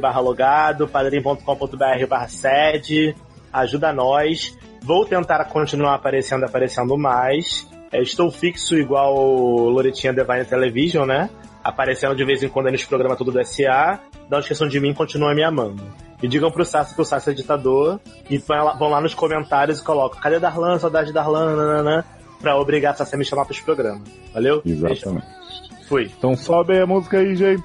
barra 0.00 0.20
logado, 0.20 0.88
padrim.com.br 0.88 2.06
barra 2.08 2.28
sede, 2.28 3.14
ajuda 3.52 3.92
nós. 3.92 4.56
Vou 4.82 5.04
tentar 5.04 5.44
continuar 5.44 5.94
aparecendo, 5.94 6.44
aparecendo 6.44 6.96
mais. 6.96 7.68
É, 7.92 8.00
estou 8.00 8.30
fixo 8.30 8.76
igual 8.76 9.14
o 9.14 9.68
Loretinha 9.68 10.12
Divine 10.12 10.44
Television, 10.44 11.06
né? 11.06 11.28
Aparecendo 11.62 12.16
de 12.16 12.24
vez 12.24 12.42
em 12.42 12.48
quando 12.48 12.66
aí 12.66 12.72
nos 12.72 12.84
programas 12.84 13.18
tudo 13.18 13.30
do 13.30 13.44
SA. 13.44 14.00
Não 14.32 14.38
esqueçam 14.38 14.66
de 14.66 14.80
mim, 14.80 14.94
continua 14.94 15.34
me 15.34 15.44
amando. 15.44 15.82
E 16.22 16.26
digam 16.26 16.50
pro 16.50 16.64
Sassi 16.64 16.94
que 16.94 17.02
o 17.02 17.04
Sassi 17.04 17.28
é 17.28 17.32
ditador. 17.34 18.00
E 18.30 18.38
vão 18.38 18.88
lá, 18.88 18.98
nos 18.98 19.12
comentários 19.12 19.78
e 19.78 19.84
colocam, 19.84 20.18
cadê 20.18 20.40
Darlan? 20.40 20.78
Saudade 20.78 21.08
de 21.08 21.12
Darlan, 21.12 21.54
nananã, 21.54 22.02
pra 22.40 22.56
obrigar 22.56 22.94
a 22.94 22.96
Sassi 22.96 23.14
a 23.14 23.18
me 23.18 23.26
chamar 23.26 23.44
pros 23.44 23.60
programas. 23.60 24.08
Valeu? 24.32 24.62
Exatamente. 24.64 25.26
Fui. 25.86 26.10
Então 26.16 26.34
sobe 26.34 26.72
aí 26.72 26.80
a 26.80 26.86
música 26.86 27.18
aí, 27.18 27.36
gente. 27.36 27.62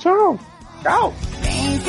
Tchau. 0.00 0.36
Tchau. 0.82 1.14
Diz 1.40 1.80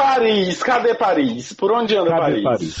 Paris? 0.00 0.62
Cadê 0.62 0.94
Paris? 0.94 1.52
Por 1.52 1.70
onde 1.72 1.94
anda 1.94 2.16
Paris? 2.16 2.42
Paris? 2.42 2.78